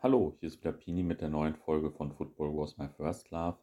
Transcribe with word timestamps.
Hallo, 0.00 0.36
hier 0.38 0.46
ist 0.46 0.60
wieder 0.60 0.70
Pini 0.70 1.02
mit 1.02 1.20
der 1.20 1.28
neuen 1.28 1.56
Folge 1.56 1.90
von 1.90 2.12
Football 2.12 2.56
Was 2.56 2.78
My 2.78 2.86
First 2.86 3.32
Love. 3.32 3.58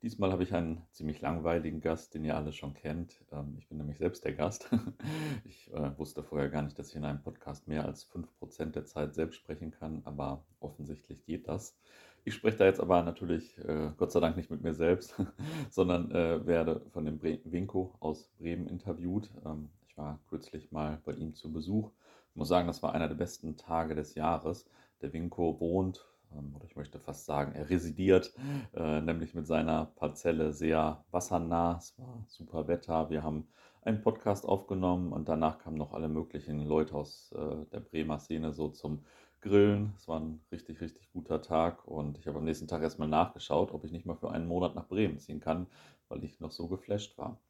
Diesmal 0.00 0.30
habe 0.30 0.44
ich 0.44 0.54
einen 0.54 0.86
ziemlich 0.92 1.20
langweiligen 1.20 1.80
Gast, 1.80 2.14
den 2.14 2.24
ihr 2.24 2.36
alle 2.36 2.52
schon 2.52 2.72
kennt. 2.72 3.20
Ähm, 3.32 3.56
ich 3.58 3.66
bin 3.68 3.78
nämlich 3.78 3.98
selbst 3.98 4.24
der 4.24 4.32
Gast. 4.32 4.70
Ich 5.44 5.72
äh, 5.72 5.98
wusste 5.98 6.22
vorher 6.22 6.50
gar 6.50 6.62
nicht, 6.62 6.78
dass 6.78 6.90
ich 6.90 6.94
in 6.94 7.04
einem 7.04 7.20
Podcast 7.20 7.66
mehr 7.66 7.84
als 7.84 8.08
5% 8.08 8.70
der 8.70 8.84
Zeit 8.84 9.16
selbst 9.16 9.38
sprechen 9.38 9.72
kann, 9.72 10.02
aber 10.04 10.44
offensichtlich 10.60 11.24
geht 11.24 11.48
das. 11.48 11.76
Ich 12.22 12.34
spreche 12.34 12.58
da 12.58 12.64
jetzt 12.66 12.78
aber 12.78 13.02
natürlich, 13.02 13.58
äh, 13.58 13.90
Gott 13.96 14.12
sei 14.12 14.20
Dank, 14.20 14.36
nicht 14.36 14.52
mit 14.52 14.62
mir 14.62 14.74
selbst, 14.74 15.20
sondern 15.70 16.12
äh, 16.12 16.46
werde 16.46 16.86
von 16.92 17.04
dem 17.04 17.20
Winko 17.20 17.96
aus 17.98 18.30
Bremen 18.38 18.68
interviewt. 18.68 19.32
Ähm, 19.44 19.68
ich 19.88 19.98
war 19.98 20.20
kürzlich 20.28 20.70
mal 20.70 21.00
bei 21.04 21.14
ihm 21.14 21.34
zu 21.34 21.52
Besuch. 21.52 21.90
Ich 22.30 22.36
muss 22.36 22.46
sagen, 22.46 22.68
das 22.68 22.84
war 22.84 22.94
einer 22.94 23.08
der 23.08 23.16
besten 23.16 23.56
Tage 23.56 23.96
des 23.96 24.14
Jahres 24.14 24.64
der 25.02 25.12
Winko 25.12 25.60
wohnt, 25.60 26.04
ähm, 26.34 26.54
oder 26.54 26.64
ich 26.64 26.76
möchte 26.76 26.98
fast 26.98 27.26
sagen, 27.26 27.52
er 27.54 27.70
residiert, 27.70 28.32
äh, 28.74 29.00
nämlich 29.00 29.34
mit 29.34 29.46
seiner 29.46 29.86
Parzelle 29.86 30.52
sehr 30.52 31.04
wassernah. 31.10 31.76
Es 31.78 31.98
war 31.98 32.24
super 32.28 32.68
Wetter. 32.68 33.10
Wir 33.10 33.22
haben 33.22 33.48
einen 33.82 34.00
Podcast 34.02 34.46
aufgenommen 34.46 35.12
und 35.12 35.28
danach 35.28 35.58
kamen 35.58 35.76
noch 35.76 35.92
alle 35.92 36.08
möglichen 36.08 36.64
Leute 36.64 36.94
aus 36.94 37.32
äh, 37.32 37.66
der 37.72 37.80
Bremer 37.80 38.18
Szene 38.18 38.52
so 38.52 38.68
zum 38.68 39.04
Grillen. 39.40 39.92
Es 39.96 40.06
war 40.06 40.20
ein 40.20 40.40
richtig, 40.52 40.80
richtig 40.80 41.10
guter 41.12 41.42
Tag 41.42 41.86
und 41.86 42.16
ich 42.18 42.28
habe 42.28 42.38
am 42.38 42.44
nächsten 42.44 42.68
Tag 42.68 42.82
erstmal 42.82 43.08
nachgeschaut, 43.08 43.72
ob 43.72 43.84
ich 43.84 43.90
nicht 43.90 44.06
mal 44.06 44.14
für 44.14 44.30
einen 44.30 44.46
Monat 44.46 44.76
nach 44.76 44.86
Bremen 44.86 45.18
ziehen 45.18 45.40
kann, 45.40 45.66
weil 46.08 46.22
ich 46.22 46.38
noch 46.38 46.52
so 46.52 46.68
geflasht 46.68 47.18
war. 47.18 47.40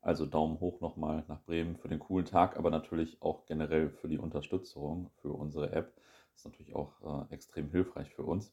Also 0.00 0.26
Daumen 0.26 0.60
hoch 0.60 0.80
nochmal 0.80 1.24
nach 1.28 1.42
Bremen 1.44 1.76
für 1.76 1.88
den 1.88 1.98
coolen 1.98 2.26
Tag, 2.26 2.56
aber 2.58 2.70
natürlich 2.70 3.20
auch 3.20 3.46
generell 3.46 3.90
für 3.90 4.08
die 4.08 4.18
Unterstützung 4.18 5.10
für 5.20 5.32
unsere 5.32 5.72
App. 5.72 5.94
Ist 6.34 6.44
natürlich 6.44 6.74
auch 6.74 7.28
äh, 7.28 7.34
extrem 7.34 7.70
hilfreich 7.70 8.14
für 8.14 8.24
uns. 8.24 8.52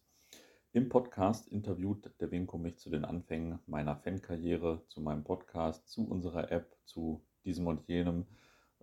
Im 0.73 0.88
Podcast 0.88 1.49
interviewt 1.49 2.09
der 2.22 2.31
Winko 2.31 2.58
mich 2.58 2.78
zu 2.78 2.89
den 2.89 3.03
Anfängen 3.03 3.59
meiner 3.67 3.97
Fankarriere, 3.97 4.81
zu 4.88 5.02
meinem 5.02 5.23
Podcast, 5.23 5.89
zu 5.89 6.08
unserer 6.08 6.52
App, 6.52 6.78
zu 6.86 7.22
diesem 7.44 7.67
und 7.67 7.86
jenem. 7.88 8.25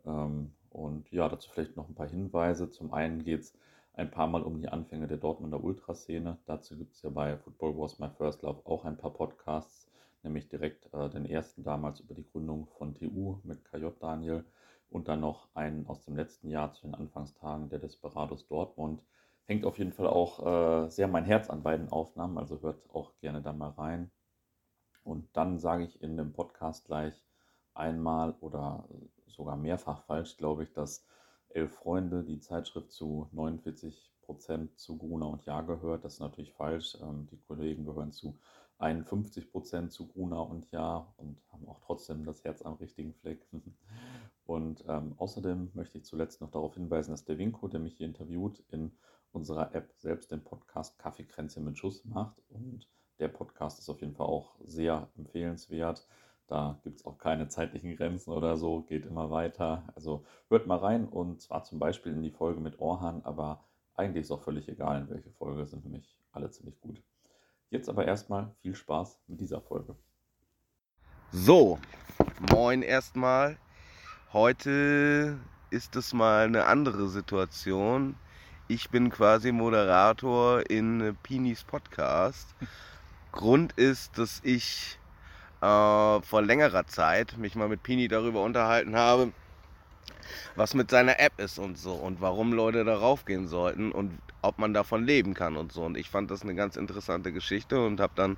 Ähm, 0.04 0.52
und 0.70 1.10
ja, 1.10 1.28
dazu 1.28 1.50
vielleicht 1.50 1.76
noch 1.76 1.88
ein 1.88 1.94
paar 1.94 2.08
Hinweise. 2.08 2.70
Zum 2.70 2.92
einen 2.92 3.24
geht 3.24 3.40
es 3.40 3.58
ein 3.94 4.10
paar 4.10 4.26
Mal 4.26 4.42
um 4.42 4.60
die 4.60 4.68
Anfänge 4.68 5.08
der 5.08 5.16
Dortmunder 5.16 5.62
Ultraszene. 5.62 6.38
Dazu 6.46 6.76
gibt 6.76 6.94
es 6.94 7.02
ja 7.02 7.10
bei 7.10 7.36
Football 7.38 7.78
Was 7.78 7.98
My 7.98 8.08
First 8.10 8.42
Love 8.42 8.60
auch 8.64 8.84
ein 8.84 8.96
paar 8.96 9.12
Podcasts, 9.12 9.88
nämlich 10.22 10.48
direkt 10.48 10.92
äh, 10.92 11.08
den 11.08 11.24
ersten 11.24 11.64
damals 11.64 12.00
über 12.00 12.14
die 12.14 12.26
Gründung 12.26 12.66
von 12.76 12.94
TU 12.94 13.38
mit 13.44 13.64
KJ 13.64 13.86
Daniel 13.98 14.44
und 14.90 15.08
dann 15.08 15.20
noch 15.20 15.48
einen 15.54 15.86
aus 15.86 16.04
dem 16.04 16.16
letzten 16.16 16.48
Jahr 16.48 16.72
zu 16.72 16.86
den 16.86 16.94
Anfangstagen 16.94 17.68
der 17.68 17.78
Desperados 17.78 18.46
Dortmund. 18.46 19.02
Hängt 19.44 19.64
auf 19.64 19.78
jeden 19.78 19.92
Fall 19.92 20.08
auch 20.08 20.84
äh, 20.84 20.90
sehr 20.90 21.08
mein 21.08 21.24
Herz 21.24 21.50
an 21.50 21.62
beiden 21.62 21.90
Aufnahmen, 21.90 22.38
also 22.38 22.60
hört 22.60 22.88
auch 22.90 23.16
gerne 23.20 23.42
da 23.42 23.52
mal 23.52 23.70
rein. 23.70 24.10
Und 25.04 25.28
dann 25.36 25.58
sage 25.58 25.84
ich 25.84 26.02
in 26.02 26.16
dem 26.16 26.32
Podcast 26.32 26.84
gleich 26.84 27.14
einmal 27.74 28.34
oder 28.40 28.88
sogar 29.26 29.56
mehrfach 29.56 30.02
falsch, 30.02 30.36
glaube 30.36 30.64
ich, 30.64 30.72
dass 30.72 31.06
Elf 31.48 31.72
Freunde 31.72 32.24
die 32.24 32.40
Zeitschrift 32.40 32.92
zu 32.92 33.28
49 33.32 34.12
Prozent 34.20 34.78
zu 34.78 34.98
Gruner 34.98 35.28
und 35.28 35.46
Jahr 35.46 35.64
gehört. 35.64 36.04
Das 36.04 36.14
ist 36.14 36.20
natürlich 36.20 36.52
falsch. 36.52 36.98
Ähm, 37.00 37.26
die 37.30 37.38
Kollegen 37.38 37.86
gehören 37.86 38.12
zu 38.12 38.38
51 38.78 39.50
Prozent 39.50 39.92
zu 39.92 40.06
Gruner 40.06 40.46
und 40.46 40.70
Jahr 40.70 41.14
und 41.16 41.40
haben 41.50 41.66
auch 41.66 41.80
trotzdem 41.80 42.24
das 42.24 42.44
Herz 42.44 42.62
am 42.62 42.74
richtigen 42.74 43.14
Fleck. 43.14 43.46
Und 44.48 44.82
ähm, 44.88 45.12
außerdem 45.18 45.72
möchte 45.74 45.98
ich 45.98 46.06
zuletzt 46.06 46.40
noch 46.40 46.50
darauf 46.50 46.72
hinweisen, 46.72 47.10
dass 47.10 47.26
der 47.26 47.36
Winko, 47.36 47.68
der 47.68 47.80
mich 47.80 47.98
hier 47.98 48.06
interviewt, 48.06 48.64
in 48.70 48.92
unserer 49.30 49.74
App 49.74 49.92
selbst 49.98 50.32
den 50.32 50.42
Podcast 50.42 50.98
Kaffeekränzchen 50.98 51.62
mit 51.62 51.76
Schuss 51.76 52.02
macht. 52.06 52.40
Und 52.48 52.88
der 53.18 53.28
Podcast 53.28 53.78
ist 53.78 53.90
auf 53.90 54.00
jeden 54.00 54.14
Fall 54.14 54.26
auch 54.26 54.54
sehr 54.64 55.10
empfehlenswert. 55.18 56.08
Da 56.46 56.80
gibt 56.82 57.00
es 57.00 57.04
auch 57.04 57.18
keine 57.18 57.48
zeitlichen 57.48 57.94
Grenzen 57.94 58.30
oder 58.32 58.56
so, 58.56 58.80
geht 58.80 59.04
immer 59.04 59.30
weiter. 59.30 59.82
Also 59.94 60.24
hört 60.48 60.66
mal 60.66 60.78
rein 60.78 61.06
und 61.06 61.42
zwar 61.42 61.64
zum 61.64 61.78
Beispiel 61.78 62.12
in 62.12 62.22
die 62.22 62.30
Folge 62.30 62.60
mit 62.60 62.80
Orhan, 62.80 63.20
aber 63.24 63.62
eigentlich 63.96 64.22
ist 64.22 64.30
auch 64.30 64.40
völlig 64.40 64.66
egal, 64.70 65.02
in 65.02 65.10
welche 65.10 65.30
Folge, 65.30 65.66
sind 65.66 65.84
nämlich 65.84 66.18
alle 66.32 66.50
ziemlich 66.50 66.80
gut. 66.80 67.02
Jetzt 67.68 67.90
aber 67.90 68.06
erstmal 68.06 68.54
viel 68.62 68.74
Spaß 68.74 69.20
mit 69.26 69.42
dieser 69.42 69.60
Folge. 69.60 69.94
So, 71.32 71.78
moin 72.50 72.80
erstmal. 72.80 73.58
Heute 74.34 75.38
ist 75.70 75.96
es 75.96 76.12
mal 76.12 76.44
eine 76.44 76.66
andere 76.66 77.08
Situation. 77.08 78.14
Ich 78.68 78.90
bin 78.90 79.08
quasi 79.08 79.52
Moderator 79.52 80.68
in 80.68 81.16
Pinis 81.22 81.64
Podcast. 81.64 82.54
Grund 83.32 83.72
ist, 83.72 84.18
dass 84.18 84.42
ich 84.44 84.98
äh, 85.62 86.20
vor 86.20 86.42
längerer 86.42 86.86
Zeit 86.86 87.38
mich 87.38 87.54
mal 87.54 87.70
mit 87.70 87.82
Pini 87.82 88.06
darüber 88.06 88.42
unterhalten 88.42 88.96
habe, 88.96 89.32
was 90.56 90.74
mit 90.74 90.90
seiner 90.90 91.20
App 91.20 91.38
ist 91.40 91.58
und 91.58 91.78
so 91.78 91.92
und 91.92 92.20
warum 92.20 92.52
Leute 92.52 92.84
darauf 92.84 93.24
gehen 93.24 93.48
sollten 93.48 93.92
und 93.92 94.18
ob 94.42 94.58
man 94.58 94.72
davon 94.72 95.04
leben 95.04 95.34
kann 95.34 95.56
und 95.56 95.72
so. 95.72 95.82
Und 95.82 95.96
ich 95.96 96.10
fand 96.10 96.30
das 96.30 96.42
eine 96.42 96.54
ganz 96.54 96.76
interessante 96.76 97.32
Geschichte 97.32 97.84
und 97.84 98.00
habe 98.00 98.12
dann 98.16 98.36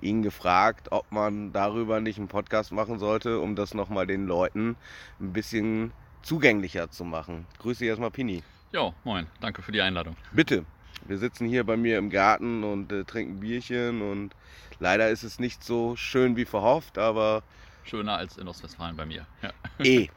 ihn 0.00 0.22
gefragt, 0.22 0.88
ob 0.90 1.10
man 1.10 1.52
darüber 1.52 2.00
nicht 2.00 2.18
einen 2.18 2.28
Podcast 2.28 2.72
machen 2.72 2.98
sollte, 2.98 3.40
um 3.40 3.56
das 3.56 3.74
nochmal 3.74 4.06
den 4.06 4.26
Leuten 4.26 4.76
ein 5.20 5.32
bisschen 5.32 5.92
zugänglicher 6.22 6.90
zu 6.90 7.04
machen. 7.04 7.46
Grüße 7.58 7.80
dich 7.80 7.88
erstmal, 7.88 8.10
Pini. 8.10 8.42
Ja, 8.72 8.92
moin. 9.04 9.26
Danke 9.40 9.62
für 9.62 9.72
die 9.72 9.80
Einladung. 9.80 10.16
Bitte. 10.32 10.64
Wir 11.06 11.18
sitzen 11.18 11.46
hier 11.46 11.64
bei 11.64 11.76
mir 11.76 11.98
im 11.98 12.08
Garten 12.08 12.64
und 12.64 12.90
äh, 12.90 13.04
trinken 13.04 13.40
Bierchen 13.40 14.00
und 14.00 14.30
leider 14.78 15.10
ist 15.10 15.22
es 15.22 15.38
nicht 15.38 15.62
so 15.62 15.96
schön 15.96 16.36
wie 16.36 16.46
verhofft, 16.46 16.96
aber. 16.96 17.42
Schöner 17.84 18.16
als 18.16 18.38
in 18.38 18.48
Ostwestfalen 18.48 18.96
bei 18.96 19.04
mir. 19.04 19.26
Ja. 19.42 19.50
Eh. 19.84 20.08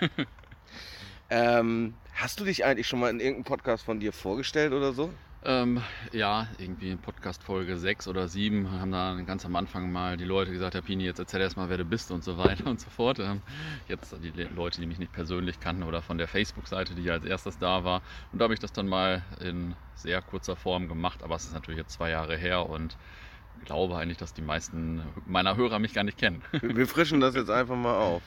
ähm, 1.32 1.94
hast 2.14 2.40
du 2.40 2.44
dich 2.44 2.64
eigentlich 2.64 2.86
schon 2.86 3.00
mal 3.00 3.08
in 3.08 3.18
irgendeinem 3.18 3.44
Podcast 3.44 3.84
von 3.84 4.00
dir 4.00 4.12
vorgestellt 4.12 4.74
oder 4.74 4.92
so? 4.92 5.10
Ähm, 5.44 5.82
ja, 6.12 6.46
irgendwie 6.58 6.90
in 6.90 6.98
Podcast 6.98 7.42
Folge 7.42 7.76
6 7.78 8.06
oder 8.06 8.28
7 8.28 8.70
haben 8.70 8.92
da 8.92 9.18
ganz 9.26 9.44
am 9.46 9.56
Anfang 9.56 9.90
mal 9.90 10.16
die 10.18 10.24
Leute 10.24 10.52
gesagt, 10.52 10.74
Herr 10.74 10.82
Pini, 10.82 11.04
jetzt 11.04 11.18
erzähl 11.18 11.40
erst 11.40 11.56
mal, 11.56 11.70
wer 11.70 11.78
du 11.78 11.86
bist 11.86 12.12
und 12.12 12.22
so 12.22 12.36
weiter 12.36 12.66
und 12.70 12.80
so 12.80 12.90
fort. 12.90 13.18
Ähm, 13.18 13.40
jetzt 13.88 14.14
die 14.22 14.30
Leute, 14.54 14.80
die 14.80 14.86
mich 14.86 14.98
nicht 14.98 15.12
persönlich 15.12 15.58
kannten 15.58 15.84
oder 15.84 16.02
von 16.02 16.18
der 16.18 16.28
Facebook-Seite, 16.28 16.94
die 16.94 17.10
als 17.10 17.24
erstes 17.24 17.58
da 17.58 17.82
war. 17.82 18.02
Und 18.30 18.38
da 18.38 18.44
habe 18.44 18.54
ich 18.54 18.60
das 18.60 18.72
dann 18.72 18.86
mal 18.86 19.22
in 19.40 19.74
sehr 19.94 20.20
kurzer 20.20 20.54
Form 20.54 20.86
gemacht, 20.86 21.22
aber 21.22 21.34
es 21.34 21.44
ist 21.44 21.54
natürlich 21.54 21.78
jetzt 21.78 21.94
zwei 21.94 22.10
Jahre 22.10 22.36
her 22.36 22.68
und 22.68 22.96
ich 23.58 23.64
glaube 23.64 23.96
eigentlich, 23.96 24.18
dass 24.18 24.34
die 24.34 24.42
meisten 24.42 25.02
meiner 25.26 25.56
Hörer 25.56 25.78
mich 25.78 25.94
gar 25.94 26.04
nicht 26.04 26.18
kennen. 26.18 26.42
Wir 26.60 26.86
frischen 26.86 27.20
das 27.20 27.34
jetzt 27.34 27.50
einfach 27.50 27.76
mal 27.76 27.96
auf. 27.96 28.22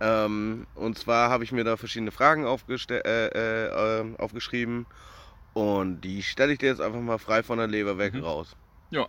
Ähm, 0.00 0.66
und 0.74 0.98
zwar 0.98 1.30
habe 1.30 1.44
ich 1.44 1.52
mir 1.52 1.64
da 1.64 1.76
verschiedene 1.76 2.10
Fragen 2.10 2.46
äh, 2.46 3.26
äh, 3.26 4.16
aufgeschrieben 4.16 4.86
und 5.52 6.00
die 6.00 6.22
stelle 6.22 6.52
ich 6.52 6.58
dir 6.58 6.70
jetzt 6.70 6.80
einfach 6.80 7.00
mal 7.00 7.18
frei 7.18 7.42
von 7.42 7.58
der 7.58 7.66
Leber 7.66 7.98
weg 7.98 8.14
mhm. 8.14 8.24
raus. 8.24 8.56
Ja. 8.90 9.06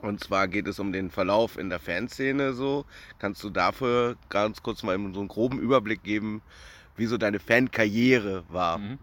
Und 0.00 0.22
zwar 0.22 0.46
geht 0.46 0.68
es 0.68 0.78
um 0.78 0.92
den 0.92 1.10
Verlauf 1.10 1.58
in 1.58 1.70
der 1.70 1.80
Fanszene 1.80 2.52
so. 2.52 2.84
Kannst 3.18 3.42
du 3.42 3.50
dafür 3.50 4.16
ganz 4.28 4.62
kurz 4.62 4.84
mal 4.84 4.96
so 5.12 5.20
einen 5.20 5.28
groben 5.28 5.58
Überblick 5.58 6.04
geben, 6.04 6.40
wie 6.96 7.06
so 7.06 7.18
deine 7.18 7.40
Fankarriere 7.40 8.44
war? 8.48 8.78
Mhm. 8.78 8.98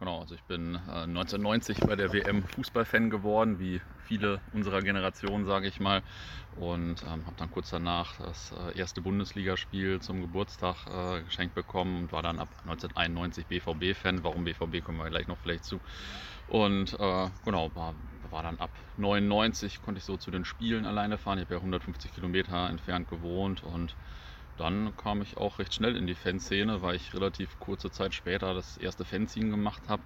Genau, 0.00 0.20
also 0.20 0.34
ich 0.34 0.44
bin 0.44 0.76
äh, 0.76 1.06
1990 1.06 1.80
bei 1.80 1.94
der 1.94 2.10
WM 2.14 2.42
Fußballfan 2.42 3.10
geworden, 3.10 3.58
wie 3.58 3.82
viele 3.98 4.42
unserer 4.50 4.80
Generation, 4.80 5.44
sage 5.44 5.68
ich 5.68 5.78
mal. 5.78 6.02
Und 6.52 7.02
ähm, 7.02 7.26
habe 7.26 7.36
dann 7.36 7.50
kurz 7.50 7.68
danach 7.68 8.16
das 8.16 8.50
äh, 8.52 8.78
erste 8.78 9.02
Bundesligaspiel 9.02 10.00
zum 10.00 10.22
Geburtstag 10.22 10.86
äh, 10.86 11.22
geschenkt 11.22 11.54
bekommen 11.54 12.04
und 12.04 12.12
war 12.12 12.22
dann 12.22 12.38
ab 12.38 12.48
1991 12.64 13.46
BVB-Fan. 13.46 14.24
Warum 14.24 14.44
BVB 14.44 14.82
kommen 14.82 14.96
wir 14.98 15.10
gleich 15.10 15.26
noch 15.26 15.38
vielleicht 15.38 15.64
zu. 15.64 15.82
Und 16.46 16.94
äh, 16.98 17.30
genau, 17.44 17.74
war, 17.74 17.94
war 18.22 18.42
dann 18.42 18.58
ab 18.58 18.78
99 18.96 19.82
konnte 19.82 19.98
ich 19.98 20.04
so 20.06 20.16
zu 20.16 20.30
den 20.30 20.46
Spielen 20.46 20.86
alleine 20.86 21.18
fahren. 21.18 21.38
Ich 21.38 21.44
habe 21.44 21.54
ja 21.54 21.58
150 21.60 22.14
Kilometer 22.14 22.70
entfernt 22.70 23.06
gewohnt 23.06 23.62
und 23.62 23.96
dann 24.60 24.94
kam 24.94 25.22
ich 25.22 25.38
auch 25.38 25.58
recht 25.58 25.72
schnell 25.72 25.96
in 25.96 26.06
die 26.06 26.14
Fanszene, 26.14 26.82
weil 26.82 26.94
ich 26.94 27.14
relativ 27.14 27.58
kurze 27.58 27.90
Zeit 27.90 28.12
später 28.14 28.52
das 28.52 28.76
erste 28.76 29.06
Fanzine 29.06 29.48
gemacht 29.48 29.88
habe. 29.88 30.02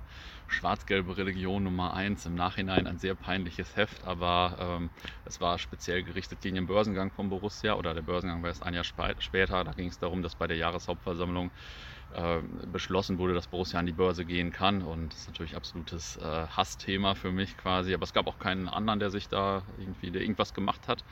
Schwarz-gelbe 0.47 1.17
Religion 1.17 1.65
Nummer 1.65 1.93
1. 1.95 2.27
Im 2.27 2.37
Nachhinein 2.37 2.87
ein 2.87 2.99
sehr 2.99 3.17
peinliches 3.17 3.75
Heft, 3.75 4.05
aber 4.05 4.57
ähm, 4.61 4.91
es 5.25 5.41
war 5.41 5.59
speziell 5.59 6.05
gerichtet 6.05 6.41
gegen 6.41 6.55
den 6.55 6.67
Börsengang 6.67 7.11
von 7.11 7.31
Borussia 7.31 7.75
oder 7.75 7.95
der 7.95 8.03
Börsengang 8.03 8.43
war 8.43 8.49
erst 8.49 8.63
ein 8.63 8.75
Jahr 8.75 8.85
später. 8.85 9.65
Da 9.65 9.73
ging 9.73 9.89
es 9.89 9.99
darum, 9.99 10.23
dass 10.23 10.37
bei 10.37 10.47
der 10.47 10.57
Jahreshauptversammlung 10.57 11.51
äh, 12.15 12.43
beschlossen 12.67 13.19
wurde, 13.19 13.35
dass 13.35 13.49
Borussia 13.49 13.79
an 13.79 13.87
die 13.87 13.93
Börse 13.93 14.25
gehen 14.25 14.53
kann. 14.53 14.83
Und 14.83 15.13
das 15.13 15.23
ist 15.23 15.27
natürlich 15.27 15.57
absolutes 15.57 16.17
äh, 16.17 16.23
Hassthema 16.23 17.15
für 17.15 17.33
mich 17.33 17.57
quasi. 17.57 17.93
Aber 17.93 18.05
es 18.05 18.13
gab 18.13 18.27
auch 18.27 18.39
keinen 18.39 18.69
anderen, 18.69 19.01
der 19.01 19.11
sich 19.11 19.29
da 19.29 19.67
irgendwie, 19.77 20.11
der 20.13 20.23
irgendwas 20.23 20.55
gemacht 20.55 20.89
hat. 20.89 21.05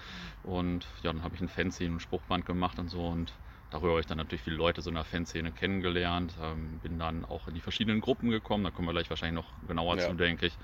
Und 0.43 0.87
ja, 1.03 1.13
dann 1.13 1.23
habe 1.23 1.35
ich 1.35 1.41
ein 1.41 1.49
Fanzine, 1.49 1.97
ein 1.97 2.01
Spruchband 2.01 2.45
gemacht 2.47 2.79
und 2.79 2.89
so. 2.89 3.07
Und 3.07 3.41
darüber 3.71 3.91
habe 3.93 4.01
ich 4.01 4.07
dann 4.07 4.19
natürlich 4.19 4.43
viele 4.43 4.57
Leute 4.57 4.83
so 4.83 4.91
in 4.91 4.95
der 4.95 5.05
Fanszene 5.05 5.53
kennengelernt, 5.53 6.37
ähm, 6.41 6.79
bin 6.81 6.99
dann 6.99 7.25
auch 7.25 7.49
in 7.49 7.55
die 7.55 7.61
verschiedenen 7.61 8.01
Gruppen 8.01 8.31
gekommen, 8.31 8.65
da 8.65 8.71
kommen 8.71 8.87
wir 8.87 8.93
gleich 8.93 9.11
wahrscheinlich 9.11 9.43
noch 9.43 9.57
genauer 9.67 9.97
Ja. 9.97 10.09
zu, 10.09 10.15
denke 10.15 10.47
ich. 10.47 10.59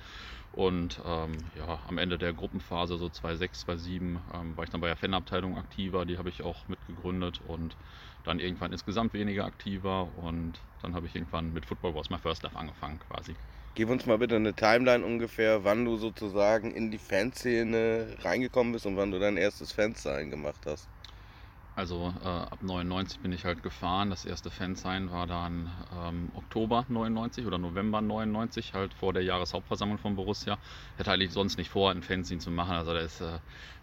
Und 0.50 1.00
ähm, 1.04 1.38
ja, 1.54 1.82
am 1.86 1.98
Ende 1.98 2.18
der 2.18 2.32
Gruppenphase, 2.32 2.96
so 2.98 3.08
2006, 3.08 3.60
2007, 3.60 4.20
ähm, 4.32 4.56
war 4.56 4.64
ich 4.64 4.70
dann 4.70 4.80
bei 4.80 4.88
der 4.88 4.96
Fanabteilung 4.96 5.56
aktiver, 5.56 6.04
die 6.04 6.18
habe 6.18 6.28
ich 6.28 6.42
auch 6.42 6.68
mitgegründet 6.68 7.40
und 7.40 7.76
dann 8.24 8.40
irgendwann 8.40 8.72
insgesamt 8.72 9.12
weniger 9.14 9.44
aktiver 9.44 10.08
und 10.16 10.54
dann 10.82 10.94
habe 10.94 11.06
ich 11.06 11.14
irgendwann 11.14 11.52
mit 11.52 11.66
Football 11.66 11.94
Was 11.94 12.10
My 12.10 12.18
First 12.18 12.42
Love 12.42 12.56
angefangen 12.56 12.98
quasi. 13.08 13.34
Gib 13.74 13.90
uns 13.90 14.06
mal 14.06 14.18
bitte 14.18 14.36
eine 14.36 14.54
Timeline 14.54 15.04
ungefähr, 15.04 15.64
wann 15.64 15.84
du 15.84 15.96
sozusagen 15.96 16.72
in 16.72 16.90
die 16.90 16.98
Fanszene 16.98 18.16
reingekommen 18.22 18.72
bist 18.72 18.86
und 18.86 18.96
wann 18.96 19.12
du 19.12 19.18
dein 19.18 19.36
erstes 19.36 19.72
Fansign 19.72 20.30
gemacht 20.30 20.60
hast. 20.66 20.88
Also 21.78 22.12
äh, 22.24 22.26
ab 22.26 22.58
99 22.60 23.20
bin 23.20 23.30
ich 23.30 23.44
halt 23.44 23.62
gefahren. 23.62 24.10
Das 24.10 24.24
erste 24.24 24.50
Fansign 24.50 25.12
war 25.12 25.28
dann 25.28 25.70
ähm, 25.96 26.28
Oktober 26.34 26.84
99 26.88 27.46
oder 27.46 27.56
November 27.56 28.00
99, 28.00 28.74
halt 28.74 28.92
vor 28.94 29.12
der 29.12 29.22
Jahreshauptversammlung 29.22 29.98
von 29.98 30.16
Borussia. 30.16 30.58
Ich 30.94 30.98
hatte 30.98 31.12
eigentlich 31.12 31.30
sonst 31.30 31.56
nicht 31.56 31.70
vor, 31.70 31.92
ein 31.92 32.02
Fanzine 32.02 32.40
zu 32.40 32.50
machen. 32.50 32.72
Also 32.72 32.94
da, 32.94 32.98
ist, 32.98 33.20
äh, 33.20 33.38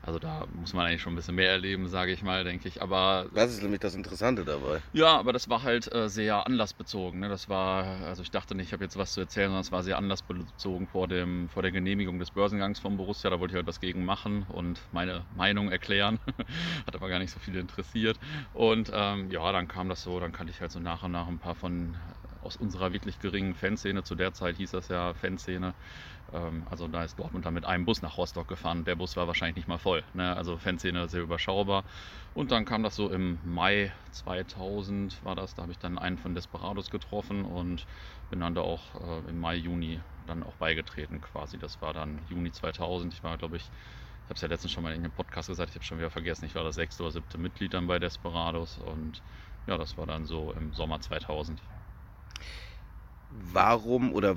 also 0.05 0.19
da 0.19 0.45
muss 0.53 0.73
man 0.73 0.85
eigentlich 0.85 1.01
schon 1.01 1.13
ein 1.13 1.15
bisschen 1.15 1.35
mehr 1.35 1.49
erleben, 1.49 1.87
sage 1.87 2.11
ich 2.11 2.21
mal, 2.21 2.43
denke 2.43 2.67
ich. 2.67 2.81
Aber 2.81 3.27
Das 3.33 3.51
ist 3.51 3.61
nämlich 3.63 3.79
das 3.79 3.95
Interessante 3.95 4.45
dabei. 4.45 4.81
ja, 4.93 5.17
aber 5.17 5.33
das 5.33 5.49
war 5.49 5.63
halt 5.63 5.91
äh, 5.93 6.09
sehr 6.09 6.45
anlassbezogen. 6.45 7.19
Ne? 7.21 7.29
Das 7.29 7.49
war, 7.49 7.85
also 8.05 8.21
ich 8.21 8.29
dachte 8.29 8.53
nicht, 8.53 8.67
ich 8.67 8.73
habe 8.73 8.83
jetzt 8.83 8.97
was 8.97 9.13
zu 9.13 9.21
erzählen, 9.21 9.47
sondern 9.47 9.61
es 9.61 9.71
war 9.71 9.81
sehr 9.83 9.97
anlassbezogen 9.97 10.87
vor, 10.87 11.07
dem, 11.07 11.49
vor 11.49 11.63
der 11.63 11.71
Genehmigung 11.71 12.19
des 12.19 12.31
Börsengangs 12.31 12.79
von 12.79 12.97
Borussia. 12.97 13.29
Da 13.29 13.39
wollte 13.39 13.53
ich 13.53 13.55
halt 13.57 13.67
was 13.67 13.79
gegen 13.79 14.05
machen 14.05 14.43
und 14.43 14.79
meine 14.91 15.25
Meinung 15.35 15.71
erklären. 15.71 16.19
Hat 16.85 16.95
aber 16.95 17.09
gar 17.09 17.19
nicht 17.19 17.31
so 17.31 17.39
viele 17.39 17.59
interessiert. 17.59 18.19
Und 18.53 18.91
ähm, 18.93 19.31
ja, 19.31 19.51
dann 19.51 19.67
kam 19.67 19.89
das 19.89 20.03
so, 20.03 20.19
dann 20.19 20.31
kannte 20.31 20.51
ich 20.51 20.61
halt 20.61 20.71
so 20.71 20.79
nach 20.79 21.01
und 21.03 21.11
nach 21.11 21.27
ein 21.27 21.39
paar 21.39 21.55
von 21.55 21.97
aus 22.41 22.55
unserer 22.55 22.93
wirklich 22.93 23.19
geringen 23.19 23.55
Fanszene. 23.55 24.03
Zu 24.03 24.13
der 24.13 24.33
Zeit 24.33 24.57
hieß 24.57 24.71
das 24.71 24.87
ja 24.89 25.15
Fanszene. 25.15 25.73
Ähm, 26.35 26.63
also 26.69 26.87
da 26.87 27.03
ist 27.03 27.17
Dortmund 27.17 27.45
dann 27.45 27.53
mit 27.53 27.65
einem 27.65 27.85
Bus 27.85 28.01
nach 28.01 28.17
Rostock 28.17 28.47
gefahren. 28.47 28.85
Der 28.85 28.95
Bus 28.95 29.15
war 29.15 29.27
wahrscheinlich 29.27 29.55
nicht 29.55 29.67
mal 29.67 29.77
voll. 29.77 30.03
Ne? 30.13 30.35
Also 30.35 30.57
Fanszene 30.57 31.07
sehr 31.07 31.21
überschaubar. 31.21 31.83
Und 32.33 32.51
dann 32.51 32.65
kam 32.65 32.83
das 32.83 32.95
so 32.95 33.09
im 33.09 33.39
Mai 33.45 33.91
2000 34.11 35.23
war 35.23 35.35
das. 35.35 35.55
Da 35.55 35.63
habe 35.63 35.71
ich 35.71 35.79
dann 35.79 35.97
einen 35.97 36.17
von 36.17 36.35
Desperados 36.35 36.89
getroffen 36.89 37.45
und 37.45 37.85
bin 38.29 38.39
dann 38.41 38.55
da 38.55 38.61
auch 38.61 38.81
äh, 38.95 39.29
im 39.29 39.39
Mai, 39.39 39.55
Juni 39.55 39.99
dann 40.27 40.43
auch 40.43 40.53
beigetreten 40.55 41.21
quasi. 41.21 41.57
Das 41.57 41.81
war 41.81 41.93
dann 41.93 42.19
Juni 42.29 42.51
2000. 42.51 43.13
Ich 43.13 43.23
war, 43.23 43.37
glaube 43.37 43.57
ich, 43.57 43.63
ich 43.63 44.29
habe 44.29 44.35
es 44.35 44.41
ja 44.41 44.47
letztens 44.47 44.71
schon 44.71 44.83
mal 44.83 44.93
in 44.93 45.03
einem 45.03 45.11
Podcast 45.11 45.47
gesagt, 45.47 45.69
ich 45.69 45.75
habe 45.75 45.85
schon 45.85 45.99
wieder 45.99 46.09
vergessen, 46.09 46.45
ich 46.45 46.55
war 46.55 46.63
das 46.63 46.75
sechste 46.75 47.03
oder 47.03 47.11
siebte 47.11 47.37
Mitglied 47.37 47.75
dann 47.75 47.85
bei 47.85 47.99
Desperados 47.99 48.79
und 48.79 49.21
ja, 49.67 49.77
das 49.77 49.97
war 49.97 50.07
dann 50.07 50.25
so 50.25 50.51
im 50.53 50.73
Sommer 50.73 50.99
2000. 50.99 51.61
Warum 53.51 54.13
oder 54.13 54.35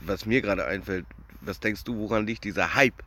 was 0.00 0.24
mir 0.24 0.40
gerade 0.40 0.64
einfällt, 0.64 1.06
was 1.40 1.60
denkst 1.60 1.84
du, 1.84 1.96
woran 1.96 2.26
liegt 2.26 2.44
dieser 2.44 2.74
Hype? 2.74 3.02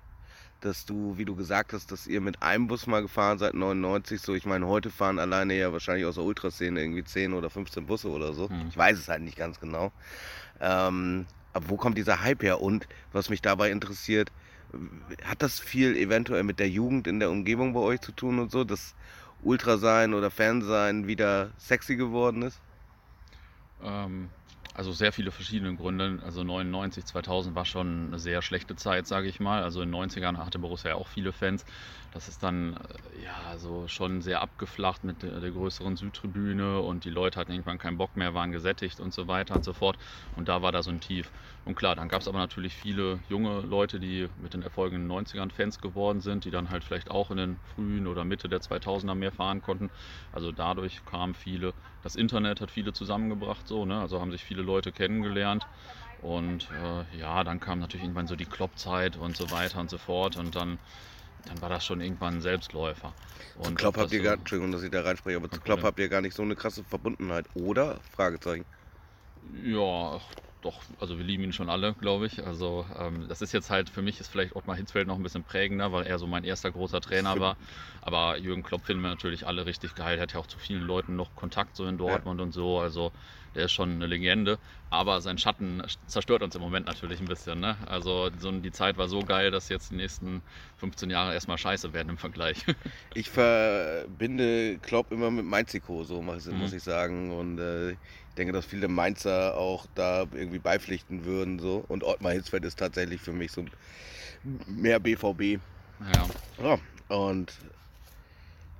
Dass 0.61 0.85
du, 0.85 1.17
wie 1.17 1.25
du 1.25 1.35
gesagt 1.35 1.73
hast, 1.73 1.91
dass 1.91 2.07
ihr 2.07 2.21
mit 2.21 2.41
einem 2.41 2.67
Bus 2.67 2.87
mal 2.87 3.01
gefahren 3.01 3.37
seid, 3.37 3.53
99, 3.53 4.21
so, 4.21 4.33
ich 4.33 4.45
meine, 4.45 4.67
heute 4.67 4.89
fahren 4.89 5.19
alleine 5.19 5.55
ja 5.55 5.73
wahrscheinlich 5.73 6.05
aus 6.05 6.15
der 6.15 6.23
Ultraszene 6.23 6.79
irgendwie 6.79 7.03
10 7.03 7.33
oder 7.33 7.49
15 7.49 7.85
Busse 7.85 8.09
oder 8.09 8.33
so. 8.33 8.49
Hm. 8.49 8.67
Ich 8.69 8.77
weiß 8.77 8.97
es 8.97 9.09
halt 9.09 9.23
nicht 9.23 9.37
ganz 9.37 9.59
genau. 9.59 9.91
Ähm, 10.61 11.25
aber 11.51 11.69
wo 11.69 11.75
kommt 11.75 11.97
dieser 11.97 12.21
Hype 12.21 12.43
her? 12.43 12.61
Und 12.61 12.87
was 13.11 13.29
mich 13.29 13.41
dabei 13.41 13.71
interessiert, 13.71 14.31
hat 15.23 15.41
das 15.41 15.59
viel 15.59 15.95
eventuell 15.95 16.43
mit 16.43 16.59
der 16.59 16.69
Jugend 16.69 17.07
in 17.07 17.19
der 17.19 17.29
Umgebung 17.29 17.73
bei 17.73 17.79
euch 17.79 18.01
zu 18.01 18.11
tun 18.11 18.39
und 18.39 18.51
so, 18.51 18.63
dass 18.63 18.95
Ultrasein 19.43 20.13
oder 20.13 20.31
Fansein 20.31 21.07
wieder 21.07 21.51
sexy 21.57 21.95
geworden 21.95 22.41
ist? 22.41 22.59
Ähm, 23.83 24.29
also 24.73 24.91
sehr 24.91 25.11
viele 25.13 25.31
verschiedene 25.31 25.75
Gründe. 25.75 26.19
Also 26.23 26.43
99, 26.43 27.05
2000 27.05 27.55
war 27.55 27.65
schon 27.65 28.07
eine 28.07 28.19
sehr 28.19 28.41
schlechte 28.41 28.75
Zeit, 28.75 29.07
sage 29.07 29.27
ich 29.27 29.39
mal. 29.39 29.63
Also 29.63 29.81
in 29.81 29.89
den 29.89 29.91
90ern 29.91 30.37
hatte 30.37 30.59
Borussia 30.59 30.91
ja 30.91 30.95
auch 30.95 31.07
viele 31.07 31.31
Fans. 31.33 31.65
Das 32.13 32.27
ist 32.27 32.43
dann 32.43 32.77
äh, 32.77 33.23
ja 33.23 33.57
so 33.57 33.87
schon 33.87 34.21
sehr 34.21 34.41
abgeflacht 34.41 35.03
mit 35.03 35.23
der, 35.23 35.39
der 35.39 35.49
größeren 35.49 35.95
Südtribüne 35.95 36.79
und 36.79 37.05
die 37.05 37.09
Leute 37.09 37.39
hatten 37.39 37.51
irgendwann 37.51 37.79
keinen 37.79 37.97
Bock 37.97 38.15
mehr, 38.15 38.35
waren 38.35 38.51
gesättigt 38.51 38.99
und 38.99 39.11
so 39.13 39.27
weiter 39.27 39.55
und 39.55 39.63
so 39.65 39.73
fort. 39.73 39.97
Und 40.35 40.47
da 40.47 40.61
war 40.61 40.71
da 40.71 40.83
so 40.83 40.91
ein 40.91 41.01
Tief. 41.01 41.31
Und 41.63 41.73
klar, 41.73 41.95
dann 41.95 42.09
gab 42.09 42.21
es 42.21 42.27
aber 42.27 42.37
natürlich 42.37 42.75
viele 42.75 43.19
junge 43.27 43.61
Leute, 43.61 43.99
die 43.99 44.29
mit 44.35 44.53
den 44.53 44.61
Erfolgen 44.61 44.97
in 44.97 45.01
den 45.03 45.07
90ern 45.07 45.51
Fans 45.51 45.79
geworden 45.79 46.21
sind, 46.21 46.45
die 46.45 46.51
dann 46.51 46.69
halt 46.69 46.83
vielleicht 46.83 47.09
auch 47.09 47.31
in 47.31 47.37
den 47.37 47.59
frühen 47.63 48.05
oder 48.05 48.25
Mitte 48.25 48.47
der 48.47 48.61
2000er 48.61 49.15
mehr 49.15 49.31
fahren 49.31 49.61
konnten. 49.61 49.89
Also 50.31 50.51
dadurch 50.51 51.05
kamen 51.05 51.33
viele. 51.33 51.73
Das 52.01 52.13
Internet 52.13 52.61
hat 52.61 52.69
viele 52.69 52.93
zusammengebracht, 52.93 53.67
so, 53.67 53.85
ne? 53.85 53.99
also 53.99 54.21
haben 54.21 54.31
sich 54.31 54.43
viele 54.43 54.61
Leute 54.61 54.91
kennengelernt. 54.91 55.67
Und 56.17 56.71
äh, 56.71 57.17
ja, 57.17 57.43
dann 57.43 57.59
kam 57.59 57.79
natürlich 57.79 58.03
irgendwann 58.03 58.27
so 58.27 58.35
die 58.35 58.45
Klopp-Zeit 58.45 59.17
und 59.17 59.35
so 59.35 59.49
weiter 59.51 59.79
und 59.79 59.89
so 59.89 59.97
fort. 59.97 60.37
Und 60.37 60.55
dann, 60.55 60.79
dann 61.45 61.61
war 61.61 61.69
das 61.69 61.85
schon 61.85 62.01
irgendwann 62.01 62.35
ein 62.35 62.41
Selbstläufer. 62.41 63.13
Zu 63.61 63.69
Und 63.69 63.75
Klopp 63.75 63.97
ob 63.97 64.03
habt 64.03 64.13
ihr 64.13 64.21
gar, 64.21 64.35
Entschuldigung, 64.35 64.71
dass 64.71 64.83
ich 64.83 64.91
da 64.91 65.01
reinspreche, 65.01 65.37
aber 65.37 65.49
zu. 65.49 65.59
Klopp 65.59 65.83
habt 65.83 65.99
ihr 65.99 66.09
gar 66.09 66.21
nicht 66.21 66.35
so 66.35 66.43
eine 66.43 66.55
krasse 66.55 66.83
Verbundenheit, 66.83 67.45
oder? 67.55 67.99
Fragezeichen. 68.15 68.65
Ja, 69.63 70.19
doch, 70.63 70.81
also 70.99 71.17
wir 71.17 71.25
lieben 71.25 71.43
ihn 71.43 71.53
schon 71.53 71.69
alle, 71.69 71.93
glaube 71.95 72.25
ich. 72.25 72.45
Also 72.45 72.85
ähm, 72.97 73.27
das 73.27 73.41
ist 73.41 73.51
jetzt 73.51 73.69
halt, 73.69 73.89
für 73.89 74.01
mich 74.01 74.19
ist 74.19 74.29
vielleicht 74.29 74.55
Ottmar 74.55 74.77
Hitzfeld 74.77 75.07
noch 75.07 75.17
ein 75.17 75.23
bisschen 75.23 75.43
prägender, 75.43 75.91
weil 75.91 76.05
er 76.05 76.17
so 76.19 76.25
mein 76.25 76.45
erster 76.45 76.71
großer 76.71 77.01
Trainer 77.01 77.39
war. 77.39 77.57
Aber 78.01 78.37
Jürgen 78.37 78.63
Klopp 78.63 78.85
finden 78.85 79.03
wir 79.03 79.09
natürlich 79.09 79.45
alle 79.45 79.65
richtig 79.65 79.95
geil. 79.95 80.17
Er 80.17 80.21
hat 80.21 80.33
ja 80.33 80.39
auch 80.39 80.47
zu 80.47 80.57
vielen 80.57 80.83
Leuten 80.83 81.15
noch 81.15 81.35
Kontakt 81.35 81.75
so 81.75 81.85
in 81.85 81.97
Dortmund 81.97 82.39
und 82.39 82.53
so. 82.53 82.79
Also 82.79 83.11
der 83.55 83.65
ist 83.65 83.71
schon 83.73 83.91
eine 83.91 84.07
Legende. 84.07 84.57
Aber 84.89 85.21
sein 85.21 85.37
Schatten 85.39 85.81
zerstört 86.05 86.43
uns 86.43 86.55
im 86.55 86.61
Moment 86.61 86.85
natürlich 86.85 87.19
ein 87.19 87.25
bisschen. 87.27 87.59
Ne? 87.59 87.75
Also 87.87 88.29
so, 88.37 88.51
die 88.51 88.71
Zeit 88.71 88.97
war 88.97 89.07
so 89.07 89.19
geil, 89.21 89.49
dass 89.49 89.69
jetzt 89.69 89.91
die 89.91 89.95
nächsten 89.95 90.41
15 90.77 91.09
Jahre 91.09 91.33
erstmal 91.33 91.57
scheiße 91.57 91.93
werden 91.93 92.09
im 92.09 92.17
Vergleich. 92.17 92.57
Ich 93.15 93.29
verbinde 93.29 94.77
Klopp 94.79 95.11
immer 95.11 95.31
mit 95.31 95.45
Mainziko, 95.45 96.03
so 96.03 96.21
muss, 96.21 96.45
Mhm. 96.45 96.63
ich 96.75 96.83
sagen. 96.83 97.31
Und 97.37 97.59
äh, 97.59 97.91
ich 97.91 97.97
denke, 98.37 98.53
dass 98.53 98.65
viele 98.65 98.87
Mainzer 98.87 99.55
auch 99.57 99.85
da 99.95 100.25
irgendwie 100.31 100.59
beipflichten 100.59 101.25
würden. 101.25 101.59
So. 101.59 101.83
Und 101.87 102.03
Ottmar 102.03 102.33
Hitzfeld 102.33 102.65
ist 102.65 102.79
tatsächlich 102.79 103.21
für 103.21 103.33
mich 103.33 103.51
so 103.51 103.65
mehr 104.67 104.99
BVB. 104.99 105.59
ja. 106.13 106.27
Ja, 106.61 106.77
und 107.15 107.53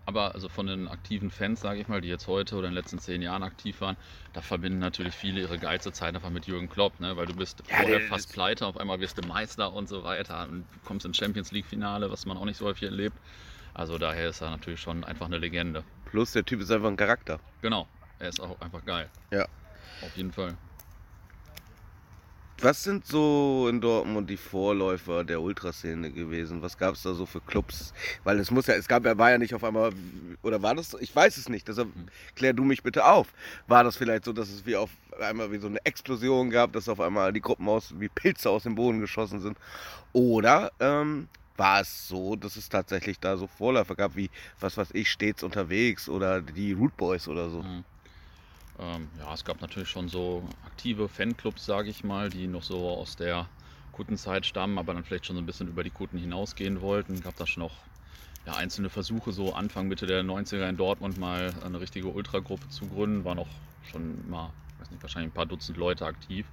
Aber 0.05 0.35
also 0.35 0.49
von 0.49 0.67
den 0.67 0.87
aktiven 0.87 1.31
Fans, 1.31 1.61
sage 1.61 1.79
ich 1.79 1.87
mal, 1.87 2.01
die 2.01 2.09
jetzt 2.09 2.27
heute 2.27 2.55
oder 2.55 2.67
in 2.67 2.73
den 2.73 2.77
letzten 2.81 2.99
zehn 2.99 3.21
Jahren 3.21 3.41
aktiv 3.43 3.79
waren, 3.81 3.95
da 4.33 4.41
verbinden 4.41 4.79
natürlich 4.79 5.15
viele 5.15 5.39
ihre 5.41 5.57
geilste 5.59 5.93
Zeit 5.93 6.13
einfach 6.13 6.29
mit 6.29 6.45
Jürgen 6.45 6.67
Klopp, 6.67 6.99
ne? 6.99 7.15
weil 7.15 7.25
du 7.25 7.33
bist 7.33 7.63
Ja, 7.69 7.75
vorher 7.77 8.01
fast 8.01 8.31
pleite, 8.33 8.65
auf 8.67 8.77
einmal 8.77 8.99
wirst 8.99 9.17
du 9.17 9.21
Meister 9.21 9.71
und 9.73 9.87
so 9.87 10.03
weiter 10.03 10.47
und 10.49 10.67
kommst 10.83 11.05
ins 11.05 11.17
Champions 11.17 11.51
League 11.51 11.65
Finale, 11.65 12.11
was 12.11 12.25
man 12.25 12.37
auch 12.37 12.45
nicht 12.45 12.57
so 12.57 12.65
häufig 12.65 12.83
erlebt. 12.83 13.17
Also 13.73 13.97
daher 13.97 14.29
ist 14.29 14.41
er 14.41 14.49
natürlich 14.49 14.81
schon 14.81 15.03
einfach 15.03 15.25
eine 15.27 15.37
Legende. 15.37 15.83
plus 16.05 16.31
der 16.31 16.45
Typ 16.45 16.61
ist 16.61 16.71
einfach 16.71 16.89
ein 16.89 16.97
Charakter. 16.97 17.39
Genau, 17.61 17.87
er 18.19 18.29
ist 18.29 18.39
auch 18.39 18.59
einfach 18.61 18.83
geil. 18.85 19.09
Ja. 19.31 19.47
Auf 20.01 20.15
jeden 20.15 20.31
Fall. 20.31 20.57
Was 22.63 22.81
sind 22.81 23.05
so 23.05 23.67
in 23.69 23.81
Dortmund 23.81 24.29
die 24.29 24.37
Vorläufer 24.37 25.25
der 25.25 25.41
Ultraszene 25.41 26.09
gewesen? 26.11 26.61
Was 26.61 26.77
gab 26.77 26.95
es 26.95 27.03
da 27.03 27.13
so 27.13 27.25
für 27.25 27.41
Clubs? 27.41 27.93
Weil 28.23 28.39
es 28.39 28.51
muss 28.51 28.67
ja, 28.67 28.75
es 28.75 28.87
gab 28.87 29.03
ja, 29.05 29.17
war 29.17 29.31
ja 29.31 29.37
nicht 29.37 29.53
auf 29.53 29.65
einmal, 29.65 29.91
oder 30.43 30.61
war 30.61 30.73
das, 30.73 30.95
ich 31.01 31.13
weiß 31.13 31.35
es 31.35 31.49
nicht, 31.49 31.67
deshalb 31.67 31.93
Hm. 31.93 32.05
klär 32.35 32.53
du 32.53 32.63
mich 32.63 32.81
bitte 32.81 33.03
auf. 33.03 33.33
War 33.67 33.83
das 33.83 33.97
vielleicht 33.97 34.23
so, 34.23 34.31
dass 34.31 34.49
es 34.49 34.65
wie 34.65 34.77
auf 34.77 34.91
einmal 35.19 35.51
wie 35.51 35.57
so 35.57 35.67
eine 35.67 35.85
Explosion 35.85 36.49
gab, 36.51 36.71
dass 36.71 36.87
auf 36.87 37.01
einmal 37.01 37.33
die 37.33 37.41
Gruppen 37.41 37.67
aus, 37.67 37.93
wie 37.99 38.07
Pilze 38.07 38.49
aus 38.49 38.63
dem 38.63 38.75
Boden 38.75 39.01
geschossen 39.01 39.41
sind? 39.41 39.57
Oder 40.13 40.71
ähm, 40.79 41.27
war 41.57 41.81
es 41.81 42.07
so, 42.07 42.37
dass 42.37 42.55
es 42.55 42.69
tatsächlich 42.69 43.19
da 43.19 43.35
so 43.35 43.47
Vorläufer 43.47 43.95
gab, 43.95 44.15
wie, 44.15 44.29
was 44.61 44.77
weiß 44.77 44.91
ich, 44.93 45.11
stets 45.11 45.43
unterwegs 45.43 46.07
oder 46.07 46.39
die 46.41 46.71
Root 46.71 46.95
Boys 46.95 47.27
oder 47.27 47.49
so? 47.49 47.61
Mhm. 47.61 47.83
Ähm, 48.79 49.07
ja, 49.19 49.33
es 49.33 49.45
gab 49.45 49.61
natürlich 49.61 49.89
schon 49.89 50.09
so 50.09 50.43
aktive 50.65 51.07
Fanclubs, 51.07 51.65
sage 51.65 51.89
ich 51.89 52.03
mal, 52.03 52.29
die 52.29 52.47
noch 52.47 52.63
so 52.63 52.89
aus 52.89 53.15
der 53.15 53.47
Kuttenzeit 53.91 54.45
stammen, 54.45 54.77
aber 54.77 54.93
dann 54.93 55.03
vielleicht 55.03 55.25
schon 55.25 55.35
so 55.35 55.41
ein 55.41 55.45
bisschen 55.45 55.67
über 55.67 55.83
die 55.83 55.91
Kutten 55.91 56.17
hinausgehen 56.17 56.81
wollten. 56.81 57.21
Gab 57.21 57.35
da 57.37 57.45
schon 57.45 57.63
noch 57.63 57.73
ja, 58.45 58.55
einzelne 58.55 58.89
Versuche, 58.89 59.31
so 59.31 59.53
Anfang, 59.53 59.87
Mitte 59.87 60.05
der 60.05 60.23
90er 60.23 60.67
in 60.67 60.77
Dortmund 60.77 61.17
mal 61.17 61.53
eine 61.63 61.79
richtige 61.79 62.07
Ultragruppe 62.07 62.67
zu 62.69 62.87
gründen. 62.87 63.23
War 63.23 63.35
noch 63.35 63.47
schon 63.91 64.29
mal, 64.29 64.51
weiß 64.79 64.91
nicht, 64.91 65.01
wahrscheinlich 65.03 65.31
ein 65.31 65.35
paar 65.35 65.45
Dutzend 65.45 65.77
Leute 65.77 66.05
aktiv, 66.05 66.45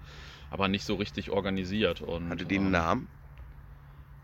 aber 0.51 0.69
nicht 0.69 0.85
so 0.85 0.95
richtig 0.97 1.31
organisiert. 1.31 2.01
Und, 2.03 2.29
Hatte 2.29 2.45
die 2.45 2.57
einen 2.57 2.67
ähm, 2.67 2.73
Namen? 2.73 3.09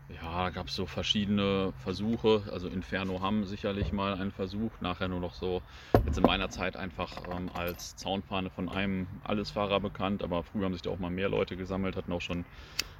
Ja, 0.09 0.45
da 0.45 0.49
gab 0.51 0.67
es 0.67 0.75
so 0.75 0.85
verschiedene 0.85 1.73
Versuche. 1.83 2.43
Also 2.51 2.69
Inferno 2.69 3.19
haben 3.19 3.45
sicherlich 3.45 3.91
mal 3.91 4.13
einen 4.13 4.31
Versuch. 4.31 4.71
Nachher 4.79 5.09
nur 5.09 5.19
noch 5.19 5.33
so, 5.33 5.61
jetzt 6.05 6.17
in 6.17 6.23
meiner 6.23 6.49
Zeit 6.49 6.77
einfach 6.77 7.11
ähm, 7.29 7.49
als 7.53 7.97
Zaunfahne 7.97 8.49
von 8.49 8.69
einem 8.69 9.07
Allesfahrer 9.25 9.81
bekannt. 9.81 10.23
Aber 10.23 10.43
früher 10.43 10.63
haben 10.63 10.73
sich 10.73 10.81
da 10.81 10.91
auch 10.91 10.99
mal 10.99 11.11
mehr 11.11 11.27
Leute 11.27 11.57
gesammelt, 11.57 11.97
hatten 11.97 12.13
auch 12.13 12.21
schon 12.21 12.45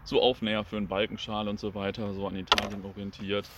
so 0.04 0.22
Aufnäher 0.22 0.66
für 0.66 0.76
einen 0.76 0.88
Balkenschal 0.88 1.48
und 1.48 1.60
so 1.60 1.76
weiter, 1.76 2.14
so 2.14 2.28
an 2.28 2.36
Italien 2.36 2.84
orientiert. 2.84 3.50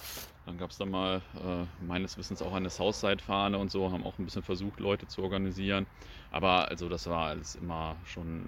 Dann 0.46 0.58
gab 0.58 0.70
es 0.70 0.78
da 0.78 0.86
mal 0.86 1.22
äh, 1.36 1.86
meines 1.86 2.18
Wissens 2.18 2.44
auch 2.44 2.54
eine 2.54 2.70
Southside-Fahne 2.70 3.58
und 3.58 3.72
so, 3.72 3.92
haben 3.92 4.04
auch 4.04 4.18
ein 4.20 4.26
bisschen 4.26 4.44
versucht, 4.44 4.80
Leute 4.80 5.08
zu 5.08 5.24
organisieren. 5.24 5.88
Aber 6.32 6.70
also 6.70 6.88
das 6.88 7.08
war 7.08 7.28
alles 7.28 7.56
immer 7.56 7.96
schon 8.06 8.48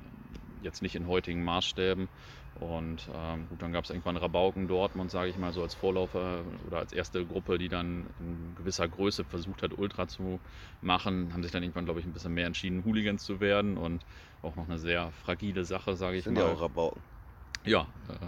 jetzt 0.63 0.81
nicht 0.81 0.95
in 0.95 1.07
heutigen 1.07 1.43
Maßstäben. 1.43 2.07
Und 2.53 3.09
ähm, 3.13 3.47
gut, 3.47 3.61
dann 3.61 3.71
gab 3.71 3.85
es 3.85 3.89
irgendwann 3.89 4.17
Rabauken 4.17 4.67
Dortmund, 4.67 5.09
sage 5.09 5.29
ich 5.29 5.37
mal, 5.37 5.53
so 5.53 5.61
als 5.63 5.73
Vorläufer 5.73 6.43
oder 6.65 6.79
als 6.79 6.91
erste 6.91 7.25
Gruppe, 7.25 7.57
die 7.57 7.69
dann 7.69 8.09
in 8.19 8.55
gewisser 8.55 8.87
Größe 8.87 9.23
versucht 9.23 9.63
hat, 9.63 9.77
Ultra 9.77 10.07
zu 10.07 10.41
machen, 10.81 11.33
haben 11.33 11.43
sich 11.43 11.51
dann 11.51 11.63
irgendwann, 11.63 11.85
glaube 11.85 12.01
ich, 12.01 12.05
ein 12.05 12.13
bisschen 12.13 12.33
mehr 12.33 12.47
entschieden, 12.47 12.83
Hooligans 12.83 13.23
zu 13.23 13.39
werden 13.39 13.77
und 13.77 14.05
auch 14.41 14.57
noch 14.57 14.65
eine 14.67 14.79
sehr 14.79 15.11
fragile 15.11 15.63
Sache, 15.63 15.95
sage 15.95 16.17
ich 16.17 16.25
Sind 16.25 16.33
mal. 16.33 16.41
ja 16.41 16.53
auch 16.53 16.61
Rabauken. 16.61 17.01
Ja, 17.63 17.93
äh, 18.09 18.27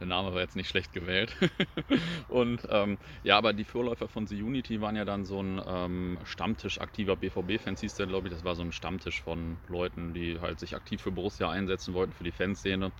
der 0.00 0.06
Name 0.08 0.34
war 0.34 0.40
jetzt 0.40 0.56
nicht 0.56 0.68
schlecht 0.68 0.92
gewählt. 0.92 1.36
und 2.28 2.66
ähm, 2.68 2.98
ja, 3.22 3.38
aber 3.38 3.52
die 3.52 3.64
Vorläufer 3.64 4.08
von 4.08 4.26
The 4.26 4.42
Unity 4.42 4.80
waren 4.80 4.96
ja 4.96 5.04
dann 5.04 5.24
so 5.24 5.40
ein 5.40 5.62
ähm, 5.64 6.18
Stammtisch 6.24 6.80
aktiver 6.80 7.16
BVB-Fans, 7.16 7.80
hieß 7.80 7.94
der, 7.94 8.08
glaube 8.08 8.26
ich. 8.26 8.34
Das 8.34 8.42
war 8.42 8.56
so 8.56 8.62
ein 8.62 8.72
Stammtisch 8.72 9.22
von 9.22 9.60
Leuten, 9.68 10.14
die 10.14 10.40
halt 10.40 10.58
sich 10.58 10.74
aktiv 10.74 11.00
für 11.00 11.12
Borussia 11.12 11.48
einsetzen 11.48 11.94
wollten, 11.94 12.12
für 12.12 12.24
die 12.24 12.32
Fanszene 12.32 12.92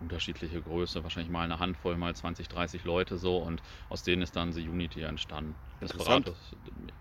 unterschiedliche 0.00 0.60
Größe, 0.60 1.02
wahrscheinlich 1.02 1.30
mal 1.30 1.44
eine 1.44 1.58
Handvoll, 1.58 1.96
mal 1.96 2.14
20, 2.14 2.48
30 2.48 2.84
Leute 2.84 3.18
so 3.18 3.38
und 3.38 3.62
aus 3.88 4.02
denen 4.02 4.22
ist 4.22 4.36
dann 4.36 4.52
The 4.52 4.68
Unity 4.68 5.02
entstanden. 5.02 5.54
Desperados, 5.80 6.36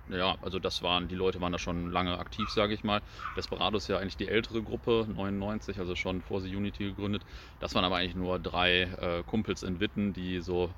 ja, 0.10 0.36
also 0.42 0.60
das 0.60 0.84
waren, 0.84 1.08
die 1.08 1.16
Leute 1.16 1.40
waren 1.42 1.52
da 1.52 1.60
schon 1.60 1.92
lange 1.92 2.18
aktiv, 2.18 2.50
sage 2.50 2.74
ich 2.74 2.84
mal. 2.84 3.02
Desperados 3.38 3.84
ist 3.84 3.88
ja 3.90 3.98
eigentlich 3.98 4.18
die 4.18 4.28
ältere 4.28 4.62
Gruppe, 4.62 5.08
99, 5.14 5.80
also 5.80 5.96
schon 5.96 6.22
vor 6.22 6.42
The 6.42 6.56
Unity 6.56 6.86
gegründet. 6.86 7.24
Das 7.60 7.76
waren 7.76 7.86
aber 7.86 7.98
eigentlich 7.98 8.16
nur 8.16 8.40
drei 8.40 8.82
äh, 8.82 9.24
Kumpels 9.24 9.64
in 9.64 9.80
Witten, 9.80 10.14
die 10.14 10.42
so 10.42 10.70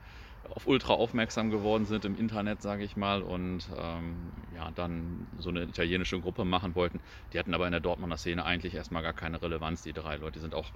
auf 0.53 0.67
Ultra 0.67 0.93
aufmerksam 0.93 1.49
geworden 1.49 1.85
sind 1.85 2.05
im 2.05 2.15
Internet, 2.15 2.61
sage 2.61 2.83
ich 2.83 2.95
mal, 2.95 3.21
und 3.21 3.67
ähm, 3.75 4.31
ja, 4.55 4.69
dann 4.71 5.27
so 5.39 5.49
eine 5.49 5.63
italienische 5.63 6.19
Gruppe 6.19 6.45
machen 6.45 6.75
wollten. 6.75 6.99
Die 7.33 7.39
hatten 7.39 7.53
aber 7.53 7.65
in 7.65 7.71
der 7.71 7.81
Dortmunder 7.81 8.17
Szene 8.17 8.45
eigentlich 8.45 8.75
erstmal 8.75 9.01
gar 9.01 9.13
keine 9.13 9.41
Relevanz, 9.41 9.81
die 9.81 9.93
drei 9.93 10.17
Leute. 10.17 10.33
Die 10.33 10.39
sind 10.39 10.53
auch 10.53 10.69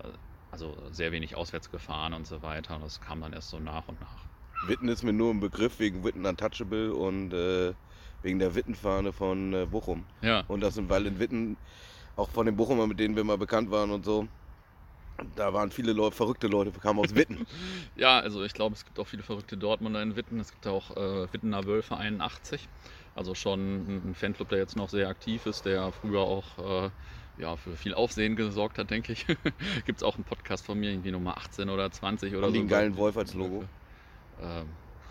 äh, 0.00 0.08
also 0.58 0.76
sehr 0.90 1.12
wenig 1.12 1.36
auswärts 1.36 1.70
gefahren 1.70 2.14
und 2.14 2.26
so 2.26 2.42
weiter. 2.42 2.74
Und 2.76 2.84
das 2.84 3.00
kam 3.00 3.20
dann 3.20 3.32
erst 3.32 3.50
so 3.50 3.58
nach 3.58 3.86
und 3.86 4.00
nach. 4.00 4.68
Witten 4.68 4.88
ist 4.88 5.04
mir 5.04 5.12
nur 5.12 5.32
ein 5.32 5.40
Begriff 5.40 5.78
wegen 5.78 6.02
Witten 6.02 6.26
Untouchable 6.26 6.92
und 6.92 7.32
äh, 7.32 7.74
wegen 8.22 8.40
der 8.40 8.54
Wittenfahne 8.56 9.12
von 9.12 9.54
äh, 9.54 9.66
Bochum. 9.66 10.04
Ja, 10.20 10.42
Und 10.48 10.60
das 10.60 10.74
sind, 10.74 10.90
weil 10.90 11.06
in 11.06 11.20
Witten, 11.20 11.56
auch 12.16 12.28
von 12.30 12.46
den 12.46 12.56
Bochumer, 12.56 12.88
mit 12.88 12.98
denen 12.98 13.14
wir 13.14 13.22
mal 13.22 13.38
bekannt 13.38 13.70
waren 13.70 13.92
und 13.92 14.04
so, 14.04 14.26
da 15.36 15.52
waren 15.52 15.70
viele 15.70 15.92
Leute, 15.92 16.16
verrückte 16.16 16.48
Leute, 16.48 16.72
kamen 16.72 16.98
aus 16.98 17.14
Witten. 17.14 17.46
ja, 17.96 18.18
also 18.18 18.42
ich 18.42 18.52
glaube, 18.52 18.74
es 18.74 18.84
gibt 18.84 18.98
auch 18.98 19.06
viele 19.06 19.22
verrückte 19.22 19.56
Dortmunder 19.56 20.02
in 20.02 20.16
Witten. 20.16 20.40
Es 20.40 20.50
gibt 20.50 20.66
auch 20.66 20.96
äh, 20.96 21.32
Wittener 21.32 21.64
Wölfe 21.66 21.96
81. 21.96 22.68
Also 23.14 23.34
schon 23.34 23.60
ein 23.60 24.10
ein 24.10 24.14
Fanclub, 24.14 24.48
der 24.48 24.58
jetzt 24.58 24.76
noch 24.76 24.88
sehr 24.88 25.08
aktiv 25.08 25.46
ist, 25.46 25.64
der 25.64 25.92
früher 25.92 26.20
auch 26.20 26.86
äh, 26.86 26.90
ja, 27.38 27.56
für 27.56 27.76
viel 27.76 27.94
Aufsehen 27.94 28.36
gesorgt 28.36 28.78
hat, 28.78 28.90
denke 28.90 29.12
ich. 29.12 29.26
gibt 29.86 29.98
es 29.98 30.02
auch 30.02 30.16
einen 30.16 30.24
Podcast 30.24 30.66
von 30.66 30.78
mir, 30.78 30.90
irgendwie 30.90 31.10
Nummer 31.10 31.36
18 31.38 31.68
oder 31.68 31.90
20 31.90 32.34
oder 32.34 32.46
Haben 32.46 32.52
die 32.52 32.58
so. 32.58 32.62
einen 32.62 32.68
geilen 32.68 32.96
Wolf 32.96 33.16
als 33.16 33.34
Logo? 33.34 33.64
Ähm, 34.40 34.66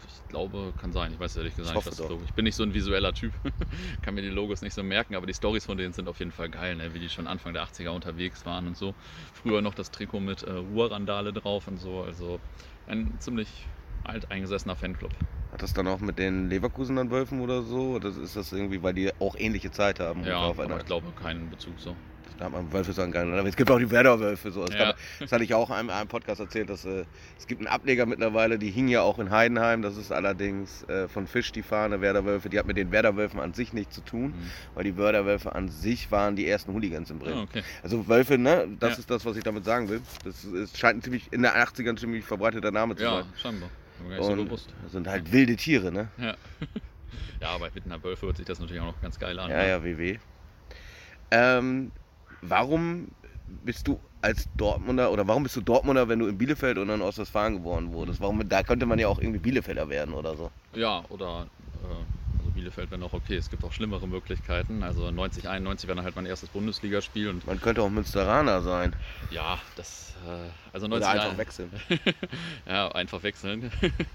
ich 0.07 0.29
glaube, 0.29 0.73
kann 0.79 0.91
sein. 0.91 1.13
Ich 1.13 1.19
weiß 1.19 1.37
ehrlich 1.37 1.55
gesagt 1.55 1.77
Ich 1.77 1.85
nicht, 1.85 1.87
was 1.87 1.97
das. 1.97 2.09
Logo 2.09 2.21
Ich 2.25 2.33
bin 2.33 2.43
nicht 2.45 2.55
so 2.55 2.63
ein 2.63 2.73
visueller 2.73 3.13
Typ. 3.13 3.33
kann 4.01 4.13
mir 4.13 4.21
die 4.21 4.29
Logos 4.29 4.61
nicht 4.61 4.73
so 4.73 4.83
merken, 4.83 5.15
aber 5.15 5.25
die 5.25 5.33
Stories 5.33 5.65
von 5.65 5.77
denen 5.77 5.93
sind 5.93 6.09
auf 6.09 6.19
jeden 6.19 6.31
Fall 6.31 6.49
geil, 6.49 6.75
ne? 6.75 6.93
wie 6.93 6.99
die 6.99 7.09
schon 7.09 7.27
Anfang 7.27 7.53
der 7.53 7.63
80er 7.63 7.89
unterwegs 7.89 8.45
waren 8.45 8.67
und 8.67 8.77
so. 8.77 8.93
Früher 9.33 9.61
noch 9.61 9.73
das 9.73 9.91
Trikot 9.91 10.19
mit 10.19 10.43
äh, 10.43 10.51
Ruhrrandale 10.51 11.33
drauf 11.33 11.67
und 11.67 11.77
so. 11.79 12.01
Also 12.01 12.39
ein 12.87 13.13
ziemlich 13.19 13.47
alteingesessener 14.03 14.75
Fanclub. 14.75 15.11
Hat 15.51 15.61
das 15.61 15.73
dann 15.73 15.87
auch 15.87 15.99
mit 15.99 16.19
den 16.19 16.49
Leverkusenern 16.49 17.09
Wölfen 17.09 17.41
oder 17.41 17.63
so? 17.63 17.95
Oder 17.95 18.09
ist 18.09 18.35
das 18.35 18.51
irgendwie, 18.51 18.83
weil 18.83 18.93
die 18.93 19.11
auch 19.19 19.35
ähnliche 19.37 19.71
Zeit 19.71 19.99
haben? 19.99 20.23
Ja, 20.23 20.39
Auf 20.39 20.59
aber 20.59 20.77
ich 20.77 20.85
glaube 20.85 21.11
keinen 21.11 21.49
Bezug 21.49 21.79
so. 21.79 21.95
Da 22.37 22.45
hat 22.45 22.51
man 22.51 22.71
Wölfe 22.71 22.93
sagen 22.93 23.11
kann. 23.11 23.33
Aber 23.33 23.47
es 23.47 23.55
gibt 23.55 23.69
auch 23.71 23.79
die 23.79 23.89
Werder-Wölfe. 23.89 24.51
So. 24.51 24.65
Das, 24.65 24.75
Ja. 24.75 24.85
kann, 24.91 24.95
das 25.19 25.31
hatte 25.31 25.43
ich 25.43 25.53
auch 25.53 25.69
in 25.69 25.75
einem, 25.75 25.89
einem 25.89 26.07
Podcast 26.07 26.39
erzählt. 26.39 26.69
Dass, 26.69 26.85
äh, 26.85 27.05
es 27.37 27.47
gibt 27.47 27.61
einen 27.61 27.67
Ableger 27.67 28.05
mittlerweile, 28.05 28.59
die 28.59 28.69
hing 28.69 28.87
ja 28.87 29.01
auch 29.01 29.19
in 29.19 29.29
Heidenheim. 29.31 29.81
Das 29.81 29.97
ist 29.97 30.11
allerdings 30.11 30.83
äh, 30.89 31.07
von 31.07 31.27
Fisch 31.27 31.51
die 31.51 31.63
Fahne, 31.63 32.01
Werder-Wölfe. 32.01 32.49
Die 32.49 32.59
hat 32.59 32.65
mit 32.67 32.77
den 32.77 32.91
Werder-Wölfen 32.91 33.39
an 33.39 33.53
sich 33.53 33.73
nichts 33.73 33.95
zu 33.95 34.01
tun, 34.01 34.27
Mhm. 34.31 34.51
weil 34.75 34.83
die 34.83 34.97
Werder-Wölfe 34.97 35.53
an 35.55 35.69
sich 35.69 36.11
waren 36.11 36.35
die 36.35 36.47
ersten 36.47 36.73
Hooligans 36.73 37.09
in 37.09 37.19
Bremen. 37.19 37.39
Ah, 37.39 37.43
okay. 37.43 37.63
Also 37.83 38.07
Wölfe, 38.07 38.37
ne? 38.37 38.67
Das 38.79 38.93
Ja. 38.93 38.99
ist 38.99 39.09
das, 39.09 39.25
was 39.25 39.35
ich 39.37 39.43
damit 39.43 39.65
sagen 39.65 39.89
will. 39.89 40.01
Das 40.23 40.43
ist, 40.43 40.77
scheint 40.77 40.99
ein 40.99 41.01
ziemlich, 41.01 41.31
in 41.31 41.41
den 41.43 41.51
80ern 41.51 41.89
ein 41.91 41.97
ziemlich 41.97 42.23
verbreiteter 42.25 42.71
Name 42.71 42.95
zu 42.95 43.03
Ja, 43.03 43.15
sein. 43.21 43.25
scheinbar. 43.41 43.69
Nicht 44.09 44.23
so 44.23 44.31
Und 44.31 44.45
bewusst. 44.45 44.69
das 44.83 44.91
sind 44.91 45.07
halt 45.07 45.31
wilde 45.31 45.55
Tiere, 45.55 45.91
ne? 45.91 46.09
Ja. 46.19 46.35
ja, 47.41 47.57
bei 47.57 47.73
Wittener 47.73 48.03
Wölfe 48.03 48.27
hört 48.27 48.37
sich 48.37 48.45
das 48.45 48.59
natürlich 48.59 48.79
auch 48.81 48.85
noch 48.93 49.01
ganz 49.01 49.17
geil 49.17 49.39
an. 49.39 49.49
Ja, 49.49 49.57
ne? 49.57 49.69
ja, 49.69 49.83
WW. 49.83 50.19
Ähm, 51.31 51.91
warum 52.41 53.09
bist 53.63 53.87
du 53.87 53.99
als 54.21 54.47
Dortmunder 54.57 55.11
oder 55.11 55.27
warum 55.27 55.43
bist 55.43 55.55
du 55.55 55.61
Dortmunder, 55.61 56.07
wenn 56.07 56.19
du 56.19 56.27
in 56.27 56.37
Bielefeld 56.37 56.77
und 56.77 56.89
in 56.89 57.01
Ostwestfalen 57.01 57.53
geboren 57.53 57.91
wurdest? 57.93 58.19
Warum, 58.19 58.47
da 58.47 58.63
könnte 58.63 58.85
man 58.85 58.99
ja 58.99 59.07
auch 59.07 59.19
irgendwie 59.19 59.39
Bielefelder 59.39 59.89
werden 59.89 60.13
oder 60.13 60.35
so. 60.35 60.51
Ja, 60.73 61.03
oder 61.09 61.47
äh, 61.83 62.16
Bielefeld 62.57 62.89
wäre 62.89 62.99
noch 62.99 63.13
okay. 63.13 63.35
Es 63.35 63.51
gibt 63.51 63.63
auch 63.63 63.71
schlimmere 63.71 64.07
Möglichkeiten. 64.07 64.81
Also 64.81 65.11
90, 65.11 65.47
91 65.47 65.87
wäre 65.87 65.95
dann 65.95 66.05
halt 66.05 66.15
mein 66.15 66.25
erstes 66.25 66.49
Bundesligaspiel 66.49 67.29
und 67.29 67.45
Man 67.45 67.61
könnte 67.61 67.83
auch 67.83 67.89
Münsteraner 67.89 68.61
sein. 68.63 68.95
ja, 69.29 69.59
das 69.75 70.15
äh, 70.25 70.49
also 70.73 70.87
Oder 70.87 70.99
90 70.99 71.21
einfach 71.21 71.37
wechseln. 71.37 71.71
ja, 72.65 72.91
einfach 72.91 73.21
wechseln. 73.21 73.71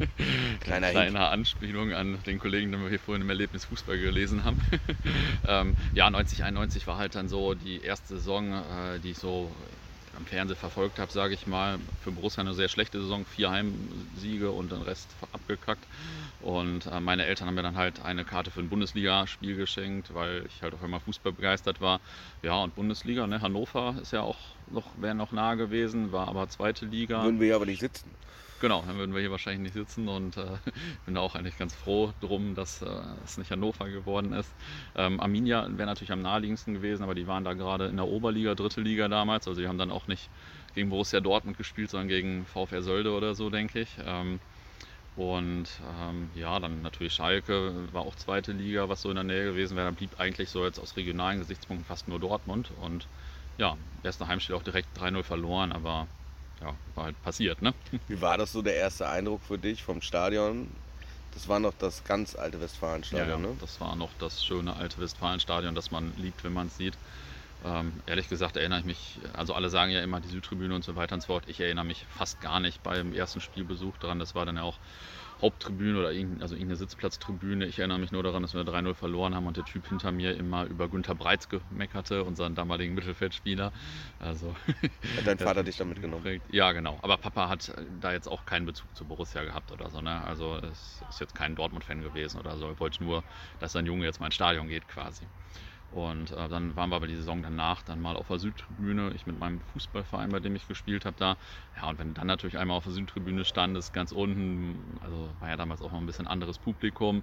Kleiner. 0.61 0.91
Kleine 0.91 1.29
Anspielung 1.29 1.93
an 1.93 2.19
den 2.27 2.41
Kollegen, 2.41 2.73
den 2.73 2.83
wir 2.83 2.89
hier 2.89 2.99
vorhin 2.99 3.23
im 3.23 3.31
Erlebnis 3.31 3.65
Fußball 3.67 3.99
gelesen 3.99 4.43
haben. 4.45 4.61
ähm, 5.47 5.77
ja, 5.95 6.11
90, 6.11 6.43
91 6.43 6.87
war 6.89 6.99
halt 6.99 7.15
dann 7.15 7.29
so 7.29 7.55
die 7.55 7.81
erste 7.81 8.17
Saison, 8.17 8.53
äh, 8.53 8.99
die 8.99 9.13
ich 9.13 9.19
so 9.19 9.53
am 10.17 10.27
Fernsehen 10.27 10.57
verfolgt 10.57 10.99
habe, 10.99 11.11
sage 11.11 11.35
ich 11.35 11.47
mal. 11.47 11.79
Für 12.03 12.13
Borussia 12.13 12.43
eine 12.43 12.55
sehr 12.55 12.69
schlechte 12.69 13.01
Saison, 13.01 13.25
vier 13.25 13.51
Heimsiege 13.51 14.51
und 14.51 14.73
den 14.73 14.83
Rest 14.83 15.09
abgekackt. 15.33 15.87
Und 16.41 16.87
äh, 16.87 17.01
meine 17.01 17.25
Eltern 17.25 17.49
haben 17.49 17.55
mir 17.55 17.63
dann 17.63 17.77
halt 17.77 18.05
eine 18.05 18.25
Karte 18.25 18.51
für 18.51 18.61
ein 18.61 18.69
Bundesligaspiel 18.69 19.57
geschenkt, 19.57 20.15
weil 20.15 20.45
ich 20.47 20.63
halt 20.63 20.75
auch 20.75 20.83
immer 20.83 21.01
Fußball 21.01 21.33
begeistert 21.33 21.81
war. 21.81 22.01
Ja, 22.43 22.57
und 22.57 22.75
Bundesliga, 22.75 23.27
ne? 23.27 23.41
Hannover 23.41 23.97
ist 24.01 24.13
ja 24.13 24.23
auch 24.23 24.39
noch, 24.71 24.87
wäre 25.01 25.15
noch 25.15 25.33
nah 25.33 25.55
gewesen, 25.55 26.13
war 26.13 26.29
aber 26.29 26.49
zweite 26.49 26.87
Liga. 26.87 27.25
Würden 27.25 27.41
wir 27.41 27.49
ja 27.49 27.57
aber 27.57 27.67
nicht 27.67 27.81
sitzen. 27.81 28.11
Genau, 28.63 28.85
dann 28.87 28.97
würden 28.97 29.13
wir 29.13 29.21
hier 29.21 29.33
wahrscheinlich 29.33 29.61
nicht 29.61 29.73
sitzen 29.73 30.07
und 30.09 30.37
äh, 30.37 30.45
bin 31.05 31.15
da 31.17 31.21
auch 31.21 31.35
eigentlich 31.35 31.57
ganz 31.59 31.75
froh 31.75 32.13
drum, 32.21 32.55
dass 32.55 32.81
äh, 32.81 32.87
es 33.25 33.37
nicht 33.37 33.51
Hannover 33.51 33.89
geworden 33.89 34.33
ist. 34.33 34.55
Ähm, 34.95 35.19
Arminia 35.19 35.67
wäre 35.69 35.87
natürlich 35.87 36.13
am 36.13 36.23
naheliegendsten 36.23 36.73
gewesen, 36.75 37.03
aber 37.03 37.17
die 37.17 37.27
waren 37.27 37.43
da 37.43 37.55
gerade 37.55 37.87
in 37.89 37.97
der 37.97 38.07
Oberliga, 38.07 38.55
dritte 38.55 38.81
Liga 38.81 39.09
damals. 39.09 39.49
Also 39.49 39.61
die 39.61 39.67
haben 39.67 39.79
dann 39.79 39.91
auch 39.91 40.07
nicht 40.07 40.31
gegen 40.75 40.91
Borussia 40.91 41.19
Dortmund 41.21 41.57
gespielt, 41.57 41.91
sondern 41.91 42.07
gegen 42.07 42.47
VfR 42.47 42.83
Sölde 42.83 43.11
oder 43.13 43.35
so, 43.35 43.51
denke 43.51 43.81
ich. 43.81 43.99
Ähm, 43.99 44.41
und 45.15 45.81
ähm, 46.01 46.31
ja, 46.35 46.61
dann 46.61 46.83
natürlich 46.83 47.15
Schalke 47.15 47.93
war 47.93 48.03
auch 48.03 48.17
zweite 48.17 48.53
Liga, 48.53 48.89
was 48.89 49.03
so 49.03 49.11
in 49.11 49.17
der 49.17 49.25
Nähe 49.25 49.45
gewesen 49.47 49.77
wäre. 49.77 49.87
Dann 49.87 49.97
blieb 49.97 50.21
eigentlich 50.21 50.51
so 50.51 50.65
jetzt 50.65 50.79
aus 50.79 50.97
regionalen 50.97 51.41
Gesichtspunkten 51.41 51.85
fast 51.87 52.09
nur 52.09 52.21
Dortmund. 52.21 52.71
Und 52.71 53.09
ja, 53.59 53.77
erste 54.03 54.29
Heimspiel 54.29 54.55
auch 54.57 54.63
direkt 54.63 54.97
3-0 54.99 55.25
verloren, 55.25 55.73
aber 55.73 56.09
ja, 56.63 56.75
war 56.95 57.05
halt 57.05 57.23
passiert, 57.23 57.61
ne? 57.63 57.75
Wie 58.09 58.21
war 58.21 58.39
das 58.39 58.53
so 58.53 58.63
der 58.63 58.77
erste 58.77 59.09
Eindruck 59.09 59.43
für 59.43 59.59
dich 59.59 59.83
vom 59.83 60.01
Stadion? 60.01 60.69
Das 61.35 61.49
war 61.49 61.61
noch 61.61 61.73
das 61.79 62.05
ganz 62.05 62.37
alte 62.37 62.61
Westfalenstadion, 62.61 63.43
ja, 63.43 63.51
ne? 63.51 63.57
Das 63.61 63.81
war 63.81 63.97
noch 63.97 64.11
das 64.19 64.45
schöne 64.45 64.77
alte 64.77 65.01
Westfalenstadion, 65.01 65.75
das 65.75 65.91
man 65.91 66.13
liebt, 66.17 66.45
wenn 66.45 66.53
man 66.53 66.67
es 66.67 66.77
sieht. 66.77 66.95
Ähm, 67.65 67.93
ehrlich 68.07 68.29
gesagt 68.29 68.57
erinnere 68.57 68.81
ich 68.81 68.85
mich, 68.85 69.19
also 69.35 69.55
alle 69.55 69.71
sagen 69.71 69.93
ja 69.93 70.03
immer 70.03 70.21
die 70.21 70.29
Südtribüne 70.29 70.75
und 70.75 70.85
so 70.85 70.97
weiter 70.97 71.15
und 71.15 71.21
so 71.21 71.29
fort. 71.29 71.45
Ich 71.47 71.61
erinnere 71.61 71.85
mich 71.85 72.05
fast 72.17 72.41
gar 72.41 72.61
nicht 72.61 72.83
beim 72.83 73.15
ersten 73.15 73.41
Spielbesuch 73.41 73.97
daran. 73.99 74.19
Das 74.19 74.35
war 74.35 74.45
dann 74.45 74.57
ja 74.57 74.63
auch 74.63 74.79
Haupttribüne 75.43 75.99
oder 75.99 76.13
irgendein, 76.13 76.43
also 76.43 76.55
irgendeine 76.55 76.77
Sitzplatztribüne. 76.77 77.67
Ich 77.67 77.79
erinnere 77.81 77.99
mich 77.99 78.13
nur 78.13 78.23
daran, 78.23 78.43
dass 78.43 78.55
wir 78.55 78.65
3-0 78.65 78.95
verloren 78.95 79.35
haben 79.35 79.47
und 79.47 79.57
der 79.59 79.65
Typ 79.65 79.87
hinter 79.89 80.13
mir 80.13 80.37
immer 80.37 80.65
über 80.67 80.89
Günther 80.89 81.15
Breitz 81.17 81.49
gemeckerte, 81.49 82.25
unseren 82.25 82.55
damaligen 82.55 82.95
Mittelfeldspieler. 82.95 83.73
Also 84.19 84.57
Hat 85.17 85.27
dein 85.27 85.39
Vater 85.41 85.65
dich 85.65 85.77
da 85.77 85.85
mitgenommen? 85.85 86.25
geprägt. 86.25 86.47
Ja, 86.49 86.73
genau. 86.73 86.99
Aber 87.03 87.19
Papa 87.19 87.49
hat 87.49 87.69
äh, 87.71 87.87
da 87.91 88.13
jetzt 88.13 88.29
auch 88.29 88.45
keinen 88.47 88.67
Bezug 88.67 88.95
zu 88.97 89.07
Borussia 89.07 89.45
gehabt 89.45 89.73
oder 89.73 89.91
so. 89.91 90.01
Ne? 90.01 90.23
Also 90.25 90.57
es 90.59 91.05
ist 91.09 91.21
jetzt 91.21 91.35
kein 91.35 91.57
Dortmund-Fan 91.57 92.03
gewesen 92.03 92.39
oder 92.39 92.57
so. 92.57 92.69
Er 92.69 92.81
wollte 92.81 93.03
nur, 93.03 93.25
dass 93.59 93.73
sein 93.73 93.87
Junge 93.87 94.05
jetzt 94.07 94.21
mal 94.21 94.27
ins 94.27 94.35
Stadion 94.37 94.69
geht 94.69 94.89
quasi. 94.89 95.29
Und 95.93 96.31
äh, 96.31 96.49
dann 96.49 96.75
waren 96.75 96.89
wir 96.89 96.97
aber 96.97 97.07
die 97.07 97.17
Saison 97.17 97.43
danach 97.43 97.83
dann 97.83 98.01
mal 98.01 98.17
auf 98.17 98.29
der 98.29 98.39
Südtribüne, 98.39 99.13
ich 99.15 99.27
mit 99.27 99.39
meinem 99.39 99.61
Fußballverein, 99.61 100.31
bei 100.31 100.41
dem 100.41 100.57
ich 100.57 100.67
gespielt 100.67 101.05
habe, 101.05 101.17
da. 101.19 101.37
Ja, 101.77 101.91
und 101.91 101.99
wenn 101.99 102.09
du 102.09 102.15
dann 102.15 102.27
natürlich 102.27 102.57
einmal 102.57 102.79
auf 102.79 102.85
der 102.85 102.95
Südtribüne 102.95 103.45
standest, 103.45 103.93
ganz 103.93 104.11
unten, 104.11 104.97
also 105.03 105.37
war 105.39 105.51
ja 105.51 105.57
damals 105.59 105.83
auch 105.83 105.93
noch 105.93 106.01
ein 106.01 106.07
bisschen 106.07 106.27
anderes 106.27 106.59
Publikum, 106.59 107.23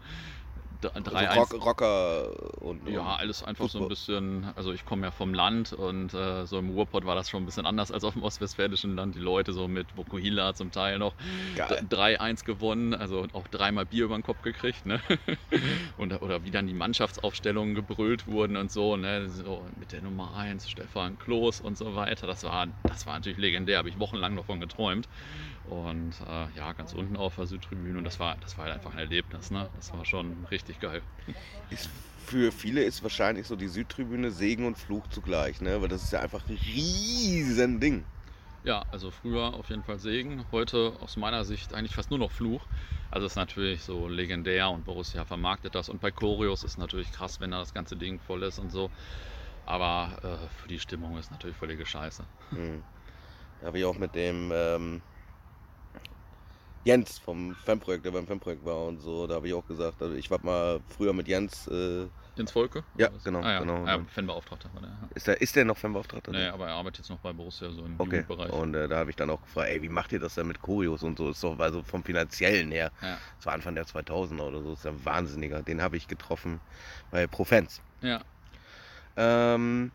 drei 0.81 1.29
also 1.29 1.57
Rock, 1.57 1.65
Rocker 1.65 2.61
und, 2.61 2.87
Ja, 2.87 3.15
alles 3.15 3.43
einfach 3.43 3.65
Fußball. 3.65 3.81
so 3.81 3.85
ein 3.85 3.89
bisschen. 3.89 4.51
Also, 4.55 4.71
ich 4.71 4.85
komme 4.85 5.07
ja 5.07 5.11
vom 5.11 5.33
Land 5.33 5.73
und 5.73 6.13
äh, 6.13 6.45
so 6.45 6.59
im 6.59 6.69
Ruhrpott 6.69 7.05
war 7.05 7.15
das 7.15 7.29
schon 7.29 7.43
ein 7.43 7.45
bisschen 7.45 7.65
anders 7.65 7.91
als 7.91 8.03
auf 8.03 8.13
dem 8.13 8.23
ostwestfälischen 8.23 8.95
Land. 8.95 9.15
Die 9.15 9.19
Leute 9.19 9.53
so 9.53 9.67
mit 9.67 9.95
Vokuhila 9.95 10.53
zum 10.53 10.71
Teil 10.71 10.99
noch 10.99 11.15
3-1 11.55 12.43
gewonnen, 12.45 12.93
also 12.93 13.25
auch 13.33 13.47
dreimal 13.47 13.85
Bier 13.85 14.05
über 14.05 14.17
den 14.17 14.23
Kopf 14.23 14.41
gekriegt. 14.41 14.85
Ne? 14.85 15.01
und, 15.97 16.13
oder 16.21 16.43
wie 16.43 16.51
dann 16.51 16.67
die 16.67 16.73
Mannschaftsaufstellungen 16.73 17.75
gebrüllt 17.75 18.27
wurden 18.27 18.57
und 18.57 18.71
so, 18.71 18.97
ne? 18.97 19.29
so 19.29 19.67
mit 19.75 19.91
der 19.91 20.01
Nummer 20.01 20.35
1, 20.35 20.69
Stefan 20.69 21.17
Kloß 21.17 21.61
und 21.61 21.77
so 21.77 21.95
weiter. 21.95 22.27
Das 22.27 22.43
war, 22.43 22.67
das 22.83 23.05
war 23.05 23.15
natürlich 23.15 23.37
legendär, 23.37 23.77
habe 23.77 23.89
ich 23.89 23.99
wochenlang 23.99 24.35
davon 24.35 24.59
geträumt. 24.59 25.07
Und 25.69 26.13
äh, 26.27 26.57
ja, 26.57 26.73
ganz 26.73 26.93
unten 26.93 27.15
auf 27.15 27.35
der 27.35 27.45
Südtribüne. 27.45 27.97
Und 27.97 28.03
das 28.03 28.19
war, 28.19 28.37
das 28.41 28.57
war 28.57 28.65
halt 28.65 28.75
einfach 28.75 28.93
ein 28.93 28.99
Erlebnis. 28.99 29.51
Ne? 29.51 29.69
Das 29.75 29.93
war 29.93 30.03
schon 30.05 30.45
richtig 30.49 30.79
geil. 30.79 31.01
Ist, 31.69 31.89
für 32.25 32.51
viele 32.51 32.83
ist 32.83 33.03
wahrscheinlich 33.03 33.47
so 33.47 33.55
die 33.55 33.67
Südtribüne 33.67 34.31
Segen 34.31 34.65
und 34.65 34.77
Fluch 34.77 35.07
zugleich, 35.09 35.61
ne? 35.61 35.81
weil 35.81 35.87
das 35.87 36.03
ist 36.03 36.11
ja 36.11 36.21
einfach 36.21 36.41
ein 36.49 36.57
riesen 36.57 37.79
Ding. 37.79 38.03
Ja, 38.63 38.83
also 38.91 39.11
früher 39.11 39.53
auf 39.53 39.69
jeden 39.69 39.83
Fall 39.83 39.99
Segen, 39.99 40.43
heute 40.51 40.93
aus 40.99 41.15
meiner 41.15 41.45
Sicht 41.45 41.73
eigentlich 41.73 41.95
fast 41.95 42.09
nur 42.09 42.19
noch 42.19 42.31
Fluch. 42.31 42.61
Also 43.11 43.25
es 43.25 43.33
ist 43.33 43.37
natürlich 43.37 43.83
so 43.83 44.07
legendär 44.07 44.69
und 44.69 44.85
Borussia 44.85 45.23
vermarktet 45.25 45.75
das. 45.75 45.89
Und 45.89 46.01
bei 46.01 46.11
Choreos 46.11 46.63
ist 46.63 46.77
natürlich 46.77 47.11
krass, 47.11 47.39
wenn 47.39 47.51
da 47.51 47.59
das 47.59 47.73
ganze 47.73 47.95
Ding 47.95 48.19
voll 48.19 48.43
ist 48.43 48.59
und 48.59 48.71
so. 48.71 48.91
Aber 49.65 50.17
äh, 50.23 50.61
für 50.61 50.67
die 50.67 50.79
Stimmung 50.79 51.17
ist 51.17 51.31
natürlich 51.31 51.55
völlige 51.55 51.85
Scheiße. 51.85 52.23
Hm. 52.49 52.83
Da 53.61 53.67
habe 53.67 53.79
ich 53.79 53.85
auch 53.85 53.97
mit 53.97 54.15
dem 54.15 54.51
ähm, 54.53 55.01
Jens 56.83 57.19
vom 57.19 57.55
Fanprojekt, 57.65 58.05
der 58.05 58.11
beim 58.11 58.25
Fanprojekt 58.25 58.63
war 58.65 58.85
und 58.85 58.99
so, 58.99 59.27
da 59.27 59.35
habe 59.35 59.47
ich 59.47 59.53
auch 59.53 59.65
gesagt, 59.65 60.01
also 60.01 60.15
ich 60.15 60.31
war 60.31 60.39
mal 60.43 60.79
früher 60.87 61.13
mit 61.13 61.27
Jens. 61.27 61.67
Äh, 61.67 62.07
Jens 62.35 62.51
Volke? 62.51 62.83
Ja, 62.97 63.09
genau. 63.23 63.41
Ah, 63.41 63.51
ja. 63.51 63.59
genau. 63.59 63.85
Ja, 63.85 63.99
Fanbeauftragter 64.07 64.69
war 64.73 64.81
der. 64.81 64.89
Ja. 64.91 65.09
Ist, 65.13 65.27
der, 65.27 65.41
ist 65.41 65.55
der 65.57 65.65
noch 65.65 65.77
Fanbeauftragter? 65.77 66.31
Nee, 66.31 66.47
aber 66.47 66.67
er 66.67 66.75
arbeitet 66.75 66.99
jetzt 66.99 67.09
noch 67.09 67.19
bei 67.19 67.33
Borussia 67.33 67.69
so 67.69 67.83
im 67.83 67.95
okay. 67.97 68.21
Jugendbereich. 68.21 68.51
Und 68.51 68.75
äh, 68.75 68.87
da 68.87 68.97
habe 68.97 69.09
ich 69.09 69.17
dann 69.17 69.29
auch 69.29 69.41
gefragt, 69.41 69.69
ey, 69.69 69.81
wie 69.81 69.89
macht 69.89 70.13
ihr 70.13 70.19
das 70.19 70.35
denn 70.35 70.47
mit 70.47 70.61
Choreos 70.61 71.03
und 71.03 71.17
so? 71.17 71.31
Ist 71.31 71.43
doch 71.43 71.59
also 71.59 71.83
vom 71.83 72.03
Finanziellen 72.03 72.71
her. 72.71 72.91
Ja. 73.01 73.17
Das 73.37 73.45
war 73.45 73.53
Anfang 73.53 73.75
der 73.75 73.85
2000er 73.85 74.41
oder 74.41 74.61
so, 74.61 74.73
ist 74.73 74.85
ja 74.85 74.93
wahnsinniger. 75.03 75.61
Den 75.63 75.81
habe 75.81 75.97
ich 75.97 76.07
getroffen 76.07 76.61
bei 77.11 77.27
Profens. 77.27 77.81
Ja. 78.01 78.21
Ähm, 79.17 79.91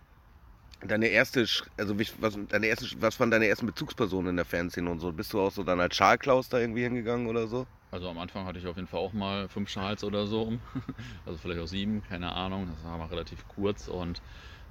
Deine 0.86 1.08
erste, 1.08 1.46
also 1.78 1.98
was, 2.18 2.38
deine 2.48 2.66
erste, 2.66 2.86
was 3.00 3.18
waren 3.18 3.30
deine 3.30 3.46
ersten 3.46 3.66
Bezugspersonen 3.66 4.30
in 4.30 4.36
der 4.36 4.44
Fanszene 4.44 4.90
und 4.90 4.98
so? 5.00 5.12
Bist 5.12 5.32
du 5.32 5.40
auch 5.40 5.50
so 5.50 5.62
dann 5.64 5.80
als 5.80 5.96
Schalklaus 5.96 6.48
da 6.48 6.58
irgendwie 6.58 6.82
hingegangen 6.82 7.26
oder 7.26 7.46
so? 7.46 7.66
Also 7.90 8.08
am 8.08 8.18
Anfang 8.18 8.44
hatte 8.44 8.58
ich 8.58 8.66
auf 8.66 8.76
jeden 8.76 8.88
Fall 8.88 9.00
auch 9.00 9.12
mal 9.12 9.48
fünf 9.48 9.70
Schals 9.70 10.04
oder 10.04 10.26
so, 10.26 10.58
also 11.24 11.38
vielleicht 11.38 11.60
auch 11.60 11.66
sieben, 11.66 12.02
keine 12.02 12.32
Ahnung. 12.32 12.66
Das 12.66 12.82
war 12.82 12.98
mal 12.98 13.06
relativ 13.06 13.46
kurz 13.46 13.88
und 13.88 14.20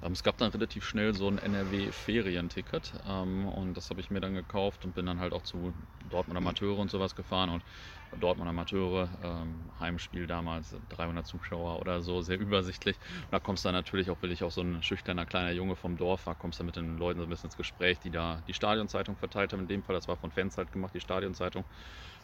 ähm, 0.02 0.12
es 0.12 0.22
gab 0.22 0.36
dann 0.36 0.50
relativ 0.50 0.84
schnell 0.84 1.14
so 1.14 1.28
ein 1.28 1.38
NRW-Ferienticket 1.38 3.00
ähm, 3.04 3.48
und 3.48 3.74
das 3.74 3.90
habe 3.90 4.00
ich 4.00 4.10
mir 4.10 4.20
dann 4.20 4.34
gekauft 4.34 4.84
und 4.84 4.92
bin 4.94 5.06
dann 5.06 5.20
halt 5.20 5.32
auch 5.32 5.42
zu 5.42 5.74
Dortmund 6.04 6.36
Amateure 6.36 6.78
und 6.78 6.90
sowas 6.90 7.14
gefahren 7.14 7.48
und 7.50 7.64
Dortmund 8.16 8.48
Amateure, 8.48 9.18
ähm, 9.22 9.70
Heimspiel 9.78 10.26
damals, 10.26 10.76
300 10.88 11.26
Zuschauer 11.26 11.80
oder 11.80 12.02
so, 12.02 12.22
sehr 12.22 12.38
übersichtlich. 12.38 12.98
Und 13.22 13.32
da 13.32 13.40
kommst 13.40 13.64
du 13.64 13.68
dann 13.68 13.74
natürlich 13.74 14.10
auch, 14.10 14.22
weil 14.22 14.32
ich 14.32 14.42
auch 14.44 14.50
so 14.50 14.62
ein 14.62 14.82
schüchterner 14.82 15.26
kleiner 15.26 15.52
Junge 15.52 15.76
vom 15.76 15.96
Dorf 15.96 16.26
war, 16.26 16.34
kommst 16.34 16.60
du 16.60 16.64
mit 16.64 16.76
den 16.76 16.96
Leuten 16.96 17.20
so 17.20 17.26
ein 17.26 17.28
bisschen 17.28 17.48
ins 17.48 17.56
Gespräch, 17.56 18.00
die 18.00 18.10
da 18.10 18.40
die 18.46 18.54
Stadionzeitung 18.54 19.16
verteilt 19.16 19.52
haben. 19.52 19.60
In 19.60 19.68
dem 19.68 19.82
Fall, 19.82 19.94
das 19.94 20.08
war 20.08 20.16
von 20.16 20.30
Fans 20.32 20.56
halt 20.56 20.72
gemacht, 20.72 20.94
die 20.94 21.00
Stadionzeitung. 21.00 21.66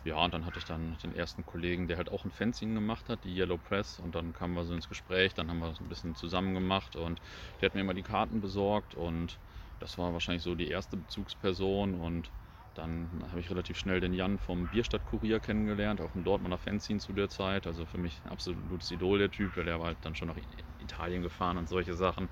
Ja, 0.04 0.16
und 0.24 0.32
dann 0.32 0.46
hatte 0.46 0.58
ich 0.58 0.64
dann 0.64 0.96
den 0.98 1.12
ersten 1.12 1.44
Kollegen, 1.44 1.88
der 1.88 1.96
halt 1.98 2.10
auch 2.10 2.24
ein 2.24 2.30
Fanzine 2.30 2.74
gemacht 2.74 3.08
hat, 3.08 3.24
die 3.24 3.34
Yellow 3.36 3.58
Press. 3.58 3.98
Und 3.98 4.14
dann 4.14 4.32
kamen 4.32 4.54
wir 4.54 4.64
so 4.64 4.74
ins 4.74 4.88
Gespräch, 4.88 5.34
dann 5.34 5.50
haben 5.50 5.58
wir 5.58 5.74
so 5.74 5.84
ein 5.84 5.88
bisschen 5.88 6.14
zusammen 6.14 6.54
gemacht 6.54 6.96
und 6.96 7.20
der 7.60 7.66
hat 7.66 7.74
mir 7.74 7.82
immer 7.82 7.94
die 7.94 8.02
Karten 8.02 8.40
besorgt 8.40 8.94
und 8.94 9.40
das 9.78 9.98
war 9.98 10.12
wahrscheinlich 10.12 10.42
so 10.42 10.54
die 10.54 10.68
erste 10.68 10.96
Bezugsperson 10.96 11.94
und 11.94 12.32
dann 12.80 13.22
habe 13.30 13.40
ich 13.40 13.50
relativ 13.50 13.78
schnell 13.78 14.00
den 14.00 14.12
Jan 14.14 14.38
vom 14.38 14.68
Bierstadt-Kurier 14.68 15.40
kennengelernt, 15.40 16.00
auch 16.00 16.14
ein 16.14 16.24
Dortmunder 16.24 16.58
Fanzine 16.58 16.98
zu 16.98 17.12
der 17.12 17.28
Zeit. 17.28 17.66
Also 17.66 17.86
für 17.86 17.98
mich 17.98 18.24
ein 18.24 18.30
absolutes 18.30 18.90
Idol 18.90 19.18
der 19.18 19.30
Typ, 19.30 19.56
weil 19.56 19.64
der 19.66 19.78
war 19.78 19.86
halt 19.88 19.98
dann 20.04 20.14
schon 20.14 20.28
nach 20.28 20.38
Italien 20.78 21.22
gefahren 21.22 21.58
und 21.58 21.68
solche 21.68 21.94
Sachen. 21.94 22.30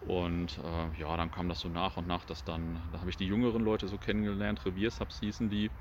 Und 0.00 0.58
äh, 0.58 0.92
ja, 0.96 1.16
dann 1.16 1.30
kam 1.30 1.48
das 1.48 1.60
so 1.60 1.68
nach 1.68 1.96
und 1.96 2.06
nach, 2.06 2.24
dass 2.24 2.44
dann, 2.44 2.82
da 2.90 3.00
habe 3.00 3.10
ich 3.10 3.16
die 3.16 3.26
jüngeren 3.26 3.62
Leute 3.62 3.88
so 3.88 3.98
kennengelernt, 3.98 4.64
Reviersubs 4.64 5.18
hießen 5.18 5.50
die. 5.50 5.72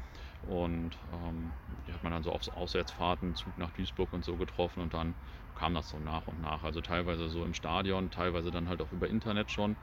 Und 0.42 0.98
ähm, 1.12 1.56
die 1.66 1.94
hat 1.94 2.04
man 2.04 2.12
dann 2.12 2.24
so 2.24 2.32
auf 2.32 2.48
Auswärtsfahrten, 2.48 3.36
Zug 3.36 3.58
nach 3.58 3.72
Duisburg 3.72 4.14
und 4.14 4.24
so 4.26 4.38
getroffen 4.38 4.82
und 4.82 4.94
dann 4.94 5.16
kam 5.54 5.74
das 5.74 5.90
so 5.90 6.00
nach 6.00 6.28
und 6.28 6.40
nach. 6.40 6.64
Also 6.64 6.82
teilweise 6.82 7.30
so 7.30 7.44
im 7.46 7.54
Stadion, 7.54 8.12
teilweise 8.12 8.52
dann 8.52 8.68
halt 8.70 8.82
auch 8.82 8.92
über 8.92 9.08
Internet 9.10 9.52
schon. 9.52 9.78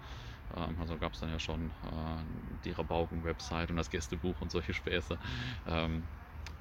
Ähm, 0.55 0.79
also 0.79 0.99
gab 0.99 1.13
es 1.15 1.21
dann 1.21 1.31
ja 1.31 1.39
schon 1.39 1.71
äh, 1.83 2.25
die 2.65 2.73
Rabauken-Website 2.73 3.71
und 3.71 3.77
das 3.77 3.91
Gästebuch 3.91 4.41
und 4.41 4.51
solche 4.51 4.75
Späße. 4.75 5.19
Ähm, 5.67 6.09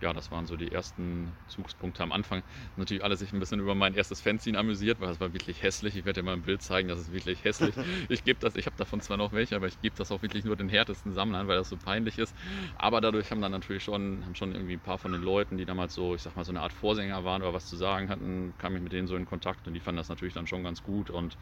ja, 0.02 0.14
das 0.14 0.32
waren 0.32 0.48
so 0.48 0.58
die 0.58 0.72
ersten 0.72 1.38
Zugspunkte 1.48 2.02
am 2.02 2.12
Anfang. 2.12 2.44
Natürlich 2.76 3.04
alle 3.04 3.16
sich 3.16 3.34
ein 3.34 3.40
bisschen 3.40 3.60
über 3.60 3.76
mein 3.76 3.94
erstes 3.94 4.20
Fanzine 4.20 4.58
amüsiert, 4.58 5.00
weil 5.00 5.10
es 5.12 5.20
war 5.20 5.32
wirklich 5.34 5.62
hässlich. 5.62 5.96
Ich 5.96 6.06
werde 6.06 6.22
dir 6.22 6.26
mal 6.26 6.34
ein 6.34 6.42
Bild 6.42 6.62
zeigen, 6.64 6.88
das 6.88 7.00
ist 7.00 7.12
wirklich 7.12 7.44
hässlich. 7.44 7.76
Ich 8.10 8.24
gebe 8.24 8.40
das, 8.40 8.56
ich 8.56 8.66
habe 8.66 8.76
davon 8.76 9.00
zwar 9.02 9.18
noch 9.18 9.32
welche, 9.32 9.56
aber 9.56 9.68
ich 9.68 9.80
gebe 9.80 9.96
das 9.96 10.12
auch 10.12 10.22
wirklich 10.22 10.44
nur 10.44 10.56
den 10.56 10.70
härtesten 10.70 11.14
Sammlern, 11.14 11.48
weil 11.48 11.58
das 11.58 11.70
so 11.70 11.78
peinlich 11.78 12.18
ist. 12.18 12.36
Aber 12.76 13.00
dadurch 13.00 13.32
haben 13.32 13.42
dann 13.42 13.52
natürlich 13.52 13.84
schon, 13.84 14.26
haben 14.26 14.36
schon 14.36 14.54
irgendwie 14.54 14.74
ein 14.74 14.82
paar 14.82 14.98
von 14.98 15.12
den 15.12 15.22
Leuten, 15.22 15.58
die 15.58 15.66
damals 15.66 15.94
so, 15.94 16.16
ich 16.16 16.22
sag 16.24 16.36
mal, 16.36 16.44
so 16.44 16.52
eine 16.52 16.62
Art 16.62 16.74
Vorsänger 16.74 17.24
waren 17.24 17.42
oder 17.42 17.54
was 17.54 17.68
zu 17.68 17.76
sagen 17.76 18.10
hatten, 18.10 18.56
kam 18.58 18.76
ich 18.76 18.82
mit 18.82 18.92
denen 18.94 19.08
so 19.08 19.16
in 19.16 19.26
Kontakt 19.26 19.68
und 19.68 19.74
die 19.74 19.80
fanden 19.80 19.98
das 19.98 20.10
natürlich 20.10 20.34
dann 20.34 20.48
schon 20.48 20.64
ganz 20.64 20.82
gut 20.84 21.10
und 21.10 21.38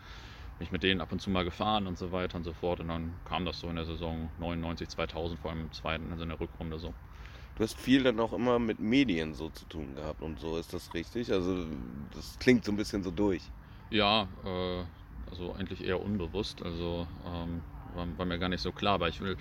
mich 0.59 0.71
mit 0.71 0.83
denen 0.83 1.01
ab 1.01 1.11
und 1.11 1.21
zu 1.21 1.29
mal 1.29 1.45
gefahren 1.45 1.87
und 1.87 1.97
so 1.97 2.11
weiter 2.11 2.37
und 2.37 2.43
so 2.43 2.53
fort. 2.53 2.79
Und 2.79 2.89
dann 2.89 3.13
kam 3.25 3.45
das 3.45 3.59
so 3.59 3.67
in 3.67 3.75
der 3.75 3.85
Saison 3.85 4.29
99, 4.39 4.89
2000, 4.89 5.39
vor 5.39 5.51
allem 5.51 5.61
im 5.61 5.71
zweiten, 5.71 6.11
also 6.11 6.23
in 6.23 6.29
der 6.29 6.39
Rückrunde 6.39 6.79
so. 6.79 6.93
Du 7.55 7.63
hast 7.63 7.77
viel 7.77 8.03
dann 8.03 8.19
auch 8.19 8.31
immer 8.31 8.57
mit 8.57 8.79
Medien 8.79 9.33
so 9.33 9.49
zu 9.49 9.65
tun 9.65 9.95
gehabt 9.95 10.21
und 10.21 10.39
so, 10.39 10.57
ist 10.57 10.73
das 10.73 10.93
richtig? 10.93 11.31
Also 11.31 11.65
das 12.13 12.37
klingt 12.39 12.63
so 12.63 12.71
ein 12.71 12.77
bisschen 12.77 13.03
so 13.03 13.11
durch. 13.11 13.41
Ja, 13.89 14.29
äh, 14.45 14.85
also 15.29 15.53
eigentlich 15.53 15.83
eher 15.83 16.01
unbewusst. 16.01 16.63
Also 16.63 17.05
ähm, 17.25 17.61
war, 17.93 18.17
war, 18.17 18.25
mir 18.25 18.39
gar 18.39 18.49
nicht 18.49 18.61
so 18.61 18.71
klar, 18.71 18.93
aber 18.93 19.09
ich 19.09 19.19
will, 19.19 19.35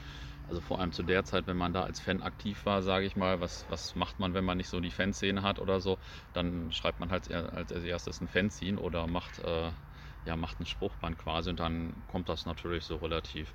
also 0.49 0.61
vor 0.61 0.81
allem 0.81 0.93
zu 0.93 1.03
der 1.03 1.25
Zeit, 1.25 1.47
wenn 1.47 1.57
man 1.57 1.73
da 1.73 1.85
als 1.85 2.01
Fan 2.01 2.23
aktiv 2.23 2.65
war, 2.67 2.83
sage 2.83 3.07
ich 3.07 3.17
mal, 3.17 3.41
was, 3.41 3.65
was 3.69 3.95
macht 3.95 4.19
man, 4.19 4.35
wenn 4.35 4.45
man 4.45 4.57
nicht 4.57 4.69
so 4.69 4.81
die 4.81 4.91
Fanszene 4.91 5.43
hat 5.43 5.59
oder 5.59 5.81
so, 5.81 5.99
dann 6.33 6.73
schreibt 6.73 7.01
man 7.01 7.11
halt 7.11 7.31
als 7.31 7.71
erstes 7.71 8.21
ein 8.21 8.29
Fanzine 8.29 8.81
oder 8.81 9.07
macht 9.07 9.39
äh, 9.41 9.71
ja, 10.29 10.37
macht 10.37 10.61
ein 10.61 10.67
Spruchband 10.67 11.19
quasi 11.19 11.51
und 11.51 11.59
dann 11.59 11.95
kommt 12.11 12.29
das 12.29 12.47
natürlich 12.47 12.85
so 12.85 12.97
relativ, 12.97 13.53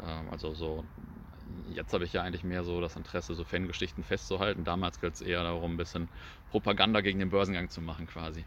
äh, 0.00 0.30
also 0.30 0.52
so, 0.54 0.84
jetzt 1.72 1.94
habe 1.94 2.04
ich 2.04 2.12
ja 2.12 2.22
eigentlich 2.22 2.44
mehr 2.44 2.64
so 2.64 2.80
das 2.80 2.96
Interesse, 2.96 3.34
so 3.34 3.44
Fangeschichten 3.44 4.02
festzuhalten. 4.02 4.64
Damals 4.64 5.00
geht 5.00 5.14
es 5.14 5.20
eher 5.20 5.44
darum, 5.44 5.74
ein 5.74 5.76
bisschen 5.76 6.08
Propaganda 6.50 7.00
gegen 7.00 7.20
den 7.20 7.30
Börsengang 7.30 7.70
zu 7.70 7.80
machen 7.80 8.06
quasi. 8.08 8.44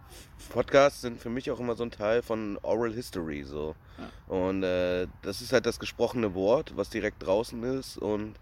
Podcasts 0.50 1.00
sind 1.00 1.18
für 1.18 1.30
mich 1.30 1.50
auch 1.50 1.58
immer 1.58 1.74
so 1.74 1.84
ein 1.84 1.90
Teil 1.90 2.20
von 2.20 2.58
Oral 2.60 2.92
History 2.92 3.44
so. 3.44 3.74
Ja. 3.96 4.36
Und 4.36 4.62
äh, 4.62 5.06
das 5.22 5.40
ist 5.40 5.54
halt 5.54 5.64
das 5.64 5.80
gesprochene 5.80 6.34
Wort, 6.34 6.76
was 6.76 6.90
direkt 6.90 7.24
draußen 7.24 7.62
ist 7.62 7.96
und 7.96 8.38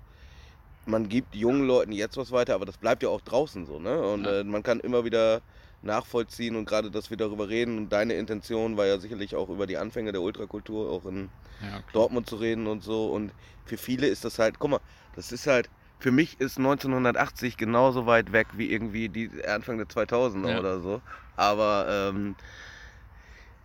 man 0.86 1.08
gibt 1.08 1.36
jungen 1.36 1.66
Leuten 1.66 1.92
jetzt 1.92 2.16
was 2.16 2.32
weiter, 2.32 2.56
aber 2.56 2.66
das 2.66 2.78
bleibt 2.78 3.04
ja 3.04 3.08
auch 3.08 3.20
draußen 3.20 3.66
so, 3.66 3.78
ne? 3.78 4.00
Und 4.02 4.24
ja. 4.24 4.40
äh, 4.40 4.44
man 4.44 4.64
kann 4.64 4.80
immer 4.80 5.04
wieder 5.04 5.42
nachvollziehen 5.82 6.56
und 6.56 6.66
gerade, 6.66 6.90
dass 6.90 7.10
wir 7.10 7.16
darüber 7.16 7.48
reden. 7.48 7.78
Und 7.78 7.88
deine 7.90 8.14
Intention 8.14 8.76
war 8.76 8.86
ja 8.86 8.98
sicherlich 8.98 9.34
auch 9.34 9.48
über 9.48 9.66
die 9.66 9.78
Anfänge 9.78 10.12
der 10.12 10.22
Ultrakultur 10.22 10.90
auch 10.90 11.06
in 11.06 11.30
ja, 11.62 11.82
Dortmund 11.92 12.28
zu 12.28 12.36
reden 12.36 12.66
und 12.66 12.82
so. 12.82 13.06
Und 13.06 13.32
für 13.64 13.76
viele 13.76 14.06
ist 14.06 14.24
das 14.24 14.38
halt, 14.38 14.58
guck 14.58 14.70
mal, 14.70 14.80
das 15.16 15.32
ist 15.32 15.46
halt, 15.46 15.70
für 15.98 16.12
mich 16.12 16.40
ist 16.40 16.58
1980 16.58 17.56
genauso 17.56 18.06
weit 18.06 18.32
weg 18.32 18.48
wie 18.54 18.70
irgendwie 18.72 19.08
die 19.08 19.30
Anfang 19.46 19.78
der 19.78 19.86
2000er 19.86 20.50
ja. 20.50 20.58
oder 20.58 20.80
so. 20.80 21.00
Aber 21.36 21.86
ähm, 21.88 22.36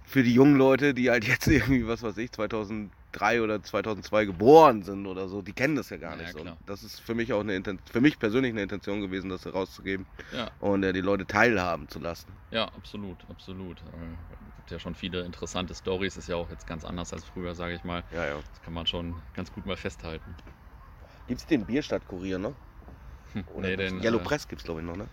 für 0.03 0.23
die 0.23 0.33
jungen 0.33 0.55
Leute, 0.55 0.93
die 0.93 1.09
halt 1.09 1.25
jetzt 1.27 1.47
irgendwie, 1.47 1.87
was 1.87 2.03
weiß 2.03 2.17
ich, 2.17 2.31
2000 2.31 2.91
2003 3.15 3.41
oder 3.41 3.63
2002 3.63 4.25
geboren 4.25 4.83
sind 4.83 5.05
oder 5.07 5.27
so, 5.27 5.41
die 5.41 5.53
kennen 5.53 5.75
das 5.75 5.89
ja 5.89 5.97
gar 5.97 6.15
nicht 6.15 6.33
ja, 6.33 6.39
so. 6.39 6.57
Das 6.65 6.83
ist 6.83 6.99
für 6.99 7.15
mich 7.15 7.31
auch 7.33 7.39
eine 7.39 7.55
Intention, 7.55 7.91
für 7.91 8.01
mich 8.01 8.19
persönlich 8.19 8.51
eine 8.51 8.63
Intention 8.63 9.01
gewesen, 9.01 9.29
das 9.29 9.45
herauszugeben 9.45 10.05
ja. 10.35 10.51
und 10.59 10.83
äh, 10.83 10.93
die 10.93 11.01
Leute 11.01 11.25
teilhaben 11.25 11.87
zu 11.89 11.99
lassen. 11.99 12.27
Ja, 12.51 12.65
absolut, 12.65 13.17
absolut. 13.29 13.79
Äh, 13.81 13.83
gibt 14.57 14.71
ja 14.71 14.79
schon 14.79 14.95
viele 14.95 15.21
interessante 15.21 15.73
Stories, 15.73 16.17
ist 16.17 16.27
ja 16.27 16.35
auch 16.35 16.49
jetzt 16.49 16.67
ganz 16.67 16.83
anders 16.83 17.13
als 17.13 17.23
früher, 17.25 17.55
sage 17.55 17.75
ich 17.75 17.83
mal. 17.83 18.03
Ja, 18.11 18.25
ja. 18.25 18.35
Das 18.35 18.61
kann 18.61 18.73
man 18.73 18.85
schon 18.85 19.15
ganz 19.33 19.51
gut 19.51 19.65
mal 19.65 19.77
festhalten. 19.77 20.35
Gibt 21.27 21.41
es 21.41 21.47
den 21.47 21.65
Bierstadt-Kurier 21.65 22.37
noch? 22.37 22.55
Hm, 23.33 23.45
nee, 23.57 23.75
den, 23.75 24.01
Yellow 24.01 24.19
äh, 24.19 24.23
Press 24.23 24.47
gibt 24.47 24.61
es 24.61 24.65
glaube 24.65 24.81
ich 24.81 24.87
noch, 24.87 24.95
ne? 24.95 25.07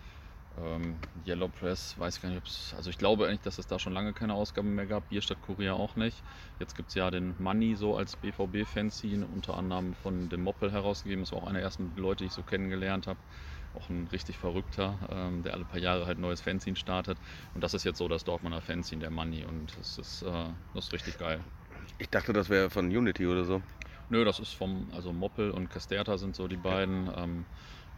Ähm, 0.60 0.96
Yellow 1.26 1.48
Press, 1.48 1.94
weiß 1.98 2.16
ich 2.16 2.22
gar 2.22 2.28
nicht, 2.28 2.38
ob 2.38 2.46
es. 2.46 2.74
Also 2.76 2.90
ich 2.90 2.98
glaube 2.98 3.26
eigentlich, 3.26 3.40
dass 3.40 3.58
es 3.58 3.66
da 3.66 3.78
schon 3.78 3.92
lange 3.92 4.12
keine 4.12 4.34
Ausgaben 4.34 4.74
mehr 4.74 4.86
gab. 4.86 5.08
Bierstadt 5.08 5.40
Kurier 5.42 5.74
auch 5.74 5.96
nicht. 5.96 6.22
Jetzt 6.58 6.76
gibt 6.76 6.90
es 6.90 6.94
ja 6.94 7.10
den 7.10 7.34
Money 7.38 7.74
so 7.74 7.96
als 7.96 8.16
BVB-Fanzine, 8.16 9.26
unter 9.26 9.56
anderem 9.56 9.94
von 9.94 10.28
dem 10.28 10.42
Moppel 10.42 10.70
herausgegeben. 10.70 11.24
Das 11.24 11.32
war 11.32 11.38
auch 11.38 11.46
einer 11.46 11.54
der 11.54 11.62
ersten 11.62 11.92
Leute, 11.96 12.24
die 12.24 12.26
ich 12.26 12.32
so 12.32 12.42
kennengelernt 12.42 13.06
habe. 13.06 13.18
Auch 13.74 13.88
ein 13.88 14.08
richtig 14.12 14.36
verrückter, 14.36 14.98
ähm, 15.10 15.42
der 15.42 15.54
alle 15.54 15.64
paar 15.64 15.80
Jahre 15.80 16.04
halt 16.04 16.18
ein 16.18 16.20
neues 16.22 16.42
Fanzine 16.42 16.76
startet. 16.76 17.16
Und 17.54 17.64
das 17.64 17.72
ist 17.72 17.84
jetzt 17.84 17.98
so 17.98 18.06
das 18.06 18.24
Dortmunder 18.24 18.60
Fanzine, 18.60 19.00
der 19.00 19.10
Money. 19.10 19.44
Und 19.46 19.72
das 19.78 19.96
ist, 19.96 20.22
äh, 20.22 20.30
das 20.74 20.86
ist 20.86 20.92
richtig 20.92 21.18
geil. 21.18 21.40
Ich 21.98 22.10
dachte, 22.10 22.34
das 22.34 22.50
wäre 22.50 22.68
von 22.68 22.86
Unity 22.86 23.26
oder 23.26 23.44
so. 23.44 23.62
Nö, 24.10 24.26
das 24.26 24.40
ist 24.40 24.52
vom, 24.52 24.90
also 24.94 25.10
Moppel 25.14 25.50
und 25.50 25.70
Casterta 25.70 26.18
sind 26.18 26.36
so 26.36 26.46
die 26.46 26.56
beiden. 26.56 27.10
Ähm, 27.16 27.46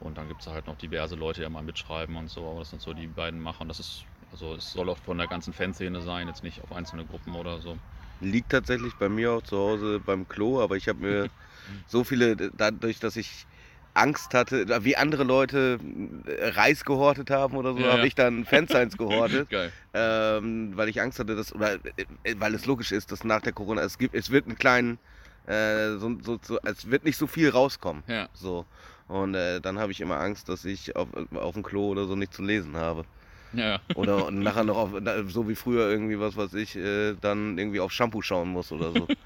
und 0.05 0.17
dann 0.19 0.29
gibt 0.29 0.40
es 0.43 0.47
halt 0.47 0.67
noch 0.67 0.77
diverse 0.77 1.14
Leute, 1.17 1.40
die 1.40 1.43
ja 1.45 1.49
mal 1.51 1.62
mitschreiben 1.62 2.17
und 2.17 2.29
so, 2.31 2.49
aber 2.49 2.61
das 2.61 2.71
sind 2.71 2.83
so 2.83 2.93
die 2.93 3.07
beiden 3.07 3.40
Macher. 3.40 3.64
das 3.64 3.81
ist, 3.81 4.05
also 4.33 4.55
es 4.55 4.73
soll 4.73 4.88
auch 4.88 4.99
von 4.99 5.19
der 5.19 5.27
ganzen 5.27 5.53
Fanszene 5.53 6.01
sein, 6.01 6.29
jetzt 6.29 6.43
nicht 6.43 6.62
auf 6.62 6.73
einzelne 6.73 7.05
Gruppen 7.05 7.35
oder 7.35 7.59
so. 7.61 7.77
Liegt 8.21 8.51
tatsächlich 8.51 8.95
bei 8.97 9.09
mir 9.09 9.33
auch 9.33 9.43
zu 9.43 9.57
Hause 9.57 10.01
beim 10.05 10.29
Klo, 10.29 10.61
aber 10.61 10.77
ich 10.77 10.88
habe 10.88 11.01
mir 11.01 11.31
so 11.87 12.05
viele, 12.05 12.37
dadurch, 12.37 12.99
dass 13.01 13.17
ich 13.17 13.47
Angst 13.95 14.35
hatte, 14.35 14.67
wie 14.85 14.97
andere 14.97 15.23
Leute 15.25 15.79
äh, 16.27 16.49
Reis 16.49 16.85
gehortet 16.85 17.31
haben 17.31 17.57
oder 17.57 17.73
so, 17.75 17.81
Ja, 17.81 17.90
habe 17.90 18.01
ja. 18.01 18.05
ich 18.07 18.14
dann 18.14 18.45
Fansigns 18.45 18.97
gehortet. 18.99 19.49
Ähm, 19.97 20.73
weil 20.75 20.88
ich 20.88 21.01
Angst 21.01 21.21
hatte, 21.21 21.37
dass, 21.37 21.55
oder 21.55 21.75
äh, 21.75 22.35
weil 22.38 22.55
es 22.55 22.67
logisch 22.67 22.90
ist, 22.90 23.12
dass 23.12 23.23
nach 23.23 23.40
der 23.40 23.53
Corona, 23.53 23.83
es 23.83 23.97
gibt, 23.97 24.14
es 24.14 24.31
wird 24.31 24.47
einen 24.47 24.59
kleinen, 24.59 24.99
äh, 25.47 25.93
so, 25.99 26.17
so, 26.21 26.38
so, 26.43 26.59
es 26.64 26.90
wird 26.90 27.05
nicht 27.05 27.17
so 27.17 27.29
viel 27.29 27.49
rauskommen. 27.51 28.03
Ja. 28.09 28.29
So. 28.33 28.67
Und 29.09 29.35
äh, 29.35 29.61
dann 29.61 29.79
habe 29.79 29.93
ich 29.93 30.01
immer 30.01 30.19
Angst, 30.19 30.49
dass 30.49 30.64
ich 30.64 30.97
auf, 30.97 31.09
auf 31.35 31.55
dem 31.55 31.62
Klo 31.62 31.88
oder 31.88 32.07
so 32.07 32.17
nicht 32.17 32.33
zu 32.33 32.43
lesen 32.43 32.77
habe. 32.77 33.05
Ja. 33.53 33.81
Oder 33.95 34.31
nachher 34.31 34.64
noch 34.64 34.77
auf, 34.77 34.90
so 35.29 35.49
wie 35.49 35.55
früher 35.55 35.88
irgendwie, 35.90 36.19
was 36.19 36.37
weiß 36.37 36.55
ich, 36.55 36.77
äh, 36.77 37.14
dann 37.21 37.59
irgendwie 37.59 37.81
auf 37.81 37.93
Shampoo 37.93 38.23
schauen 38.23 38.49
muss 38.49 38.73
oder 38.73 38.93
so. 38.93 39.07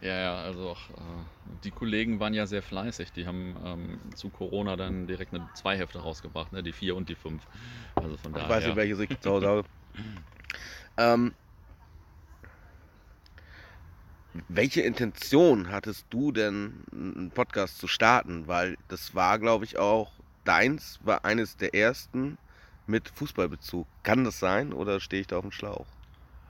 Ja, 0.00 0.18
ja, 0.18 0.34
also 0.36 0.70
auch, 0.70 0.90
äh, 0.90 0.94
die 1.62 1.70
Kollegen 1.70 2.20
waren 2.20 2.32
ja 2.32 2.46
sehr 2.46 2.62
fleißig. 2.62 3.12
Die 3.12 3.26
haben 3.26 3.54
ähm, 3.64 3.98
zu 4.14 4.30
Corona 4.30 4.76
dann 4.76 5.06
direkt 5.06 5.34
eine 5.34 5.46
zwei 5.54 5.76
Hefte 5.76 5.98
rausgebracht, 5.98 6.52
ne? 6.52 6.62
die 6.62 6.72
vier 6.72 6.96
und 6.96 7.08
die 7.08 7.14
fünf. 7.14 7.42
Also 7.94 8.16
von 8.16 8.32
ich 8.32 8.38
daher. 8.38 8.48
weiß 8.48 8.66
nicht, 8.66 8.76
welches 8.76 8.98
ich 9.00 9.20
zu 9.20 9.30
Hause 9.30 9.46
habe. 9.46 9.64
Ähm, 10.96 11.32
welche 14.48 14.80
Intention 14.82 15.70
hattest 15.70 16.06
du 16.10 16.32
denn, 16.32 16.84
einen 16.92 17.30
Podcast 17.30 17.78
zu 17.78 17.86
starten? 17.88 18.46
Weil 18.46 18.76
das 18.88 19.14
war, 19.14 19.38
glaube 19.38 19.64
ich, 19.64 19.78
auch 19.78 20.12
deins, 20.44 21.00
war 21.04 21.24
eines 21.24 21.56
der 21.56 21.74
ersten 21.74 22.38
mit 22.86 23.08
Fußballbezug. 23.08 23.86
Kann 24.02 24.24
das 24.24 24.38
sein 24.38 24.72
oder 24.72 25.00
stehe 25.00 25.20
ich 25.22 25.26
da 25.26 25.36
auf 25.36 25.42
dem 25.42 25.52
Schlauch? 25.52 25.86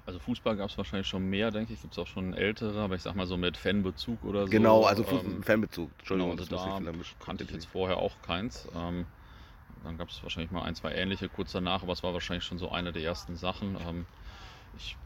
Also 0.06 0.18
Fußball 0.18 0.56
gab 0.56 0.70
es 0.70 0.76
wahrscheinlich 0.78 1.06
schon 1.06 1.28
mehr, 1.28 1.50
denke 1.50 1.72
ich. 1.72 1.80
Gibt 1.80 1.92
es 1.92 1.98
auch 1.98 2.06
schon 2.06 2.34
ältere, 2.34 2.80
aber 2.80 2.96
ich 2.96 3.02
sag 3.02 3.14
mal 3.14 3.26
so 3.26 3.36
mit 3.36 3.56
Fanbezug 3.56 4.24
oder 4.24 4.44
so. 4.46 4.50
genau, 4.50 4.84
also 4.84 5.04
Fu- 5.04 5.18
ähm, 5.18 5.42
Fanbezug. 5.42 5.90
Entschuldigung, 5.98 6.36
genau, 6.36 6.42
also 6.42 6.84
da 6.84 6.90
ich 7.00 7.18
kannte 7.24 7.44
ich 7.44 7.50
jetzt 7.50 7.66
vorher 7.66 7.98
auch 7.98 8.20
keins. 8.22 8.66
Ähm, 8.74 9.06
dann 9.84 9.96
gab 9.98 10.08
es 10.08 10.22
wahrscheinlich 10.22 10.50
mal 10.50 10.62
ein, 10.62 10.74
zwei 10.74 10.94
ähnliche 10.94 11.28
kurz 11.28 11.52
danach, 11.52 11.82
aber 11.82 11.92
es 11.92 12.02
war 12.02 12.12
wahrscheinlich 12.12 12.44
schon 12.44 12.58
so 12.58 12.70
eine 12.70 12.92
der 12.92 13.02
ersten 13.02 13.36
Sachen. 13.36 13.76
Ähm, 13.88 14.06
ich, 14.80 14.98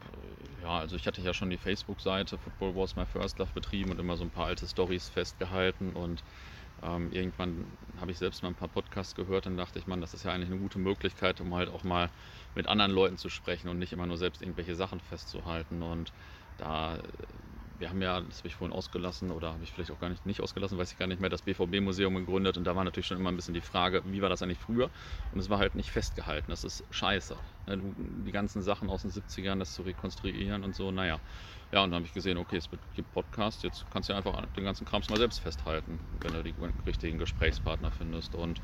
ja, 0.61 0.79
also 0.79 0.95
ich 0.95 1.05
hatte 1.07 1.21
ja 1.21 1.33
schon 1.33 1.49
die 1.49 1.57
Facebook-Seite 1.57 2.37
Football 2.37 2.75
Was 2.75 2.95
My 2.95 3.05
First 3.05 3.39
Love 3.39 3.51
betrieben 3.53 3.91
und 3.91 3.99
immer 3.99 4.17
so 4.17 4.23
ein 4.23 4.31
paar 4.31 4.47
alte 4.47 4.67
Stories 4.67 5.09
festgehalten 5.09 5.93
und 5.93 6.23
ähm, 6.81 7.11
irgendwann 7.11 7.77
habe 7.97 8.11
ich 8.11 8.17
selbst 8.17 8.43
mal 8.43 8.49
ein 8.49 8.55
paar 8.55 8.67
Podcasts 8.67 9.15
gehört 9.15 9.47
und 9.47 9.57
dachte 9.57 9.79
ich, 9.79 9.87
man, 9.87 10.01
das 10.01 10.13
ist 10.13 10.23
ja 10.23 10.31
eigentlich 10.31 10.51
eine 10.51 10.59
gute 10.59 10.79
Möglichkeit, 10.79 11.39
um 11.41 11.53
halt 11.55 11.69
auch 11.69 11.83
mal 11.83 12.11
mit 12.53 12.67
anderen 12.67 12.91
Leuten 12.91 13.17
zu 13.17 13.29
sprechen 13.29 13.69
und 13.69 13.79
nicht 13.79 13.93
immer 13.93 14.07
nur 14.07 14.17
selbst 14.17 14.41
irgendwelche 14.41 14.75
Sachen 14.75 14.99
festzuhalten. 14.99 15.81
Und 15.81 16.11
da, 16.57 16.99
wir 17.77 17.89
haben 17.89 18.01
ja, 18.01 18.21
das 18.21 18.39
habe 18.39 18.47
ich 18.47 18.55
vorhin 18.55 18.73
ausgelassen 18.75 19.31
oder 19.31 19.53
habe 19.53 19.63
ich 19.63 19.71
vielleicht 19.71 19.91
auch 19.91 19.99
gar 19.99 20.09
nicht, 20.09 20.25
nicht 20.25 20.41
ausgelassen, 20.41 20.77
weiß 20.77 20.91
ich 20.91 20.97
gar 20.97 21.07
nicht 21.07 21.19
mehr, 21.21 21.29
das 21.29 21.41
BVB-Museum 21.43 22.15
gegründet 22.15 22.57
und 22.57 22.63
da 22.65 22.75
war 22.75 22.83
natürlich 22.83 23.07
schon 23.07 23.17
immer 23.17 23.31
ein 23.31 23.35
bisschen 23.35 23.53
die 23.53 23.61
Frage, 23.61 24.01
wie 24.05 24.21
war 24.21 24.29
das 24.29 24.41
eigentlich 24.41 24.59
früher? 24.59 24.91
Und 25.31 25.39
es 25.39 25.49
war 25.49 25.59
halt 25.59 25.75
nicht 25.75 25.91
festgehalten, 25.91 26.51
das 26.51 26.63
ist 26.63 26.85
scheiße. 26.89 27.39
Ne, 27.67 27.93
Die 27.97 28.31
ganzen 28.31 28.61
Sachen 28.61 28.89
aus 28.89 29.01
den 29.03 29.11
70ern, 29.11 29.59
das 29.59 29.73
zu 29.73 29.83
rekonstruieren 29.83 30.63
und 30.63 30.73
so, 30.75 30.91
naja. 30.91 31.21
Ja, 31.75 31.83
und 31.83 31.91
dann 31.91 31.97
habe 31.97 32.05
ich 32.05 32.13
gesehen, 32.13 32.37
okay, 32.37 32.55
es 32.55 32.69
gibt 32.93 33.11
Podcasts, 33.11 33.61
jetzt 33.61 33.91
kannst 33.91 34.07
du 34.07 34.13
einfach 34.13 34.45
den 34.55 34.63
ganzen 34.63 34.85
Krams 34.85 35.09
mal 35.09 35.17
selbst 35.17 35.41
festhalten, 35.41 35.99
wenn 36.21 36.31
du 36.31 36.41
die 36.41 36.55
richtigen 36.85 37.17
Gesprächspartner 37.17 37.91
findest. 37.91 38.33
Und 38.33 38.61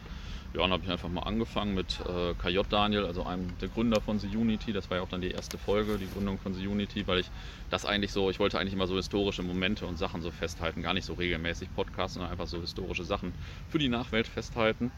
ja, 0.53 0.61
dann 0.61 0.71
habe 0.71 0.85
ich 0.85 0.89
einfach 0.89 1.09
mal 1.09 1.23
angefangen 1.23 1.73
mit 1.73 1.99
äh, 2.07 2.35
KJ 2.35 2.61
Daniel, 2.69 3.05
also 3.05 3.25
einem 3.25 3.57
der 3.57 3.67
Gründer 3.67 3.99
von 3.99 4.17
The 4.17 4.33
Unity. 4.33 4.71
Das 4.71 4.89
war 4.89 4.97
ja 4.97 5.03
auch 5.03 5.09
dann 5.09 5.19
die 5.19 5.31
erste 5.31 5.57
Folge, 5.57 5.97
die 5.99 6.09
Gründung 6.09 6.39
von 6.39 6.53
The 6.53 6.65
Unity, 6.65 7.05
weil 7.07 7.19
ich 7.19 7.31
das 7.69 7.85
eigentlich 7.85 8.13
so, 8.13 8.29
ich 8.29 8.39
wollte 8.39 8.57
eigentlich 8.59 8.73
immer 8.75 8.87
so 8.87 8.95
historische 8.95 9.43
Momente 9.43 9.85
und 9.87 9.97
Sachen 9.97 10.21
so 10.21 10.31
festhalten, 10.31 10.81
gar 10.81 10.93
nicht 10.93 11.05
so 11.05 11.13
regelmäßig 11.15 11.73
Podcasts, 11.73 12.13
sondern 12.13 12.31
einfach 12.31 12.47
so 12.47 12.61
historische 12.61 13.03
Sachen 13.03 13.33
für 13.67 13.79
die 13.79 13.89
Nachwelt 13.89 14.27
festhalten. 14.27 14.93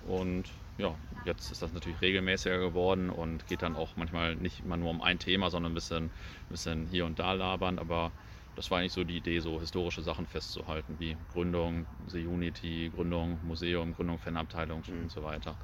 Und 0.00 0.50
ja, 0.78 0.94
jetzt 1.24 1.50
ist 1.50 1.62
das 1.62 1.72
natürlich 1.72 2.00
regelmäßiger 2.00 2.58
geworden 2.58 3.10
und 3.10 3.46
geht 3.46 3.62
dann 3.62 3.76
auch 3.76 3.96
manchmal 3.96 4.36
nicht 4.36 4.60
immer 4.60 4.76
nur 4.76 4.90
um 4.90 5.02
ein 5.02 5.18
Thema, 5.18 5.50
sondern 5.50 5.72
ein 5.72 5.74
bisschen, 5.74 6.10
bisschen 6.48 6.86
hier 6.86 7.04
und 7.04 7.18
da 7.18 7.32
labern. 7.32 7.78
Aber 7.78 8.12
das 8.54 8.70
war 8.70 8.78
eigentlich 8.78 8.92
so 8.92 9.04
die 9.04 9.16
Idee, 9.16 9.40
so 9.40 9.60
historische 9.60 10.02
Sachen 10.02 10.26
festzuhalten, 10.26 10.96
wie 10.98 11.16
Gründung, 11.32 11.86
The 12.08 12.26
Unity, 12.26 12.90
Gründung, 12.94 13.38
Museum, 13.44 13.94
Gründung, 13.94 14.18
Fanabteilung 14.18 14.82
Mhm. 14.86 15.02
und 15.04 15.10
so 15.10 15.22
weiter. 15.22 15.56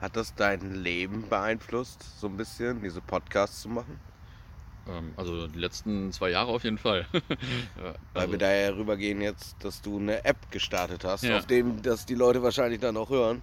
Hat 0.00 0.16
das 0.16 0.34
dein 0.34 0.82
Leben 0.82 1.28
beeinflusst, 1.28 2.20
so 2.20 2.28
ein 2.28 2.36
bisschen, 2.36 2.82
diese 2.82 3.00
Podcasts 3.00 3.60
zu 3.62 3.68
machen? 3.68 4.00
Ähm, 4.86 5.12
also 5.16 5.46
die 5.46 5.58
letzten 5.58 6.12
zwei 6.12 6.30
Jahre 6.30 6.50
auf 6.52 6.64
jeden 6.64 6.78
Fall. 6.78 7.06
Weil 7.12 7.98
also, 8.14 8.32
wir 8.32 8.38
da 8.38 8.52
ja 8.52 8.70
rübergehen 8.70 9.20
jetzt, 9.20 9.56
dass 9.64 9.80
du 9.82 9.98
eine 9.98 10.24
App 10.24 10.50
gestartet 10.50 11.04
hast, 11.04 11.24
Ja. 11.24 11.36
auf 11.38 11.46
dem 11.46 11.82
das 11.82 12.06
die 12.06 12.14
Leute 12.14 12.42
wahrscheinlich 12.42 12.80
dann 12.80 12.96
auch 12.96 13.10
hören. 13.10 13.42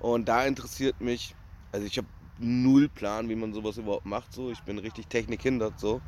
Und 0.00 0.28
da 0.28 0.44
interessiert 0.44 1.00
mich, 1.00 1.34
also 1.72 1.86
ich 1.86 1.96
habe 1.98 2.08
null 2.38 2.88
Plan, 2.88 3.28
wie 3.28 3.34
man 3.34 3.52
sowas 3.52 3.76
überhaupt 3.76 4.06
macht. 4.06 4.32
So, 4.32 4.50
ich 4.50 4.62
bin 4.62 4.78
richtig 4.78 5.06
technikhindert 5.06 5.78
so. 5.78 6.00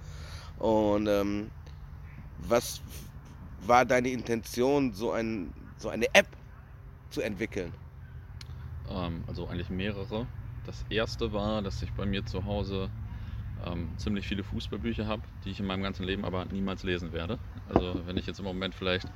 Und 0.58 1.06
ähm, 1.06 1.50
was 2.48 2.80
war 3.66 3.84
deine 3.84 4.08
Intention, 4.08 4.92
so, 4.92 5.12
ein, 5.12 5.52
so 5.78 5.88
eine 5.88 6.06
App 6.14 6.28
zu 7.10 7.20
entwickeln? 7.20 7.72
Ähm, 8.88 9.22
also 9.26 9.46
eigentlich 9.46 9.70
mehrere. 9.70 10.26
Das 10.64 10.84
erste 10.88 11.32
war, 11.32 11.62
dass 11.62 11.82
ich 11.82 11.92
bei 11.92 12.06
mir 12.06 12.24
zu 12.24 12.44
Hause 12.44 12.88
ähm, 13.66 13.88
ziemlich 13.96 14.26
viele 14.26 14.42
Fußballbücher 14.42 15.06
habe, 15.06 15.22
die 15.44 15.50
ich 15.50 15.60
in 15.60 15.66
meinem 15.66 15.82
ganzen 15.82 16.04
Leben 16.04 16.24
aber 16.24 16.44
niemals 16.46 16.82
lesen 16.82 17.12
werde. 17.12 17.38
Also 17.68 18.00
wenn 18.06 18.16
ich 18.16 18.26
jetzt 18.26 18.38
im 18.38 18.44
Moment 18.44 18.74
vielleicht, 18.74 19.08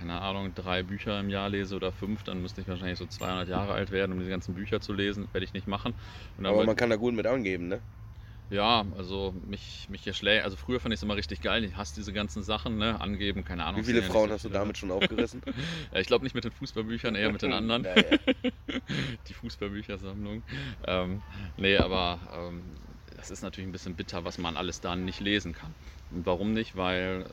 keine 0.00 0.22
Ahnung, 0.22 0.54
drei 0.54 0.82
Bücher 0.82 1.20
im 1.20 1.28
Jahr 1.28 1.50
lese 1.50 1.76
oder 1.76 1.92
fünf, 1.92 2.22
dann 2.22 2.40
müsste 2.40 2.62
ich 2.62 2.68
wahrscheinlich 2.68 2.98
so 2.98 3.06
200 3.06 3.48
Jahre 3.48 3.74
alt 3.74 3.90
werden, 3.90 4.12
um 4.12 4.18
diese 4.18 4.30
ganzen 4.30 4.54
Bücher 4.54 4.80
zu 4.80 4.94
lesen. 4.94 5.28
Werde 5.32 5.44
ich 5.44 5.52
nicht 5.52 5.66
machen. 5.66 5.92
Und 6.38 6.46
Aber 6.46 6.64
man 6.64 6.74
kann 6.74 6.88
da 6.88 6.96
gut 6.96 7.12
mit 7.12 7.26
angeben, 7.26 7.68
ne? 7.68 7.82
ja, 8.48 8.84
also 8.96 9.32
mich, 9.46 9.86
mich 9.90 10.04
erschlägt, 10.06 10.44
also 10.44 10.56
früher 10.56 10.80
fand 10.80 10.92
ich 10.92 10.98
es 10.98 11.02
immer 11.04 11.14
richtig 11.16 11.40
geil, 11.40 11.62
ich 11.62 11.76
hasse 11.76 11.94
diese 11.94 12.12
ganzen 12.12 12.42
Sachen, 12.42 12.78
ne, 12.78 13.00
angeben, 13.00 13.44
keine 13.44 13.64
Ahnung. 13.64 13.82
Wie 13.82 13.84
viele 13.84 14.00
ja 14.00 14.08
Frauen 14.08 14.28
so 14.28 14.34
hast 14.34 14.44
du 14.44 14.48
viele. 14.48 14.58
damit 14.58 14.78
schon 14.78 14.90
aufgerissen? 14.90 15.40
Ja, 15.92 16.00
Ich 16.00 16.06
glaube 16.06 16.24
nicht 16.24 16.34
mit 16.34 16.44
den 16.44 16.50
Fußballbüchern, 16.50 17.14
eher 17.14 17.30
mit 17.30 17.42
den 17.42 17.52
anderen. 17.52 17.82
Naja. 17.90 18.02
Die 19.28 19.34
Fußballbüchersammlung. 19.34 20.42
Ähm, 20.86 21.22
nee, 21.56 21.76
aber 21.76 22.18
ähm, 22.32 22.74
das 23.16 23.30
ist 23.30 23.42
natürlich 23.42 23.68
ein 23.68 23.72
bisschen 23.72 23.94
bitter, 23.96 24.24
was 24.24 24.38
man 24.38 24.56
alles 24.56 24.80
da 24.80 24.96
nicht 24.96 25.20
lesen 25.20 25.52
kann. 25.52 25.74
Und 26.10 26.26
warum 26.26 26.52
nicht? 26.52 26.76
Weil 26.76 27.26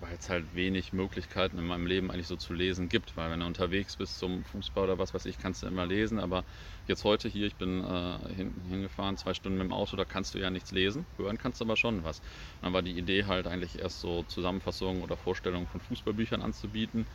weil 0.00 0.14
es 0.14 0.28
halt 0.28 0.54
wenig 0.54 0.92
Möglichkeiten 0.92 1.58
in 1.58 1.66
meinem 1.66 1.86
Leben 1.86 2.10
eigentlich 2.10 2.26
so 2.26 2.36
zu 2.36 2.52
lesen 2.52 2.88
gibt. 2.88 3.16
Weil 3.16 3.30
wenn 3.30 3.40
du 3.40 3.46
unterwegs 3.46 3.96
bist 3.96 4.18
zum 4.18 4.44
Fußball 4.44 4.84
oder 4.84 4.98
was 4.98 5.14
weiß 5.14 5.26
ich, 5.26 5.38
kannst 5.38 5.62
du 5.62 5.66
immer 5.66 5.86
lesen. 5.86 6.18
Aber 6.18 6.44
jetzt 6.86 7.04
heute 7.04 7.28
hier, 7.28 7.46
ich 7.46 7.56
bin 7.56 7.84
äh, 7.84 8.34
hin, 8.34 8.54
hingefahren, 8.68 9.16
zwei 9.16 9.34
Stunden 9.34 9.58
mit 9.58 9.66
dem 9.66 9.72
Auto, 9.72 9.96
da 9.96 10.04
kannst 10.04 10.34
du 10.34 10.38
ja 10.38 10.50
nichts 10.50 10.70
lesen. 10.72 11.06
Hören 11.16 11.38
kannst 11.38 11.60
du 11.60 11.64
aber 11.64 11.76
schon 11.76 12.04
was. 12.04 12.20
Dann 12.60 12.72
war 12.72 12.82
die 12.82 12.96
Idee 12.96 13.24
halt 13.24 13.46
eigentlich 13.46 13.78
erst 13.78 14.00
so 14.00 14.22
Zusammenfassungen 14.24 15.02
oder 15.02 15.16
Vorstellungen 15.16 15.66
von 15.66 15.80
Fußballbüchern 15.80 16.42
anzubieten. 16.42 17.06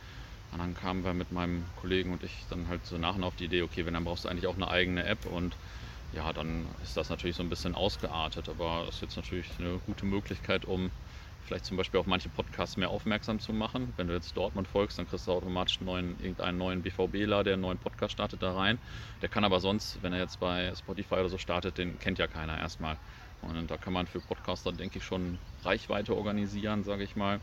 Und 0.52 0.58
dann 0.58 0.74
kamen 0.74 1.04
wir 1.04 1.14
mit 1.14 1.32
meinem 1.32 1.66
Kollegen 1.74 2.12
und 2.12 2.22
ich 2.22 2.46
dann 2.48 2.68
halt 2.68 2.86
so 2.86 2.96
nach 2.98 3.14
und 3.14 3.22
nach 3.22 3.28
auf 3.28 3.36
die 3.36 3.46
Idee, 3.46 3.62
okay, 3.62 3.86
wenn 3.86 3.94
dann 3.94 4.04
brauchst 4.04 4.24
du 4.24 4.28
eigentlich 4.28 4.46
auch 4.46 4.54
eine 4.54 4.68
eigene 4.68 5.04
App 5.04 5.26
und 5.26 5.56
ja, 6.12 6.32
dann 6.32 6.68
ist 6.80 6.96
das 6.96 7.08
natürlich 7.08 7.36
so 7.36 7.42
ein 7.42 7.48
bisschen 7.48 7.74
ausgeartet, 7.74 8.48
aber 8.48 8.84
das 8.86 8.96
ist 8.96 9.00
jetzt 9.00 9.16
natürlich 9.16 9.58
eine 9.58 9.80
gute 9.80 10.06
Möglichkeit, 10.06 10.64
um 10.64 10.92
vielleicht 11.44 11.64
zum 11.66 11.76
Beispiel 11.76 12.00
auf 12.00 12.06
manche 12.06 12.28
Podcasts 12.30 12.76
mehr 12.76 12.90
aufmerksam 12.90 13.38
zu 13.40 13.52
machen. 13.52 13.92
Wenn 13.96 14.08
du 14.08 14.14
jetzt 14.14 14.36
Dortmund 14.36 14.68
folgst, 14.68 14.98
dann 14.98 15.06
kriegst 15.06 15.26
du 15.26 15.32
automatisch 15.32 15.80
neuen, 15.80 16.18
irgendeinen 16.18 16.58
neuen 16.58 16.82
BVBler, 16.82 17.44
der 17.44 17.54
einen 17.54 17.62
neuen 17.62 17.78
Podcast 17.78 18.12
startet, 18.12 18.42
da 18.42 18.54
rein. 18.54 18.80
Der 19.22 19.28
kann 19.28 19.44
aber 19.44 19.60
sonst, 19.60 20.02
wenn 20.02 20.12
er 20.12 20.20
jetzt 20.20 20.38
bei 20.38 20.74
Spotify 20.74 21.14
oder 21.16 21.28
so 21.28 21.38
startet, 21.38 21.78
den 21.78 21.98
kennt 21.98 22.18
ja 22.18 22.26
keiner 22.28 22.58
erstmal. 22.58 22.98
Und 23.40 23.70
da 23.70 23.78
kann 23.78 23.92
man 23.92 24.06
für 24.06 24.20
Podcaster, 24.22 24.72
denke 24.72 24.98
ich, 24.98 25.04
schon 25.04 25.40
Reichweite 25.62 26.16
organisieren, 26.16 26.82
sage 26.84 27.04
ich 27.04 27.16
mal. 27.16 27.42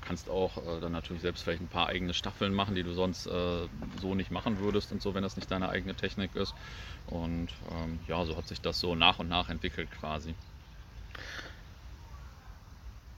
kannst 0.00 0.28
auch 0.30 0.56
äh, 0.58 0.80
dann 0.80 0.92
natürlich 0.92 1.22
selbst 1.22 1.42
vielleicht 1.42 1.60
ein 1.62 1.68
paar 1.68 1.88
eigene 1.88 2.14
Staffeln 2.14 2.54
machen, 2.54 2.74
die 2.74 2.82
du 2.82 2.92
sonst 2.92 3.26
äh, 3.26 3.68
so 3.94 4.14
nicht 4.14 4.30
machen 4.30 4.58
würdest 4.58 4.92
und 4.92 5.02
so, 5.02 5.14
wenn 5.14 5.22
das 5.22 5.36
nicht 5.36 5.50
deine 5.50 5.68
eigene 5.68 5.96
Technik 5.96 6.34
ist. 6.34 6.56
Und 7.04 7.62
ähm, 7.70 8.00
ja, 8.06 8.24
so 8.24 8.36
hat 8.36 8.46
sich 8.48 8.62
das 8.62 8.80
so 8.80 8.94
nach 8.94 9.18
und 9.18 9.28
nach 9.28 9.48
entwickelt 9.48 9.90
quasi. 9.90 10.36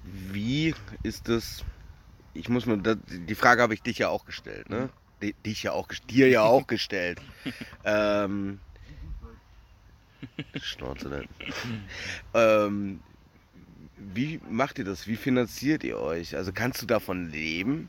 Wie 0.04 0.74
ist 1.02 1.28
es? 1.28 1.64
Ich 2.34 2.48
muss 2.48 2.66
mir, 2.66 2.78
die 2.78 3.34
Frage 3.34 3.62
habe 3.62 3.74
ich 3.74 3.82
dich 3.82 3.98
ja 3.98 4.08
auch 4.08 4.24
gestellt, 4.24 4.70
ne? 4.70 4.88
Dich 5.46 5.62
ja 5.62 5.72
auch, 5.72 5.88
dir 6.10 6.28
ja 6.28 6.42
auch 6.42 6.66
gestellt. 6.66 7.20
ähm, 7.84 8.58
Schnauze 10.60 11.08
denn. 11.08 11.28
ähm, 12.34 13.00
wie 13.96 14.40
macht 14.48 14.78
ihr 14.78 14.84
das? 14.84 15.06
Wie 15.06 15.16
finanziert 15.16 15.84
ihr 15.84 15.98
euch? 15.98 16.36
Also 16.36 16.52
kannst 16.52 16.82
du 16.82 16.86
davon 16.86 17.30
leben? 17.30 17.88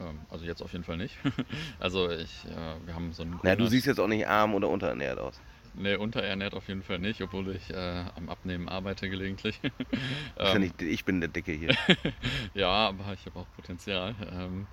Ähm, 0.00 0.18
also 0.30 0.44
jetzt 0.44 0.62
auf 0.62 0.72
jeden 0.72 0.84
Fall 0.84 0.96
nicht. 0.96 1.16
Also 1.78 2.10
ich, 2.10 2.44
äh, 2.46 2.86
wir 2.86 2.94
haben 2.94 3.12
so 3.12 3.22
einen. 3.22 3.38
Na, 3.42 3.54
du 3.54 3.66
siehst 3.66 3.86
jetzt 3.86 4.00
auch 4.00 4.08
nicht 4.08 4.26
arm 4.26 4.54
oder 4.54 4.68
unterernährt 4.68 5.18
aus. 5.18 5.40
Nee, 5.76 5.96
unterernährt 5.96 6.54
auf 6.54 6.68
jeden 6.68 6.84
Fall 6.84 7.00
nicht, 7.00 7.20
obwohl 7.20 7.48
ich 7.56 7.70
äh, 7.70 8.04
am 8.14 8.28
Abnehmen 8.28 8.68
arbeite 8.68 9.10
gelegentlich. 9.10 9.60
ähm, 10.38 10.62
ich, 10.62 10.86
ich, 10.86 11.04
bin 11.04 11.20
der 11.20 11.28
Dicke 11.28 11.50
hier. 11.50 11.74
ja, 12.54 12.68
aber 12.68 13.12
ich 13.12 13.26
habe 13.26 13.40
auch 13.40 13.50
Potenzial. 13.56 14.14
Ähm, 14.30 14.68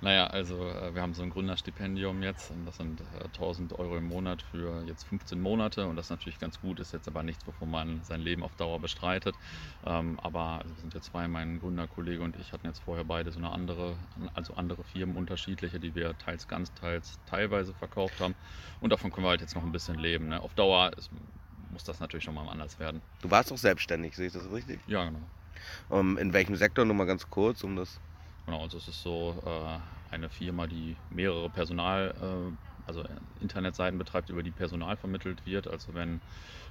naja, 0.00 0.28
also 0.28 0.66
äh, 0.66 0.94
wir 0.94 1.02
haben 1.02 1.12
so 1.12 1.22
ein 1.22 1.28
Gründerstipendium 1.28 2.22
jetzt 2.22 2.50
und 2.50 2.64
das 2.64 2.78
sind 2.78 3.02
äh, 3.02 3.24
1000 3.24 3.74
Euro 3.74 3.98
im 3.98 4.08
Monat 4.08 4.40
für 4.40 4.82
jetzt 4.86 5.04
15 5.04 5.38
Monate 5.38 5.86
und 5.86 5.96
das 5.96 6.06
ist 6.06 6.10
natürlich 6.10 6.38
ganz 6.38 6.58
gut, 6.58 6.80
ist 6.80 6.94
jetzt 6.94 7.06
aber 7.06 7.22
nichts, 7.22 7.46
wovon 7.46 7.70
man 7.70 8.02
sein 8.02 8.22
Leben 8.22 8.42
auf 8.42 8.56
Dauer 8.56 8.80
bestreitet. 8.80 9.36
Ähm, 9.84 10.18
aber 10.20 10.60
also 10.62 10.74
wir 10.74 10.80
sind 10.80 10.94
jetzt 10.94 11.06
zwei, 11.06 11.28
mein 11.28 11.60
Gründerkollege 11.60 12.22
und 12.22 12.34
ich 12.36 12.54
hatten 12.54 12.66
jetzt 12.66 12.78
vorher 12.78 13.04
beide 13.04 13.30
so 13.30 13.38
eine 13.38 13.50
andere, 13.50 13.98
also 14.32 14.54
andere 14.54 14.84
Firmen 14.84 15.16
unterschiedliche, 15.16 15.78
die 15.80 15.94
wir 15.94 16.16
teils 16.16 16.48
ganz, 16.48 16.72
teils 16.72 17.18
teilweise 17.26 17.74
verkauft 17.74 18.20
haben 18.20 18.34
und 18.80 18.90
davon 18.90 19.12
können 19.12 19.26
wir 19.26 19.30
halt 19.30 19.42
jetzt 19.42 19.54
noch 19.54 19.62
ein 19.62 19.72
bisschen 19.72 19.98
leben. 19.98 20.28
Ne? 20.28 20.45
Auf 20.46 20.54
Dauer 20.54 20.92
ist, 20.96 21.10
muss 21.72 21.82
das 21.82 21.98
natürlich 21.98 22.24
schon 22.24 22.34
mal 22.34 22.48
anders 22.48 22.78
werden. 22.78 23.02
Du 23.20 23.30
warst 23.30 23.50
doch 23.50 23.58
selbstständig, 23.58 24.14
sehe 24.14 24.28
ich 24.28 24.32
das 24.32 24.50
richtig? 24.50 24.80
Ja, 24.86 25.04
genau. 25.04 25.18
Um, 25.88 26.16
ähm, 26.16 26.18
in 26.18 26.32
welchem 26.32 26.54
Sektor, 26.54 26.84
nur 26.84 26.94
mal 26.94 27.06
ganz 27.06 27.28
kurz, 27.28 27.64
um 27.64 27.74
das. 27.74 27.98
Genau, 28.46 28.62
also 28.62 28.78
es 28.78 28.86
ist 28.86 29.02
so 29.02 29.34
äh, 29.44 30.14
eine 30.14 30.28
Firma, 30.28 30.68
die 30.68 30.94
mehrere 31.10 31.50
Personal, 31.50 32.14
äh, 32.22 32.88
also 32.88 33.04
Internetseiten 33.40 33.98
betreibt, 33.98 34.30
über 34.30 34.44
die 34.44 34.52
Personal 34.52 34.96
vermittelt 34.96 35.44
wird. 35.44 35.66
Also 35.66 35.94
wenn 35.94 36.20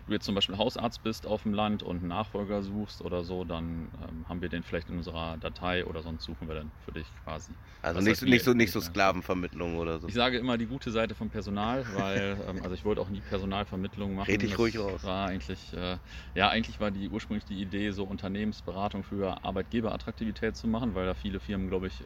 du 0.07 0.13
jetzt 0.13 0.25
zum 0.25 0.35
Beispiel 0.35 0.57
Hausarzt 0.57 1.01
bist 1.03 1.25
auf 1.25 1.43
dem 1.43 1.53
Land 1.53 1.83
und 1.83 1.97
einen 1.97 2.07
Nachfolger 2.07 2.61
suchst 2.61 3.01
oder 3.01 3.23
so, 3.23 3.43
dann 3.43 3.89
ähm, 4.07 4.27
haben 4.29 4.41
wir 4.41 4.49
den 4.49 4.63
vielleicht 4.63 4.89
in 4.89 4.97
unserer 4.97 5.37
Datei 5.37 5.85
oder 5.85 6.01
sonst 6.01 6.23
suchen 6.23 6.47
wir 6.47 6.55
dann 6.55 6.71
für 6.83 6.91
dich 6.91 7.07
quasi. 7.23 7.53
Also 7.81 8.01
nicht, 8.01 8.19
so, 8.19 8.25
nicht, 8.25 8.43
so, 8.43 8.53
nicht 8.53 8.71
so 8.71 8.81
Sklavenvermittlung 8.81 9.77
oder 9.77 9.99
so. 9.99 10.07
Ich 10.07 10.13
sage 10.13 10.37
immer 10.37 10.57
die 10.57 10.67
gute 10.67 10.91
Seite 10.91 11.15
vom 11.15 11.29
Personal, 11.29 11.85
weil 11.95 12.37
ähm, 12.47 12.61
also 12.61 12.75
ich 12.75 12.85
wollte 12.85 13.01
auch 13.01 13.09
nie 13.09 13.21
Personalvermittlung 13.21 14.15
machen. 14.15 14.29
Red 14.29 14.41
dich 14.43 14.57
ruhig 14.57 14.77
raus. 14.77 15.03
War 15.03 15.27
eigentlich, 15.27 15.73
äh, 15.73 15.97
ja, 16.35 16.49
eigentlich 16.49 16.79
war 16.79 16.91
die 16.91 17.09
ursprünglich 17.09 17.45
die 17.45 17.59
Idee, 17.59 17.91
so 17.91 18.03
Unternehmensberatung 18.03 19.03
für 19.03 19.43
Arbeitgeberattraktivität 19.43 20.55
zu 20.55 20.67
machen, 20.67 20.93
weil 20.93 21.05
da 21.05 21.15
viele 21.15 21.39
Firmen, 21.39 21.67
glaube 21.67 21.87
ich, 21.87 22.03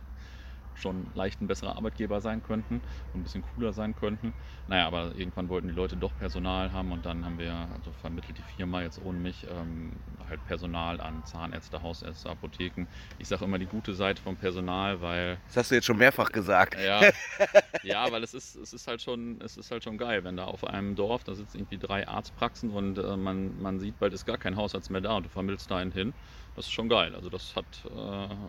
schon 0.79 1.07
leicht 1.13 1.41
ein 1.41 1.47
besserer 1.47 1.75
Arbeitgeber 1.75 2.21
sein 2.21 2.41
könnten 2.43 2.75
und 3.13 3.19
ein 3.19 3.23
bisschen 3.23 3.43
cooler 3.55 3.73
sein 3.73 3.95
könnten. 3.95 4.33
Naja, 4.67 4.87
aber 4.87 5.15
irgendwann 5.15 5.49
wollten 5.49 5.67
die 5.67 5.73
Leute 5.73 5.95
doch 5.97 6.15
Personal 6.17 6.71
haben 6.71 6.91
und 6.91 7.05
dann 7.05 7.25
haben 7.25 7.37
wir, 7.37 7.53
also 7.53 7.91
vermittelt 8.01 8.37
die 8.37 8.55
Firma 8.55 8.81
jetzt 8.81 9.01
ohne 9.03 9.19
mich, 9.19 9.45
ähm, 9.49 9.91
halt 10.29 10.45
Personal 10.45 11.01
an 11.01 11.25
Zahnärzte, 11.25 11.81
Hausärzte, 11.81 12.29
Apotheken. 12.29 12.87
Ich 13.17 13.27
sage 13.27 13.45
immer 13.45 13.59
die 13.59 13.65
gute 13.65 13.93
Seite 13.93 14.21
vom 14.21 14.35
Personal, 14.35 15.01
weil. 15.01 15.37
Das 15.47 15.57
hast 15.57 15.71
du 15.71 15.75
jetzt 15.75 15.85
schon 15.85 15.97
mehrfach 15.97 16.31
gesagt. 16.31 16.77
Ja, 16.79 17.01
ja 17.83 18.11
weil 18.11 18.23
es 18.23 18.33
ist, 18.33 18.55
es 18.55 18.73
ist 18.73 18.87
halt 18.87 19.01
schon, 19.01 19.41
es 19.41 19.57
ist 19.57 19.71
halt 19.71 19.83
schon 19.83 19.97
geil, 19.97 20.23
wenn 20.23 20.37
da 20.37 20.45
auf 20.45 20.63
einem 20.63 20.95
Dorf, 20.95 21.23
da 21.23 21.35
sitzen 21.35 21.57
irgendwie 21.57 21.77
drei 21.77 22.07
Arztpraxen 22.07 22.69
und 22.69 22.97
äh, 22.97 23.17
man, 23.17 23.59
man 23.61 23.79
sieht, 23.79 23.99
bald 23.99 24.13
ist 24.13 24.25
gar 24.25 24.37
kein 24.37 24.55
Hausarzt 24.55 24.89
mehr 24.89 25.01
da 25.01 25.15
und 25.15 25.25
du 25.25 25.29
vermittelst 25.29 25.69
da 25.71 25.77
einen 25.77 25.91
hin 25.91 26.13
das 26.59 26.65
ist 26.65 26.73
schon 26.73 26.89
geil. 26.89 27.15
Also 27.15 27.29
das 27.29 27.55
hat, 27.55 27.63
äh, 27.85 27.97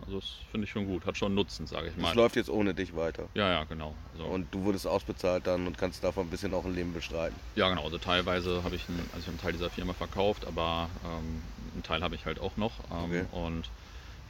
also 0.05 0.19
das 0.19 0.25
finde 0.51 0.65
ich 0.65 0.71
schon 0.71 0.85
gut, 0.85 1.05
hat 1.05 1.15
schon 1.15 1.33
Nutzen, 1.33 1.65
sage 1.65 1.87
ich 1.87 1.95
mal. 1.95 2.09
Das 2.09 2.15
läuft 2.15 2.35
jetzt 2.35 2.49
ohne 2.49 2.73
dich 2.73 2.93
weiter. 2.93 3.29
Ja, 3.35 3.49
ja, 3.49 3.63
genau. 3.63 3.95
Also 4.11 4.25
und 4.25 4.53
du 4.53 4.65
wurdest 4.65 4.85
ausbezahlt 4.85 5.47
dann 5.47 5.65
und 5.65 5.77
kannst 5.77 6.03
davon 6.03 6.27
ein 6.27 6.29
bisschen 6.29 6.53
auch 6.53 6.65
ein 6.65 6.75
Leben 6.75 6.93
bestreiten. 6.93 7.39
Ja, 7.55 7.69
genau. 7.69 7.85
Also 7.85 7.99
teilweise 7.99 8.65
habe 8.65 8.75
ich, 8.75 8.89
einen, 8.89 8.99
also 9.13 9.19
ich 9.19 9.27
einen 9.29 9.39
Teil 9.39 9.53
dieser 9.53 9.69
Firma 9.69 9.93
verkauft, 9.93 10.45
aber 10.45 10.89
ähm, 11.05 11.41
einen 11.73 11.83
Teil 11.83 12.03
habe 12.03 12.15
ich 12.15 12.25
halt 12.25 12.41
auch 12.41 12.57
noch. 12.57 12.73
Ähm, 12.91 13.05
okay. 13.05 13.25
Und 13.31 13.69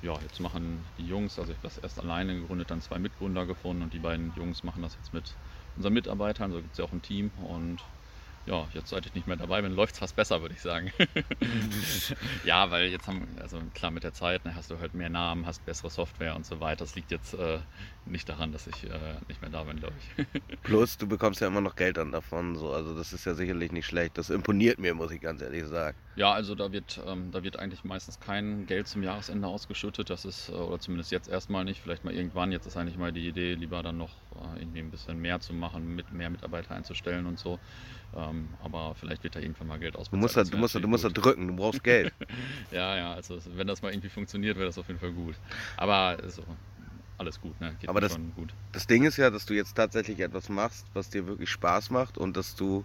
ja, 0.04 0.13
jetzt 0.22 0.39
machen 0.39 0.86
die 1.00 1.08
Jungs, 1.08 1.39
also 1.39 1.52
ich 1.52 1.58
habe 1.58 1.67
das 1.67 1.80
erst 1.80 2.00
alleine 2.00 2.36
gegründet, 2.36 2.70
dann 2.70 2.82
zwei 2.82 3.00
Mitgründer 3.00 3.48
gefunden 3.48 3.82
und 3.82 3.94
die 3.96 4.00
beiden 4.00 4.32
Jungs 4.36 4.63
machen 4.63 4.84
das 4.84 4.94
jetzt 4.94 5.12
mit 5.12 5.34
unseren 5.76 5.94
Mitarbeitern. 5.94 6.52
Also 6.52 6.62
gibt 6.62 6.74
es 6.74 6.78
ja 6.78 6.86
auch 6.86 6.91
ein 6.91 7.02
Team 7.02 7.32
und 7.50 7.80
ja, 8.46 8.68
jetzt 8.74 8.90
seit 8.90 9.06
ich 9.06 9.14
nicht 9.14 9.28
mehr 9.28 9.36
dabei 9.36 9.62
bin, 9.62 9.74
läuft 9.74 9.94
es 9.94 10.00
fast 10.00 10.16
besser, 10.16 10.42
würde 10.42 10.56
ich 10.56 10.62
sagen. 10.62 10.92
ja, 12.44 12.72
weil 12.72 12.88
jetzt 12.88 13.08
haben, 13.08 13.28
also 13.40 13.62
klar 13.74 13.92
mit 13.92 14.04
der 14.04 14.14
Zeit 14.14 14.46
ne, 14.46 14.56
hast 14.56 14.72
du 14.72 14.80
halt 14.80 14.94
mehr 14.94 15.10
Namen, 15.10 15.46
hast 15.46 15.64
bessere 15.66 15.90
Software 15.90 16.36
und 16.36 16.46
so 16.46 16.60
weiter. 16.60 16.84
Das 16.84 16.96
liegt 16.96 17.12
jetzt 17.12 17.34
äh, 17.36 17.60
nicht 18.06 18.28
daran, 18.28 18.52
dass 18.52 18.66
ich 18.66 18.84
äh, 18.84 19.16
nicht 19.28 19.42
mehr 19.42 19.52
da 19.52 19.64
bin, 19.64 19.78
glaube 19.78 19.94
ich. 20.00 20.26
Plus, 20.64 20.98
du 20.98 21.08
bekommst 21.08 21.40
ja 21.40 21.48
immer 21.48 21.62
noch 21.62 21.76
Geld 21.76 21.98
dann 21.98 22.12
davon, 22.12 22.56
so. 22.56 22.72
also 22.72 22.96
das 22.96 23.14
ist 23.14 23.26
ja 23.26 23.36
sicherlich 23.36 23.72
nicht 23.72 23.86
schlecht. 23.86 24.18
Das 24.18 24.30
imponiert 24.32 24.80
mir, 24.80 24.96
muss 24.96 25.12
ich 25.12 25.22
ganz 25.22 25.42
ehrlich 25.42 25.66
sagen. 25.66 25.98
Ja, 26.16 26.34
also 26.34 26.56
da 26.56 26.72
wird, 26.72 27.00
ähm, 27.08 27.32
da 27.32 27.44
wird 27.44 27.58
eigentlich 27.58 27.84
meistens 27.84 28.20
kein 28.20 28.66
Geld 28.66 28.88
zum 28.88 29.04
Jahresende 29.04 29.48
ausgeschüttet. 29.48 30.10
Das 30.10 30.26
ist, 30.26 30.50
äh, 30.50 30.54
oder 30.54 30.80
zumindest 30.80 31.12
jetzt 31.12 31.30
erstmal 31.30 31.64
nicht, 31.64 31.80
vielleicht 31.80 32.04
mal 32.04 32.14
irgendwann. 32.14 32.52
Jetzt 32.52 32.66
ist 32.66 32.76
eigentlich 32.76 32.98
mal 32.98 33.12
die 33.14 33.28
Idee, 33.28 33.54
lieber 33.54 33.84
dann 33.84 33.98
noch 33.98 34.12
äh, 34.36 34.60
irgendwie 34.60 34.80
ein 34.80 34.92
bisschen 34.92 35.20
mehr 35.20 35.40
zu 35.40 35.54
machen, 35.54 35.96
mit 35.96 36.12
mehr 36.12 36.30
Mitarbeiter 36.30 36.76
einzustellen 36.76 37.28
und 37.28 37.40
so. 37.40 37.60
Ähm, 38.15 38.50
aber 38.62 38.93
vielleicht 38.95 39.24
wird 39.24 39.36
da 39.36 39.39
irgendwann 39.39 39.67
mal 39.67 39.80
Geld 39.80 39.95
ausbezahlt. 39.95 40.12
Du 40.12 40.17
musst 40.17 40.36
da, 40.36 40.43
du 40.43 40.58
musst, 40.58 40.76
du 40.76 40.88
musst 40.88 41.04
da 41.04 41.10
drücken, 41.10 41.47
du 41.47 41.56
brauchst 41.56 41.84
Geld. 41.84 42.13
ja, 42.71 42.97
ja, 42.97 43.13
also 43.13 43.39
wenn 43.56 43.67
das 43.67 43.82
mal 43.82 43.91
irgendwie 43.91 44.10
funktioniert, 44.10 44.58
wäre 44.58 44.67
das 44.67 44.78
auf 44.78 44.88
jeden 44.88 45.00
Fall 45.00 45.12
gut. 45.12 45.36
Aber 45.78 46.17
so, 46.30 46.43
alles 47.17 47.39
gut, 47.39 47.60
ne? 47.62 47.76
Geht 47.80 47.89
aber 47.89 48.02
das, 48.02 48.17
gut. 48.36 48.54
das 48.71 48.88
Ding 48.88 49.04
ist 49.04 49.17
ja, 49.17 49.30
dass 49.30 49.45
du 49.45 49.54
jetzt 49.54 49.76
tatsächlich 49.76 50.19
etwas 50.19 50.50
machst, 50.50 50.86
was 50.93 51.10
dir 51.10 51.26
wirklich 51.28 51.50
Spaß 51.50 51.89
macht 51.89 52.17
und 52.17 52.36
dass 52.36 52.56
du 52.56 52.84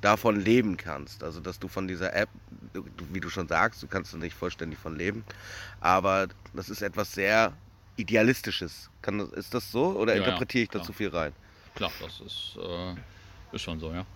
davon 0.00 0.40
leben 0.40 0.76
kannst. 0.76 1.22
Also 1.22 1.40
dass 1.40 1.58
du 1.58 1.68
von 1.68 1.88
dieser 1.88 2.14
App, 2.14 2.28
wie 3.12 3.20
du 3.20 3.30
schon 3.30 3.48
sagst, 3.48 3.82
du 3.82 3.86
kannst 3.86 4.14
nicht 4.16 4.34
vollständig 4.34 4.78
von 4.78 4.96
leben, 4.96 5.24
aber 5.80 6.28
das 6.52 6.68
ist 6.68 6.82
etwas 6.82 7.12
sehr 7.12 7.52
Idealistisches. 7.96 8.90
Kann, 9.00 9.20
ist 9.20 9.54
das 9.54 9.72
so 9.72 9.98
oder 9.98 10.14
ja, 10.14 10.22
interpretiere 10.22 10.64
ich 10.64 10.72
ja, 10.72 10.80
da 10.80 10.84
zu 10.84 10.92
viel 10.92 11.08
rein? 11.08 11.32
Klar, 11.74 11.90
das 12.00 12.20
ist 12.20 12.58
äh, 12.60 12.94
ist 13.56 13.62
schon 13.62 13.80
so, 13.80 13.92
ja. 13.92 14.06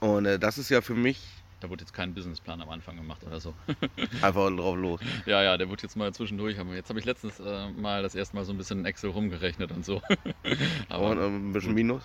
Und 0.00 0.26
äh, 0.26 0.38
das 0.38 0.58
ist 0.58 0.68
ja 0.70 0.80
für 0.80 0.94
mich. 0.94 1.20
Da 1.60 1.70
wurde 1.70 1.82
jetzt 1.82 1.94
kein 1.94 2.12
Businessplan 2.12 2.60
am 2.60 2.68
Anfang 2.68 2.96
gemacht 2.96 3.22
oder 3.24 3.40
so. 3.40 3.54
Einfach 4.22 4.54
drauf 4.54 4.76
los. 4.76 5.00
Ja, 5.24 5.42
ja, 5.42 5.56
der 5.56 5.70
wurde 5.70 5.82
jetzt 5.82 5.96
mal 5.96 6.12
zwischendurch. 6.12 6.58
Jetzt 6.58 6.90
habe 6.90 6.98
ich 6.98 7.06
letztens 7.06 7.40
äh, 7.40 7.70
mal 7.70 8.02
das 8.02 8.14
erste 8.14 8.36
Mal 8.36 8.44
so 8.44 8.52
ein 8.52 8.58
bisschen 8.58 8.80
in 8.80 8.84
Excel 8.84 9.10
rumgerechnet 9.10 9.72
und 9.72 9.84
so. 9.84 10.02
Aber 10.90 11.10
und, 11.10 11.18
ähm, 11.18 11.50
ein 11.50 11.52
bisschen 11.54 11.72
Minus? 11.72 12.02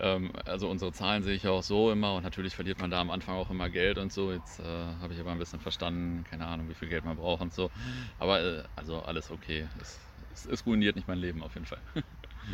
Ähm, 0.00 0.32
also 0.44 0.68
unsere 0.68 0.92
Zahlen 0.92 1.22
sehe 1.22 1.34
ich 1.34 1.44
ja 1.44 1.50
auch 1.50 1.62
so 1.62 1.92
immer 1.92 2.14
und 2.14 2.24
natürlich 2.24 2.54
verliert 2.54 2.78
man 2.80 2.90
da 2.90 3.00
am 3.00 3.10
Anfang 3.10 3.36
auch 3.36 3.48
immer 3.48 3.70
Geld 3.70 3.96
und 3.96 4.12
so. 4.12 4.32
Jetzt 4.32 4.60
äh, 4.60 4.64
habe 5.00 5.14
ich 5.14 5.20
aber 5.20 5.32
ein 5.32 5.38
bisschen 5.38 5.60
verstanden, 5.60 6.24
keine 6.28 6.46
Ahnung, 6.46 6.68
wie 6.68 6.74
viel 6.74 6.88
Geld 6.88 7.04
man 7.04 7.16
braucht 7.16 7.40
und 7.40 7.54
so. 7.54 7.70
Aber 8.18 8.42
äh, 8.42 8.64
also 8.76 9.00
alles 9.00 9.30
okay. 9.30 9.66
Es, 9.80 9.98
es, 10.34 10.46
es 10.46 10.66
ruiniert 10.66 10.96
nicht 10.96 11.08
mein 11.08 11.18
Leben 11.18 11.42
auf 11.42 11.54
jeden 11.54 11.66
Fall. 11.66 11.80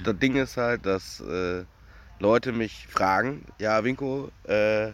Das 0.04 0.16
Ding 0.20 0.36
ist 0.36 0.56
halt, 0.56 0.86
dass 0.86 1.18
äh, 1.18 1.64
Leute 2.20 2.52
mich 2.52 2.86
fragen, 2.86 3.46
ja, 3.58 3.82
Winko, 3.82 4.30
äh, 4.44 4.92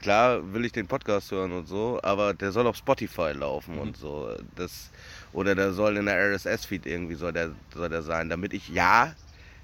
klar 0.00 0.54
will 0.54 0.64
ich 0.64 0.70
den 0.70 0.86
Podcast 0.86 1.32
hören 1.32 1.50
und 1.50 1.66
so, 1.66 1.98
aber 2.02 2.32
der 2.32 2.52
soll 2.52 2.66
auf 2.68 2.76
Spotify 2.76 3.32
laufen 3.32 3.74
mhm. 3.74 3.80
und 3.80 3.96
so. 3.96 4.34
Das, 4.54 4.90
oder 5.32 5.56
der 5.56 5.72
soll 5.72 5.96
in 5.96 6.06
der 6.06 6.32
RSS-Feed 6.32 6.86
irgendwie 6.86 7.16
soll 7.16 7.32
der, 7.32 7.50
soll 7.74 7.88
der 7.88 8.02
sein, 8.02 8.28
damit 8.28 8.52
ich 8.52 8.68
ja 8.68 9.12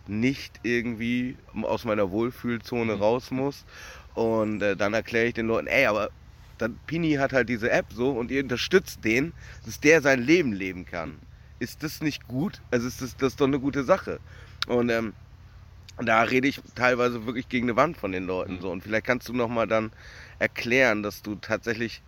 nicht 0.09 0.59
irgendwie 0.65 1.37
aus 1.63 1.85
meiner 1.85 2.11
Wohlfühlzone 2.11 2.97
mhm. 2.97 3.01
raus 3.01 3.31
muss. 3.31 3.65
Und 4.15 4.61
äh, 4.63 4.77
dann 4.77 4.93
erkläre 4.93 5.27
ich 5.27 5.35
den 5.35 5.47
Leuten, 5.47 5.69
ey, 5.69 5.87
aber 5.87 6.11
dann 6.59 6.77
Pini 6.89 7.15
hat 7.15 7.33
halt 7.33 7.49
diese 7.49 7.71
App 7.71 7.87
so 7.93 8.11
und 8.11 8.33
ihr 8.33 8.43
unterstützt 8.43 9.05
den, 9.05 9.33
dass 9.65 9.79
der 9.79 10.03
sein 10.03 10.23
Leben 10.23 10.53
leben 10.53 10.87
kann. 10.87 11.19
Ist 11.61 11.85
das 11.85 12.01
nicht 12.01 12.27
gut? 12.27 12.61
Also 12.73 12.89
ist 12.89 13.01
das, 13.01 13.17
das 13.17 13.35
ist 13.35 13.41
doch 13.41 13.47
eine 13.47 13.61
gute 13.61 13.85
Sache. 13.85 14.19
Und 14.67 14.89
ähm, 14.91 15.13
da 16.03 16.23
rede 16.23 16.49
ich 16.49 16.61
teilweise 16.75 17.27
wirklich 17.27 17.49
gegen 17.49 17.67
eine 17.67 17.77
Wand 17.77 17.97
von 17.97 18.13
den 18.13 18.27
Leuten 18.27 18.57
mhm. 18.57 18.61
so. 18.61 18.71
Und 18.71 18.83
vielleicht 18.83 19.07
kannst 19.07 19.29
du 19.29 19.33
nochmal 19.33 19.67
dann 19.67 19.93
erklären, 20.39 21.03
dass 21.03 21.23
du 21.23 21.37
tatsächlich 21.37 22.03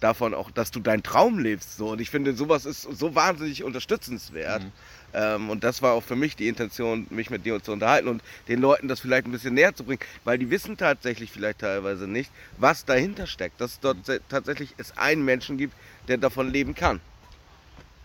davon 0.00 0.34
auch, 0.34 0.50
dass 0.50 0.70
du 0.70 0.80
deinen 0.80 1.02
Traum 1.02 1.38
lebst. 1.38 1.76
So. 1.76 1.90
Und 1.90 2.00
ich 2.00 2.10
finde, 2.10 2.34
sowas 2.34 2.66
ist 2.66 2.82
so 2.82 3.14
wahnsinnig 3.14 3.64
unterstützenswert. 3.64 4.62
Mhm. 4.62 4.72
Ähm, 5.14 5.50
und 5.50 5.64
das 5.64 5.82
war 5.82 5.92
auch 5.92 6.02
für 6.02 6.16
mich 6.16 6.36
die 6.36 6.48
Intention, 6.48 7.06
mich 7.10 7.30
mit 7.30 7.46
dir 7.46 7.62
zu 7.62 7.72
unterhalten 7.72 8.08
und 8.08 8.22
den 8.48 8.60
Leuten 8.60 8.88
das 8.88 9.00
vielleicht 9.00 9.26
ein 9.26 9.32
bisschen 9.32 9.54
näher 9.54 9.74
zu 9.74 9.84
bringen, 9.84 10.00
weil 10.24 10.38
die 10.38 10.50
wissen 10.50 10.76
tatsächlich 10.76 11.30
vielleicht 11.30 11.60
teilweise 11.60 12.08
nicht, 12.08 12.30
was 12.58 12.84
dahinter 12.84 13.26
steckt. 13.26 13.60
Dass 13.60 13.72
es 13.72 13.80
dort 13.80 14.08
mhm. 14.08 14.18
tatsächlich 14.28 14.74
es 14.76 14.96
einen 14.98 15.24
Menschen 15.24 15.56
gibt, 15.56 15.74
der 16.08 16.18
davon 16.18 16.50
leben 16.50 16.74
kann. 16.74 17.00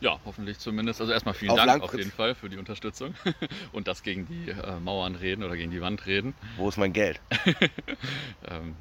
Ja, 0.02 0.20
hoffentlich 0.24 0.60
zumindest. 0.60 1.02
Also 1.02 1.12
erstmal 1.12 1.34
vielen 1.34 1.52
Auf 1.52 1.58
Dank 1.58 1.68
langfristig. 1.68 2.00
auf 2.00 2.06
jeden 2.06 2.16
Fall 2.16 2.36
für 2.36 2.50
die 2.50 2.58
Unterstützung 2.58 3.16
und 3.72 3.88
das 3.88 4.02
gegen 4.02 4.26
die 4.26 4.50
äh, 4.50 4.80
Mauern 4.80 5.16
reden 5.16 5.44
oder 5.44 5.58
gegen 5.58 5.72
die 5.72 5.82
Wand 5.82 6.06
reden. 6.06 6.36
Wo 6.56 6.70
ist 6.70 6.78
mein 6.78 6.94
Geld? 6.94 7.22
Ähm, 8.42 8.78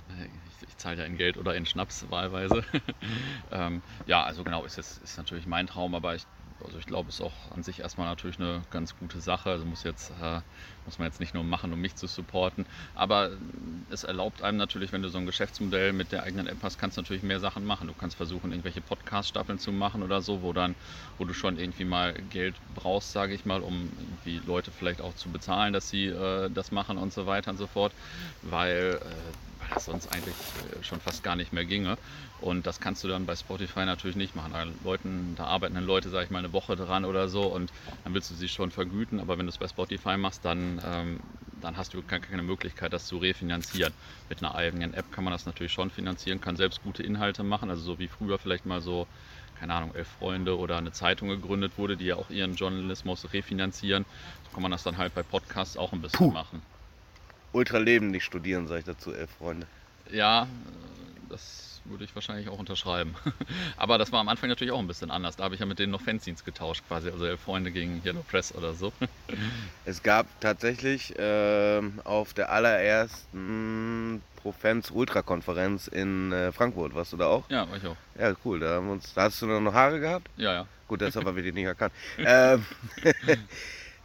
ich, 0.47 0.69
ich 0.69 0.77
zahle 0.79 0.99
ja 0.99 1.05
in 1.05 1.17
Geld 1.17 1.37
oder 1.37 1.55
in 1.55 1.67
Schnaps 1.67 2.09
wahlweise. 2.11 2.65
ähm, 3.51 3.83
ja, 4.07 4.23
also 4.23 4.45
genau, 4.45 4.65
ist, 4.65 4.77
jetzt, 4.77 4.99
ist 4.99 5.17
natürlich 5.19 5.47
mein 5.47 5.67
Traum, 5.67 5.95
aber 5.95 6.15
ich, 6.15 6.27
also 6.65 6.79
ich 6.79 6.87
glaube, 6.87 7.09
es 7.09 7.17
ist 7.17 7.21
auch 7.21 7.53
an 7.53 7.63
sich 7.63 7.81
erstmal 7.81 8.07
natürlich 8.09 8.39
eine 8.39 8.63
ganz 8.71 8.97
gute 8.99 9.21
Sache. 9.21 9.51
Also 9.51 9.65
muss, 9.65 9.85
jetzt, 9.85 10.11
äh, 10.11 10.41
muss 10.85 10.99
man 10.99 11.07
jetzt 11.07 11.21
nicht 11.21 11.35
nur 11.35 11.45
machen, 11.45 11.73
um 11.73 11.81
mich 11.81 11.95
zu 11.97 12.07
supporten. 12.07 12.67
Aber 12.95 13.31
es 13.91 14.05
erlaubt 14.05 14.43
einem 14.43 14.59
natürlich, 14.59 14.93
wenn 14.93 15.03
du 15.03 15.09
so 15.09 15.19
ein 15.19 15.27
Geschäftsmodell 15.27 15.93
mit 15.93 16.13
der 16.13 16.25
eigenen 16.25 16.47
App 16.47 16.63
hast, 16.63 16.79
kannst 16.79 16.97
du 16.97 17.03
natürlich 17.03 17.23
mehr 17.23 17.41
Sachen 17.41 17.65
machen. 17.65 17.89
Du 17.89 17.95
kannst 17.95 18.17
versuchen, 18.17 18.51
irgendwelche 18.51 18.81
Podcast-Staffeln 18.81 19.59
zu 19.59 19.73
machen 19.73 20.03
oder 20.03 20.21
so, 20.21 20.43
wo 20.43 20.53
dann, 20.53 20.77
wo 21.17 21.25
du 21.25 21.33
schon 21.35 21.59
irgendwie 21.59 21.85
mal 21.85 22.13
Geld 22.15 22.61
brauchst, 22.75 23.13
sage 23.13 23.35
ich 23.35 23.45
mal, 23.45 23.63
um 23.63 23.93
irgendwie 23.99 24.39
Leute 24.39 24.73
vielleicht 24.73 25.01
auch 25.01 25.15
zu 25.15 25.31
bezahlen, 25.31 25.73
dass 25.73 25.89
sie 25.89 26.07
äh, 26.07 26.51
das 26.51 26.71
machen 26.71 26.99
und 26.99 27.13
so 27.13 27.27
weiter 27.27 27.51
und 27.51 27.57
so 27.57 27.67
fort. 27.67 27.95
Weil 28.43 29.01
äh, 29.03 29.48
das 29.71 29.85
sonst 29.85 30.07
eigentlich 30.09 30.37
äh, 30.57 30.83
schon 30.83 31.01
fast 31.01 31.23
gar 31.23 31.37
nicht 31.37 31.53
mehr 31.53 31.65
ginge. 31.65 31.97
Und 32.39 32.67
das 32.67 32.81
kannst 32.81 33.03
du 33.05 33.09
dann 33.09 33.27
bei 33.27 33.37
Spotify 33.37 33.85
natürlich 33.85 34.17
nicht 34.17 34.35
machen. 34.35 34.53
Da, 34.53 34.65
Leuten, 34.83 35.35
da 35.35 35.45
arbeiten 35.45 35.75
dann 35.75 35.85
Leute, 35.85 36.09
sage 36.11 36.25
ich 36.25 36.31
mal, 36.31 36.39
eine 36.39 36.53
Woche 36.53 36.77
dran 36.77 37.05
oder 37.05 37.29
so 37.29 37.47
und 37.47 37.73
dann 38.05 38.15
willst 38.15 38.31
du 38.31 38.35
sie 38.35 38.49
schon 38.49 38.71
vergüten. 38.71 39.21
Aber 39.21 39.39
wenn 39.39 39.47
du 39.47 39.51
es 39.51 39.59
bei 39.59 39.69
Spotify 39.69 40.17
machst, 40.17 40.45
dann, 40.45 40.81
ähm, 40.85 41.21
dann 41.61 41.77
hast 41.77 41.95
du 41.95 42.03
keine, 42.03 42.21
keine 42.21 42.43
Möglichkeit, 42.43 42.93
das 42.93 43.07
zu 43.07 43.19
refinanzieren. 43.19 43.95
Mit 44.29 44.43
einer 44.43 44.55
eigenen 44.55 44.95
App 44.95 45.11
kann 45.11 45.25
man 45.25 45.33
das 45.33 45.47
natürlich 45.47 45.73
schon 45.73 45.91
finanzieren, 45.91 46.41
kann 46.41 46.57
selbst 46.57 46.83
gute 46.83 47.03
Inhalte 47.03 47.43
machen. 47.43 47.71
Also 47.71 47.83
so 47.83 47.99
wie 47.99 48.09
früher 48.09 48.39
vielleicht 48.39 48.67
mal 48.67 48.81
so, 48.81 49.09
keine 49.55 49.75
Ahnung, 49.75 49.95
elf 49.95 50.09
Freunde 50.09 50.57
oder 50.59 50.79
eine 50.79 50.93
Zeitung 50.93 51.29
gegründet 51.29 51.79
wurde, 51.79 51.97
die 51.97 52.07
ja 52.07 52.17
auch 52.17 52.31
ihren 52.31 52.55
Journalismus 52.55 53.33
refinanzieren. 53.33 54.07
So 54.45 54.51
kann 54.53 54.63
man 54.63 54.71
das 54.71 54.83
dann 54.83 54.97
halt 54.99 55.15
bei 55.15 55.23
Podcasts 55.23 55.77
auch 55.77 55.93
ein 55.93 56.01
bisschen 56.01 56.19
Puh. 56.19 56.31
machen. 56.31 56.63
Ultraleben 57.53 58.11
nicht 58.11 58.25
studieren, 58.25 58.67
sage 58.67 58.81
ich 58.81 58.87
dazu, 58.87 59.13
elf 59.15 59.31
Freunde. 59.39 59.67
Ja, 60.11 60.45
äh, 60.45 60.47
das 61.31 61.81
würde 61.85 62.05
ich 62.05 62.15
wahrscheinlich 62.15 62.49
auch 62.49 62.59
unterschreiben. 62.59 63.15
Aber 63.77 63.99
das 63.99 64.13
war 64.13 64.21
am 64.21 64.29
Anfang 64.29 64.49
natürlich 64.49 64.73
auch 64.73 64.79
ein 64.79 64.87
bisschen 64.87 65.11
anders. 65.11 65.37
Da 65.37 65.45
habe 65.45 65.55
ich 65.55 65.61
ja 65.61 65.67
mit 65.67 65.79
denen 65.79 65.93
noch 65.93 66.03
Fanzines 66.03 66.45
getauscht, 66.45 66.83
quasi. 66.87 67.09
Also 67.11 67.25
elf 67.25 67.41
Freunde 67.41 67.71
gegen 67.73 68.03
Yellow 68.05 68.23
Press 68.23 68.55
oder 68.55 68.75
so. 68.75 68.93
Es 69.85 70.03
gab 70.03 70.27
tatsächlich 70.41 71.15
ähm, 71.19 72.01
auf 72.05 72.35
der 72.35 72.51
allerersten 72.53 74.23
Profens 74.37 74.91
Ultra-Konferenz 74.91 75.89
in 75.89 76.33
äh, 76.33 76.53
Frankfurt, 76.53 76.95
warst 76.95 77.13
du 77.13 77.17
da 77.17 77.27
auch? 77.27 77.49
Ja, 77.49 77.69
war 77.69 77.77
ich 77.77 77.87
auch. 77.87 77.97
Ja, 78.19 78.35
cool. 78.45 78.61
Da, 78.61 78.77
haben 78.77 78.91
uns, 78.91 79.15
da 79.15 79.23
hast 79.23 79.41
du 79.41 79.47
noch 79.47 79.73
Haare 79.73 80.01
gehabt? 80.01 80.29
Ja, 80.37 80.53
ja. 80.53 80.67
Gut, 80.89 81.01
deshalb 81.01 81.27
haben 81.27 81.37
wir 81.37 81.43
dich 81.43 81.55
nicht 81.55 81.65
erkannt. 81.65 81.93
ähm, 82.19 82.65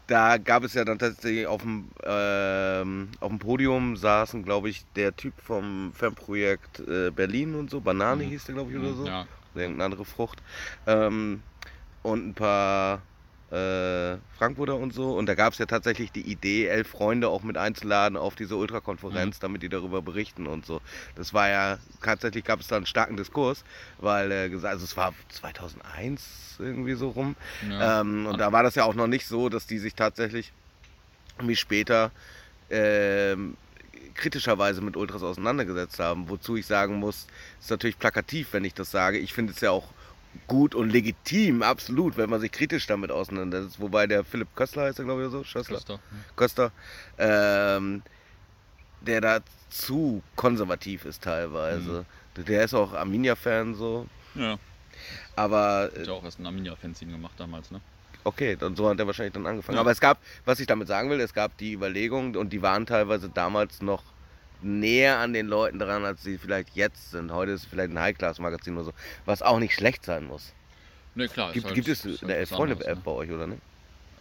da 0.08 0.38
gab 0.38 0.64
es 0.64 0.74
ja 0.74 0.84
dann 0.86 1.00
tatsächlich 1.00 1.48
auf 1.48 1.62
dem, 1.62 1.90
ähm, 2.04 3.12
auf 3.20 3.30
dem 3.30 3.40
Podium 3.40 3.96
saßen, 3.96 4.44
glaube 4.44 4.70
ich, 4.70 4.86
der 4.96 5.16
Typ 5.16 5.34
vom 5.42 5.94
Fanprojekt 5.94 6.80
äh, 6.82 7.12
Berlin 7.12 7.56
und 7.56 7.70
so, 7.70 7.82
Banane 7.82 8.24
Mhm. 8.24 8.30
hieß 8.30 8.46
der, 8.46 8.56
glaube 8.56 8.72
ich, 8.72 8.78
oder 8.78 8.94
so. 8.96 9.06
Ja, 9.08 9.22
Oder 9.54 9.62
irgendeine 9.64 9.86
andere 9.86 10.06
Frucht. 10.06 10.42
Ähm, 10.86 11.44
und 12.02 12.28
ein 12.28 12.34
paar 12.36 13.02
äh, 13.54 14.18
Frankfurter 14.38 14.76
und 14.76 14.94
so. 14.94 15.16
Und 15.16 15.28
da 15.28 15.36
gab 15.36 15.54
es 15.54 15.60
ja 15.60 15.66
tatsächlich 15.66 16.12
die 16.12 16.22
Idee, 16.22 16.68
elf 16.68 16.88
Freunde 16.88 17.30
auch 17.30 17.44
mit 17.44 17.58
einzuladen 17.58 18.18
auf 18.18 18.36
diese 18.36 18.56
Ultrakonferenz, 18.56 19.40
damit 19.40 19.62
die 19.62 19.70
darüber 19.70 20.02
berichten 20.02 20.48
und 20.48 20.66
so. 20.66 20.82
Das 21.16 21.34
war 21.34 21.50
ja, 21.50 21.78
tatsächlich 22.02 22.44
gab 22.44 22.60
es 22.60 22.68
da 22.68 22.78
einen 22.78 22.88
starken 22.88 23.16
Diskurs, 23.16 23.64
weil 24.00 24.32
äh, 24.32 24.50
also 24.64 24.84
es 24.84 24.98
war 24.98 25.14
2001 25.30 26.58
irgendwie 26.60 26.94
so 26.94 27.10
rum. 27.10 27.36
ja. 27.70 28.02
Ähm, 28.02 28.26
und 28.26 28.40
da 28.40 28.52
war 28.52 28.64
das 28.64 28.76
ja 28.76 28.86
auch 28.86 28.96
noch 28.96 29.08
nicht 29.08 29.28
so, 29.28 29.50
dass 29.50 29.68
die 29.68 29.78
sich 29.78 29.94
tatsächlich 29.94 30.52
wie 31.40 31.56
später 31.56 32.12
ähm, 32.70 33.56
kritischerweise 34.16 34.82
mit 34.82 34.98
Ultras 34.98 35.24
auseinandergesetzt 35.24 36.00
haben. 36.00 36.30
Wozu 36.30 36.56
ich 36.56 36.66
sagen 36.66 36.96
muss, 36.96 37.28
ist 37.60 37.70
natürlich 37.70 38.00
plakativ, 38.00 38.50
wenn 38.52 38.66
ich 38.66 38.74
das 38.74 38.92
sage. 38.92 39.18
Ich 39.20 39.34
finde 39.34 39.54
es 39.54 39.62
ja 39.62 39.72
auch 39.72 39.90
gut 40.48 40.76
und 40.76 40.90
legitim, 40.90 41.62
absolut, 41.64 42.18
wenn 42.18 42.30
man 42.30 42.42
sich 42.42 42.52
kritisch 42.52 42.88
damit 42.88 43.12
auseinandersetzt. 43.12 43.80
Wobei 43.80 44.08
der 44.08 44.24
Philipp 44.24 44.56
Köstler 44.56 44.84
heißt 44.84 45.00
er, 45.00 45.06
glaube 45.06 45.22
ich, 45.22 45.28
oder 45.28 45.40
so, 45.40 45.44
Schössler, 45.44 45.78
Köster. 45.78 46.00
Köster, 46.36 46.72
ähm, 47.18 48.02
der 49.02 49.22
da 49.22 49.40
zu 49.70 50.22
konservativ 50.36 51.06
ist 51.06 51.24
teilweise. 51.24 52.06
Der 52.36 52.64
ist 52.64 52.74
auch 52.74 52.94
Arminia-Fan 52.94 53.76
so. 53.76 54.08
Ja. 54.36 54.58
Aber 55.36 55.90
Hat 55.96 56.08
ja 56.08 56.14
auch 56.14 56.24
erst 56.24 56.40
ein 56.40 56.46
Arminia-Fanzine 56.46 57.12
gemacht 57.12 57.34
damals, 57.38 57.72
ne? 57.72 57.82
Okay, 58.24 58.56
dann 58.56 58.76
so 58.76 58.88
hat 58.88 59.00
er 59.00 59.08
wahrscheinlich 59.08 59.34
dann 59.34 59.46
angefangen. 59.46 59.76
Ja. 59.76 59.82
Aber 59.82 59.92
es 59.92 60.00
gab, 60.00 60.20
was 60.46 60.60
ich 60.60 60.68
damit 60.68 60.88
sagen 60.88 61.10
will, 61.10 61.20
es 61.20 61.34
gab 61.34 61.58
die 61.58 61.74
Überlegungen 61.74 62.38
und 62.38 62.54
die 62.54 62.62
waren 62.62 62.86
teilweise 62.86 63.30
damals 63.30 63.82
noch 63.82 64.04
näher 64.64 65.18
an 65.20 65.34
den 65.34 65.48
Leuten 65.48 65.80
dran, 65.80 66.06
als 66.06 66.24
sie 66.24 66.38
vielleicht 66.38 66.76
jetzt 66.76 67.12
sind. 67.12 67.32
Heute 67.32 67.52
ist 67.52 67.62
es 67.64 67.68
vielleicht 67.68 67.92
ein 67.92 68.00
High-Class-Magazin 68.00 68.76
oder 68.76 68.86
so, 68.86 68.94
was 69.26 69.42
auch 69.42 69.60
nicht 69.60 69.74
schlecht 69.74 70.06
sein 70.06 70.26
muss. 70.26 70.54
Ne, 71.16 71.28
klar. 71.28 71.52
Gibt, 71.54 71.66
halt- 71.66 71.76
gibt 71.76 71.88
es 71.88 72.04
halt 72.04 72.24
eine 72.24 72.36
Elf-Freunde-App 72.36 72.82
anderes, 72.88 73.04
bei 73.04 73.12
euch, 73.12 73.32
oder 73.32 73.48
nicht? 73.48 73.62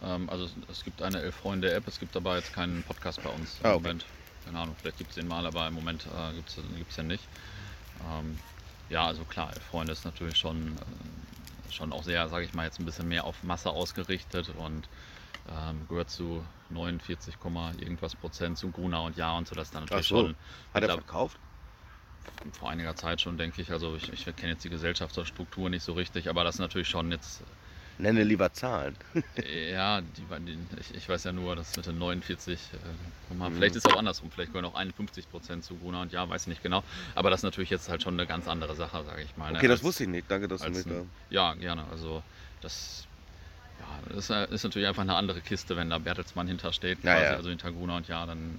Ne? 0.01 0.07
Ähm, 0.09 0.29
also 0.29 0.49
es, 0.69 0.83
gibt 0.83 1.01
eine 1.01 1.21
Elf-Freunde-App, 1.21 1.87
es 1.87 1.99
gibt 1.99 2.15
aber 2.15 2.35
jetzt 2.37 2.53
keinen 2.53 2.83
Podcast 2.83 3.23
bei 3.23 3.29
uns 3.29 3.57
im 3.61 3.65
Ah, 3.65 3.69
okay. 3.73 3.81
Moment. 3.83 4.05
Keine 4.45 4.59
Ahnung, 4.59 4.75
vielleicht 4.79 4.97
gibt 4.97 5.09
es 5.11 5.15
den 5.15 5.27
mal, 5.27 5.45
aber 5.45 5.67
im 5.67 5.73
Moment 5.73 6.05
äh, 6.05 6.33
gibt 6.35 6.49
es 6.49 6.95
den 6.95 7.07
nicht. 7.07 7.23
Ähm, 8.11 8.37
ja, 8.89 9.07
also 9.07 9.23
klar, 9.23 9.49
Elf-Freunde 9.53 9.93
ist 9.93 10.03
natürlich 10.05 10.37
schon, 10.37 10.75
äh, 10.77 11.71
schon 11.71 11.93
auch 11.93 12.03
sehr, 12.03 12.27
sage 12.27 12.45
ich 12.45 12.53
mal, 12.53 12.65
jetzt 12.65 12.79
ein 12.79 12.85
bisschen 12.85 13.07
mehr 13.07 13.23
auf 13.23 13.41
Masse 13.43 13.69
ausgerichtet 13.69 14.49
und 14.57 14.87
ähm, 15.49 15.85
gehört 15.89 16.09
zu 16.09 16.43
49, 16.69 17.39
Komma 17.39 17.71
irgendwas 17.79 18.15
Prozent 18.15 18.57
zu 18.57 18.71
Gruna 18.71 18.99
und 18.99 19.17
Ja 19.17 19.37
und 19.37 19.47
so, 19.47 19.55
das 19.55 19.71
dann 19.71 19.83
natürlich 19.83 20.07
so. 20.07 20.19
schon 20.21 20.29
Hat 20.73 20.81
er 20.83 20.89
mittler- 20.89 20.93
verkauft? 20.95 21.37
vor 22.57 22.69
einiger 22.69 22.95
Zeit 22.95 23.19
schon, 23.21 23.37
denke 23.37 23.61
ich. 23.61 23.71
Also 23.71 23.95
ich, 23.95 24.11
ich 24.11 24.23
kenne 24.37 24.53
jetzt 24.53 24.63
die 24.63 24.69
Gesellschaftsstruktur 24.69 25.69
nicht 25.69 25.83
so 25.83 25.93
richtig, 25.93 26.29
aber 26.29 26.43
das 26.45 26.55
ist 26.55 26.59
natürlich 26.59 26.87
schon 26.87 27.11
jetzt, 27.11 27.43
Nenne 27.99 28.23
lieber 28.23 28.51
Zahlen. 28.53 28.95
ja, 29.71 30.01
die, 30.01 30.23
die, 30.45 30.57
ich, 30.79 30.95
ich 30.95 31.07
weiß 31.09 31.25
ja 31.25 31.31
nur, 31.31 31.55
dass 31.55 31.75
mit 31.77 31.85
den 31.85 31.97
49, 31.99 32.59
äh, 32.73 32.77
Komma- 33.29 33.49
Mhm. 33.49 33.55
vielleicht 33.57 33.75
ist 33.75 33.85
es 33.85 33.93
auch 33.93 33.97
andersrum, 33.99 34.31
vielleicht 34.31 34.51
gehören 34.51 34.65
auch 34.65 34.73
51 34.75 35.29
Prozent 35.29 35.63
zu 35.63 35.75
Gruna 35.75 36.01
und 36.01 36.11
ja, 36.11 36.27
weiß 36.27 36.43
ich 36.43 36.47
nicht 36.47 36.63
genau. 36.63 36.83
Aber 37.13 37.29
das 37.29 37.41
ist 37.41 37.43
natürlich 37.43 37.69
jetzt 37.69 37.89
halt 37.89 38.01
schon 38.01 38.15
eine 38.15 38.25
ganz 38.25 38.47
andere 38.47 38.75
Sache, 38.75 39.03
sage 39.03 39.21
ich 39.21 39.37
mal. 39.37 39.51
ne, 39.51 39.57
Okay, 39.59 39.67
das 39.67 39.79
als- 39.79 39.83
wusste 39.83 40.03
ich 40.03 40.09
nicht. 40.09 40.25
Danke, 40.31 40.47
dass 40.47 40.61
du 40.61 40.71
mich 40.71 40.85
da... 40.85 41.03
Ja, 41.29 41.53
gerne. 41.53 41.85
Also 41.91 42.23
das, 42.61 43.05
das 44.09 44.29
ist, 44.51 44.63
natürlich 44.63 44.87
einfach 44.87 45.01
eine 45.03 45.15
andere 45.15 45.41
Kiste, 45.41 45.75
wenn 45.75 45.89
da 45.89 45.97
Bertelsmann 45.97 46.47
hintersteht, 46.47 46.99
Ja, 47.03 47.13
quasi, 47.15 47.25
ja. 47.25 47.35
also 47.35 47.49
hinter 47.49 47.71
Gruna 47.71 47.97
und 47.97 48.07
ja, 48.07 48.25
dann 48.25 48.57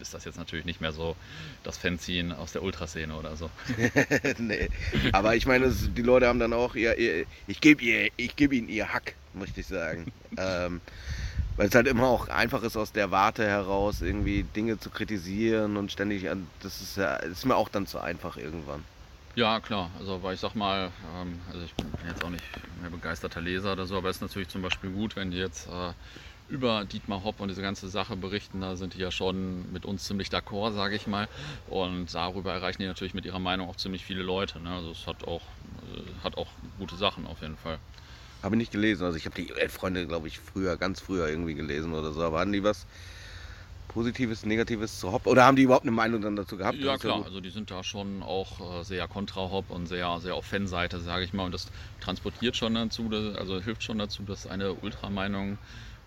ist 0.00 0.12
das 0.12 0.24
jetzt 0.26 0.36
natürlich 0.38 0.66
nicht 0.66 0.80
mehr 0.82 0.92
so 0.92 1.16
das 1.64 1.78
Fanzine 1.78 2.36
aus 2.36 2.52
der 2.52 2.62
Ultraszene 2.62 3.14
oder 3.16 3.34
so. 3.36 3.50
nee. 4.38 4.68
Aber 5.12 5.36
ich 5.36 5.46
meine, 5.46 5.70
die 5.70 6.02
Leute 6.02 6.26
haben 6.28 6.38
dann 6.38 6.52
auch 6.52 6.74
ihr, 6.74 6.98
ihr 6.98 7.24
ich 7.46 7.60
gebe 7.60 7.82
ihr, 7.82 8.10
ich 8.16 8.36
gebe 8.36 8.54
ihnen 8.56 8.68
ihr 8.68 8.92
Hack, 8.92 9.14
möchte 9.32 9.60
ich 9.60 9.66
sagen. 9.66 10.12
ähm, 10.38 10.80
weil 11.56 11.68
es 11.68 11.74
halt 11.74 11.86
immer 11.86 12.06
auch 12.08 12.28
einfach 12.28 12.62
ist, 12.62 12.76
aus 12.76 12.92
der 12.92 13.10
Warte 13.10 13.46
heraus 13.46 14.02
irgendwie 14.02 14.42
Dinge 14.42 14.78
zu 14.78 14.90
kritisieren 14.90 15.78
und 15.78 15.90
ständig, 15.90 16.28
an- 16.28 16.46
das 16.62 16.82
ist 16.82 16.98
ja, 16.98 17.16
ist 17.16 17.46
mir 17.46 17.56
auch 17.56 17.70
dann 17.70 17.86
zu 17.86 17.98
einfach 17.98 18.36
irgendwann. 18.36 18.84
Ja, 19.36 19.60
klar. 19.60 19.90
Also, 19.98 20.22
weil 20.22 20.32
ich 20.34 20.40
sag 20.40 20.54
mal, 20.54 20.90
ähm, 21.14 21.38
also 21.52 21.62
ich 21.62 21.74
bin 21.74 22.08
jetzt 22.08 22.22
auch 22.22 22.30
nicht 22.30 22.42
mehr 22.80 22.88
begeisterter 22.88 23.42
Leser 23.42 23.74
oder 23.74 23.84
so, 23.84 23.94
aber 23.94 24.08
es 24.08 24.16
ist 24.16 24.22
natürlich 24.22 24.48
zum 24.48 24.62
Beispiel 24.62 24.88
gut, 24.88 25.14
wenn 25.14 25.30
die 25.30 25.36
jetzt 25.36 25.68
äh, 25.68 25.92
über 26.48 26.86
Dietmar 26.86 27.22
Hopp 27.22 27.40
und 27.40 27.48
diese 27.48 27.60
ganze 27.60 27.90
Sache 27.90 28.16
berichten, 28.16 28.62
da 28.62 28.76
sind 28.76 28.94
die 28.94 28.98
ja 28.98 29.10
schon 29.10 29.70
mit 29.74 29.84
uns 29.84 30.04
ziemlich 30.04 30.28
d'accord, 30.28 30.72
sage 30.72 30.96
ich 30.96 31.06
mal. 31.06 31.28
Und 31.68 32.14
darüber 32.14 32.54
erreichen 32.54 32.80
die 32.80 32.88
natürlich 32.88 33.12
mit 33.12 33.26
ihrer 33.26 33.38
Meinung 33.38 33.68
auch 33.68 33.76
ziemlich 33.76 34.06
viele 34.06 34.22
Leute. 34.22 34.58
Ne? 34.58 34.70
Also 34.70 34.92
es 34.92 35.06
hat 35.06 35.24
auch, 35.24 35.42
äh, 35.42 36.24
hat 36.24 36.38
auch 36.38 36.48
gute 36.78 36.96
Sachen 36.96 37.26
auf 37.26 37.42
jeden 37.42 37.58
Fall. 37.58 37.78
Habe 38.42 38.54
ich 38.54 38.60
nicht 38.60 38.72
gelesen. 38.72 39.04
Also 39.04 39.18
ich 39.18 39.26
habe 39.26 39.36
die 39.36 39.50
Elf-Freunde, 39.50 40.06
glaube 40.06 40.28
ich, 40.28 40.38
früher, 40.38 40.78
ganz 40.78 41.02
früher 41.02 41.28
irgendwie 41.28 41.54
gelesen 41.54 41.92
oder 41.92 42.10
so. 42.12 42.22
Aber 42.22 42.38
hatten 42.38 42.52
die 42.52 42.64
was 42.64 42.86
Positives, 43.96 44.44
Negatives 44.44 45.00
zu 45.00 45.10
Hopp? 45.10 45.26
Oder 45.26 45.46
haben 45.46 45.56
die 45.56 45.62
überhaupt 45.62 45.84
eine 45.84 45.90
Meinung 45.90 46.20
dann 46.20 46.36
dazu 46.36 46.58
gehabt? 46.58 46.76
Ja 46.76 46.98
klar, 46.98 47.24
also 47.24 47.40
die 47.40 47.48
sind 47.48 47.70
da 47.70 47.82
schon 47.82 48.22
auch 48.22 48.80
äh, 48.80 48.84
sehr 48.84 49.08
kontra 49.08 49.50
Hop 49.50 49.70
und 49.70 49.86
sehr, 49.86 50.20
sehr 50.20 50.34
auf 50.34 50.44
Fanseite, 50.44 51.00
sage 51.00 51.24
ich 51.24 51.32
mal. 51.32 51.46
Und 51.46 51.52
das 51.52 51.68
transportiert 52.00 52.58
schon 52.58 52.74
dazu, 52.74 53.08
also 53.38 53.58
hilft 53.58 53.82
schon 53.82 53.96
dazu, 53.96 54.22
dass 54.24 54.46
eine 54.46 54.74
Ultrameinung, 54.74 55.56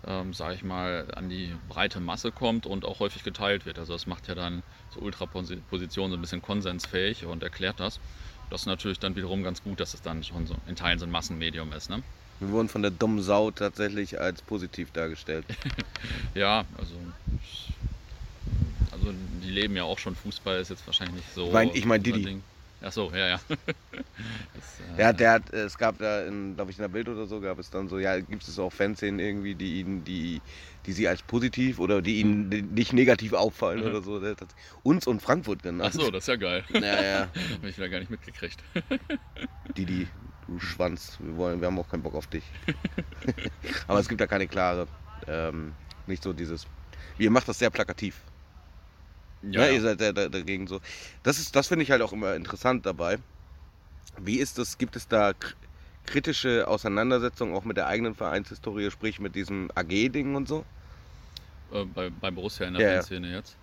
ähm, 0.06 0.32
sage 0.34 0.54
ich 0.54 0.62
mal, 0.62 1.08
an 1.16 1.28
die 1.28 1.52
breite 1.68 1.98
Masse 1.98 2.30
kommt 2.30 2.64
und 2.64 2.84
auch 2.84 3.00
häufig 3.00 3.24
geteilt 3.24 3.66
wird. 3.66 3.80
Also 3.80 3.94
das 3.94 4.06
macht 4.06 4.28
ja 4.28 4.36
dann 4.36 4.62
so 4.94 5.00
Ultrapositionen 5.00 6.12
so 6.12 6.16
ein 6.16 6.20
bisschen 6.20 6.42
konsensfähig 6.42 7.24
und 7.24 7.42
erklärt 7.42 7.80
das. 7.80 7.98
Das 8.50 8.60
ist 8.60 8.66
natürlich 8.66 9.00
dann 9.00 9.16
wiederum 9.16 9.42
ganz 9.42 9.64
gut, 9.64 9.80
dass 9.80 9.94
es 9.94 10.02
dann 10.02 10.22
schon 10.22 10.46
so 10.46 10.54
in 10.68 10.76
Teilen 10.76 11.00
so 11.00 11.06
ein 11.06 11.10
Massenmedium 11.10 11.72
ist. 11.72 11.90
Ne? 11.90 12.04
Wir 12.40 12.48
wurden 12.50 12.68
von 12.68 12.82
der 12.82 12.90
dummen 12.90 13.22
Sau 13.22 13.50
tatsächlich 13.50 14.20
als 14.20 14.42
positiv 14.42 14.90
dargestellt. 14.92 15.44
Ja, 16.34 16.64
also, 16.78 16.94
also 18.92 19.12
die 19.42 19.50
leben 19.50 19.76
ja 19.76 19.84
auch 19.84 19.98
schon 19.98 20.14
Fußball, 20.14 20.60
ist 20.60 20.70
jetzt 20.70 20.86
wahrscheinlich 20.86 21.16
nicht 21.16 21.34
so. 21.34 21.48
Ich 21.48 21.52
mein- 21.52 21.70
ich 21.74 21.84
mein 21.84 22.02
Didi. 22.02 22.22
Ding. 22.22 22.42
Ach 22.82 22.92
so, 22.92 23.10
ja, 23.14 23.28
ja. 23.28 23.40
Das, 24.54 24.96
äh, 24.96 25.00
ja, 25.00 25.12
der 25.12 25.32
hat, 25.32 25.52
es 25.52 25.76
gab 25.76 25.98
da, 25.98 26.24
glaube 26.24 26.70
ich, 26.70 26.78
in 26.78 26.82
der 26.82 26.88
Bild 26.88 27.08
oder 27.08 27.26
so, 27.26 27.40
gab 27.40 27.58
es 27.58 27.70
dann 27.70 27.88
so, 27.88 27.98
ja, 27.98 28.18
gibt 28.18 28.46
es 28.46 28.58
auch 28.58 28.72
Fanszenen 28.72 29.20
irgendwie, 29.20 29.54
die 29.54 29.80
ihn, 29.80 30.04
die, 30.04 30.40
die 30.86 30.92
sie 30.92 31.06
als 31.06 31.22
positiv 31.22 31.78
oder 31.78 32.00
die 32.00 32.20
ihnen 32.20 32.48
mhm. 32.48 32.74
nicht 32.74 32.92
negativ 32.92 33.32
auffallen 33.32 33.80
mhm. 33.80 33.86
oder 33.86 34.02
so. 34.02 34.18
Der 34.18 34.30
hat 34.30 34.48
uns 34.82 35.06
und 35.06 35.20
Frankfurt 35.20 35.62
genannt. 35.62 35.94
Ach 35.94 36.00
so, 36.00 36.10
das 36.10 36.24
ist 36.24 36.28
ja 36.28 36.36
geil. 36.36 36.64
Ja, 36.72 36.80
ja. 36.80 37.18
Habe 37.54 37.68
ich 37.68 37.76
wieder 37.76 37.88
gar 37.88 37.98
nicht 37.98 38.10
mitgekriegt. 38.10 38.58
Didi, 39.76 40.08
du 40.50 40.58
Schwanz, 40.58 41.16
wir, 41.20 41.36
wollen, 41.36 41.60
wir 41.60 41.68
haben 41.68 41.78
auch 41.78 41.88
keinen 41.88 42.02
Bock 42.02 42.14
auf 42.14 42.26
dich. 42.26 42.44
Aber 43.86 44.00
es 44.00 44.08
gibt 44.08 44.20
da 44.20 44.26
keine 44.26 44.46
klare, 44.46 44.86
ähm, 45.26 45.72
nicht 46.06 46.22
so 46.22 46.32
dieses, 46.32 46.66
ihr 47.18 47.30
macht 47.30 47.48
das 47.48 47.58
sehr 47.58 47.70
plakativ. 47.70 48.20
Ja, 49.42 49.64
ja. 49.64 49.72
Ihr 49.72 49.80
seid 49.80 50.00
da, 50.00 50.12
da, 50.12 50.28
dagegen 50.28 50.66
so. 50.66 50.80
Das, 51.22 51.38
ist, 51.38 51.56
das 51.56 51.68
finde 51.68 51.82
ich 51.84 51.90
halt 51.90 52.02
auch 52.02 52.12
immer 52.12 52.34
interessant 52.34 52.84
dabei. 52.84 53.18
Wie 54.18 54.36
ist 54.36 54.58
das, 54.58 54.76
gibt 54.76 54.96
es 54.96 55.08
da 55.08 55.32
kritische 56.04 56.66
Auseinandersetzungen 56.68 57.54
auch 57.54 57.64
mit 57.64 57.76
der 57.76 57.86
eigenen 57.86 58.14
Vereinshistorie, 58.14 58.90
sprich 58.90 59.20
mit 59.20 59.34
diesem 59.34 59.70
AG-Ding 59.74 60.34
und 60.34 60.48
so? 60.48 60.64
Äh, 61.72 61.84
bei, 61.84 62.10
bei 62.10 62.30
Borussia 62.30 62.66
in 62.66 62.74
der 62.74 62.86
ja, 62.86 62.94
Fanszene 62.96 63.30
jetzt? 63.30 63.56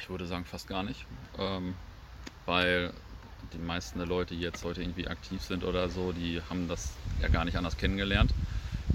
Ich 0.00 0.08
würde 0.08 0.26
sagen 0.26 0.44
fast 0.44 0.66
gar 0.66 0.82
nicht. 0.82 1.06
Ähm, 1.38 1.74
weil 2.46 2.92
die 3.52 3.58
meisten 3.58 3.98
der 3.98 4.08
Leute, 4.08 4.34
die 4.34 4.40
jetzt 4.40 4.64
heute 4.64 4.82
irgendwie 4.82 5.08
aktiv 5.08 5.42
sind 5.42 5.64
oder 5.64 5.88
so, 5.88 6.12
die 6.12 6.40
haben 6.48 6.68
das 6.68 6.92
ja 7.20 7.28
gar 7.28 7.44
nicht 7.44 7.56
anders 7.56 7.76
kennengelernt. 7.76 8.32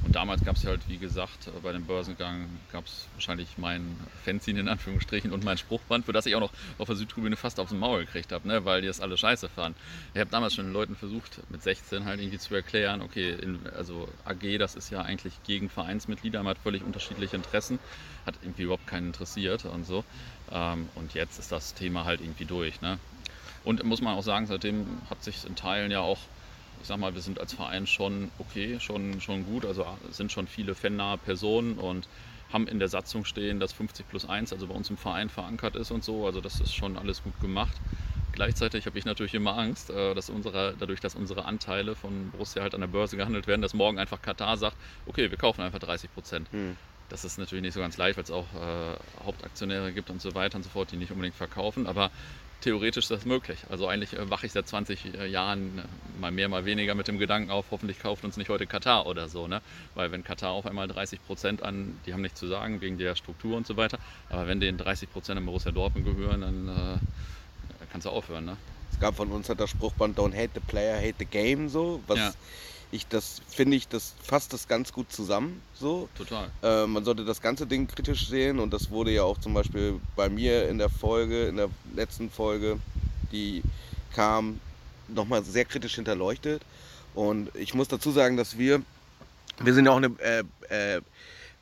Und 0.03 0.15
damals 0.15 0.43
gab 0.43 0.55
es 0.55 0.65
halt, 0.65 0.81
wie 0.87 0.97
gesagt, 0.97 1.49
bei 1.63 1.71
dem 1.71 1.85
Börsengang 1.85 2.47
gab 2.71 2.85
es 2.85 3.07
wahrscheinlich 3.13 3.57
mein 3.57 3.97
Fanzine 4.23 4.59
in 4.59 4.67
Anführungsstrichen 4.67 5.31
und 5.31 5.43
mein 5.43 5.57
Spruchband, 5.57 6.05
für 6.05 6.13
das 6.13 6.25
ich 6.25 6.35
auch 6.35 6.39
noch 6.39 6.51
auf 6.77 6.87
der 6.87 6.95
Südtribüne 6.95 7.35
fast 7.35 7.59
aufs 7.59 7.71
Maul 7.71 8.05
gekriegt 8.05 8.31
habe, 8.31 8.47
ne, 8.47 8.65
weil 8.65 8.81
die 8.81 8.87
das 8.87 8.99
alle 8.99 9.17
scheiße 9.17 9.49
fanden. 9.49 9.77
Ich 10.13 10.19
habe 10.19 10.29
damals 10.29 10.53
schon 10.53 10.65
den 10.65 10.73
Leuten 10.73 10.95
versucht, 10.95 11.39
mit 11.49 11.63
16 11.63 12.05
halt 12.05 12.19
irgendwie 12.19 12.37
zu 12.37 12.53
erklären, 12.53 13.01
okay, 13.01 13.31
in, 13.31 13.59
also 13.75 14.07
AG, 14.25 14.57
das 14.57 14.75
ist 14.75 14.89
ja 14.89 15.01
eigentlich 15.01 15.33
gegen 15.43 15.69
Vereinsmitglieder, 15.69 16.43
man 16.43 16.51
hat 16.51 16.59
völlig 16.59 16.83
unterschiedliche 16.83 17.35
Interessen, 17.35 17.79
hat 18.25 18.35
irgendwie 18.41 18.63
überhaupt 18.63 18.87
keinen 18.87 19.07
interessiert 19.07 19.65
und 19.65 19.85
so. 19.85 20.03
Ähm, 20.51 20.89
und 20.95 21.13
jetzt 21.13 21.39
ist 21.39 21.51
das 21.51 21.73
Thema 21.73 22.05
halt 22.05 22.21
irgendwie 22.21 22.45
durch. 22.45 22.81
Ne? 22.81 22.99
Und 23.65 23.83
muss 23.83 24.01
man 24.01 24.15
auch 24.15 24.23
sagen, 24.23 24.45
seitdem 24.45 25.01
hat 25.09 25.21
sich 25.23 25.43
in 25.43 25.55
Teilen 25.55 25.91
ja 25.91 25.99
auch 25.99 26.19
ich 26.81 26.87
sag 26.87 26.97
mal, 26.97 27.13
wir 27.13 27.21
sind 27.21 27.39
als 27.39 27.53
Verein 27.53 27.87
schon 27.87 28.31
okay, 28.37 28.79
schon, 28.79 29.21
schon 29.21 29.45
gut. 29.45 29.65
Also 29.65 29.85
sind 30.09 30.31
schon 30.31 30.47
viele 30.47 30.75
fannahe 30.75 31.17
Personen 31.17 31.77
und 31.77 32.07
haben 32.51 32.67
in 32.67 32.79
der 32.79 32.87
Satzung 32.87 33.25
stehen, 33.25 33.59
dass 33.59 33.73
50 33.73 34.07
plus 34.07 34.25
1, 34.25 34.53
also 34.53 34.67
bei 34.67 34.73
uns 34.75 34.89
im 34.89 34.97
Verein 34.97 35.29
verankert 35.29 35.75
ist 35.75 35.91
und 35.91 36.03
so. 36.03 36.25
Also 36.25 36.41
das 36.41 36.59
ist 36.59 36.73
schon 36.73 36.97
alles 36.97 37.23
gut 37.23 37.39
gemacht. 37.39 37.81
Gleichzeitig 38.31 38.85
habe 38.85 38.99
ich 38.99 39.05
natürlich 39.05 39.33
immer 39.33 39.57
Angst, 39.57 39.89
äh, 39.89 40.13
dass 40.13 40.29
unsere, 40.29 40.75
dadurch, 40.77 40.99
dass 40.99 41.15
unsere 41.15 41.45
Anteile 41.45 41.95
von 41.95 42.31
Borussia 42.31 42.61
halt 42.61 42.75
an 42.75 42.81
der 42.81 42.87
Börse 42.87 43.15
gehandelt 43.15 43.47
werden, 43.47 43.61
dass 43.61 43.73
morgen 43.73 43.97
einfach 43.97 44.21
Katar 44.21 44.57
sagt, 44.57 44.77
okay, 45.05 45.31
wir 45.31 45.37
kaufen 45.37 45.61
einfach 45.61 45.79
30 45.79 46.11
Prozent. 46.11 46.51
Hm. 46.51 46.75
Das 47.07 47.23
ist 47.23 47.37
natürlich 47.37 47.61
nicht 47.61 47.73
so 47.73 47.79
ganz 47.79 47.97
leicht, 47.97 48.17
weil 48.17 48.23
es 48.23 48.31
auch 48.31 48.53
äh, 48.53 48.97
Hauptaktionäre 49.23 49.93
gibt 49.93 50.09
und 50.09 50.21
so 50.21 50.33
weiter 50.35 50.57
und 50.57 50.63
so 50.63 50.69
fort, 50.69 50.91
die 50.91 50.97
nicht 50.97 51.11
unbedingt 51.11 51.35
verkaufen. 51.35 51.87
Aber 51.87 52.11
theoretisch 52.61 53.05
ist 53.05 53.11
das 53.11 53.25
möglich. 53.25 53.59
Also 53.69 53.87
eigentlich 53.87 54.13
äh, 54.13 54.29
wache 54.29 54.45
ich 54.45 54.51
seit 54.51 54.67
20 54.67 55.15
äh, 55.15 55.27
Jahren 55.27 55.79
äh, 55.79 56.19
mal 56.19 56.31
mehr, 56.31 56.49
mal 56.49 56.65
weniger 56.65 56.95
mit 56.95 57.07
dem 57.07 57.17
Gedanken 57.17 57.51
auf, 57.51 57.65
hoffentlich 57.71 57.99
kauft 57.99 58.23
uns 58.23 58.37
nicht 58.37 58.49
heute 58.49 58.65
Katar 58.67 59.05
oder 59.05 59.29
so. 59.29 59.47
Ne? 59.47 59.61
Weil 59.93 60.11
wenn 60.11 60.23
Katar 60.23 60.51
auf 60.51 60.65
einmal 60.65 60.87
30 60.87 61.25
Prozent 61.25 61.63
an, 61.63 61.99
die 62.05 62.13
haben 62.13 62.21
nichts 62.21 62.39
zu 62.39 62.47
sagen 62.47 62.81
wegen 62.81 62.97
der 62.97 63.15
Struktur 63.15 63.57
und 63.57 63.67
so 63.67 63.77
weiter, 63.77 63.99
aber 64.29 64.47
wenn 64.47 64.59
denen 64.59 64.77
30 64.77 65.11
Prozent 65.11 65.37
an 65.37 65.45
Borussia 65.45 65.71
Dortmund 65.71 66.05
gehören, 66.05 66.41
dann 66.41 66.67
äh, 66.69 67.85
kannst 67.91 68.05
du 68.05 68.09
aufhören. 68.09 68.45
Ne? 68.45 68.57
Es 68.91 68.99
gab 68.99 69.15
von 69.15 69.31
uns 69.31 69.49
hat 69.49 69.59
das 69.59 69.69
Spruchband 69.69 70.17
Don't 70.17 70.35
hate 70.35 70.51
the 70.53 70.61
player, 70.61 70.97
hate 70.97 71.15
the 71.19 71.25
game 71.25 71.69
so, 71.69 72.01
was 72.07 72.17
ja 72.17 72.31
ich 72.95 73.07
das 73.07 73.41
finde 73.47 73.77
ich, 73.77 73.87
das 73.87 74.13
fasst 74.21 74.53
das 74.53 74.67
ganz 74.67 74.91
gut 74.91 75.11
zusammen. 75.11 75.61
So. 75.73 76.09
Total. 76.17 76.49
Äh, 76.63 76.87
man 76.87 77.03
sollte 77.05 77.25
das 77.25 77.41
ganze 77.41 77.67
Ding 77.67 77.87
kritisch 77.87 78.27
sehen 78.27 78.59
und 78.59 78.71
das 78.71 78.89
wurde 78.89 79.11
ja 79.11 79.23
auch 79.23 79.37
zum 79.37 79.53
Beispiel 79.53 79.99
bei 80.15 80.29
mir 80.29 80.67
in 80.69 80.77
der 80.77 80.89
Folge, 80.89 81.47
in 81.47 81.57
der 81.57 81.69
letzten 81.95 82.29
Folge, 82.29 82.79
die 83.31 83.61
kam, 84.13 84.59
nochmal 85.07 85.43
sehr 85.43 85.65
kritisch 85.65 85.95
hinterleuchtet. 85.95 86.63
Und 87.13 87.55
ich 87.55 87.73
muss 87.73 87.87
dazu 87.87 88.11
sagen, 88.11 88.37
dass 88.37 88.57
wir, 88.57 88.81
wir 89.59 89.73
sind 89.73 89.85
ja 89.85 89.91
auch 89.91 89.97
eine 89.97 90.11
äh, 90.19 90.43
äh, 90.69 91.01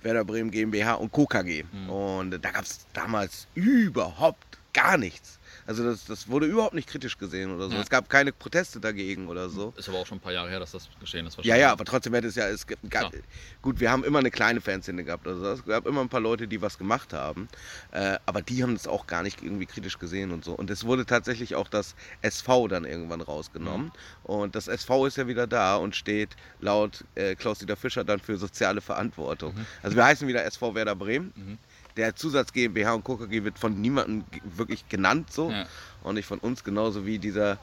Werder 0.02 0.26
Bremen 0.26 0.52
GmbH 0.52 0.96
und 0.96 1.12
Co. 1.12 1.26
KG. 1.26 1.64
Mhm. 1.72 1.90
Und 1.90 2.32
da 2.32 2.52
gab 2.52 2.64
es 2.64 2.86
damals 2.94 3.48
überhaupt 3.56 4.58
gar 4.74 4.98
nichts. 4.98 5.40
Also 5.66 5.84
das, 5.84 6.06
das 6.06 6.28
wurde 6.28 6.46
überhaupt 6.46 6.74
nicht 6.74 6.90
kritisch 6.90 7.18
gesehen 7.18 7.54
oder 7.54 7.70
so. 7.70 7.76
Ja. 7.76 7.82
Es 7.82 7.90
gab 7.90 8.10
keine 8.10 8.32
Proteste 8.32 8.80
dagegen 8.80 9.28
oder 9.28 9.50
so. 9.50 9.74
Ist 9.78 9.90
aber 9.90 10.00
auch 10.00 10.06
schon 10.06 10.18
ein 10.18 10.22
paar 10.22 10.34
Jahre 10.34 10.50
her, 10.50 10.60
dass 10.60 10.72
das 10.72 10.90
geschehen 11.00 11.26
ist. 11.26 11.38
Ja, 11.44 11.56
ja, 11.56 11.72
aber 11.72 11.86
trotzdem 11.86 12.14
hätte 12.14 12.28
es 12.28 12.36
ja, 12.36 12.48
es 12.48 12.66
gab, 12.68 13.14
gut, 13.62 13.80
wir 13.80 13.92
haben 13.92 14.04
immer 14.04 14.20
eine 14.20 14.32
kleine 14.32 14.62
Fanszene 14.62 15.04
gehabt. 15.04 15.28
Also 15.28 15.46
es 15.48 15.66
gab 15.66 15.86
immer 15.86 16.02
ein 16.02 16.10
paar 16.10 16.20
Leute, 16.20 16.48
die 16.48 16.62
was 16.62 16.78
gemacht 16.78 17.14
haben. 17.14 17.48
Äh, 17.92 18.18
aber 18.26 18.42
die 18.42 18.64
haben 18.64 18.74
es 18.74 18.88
auch 18.88 19.08
gar 19.08 19.24
nicht 19.24 19.42
irgendwie 19.42 19.66
kritisch 19.66 20.00
gesehen 20.00 20.32
und 20.32 20.44
so. 20.44 20.54
Und 20.54 20.70
es 20.70 20.86
wurde 20.86 21.06
tatsächlich 21.06 21.56
auch 21.56 21.68
das 21.68 21.96
SV 22.22 22.68
dann 22.68 22.86
irgendwann 22.86 23.22
rausgenommen. 23.22 23.88
Mhm. 23.88 23.92
Und 24.24 24.56
das 24.56 24.68
SV 24.68 25.08
ist 25.08 25.18
ja 25.18 25.28
wieder 25.28 25.48
da 25.48 25.78
und 25.78 25.96
steht 25.96 26.36
laut 26.60 27.04
äh, 27.16 27.36
Klaus-Dieter 27.36 27.76
Fischer 27.76 28.04
dann 28.04 28.20
für 28.20 28.38
soziale 28.38 28.82
Verantwortung. 28.82 29.56
Mhm. 29.56 29.66
Also 29.82 29.96
wir 29.96 30.06
heißen 30.06 30.28
wieder 30.28 30.44
SV 30.44 30.76
Werder 30.76 30.96
Bremen. 30.96 31.34
Mhm 31.36 31.58
der 31.98 32.16
Zusatz 32.16 32.54
GmbH 32.54 32.94
und 32.94 33.04
Co. 33.04 33.18
KG 33.18 33.44
wird 33.44 33.60
von 33.60 33.80
niemandem 33.80 34.24
wirklich 34.44 34.88
genannt 34.90 35.32
so 35.32 35.52
ja. 35.52 35.66
und 36.04 36.16
nicht 36.16 36.26
von 36.26 36.40
uns 36.40 36.64
genauso 36.64 37.06
wie 37.06 37.20
dieser 37.20 37.58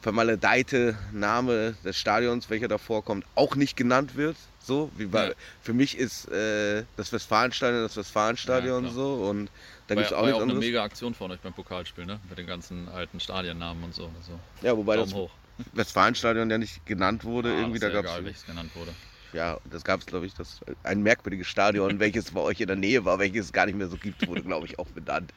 vermaledeite 0.00 0.96
Name 1.12 1.76
des 1.84 1.96
Stadions, 1.96 2.50
welcher 2.50 2.68
da 2.68 2.78
vorkommt, 2.78 3.24
auch 3.36 3.54
nicht 3.54 3.76
genannt 3.76 4.16
wird. 4.16 4.36
So, 4.58 4.90
wie 4.96 5.06
bei, 5.06 5.28
ja. 5.28 5.34
für 5.60 5.72
mich 5.72 5.96
ist 5.98 6.30
äh, 6.30 6.84
das 6.96 7.12
Westfalenstadion 7.12 7.82
das 7.82 7.96
Westfalenstadion 7.96 8.84
ja, 8.84 8.90
so 8.90 9.14
und 9.14 9.50
da 9.88 9.96
gibt 9.96 10.06
es 10.06 10.12
auch 10.12 10.22
war 10.22 10.34
auch 10.34 10.40
anderes. 10.40 10.50
eine 10.50 10.60
mega 10.60 10.84
Aktion 10.84 11.14
von 11.14 11.32
euch 11.32 11.40
beim 11.40 11.52
Pokalspiel, 11.52 12.06
ne? 12.06 12.20
Mit 12.28 12.38
den 12.38 12.46
ganzen 12.46 12.88
alten 12.88 13.18
Stadionnamen 13.18 13.82
und 13.82 13.94
so. 13.94 14.04
Also 14.04 14.38
ja, 14.62 14.76
wobei 14.76 14.96
Daumen 14.96 15.10
das 15.10 15.18
hoch. 15.18 15.30
Westfalenstadion 15.72 16.48
ja 16.48 16.58
nicht 16.58 16.84
genannt 16.86 17.24
wurde. 17.24 17.50
Ja, 17.50 17.58
irgendwie 17.58 17.80
da 17.80 17.88
gab 17.88 18.04
es. 18.04 18.46
genannt 18.46 18.70
wurde 18.74 18.92
ja, 19.32 19.58
das 19.70 19.84
gab 19.84 20.00
es, 20.00 20.06
glaube 20.06 20.26
ich, 20.26 20.34
das, 20.34 20.60
ein 20.82 21.02
merkwürdiges 21.02 21.46
Stadion, 21.46 21.98
welches 21.98 22.30
bei 22.30 22.40
euch 22.40 22.60
in 22.60 22.66
der 22.66 22.76
Nähe 22.76 23.04
war, 23.04 23.18
welches 23.18 23.46
es 23.46 23.52
gar 23.52 23.66
nicht 23.66 23.76
mehr 23.76 23.88
so 23.88 23.96
gibt, 23.96 24.26
wurde, 24.26 24.42
glaube 24.42 24.66
ich, 24.66 24.78
auch 24.78 24.88
benannt. 24.88 25.32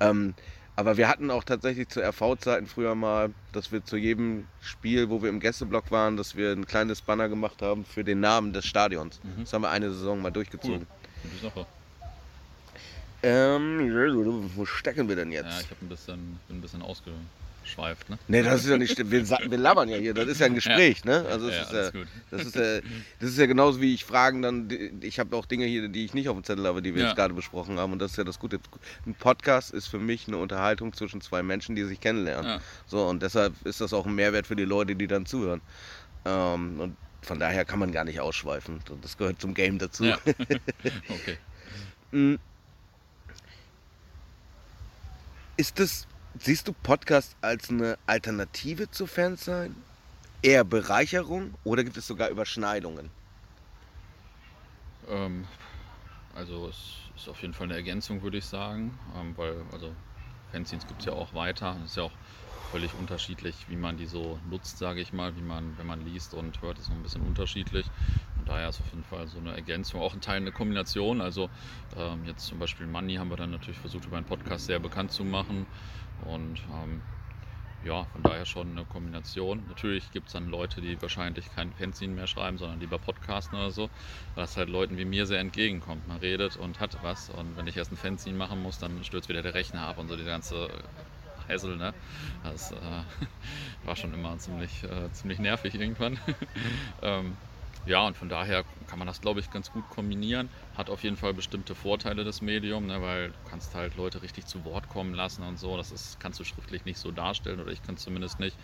Ähm, 0.00 0.34
aber 0.76 0.96
wir 0.96 1.08
hatten 1.08 1.30
auch 1.30 1.44
tatsächlich 1.44 1.88
zu 1.88 2.00
RV-Zeiten 2.00 2.66
früher 2.66 2.94
mal, 2.94 3.34
dass 3.52 3.70
wir 3.70 3.84
zu 3.84 3.96
jedem 3.96 4.46
Spiel, 4.62 5.10
wo 5.10 5.22
wir 5.22 5.28
im 5.28 5.40
Gästeblock 5.40 5.90
waren, 5.90 6.16
dass 6.16 6.36
wir 6.36 6.52
ein 6.52 6.66
kleines 6.66 7.02
Banner 7.02 7.28
gemacht 7.28 7.60
haben 7.60 7.84
für 7.84 8.02
den 8.02 8.20
Namen 8.20 8.52
des 8.52 8.64
Stadions. 8.64 9.20
Mhm. 9.22 9.42
Das 9.42 9.52
haben 9.52 9.62
wir 9.62 9.70
eine 9.70 9.90
Saison 9.90 10.22
mal 10.22 10.30
durchgezogen. 10.30 10.86
Cool. 11.22 11.50
Sache. 11.50 11.66
Ähm, 13.22 14.50
wo 14.56 14.64
stecken 14.64 15.08
wir 15.08 15.16
denn 15.16 15.30
jetzt? 15.32 15.50
Ja, 15.50 15.60
ich 15.60 15.70
habe 15.70 15.84
ein 15.84 15.88
bisschen, 15.88 16.40
bin 16.48 16.58
ein 16.58 16.60
bisschen 16.62 16.80
ausge 16.80 17.10
abschweift. 17.70 18.10
Ne? 18.10 18.18
Nee, 18.28 18.42
das 18.42 18.64
ist 18.64 18.70
ja 18.70 18.76
nicht 18.76 18.98
wir, 19.10 19.28
wir 19.28 19.58
labern 19.58 19.88
ja 19.88 19.96
hier, 19.96 20.14
das 20.14 20.26
ist 20.26 20.40
ja 20.40 20.46
ein 20.46 20.54
Gespräch. 20.54 21.02
Ja. 21.04 21.22
Ne? 21.22 21.28
Also 21.28 21.48
das, 21.48 21.56
ja, 21.56 21.62
ist 21.62 21.94
ja, 21.94 22.00
das, 22.30 22.42
ist 22.42 22.56
ja, 22.56 22.80
das 23.20 23.30
ist 23.30 23.38
ja 23.38 23.46
genauso 23.46 23.80
wie 23.80 23.94
ich 23.94 24.04
Fragen 24.04 24.42
dann, 24.42 24.68
ich 25.00 25.18
habe 25.18 25.36
auch 25.36 25.46
Dinge 25.46 25.66
hier, 25.66 25.88
die 25.88 26.04
ich 26.04 26.14
nicht 26.14 26.28
auf 26.28 26.36
dem 26.36 26.44
Zettel 26.44 26.66
habe, 26.66 26.82
die 26.82 26.94
wir 26.94 27.04
jetzt 27.04 27.16
gerade 27.16 27.34
besprochen 27.34 27.78
haben. 27.78 27.92
Und 27.92 28.00
das 28.00 28.12
ist 28.12 28.16
ja 28.16 28.24
das 28.24 28.38
Gute. 28.38 28.60
Ein 29.06 29.14
Podcast 29.14 29.72
ist 29.72 29.88
für 29.88 29.98
mich 29.98 30.28
eine 30.28 30.36
Unterhaltung 30.36 30.92
zwischen 30.92 31.20
zwei 31.20 31.42
Menschen, 31.42 31.76
die 31.76 31.84
sich 31.84 32.00
kennenlernen. 32.00 32.60
So, 32.86 33.06
und 33.06 33.22
deshalb 33.22 33.54
ist 33.64 33.80
das 33.80 33.92
auch 33.92 34.06
ein 34.06 34.14
Mehrwert 34.14 34.46
für 34.46 34.56
die 34.56 34.64
Leute, 34.64 34.96
die 34.96 35.06
dann 35.06 35.26
zuhören. 35.26 35.60
Ähm, 36.24 36.80
und 36.80 36.96
von 37.22 37.38
daher 37.38 37.64
kann 37.64 37.78
man 37.78 37.92
gar 37.92 38.04
nicht 38.04 38.20
ausschweifen. 38.20 38.80
Das 39.02 39.16
gehört 39.16 39.40
zum 39.40 39.54
Game 39.54 39.78
dazu. 39.78 40.04
Okay. 41.08 41.38
Mm. 42.12 42.36
Ist 45.56 45.78
das 45.78 46.06
Siehst 46.38 46.68
du 46.68 46.72
Podcast 46.72 47.36
als 47.40 47.70
eine 47.70 47.98
Alternative 48.06 48.90
zu 48.90 49.06
Fans 49.06 49.44
sein? 49.44 49.74
Eher 50.42 50.64
Bereicherung 50.64 51.54
oder 51.64 51.84
gibt 51.84 51.96
es 51.96 52.06
sogar 52.06 52.30
Überschneidungen? 52.30 53.10
Ähm, 55.08 55.46
also 56.34 56.68
es 56.68 56.76
ist 57.16 57.28
auf 57.28 57.42
jeden 57.42 57.52
Fall 57.52 57.66
eine 57.66 57.74
Ergänzung, 57.74 58.22
würde 58.22 58.38
ich 58.38 58.46
sagen, 58.46 58.98
ähm, 59.16 59.36
weil 59.36 59.56
also 59.72 59.92
Fanzines 60.52 60.86
gibt 60.86 61.00
es 61.00 61.06
ja 61.06 61.12
auch 61.12 61.34
weiter. 61.34 61.76
Es 61.84 61.90
ist 61.90 61.96
ja 61.96 62.04
auch 62.04 62.12
völlig 62.70 62.94
unterschiedlich, 62.94 63.68
wie 63.68 63.76
man 63.76 63.96
die 63.96 64.06
so 64.06 64.40
nutzt, 64.48 64.78
sage 64.78 65.00
ich 65.00 65.12
mal, 65.12 65.36
wie 65.36 65.42
man, 65.42 65.76
wenn 65.76 65.86
man 65.86 66.00
liest 66.00 66.34
und 66.34 66.62
hört, 66.62 66.78
ist 66.78 66.88
noch 66.88 66.96
ein 66.96 67.02
bisschen 67.02 67.22
unterschiedlich. 67.22 67.90
Von 68.36 68.44
daher 68.44 68.68
ist 68.68 68.80
auf 68.80 68.90
jeden 68.92 69.04
Fall 69.04 69.26
so 69.26 69.38
eine 69.38 69.54
Ergänzung, 69.54 70.00
auch 70.00 70.14
ein 70.14 70.20
Teil 70.20 70.36
eine 70.36 70.52
Kombination. 70.52 71.20
Also 71.20 71.50
ähm, 71.96 72.24
jetzt 72.24 72.46
zum 72.46 72.58
Beispiel 72.58 72.86
Money 72.86 73.16
haben 73.16 73.28
wir 73.30 73.36
dann 73.36 73.50
natürlich 73.50 73.78
versucht, 73.78 74.06
über 74.06 74.16
einen 74.16 74.26
Podcast 74.26 74.66
sehr 74.66 74.78
bekannt 74.78 75.10
zu 75.10 75.24
machen. 75.24 75.66
Und 76.18 76.60
ähm, 76.70 77.02
ja, 77.82 78.04
von 78.04 78.22
daher 78.22 78.44
schon 78.44 78.70
eine 78.70 78.84
Kombination. 78.84 79.66
Natürlich 79.66 80.10
gibt 80.12 80.28
es 80.28 80.34
dann 80.34 80.48
Leute, 80.48 80.80
die 80.80 81.00
wahrscheinlich 81.00 81.50
kein 81.50 81.72
Fanzine 81.72 82.14
mehr 82.14 82.26
schreiben, 82.26 82.58
sondern 82.58 82.78
lieber 82.78 82.98
Podcasten 82.98 83.58
oder 83.58 83.70
so, 83.70 83.84
weil 84.34 84.44
das 84.44 84.56
halt 84.56 84.68
Leuten 84.68 84.96
wie 84.98 85.04
mir 85.06 85.26
sehr 85.26 85.40
entgegenkommt. 85.40 86.06
Man 86.06 86.18
redet 86.18 86.56
und 86.56 86.78
hat 86.78 86.98
was 87.02 87.30
und 87.30 87.56
wenn 87.56 87.66
ich 87.66 87.76
erst 87.76 87.90
ein 87.92 87.96
Fanzine 87.96 88.36
machen 88.36 88.60
muss, 88.60 88.78
dann 88.78 89.02
stürzt 89.02 89.28
wieder 89.28 89.42
der 89.42 89.54
Rechner 89.54 89.82
ab 89.82 89.98
und 89.98 90.08
so 90.08 90.16
die 90.16 90.24
ganze 90.24 90.68
Hassel, 91.50 91.76
ne? 91.76 91.94
Das 92.42 92.70
äh, 92.72 92.76
war 93.84 93.96
schon 93.96 94.14
immer 94.14 94.38
ziemlich, 94.38 94.82
äh, 94.84 95.10
ziemlich 95.12 95.38
nervig 95.38 95.74
irgendwann. 95.74 96.18
ähm, 97.02 97.36
ja, 97.86 98.06
und 98.06 98.16
von 98.16 98.28
daher 98.28 98.64
kann 98.86 98.98
man 98.98 99.08
das, 99.08 99.20
glaube 99.20 99.40
ich, 99.40 99.50
ganz 99.50 99.72
gut 99.72 99.88
kombinieren. 99.88 100.50
Hat 100.76 100.90
auf 100.90 101.02
jeden 101.02 101.16
Fall 101.16 101.32
bestimmte 101.32 101.74
Vorteile 101.74 102.24
des 102.24 102.42
Medium, 102.42 102.86
ne, 102.86 103.00
weil 103.00 103.32
du 103.32 103.38
kannst 103.44 103.74
halt 103.74 103.94
Leute 103.96 104.22
richtig 104.22 104.46
zu 104.46 104.64
Wort 104.64 104.88
kommen 104.88 105.14
lassen 105.14 105.42
und 105.42 105.58
so. 105.58 105.76
Das 105.76 105.90
ist, 105.90 106.20
kannst 106.20 106.38
du 106.40 106.44
schriftlich 106.44 106.84
nicht 106.84 106.98
so 106.98 107.10
darstellen 107.10 107.60
oder 107.60 107.72
ich 107.72 107.82
kann 107.82 107.94
es 107.94 108.02
zumindest 108.02 108.38
nicht. 108.38 108.58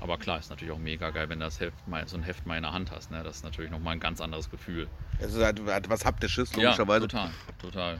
Aber 0.00 0.18
klar, 0.18 0.38
ist 0.38 0.50
natürlich 0.50 0.72
auch 0.72 0.78
mega 0.78 1.10
geil, 1.10 1.28
wenn 1.28 1.38
du 1.38 1.46
das 1.46 1.60
Heft 1.60 1.88
mal, 1.88 2.06
so 2.06 2.16
ein 2.16 2.22
Heft 2.22 2.46
mal 2.46 2.56
in 2.56 2.62
der 2.62 2.72
Hand 2.72 2.90
hast. 2.90 3.10
Ne? 3.10 3.22
Das 3.22 3.36
ist 3.36 3.44
natürlich 3.44 3.70
nochmal 3.70 3.94
ein 3.94 4.00
ganz 4.00 4.20
anderes 4.20 4.50
Gefühl. 4.50 4.88
Es 5.18 5.34
ist 5.34 5.42
halt, 5.42 5.60
halt 5.66 5.88
was 5.88 6.04
Haptisches, 6.04 6.54
logischerweise. 6.54 7.04
Ja, 7.04 7.08
total, 7.08 7.30
total. 7.60 7.98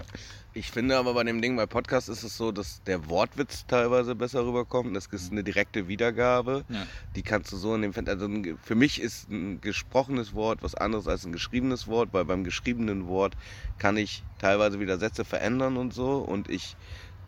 Ich 0.57 0.71
finde 0.71 0.97
aber 0.97 1.15
bei 1.15 1.25
dem 1.25 1.43
Ding 1.43 1.57
bei 1.57 1.67
Podcast 1.67 2.09
ist 2.09 2.23
es 2.23 2.37
so, 2.37 2.53
dass 2.53 2.81
der 2.85 3.09
Wortwitz 3.09 3.67
teilweise 3.67 4.15
besser 4.15 4.47
rüberkommt. 4.47 4.95
Das 4.95 5.07
ist 5.07 5.33
eine 5.33 5.43
direkte 5.43 5.89
Wiedergabe. 5.89 6.65
Ja. 6.69 6.87
Die 7.17 7.23
kannst 7.23 7.51
du 7.53 7.57
so 7.57 7.75
in 7.75 7.83
dem 7.83 7.93
Fan 7.93 8.07
also 8.07 8.29
für 8.63 8.77
mich 8.77 9.01
ist 9.01 9.29
ein 9.31 9.61
gesprochenes 9.61 10.33
Wort 10.33 10.63
was 10.63 10.77
anderes 10.77 11.09
als 11.09 11.25
ein 11.25 11.33
geschriebenes 11.33 11.89
Wort, 11.89 12.11
weil 12.13 12.25
beim 12.25 12.45
geschriebenen 12.45 13.09
Wort 13.09 13.35
kann 13.79 13.97
ich 13.97 14.23
teilweise 14.39 14.79
wieder 14.79 14.99
Sätze 14.99 15.25
verändern 15.25 15.77
und 15.77 15.93
so 15.93 16.19
und 16.19 16.49
ich 16.49 16.77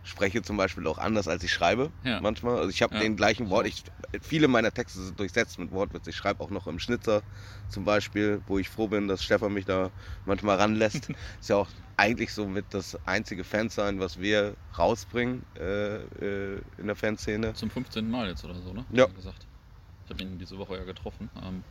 spreche 0.06 0.42
zum 0.42 0.56
Beispiel 0.56 0.86
auch 0.86 0.98
anders, 0.98 1.28
als 1.28 1.42
ich 1.42 1.52
schreibe. 1.52 1.92
Ja. 2.04 2.20
Manchmal. 2.20 2.56
Also 2.58 2.70
ich 2.70 2.80
habe 2.82 2.94
Ja. 2.94 3.00
den 3.00 3.16
gleichen 3.16 3.50
Wort. 3.50 3.66
Ich, 3.66 3.84
viele 4.22 4.48
meiner 4.48 4.72
Texte 4.72 5.02
sind 5.02 5.18
durchsetzt 5.18 5.58
mit 5.58 5.70
Wortwitz. 5.72 6.06
Ich 6.06 6.16
schreibe 6.16 6.40
auch 6.42 6.50
noch 6.50 6.66
im 6.66 6.78
Schnitzer 6.78 7.22
zum 7.68 7.84
Beispiel, 7.84 8.40
wo 8.46 8.58
ich 8.58 8.68
froh 8.68 8.88
bin, 8.88 9.08
dass 9.08 9.22
Stefan 9.22 9.52
mich 9.52 9.64
da 9.64 9.90
manchmal 10.24 10.56
ranlässt. 10.56 11.08
Ist 11.40 11.48
ja 11.48 11.56
auch 11.56 11.70
eigentlich 11.96 12.32
so 12.32 12.46
mit 12.46 12.72
das 12.72 12.96
einzige 13.06 13.42
Fansein, 13.44 14.00
was 14.00 14.20
wir 14.20 14.56
rausbringen 14.78 15.44
äh, 15.58 16.04
äh, 16.04 16.60
in 16.78 16.86
der 16.86 16.96
Fanszene. 16.96 17.54
Zum 17.54 17.70
15. 17.70 18.08
Mal 18.08 18.28
jetzt 18.28 18.44
oder 18.44 18.60
so, 18.60 18.72
ne? 18.72 18.86
Ja. 18.92 19.06
Gesagt. 19.06 19.46
Ich 20.04 20.10
habe 20.10 20.22
ihn 20.22 20.38
diese 20.38 20.56
Woche 20.58 20.76
ja 20.76 20.84
getroffen. 20.84 21.28
Ähm, 21.42 21.64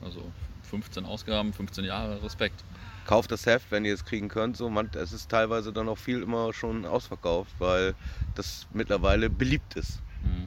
also 0.00 0.32
15 0.62 1.04
Ausgaben, 1.04 1.52
15 1.52 1.84
Jahre, 1.84 2.22
Respekt. 2.22 2.64
Kauft 3.08 3.32
das 3.32 3.46
Heft, 3.46 3.70
wenn 3.70 3.86
ihr 3.86 3.94
es 3.94 4.04
kriegen 4.04 4.28
könnt. 4.28 4.58
So, 4.58 4.68
man, 4.68 4.90
es 4.92 5.14
ist 5.14 5.30
teilweise 5.30 5.72
dann 5.72 5.88
auch 5.88 5.96
viel 5.96 6.20
immer 6.22 6.52
schon 6.52 6.84
ausverkauft, 6.84 7.52
weil 7.58 7.94
das 8.34 8.66
mittlerweile 8.74 9.30
beliebt 9.30 9.76
ist. 9.76 10.02
Mhm. 10.22 10.46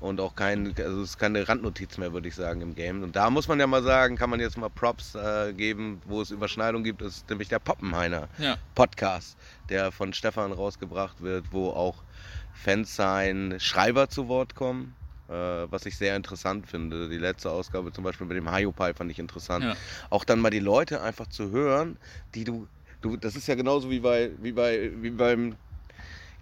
Und 0.00 0.20
auch 0.20 0.36
kein, 0.36 0.74
also 0.78 1.02
es 1.02 1.10
ist 1.10 1.18
keine 1.18 1.48
Randnotiz 1.48 1.98
mehr, 1.98 2.12
würde 2.12 2.28
ich 2.28 2.36
sagen, 2.36 2.60
im 2.60 2.76
Game. 2.76 3.02
Und 3.02 3.16
da 3.16 3.30
muss 3.30 3.48
man 3.48 3.58
ja 3.58 3.66
mal 3.66 3.82
sagen, 3.82 4.16
kann 4.16 4.30
man 4.30 4.38
jetzt 4.38 4.56
mal 4.56 4.68
Props 4.68 5.16
äh, 5.16 5.52
geben, 5.54 6.00
wo 6.04 6.20
es 6.20 6.30
Überschneidung 6.30 6.84
gibt, 6.84 7.02
ist 7.02 7.28
nämlich 7.28 7.48
der 7.48 7.58
Poppenheiner 7.58 8.28
Ja, 8.38 8.58
Podcast, 8.76 9.36
der 9.68 9.90
von 9.90 10.12
Stefan 10.12 10.52
rausgebracht 10.52 11.20
wird, 11.20 11.46
wo 11.50 11.70
auch 11.70 12.04
Fans 12.54 12.94
sein 12.94 13.56
Schreiber 13.58 14.08
zu 14.08 14.28
Wort 14.28 14.54
kommen. 14.54 14.94
Äh, 15.32 15.72
was 15.72 15.86
ich 15.86 15.96
sehr 15.96 16.14
interessant 16.14 16.66
finde. 16.66 17.08
Die 17.08 17.16
letzte 17.16 17.50
Ausgabe 17.50 17.90
zum 17.90 18.04
Beispiel 18.04 18.26
mit 18.26 18.36
dem 18.36 18.50
Hayopai 18.50 18.92
fand 18.92 19.10
ich 19.10 19.18
interessant. 19.18 19.64
ja, 19.64 19.76
Auch 20.10 20.24
dann 20.24 20.40
mal 20.40 20.50
die 20.50 20.60
Leute 20.60 21.00
einfach 21.00 21.26
zu 21.26 21.50
hören, 21.50 21.96
die 22.34 22.44
du, 22.44 22.68
du 23.00 23.16
das 23.16 23.34
ist 23.34 23.48
ja 23.48 23.54
genauso 23.54 23.90
wie 23.90 24.00
bei, 24.00 24.30
wie 24.42 24.52
bei, 24.52 24.90
wie 25.00 25.10
beim 25.10 25.56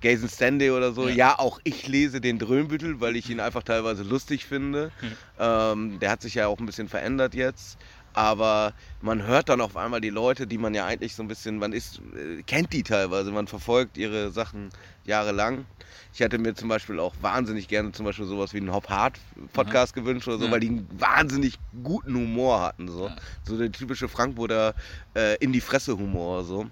Gazen 0.00 0.28
Stanley 0.28 0.70
oder 0.70 0.92
so. 0.92 1.08
Ja. 1.08 1.14
Ja. 1.14 1.38
auch 1.38 1.60
ich 1.62 1.86
lese 1.86 2.20
den 2.20 2.38
Drömbüttel, 2.38 3.00
weil 3.00 3.14
ich 3.14 3.30
ihn 3.30 3.38
einfach 3.38 3.62
teilweise 3.62 4.02
lustig 4.02 4.44
finde. 4.44 4.90
Ähm, 5.38 6.00
der 6.00 6.10
hat 6.10 6.22
sich 6.22 6.34
ja 6.34 6.48
auch 6.48 6.58
ein 6.58 6.66
bisschen 6.66 6.88
verändert 6.88 7.34
jetzt. 7.34 7.78
Aber 8.20 8.74
man 9.00 9.22
hört 9.26 9.48
dann 9.48 9.62
auf 9.62 9.78
einmal 9.78 10.02
die 10.02 10.10
Leute, 10.10 10.46
die 10.46 10.58
man 10.58 10.74
ja 10.74 10.84
eigentlich 10.84 11.14
so 11.14 11.22
ein 11.22 11.28
bisschen, 11.28 11.56
man 11.56 11.72
ist, 11.72 12.02
äh, 12.14 12.42
kennt 12.42 12.70
die 12.74 12.82
teilweise, 12.82 13.32
man 13.32 13.46
verfolgt 13.46 13.96
ihre 13.96 14.30
Sachen 14.30 14.68
jahrelang. 15.06 15.64
Ich 16.12 16.20
hätte 16.20 16.36
mir 16.36 16.54
zum 16.54 16.68
Beispiel 16.68 17.00
auch 17.00 17.14
wahnsinnig 17.22 17.66
gerne 17.66 17.92
zum 17.92 18.04
Beispiel 18.04 18.26
sowas 18.26 18.52
wie 18.52 18.58
einen 18.58 18.74
Hop 18.74 18.90
Hard 18.90 19.18
Podcast 19.54 19.94
gewünscht 19.94 20.28
oder 20.28 20.36
so, 20.36 20.44
Ja. 20.44 20.50
weil 20.50 20.60
die 20.60 20.68
einen 20.68 20.86
wahnsinnig 20.98 21.54
guten 21.82 22.14
Humor 22.14 22.60
hatten. 22.60 22.88
So, 22.88 23.06
Ja. 23.06 23.16
so 23.44 23.56
der 23.56 23.72
typische 23.72 24.06
Frankfurter 24.06 24.74
äh, 25.16 25.36
in 25.38 25.52
die 25.54 25.62
Fresse 25.62 25.96
Humor. 25.96 26.44
So. 26.44 26.66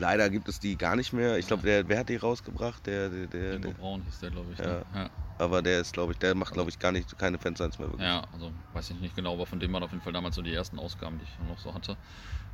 Leider 0.00 0.30
gibt 0.30 0.48
es 0.48 0.58
die 0.58 0.78
gar 0.78 0.96
nicht 0.96 1.12
mehr. 1.12 1.36
Ich 1.36 1.46
glaube, 1.46 1.62
der, 1.62 1.86
wer 1.86 1.98
hat 1.98 2.08
die 2.08 2.16
rausgebracht? 2.16 2.86
Der, 2.86 3.10
der, 3.10 3.26
der, 3.26 3.52
Ingo 3.56 3.68
der 3.68 3.74
Braun 3.74 4.02
hieß 4.02 4.20
der, 4.20 4.30
glaube 4.30 4.50
ich. 4.52 4.58
Ja. 4.58 4.66
Ne? 4.66 4.84
Ja. 4.94 5.10
aber 5.38 5.60
der 5.60 5.80
ist, 5.82 5.92
glaube 5.92 6.12
ich, 6.12 6.18
der 6.18 6.34
macht, 6.34 6.54
glaube 6.54 6.70
ich, 6.70 6.78
gar 6.78 6.90
nicht 6.90 7.18
keine 7.18 7.38
Fansigns 7.38 7.78
mehr 7.78 7.88
wirklich. 7.88 8.06
ja, 8.06 8.26
also 8.32 8.50
weiß 8.72 8.90
ich 8.90 9.00
nicht 9.00 9.14
genau, 9.14 9.34
aber 9.34 9.44
von 9.44 9.60
dem 9.60 9.70
waren 9.74 9.82
auf 9.82 9.90
jeden 9.90 10.02
Fall 10.02 10.14
damals 10.14 10.36
so 10.36 10.42
die 10.42 10.54
ersten 10.54 10.78
Ausgaben, 10.78 11.18
die 11.18 11.24
ich 11.24 11.48
noch 11.48 11.58
so 11.58 11.74
hatte. 11.74 11.98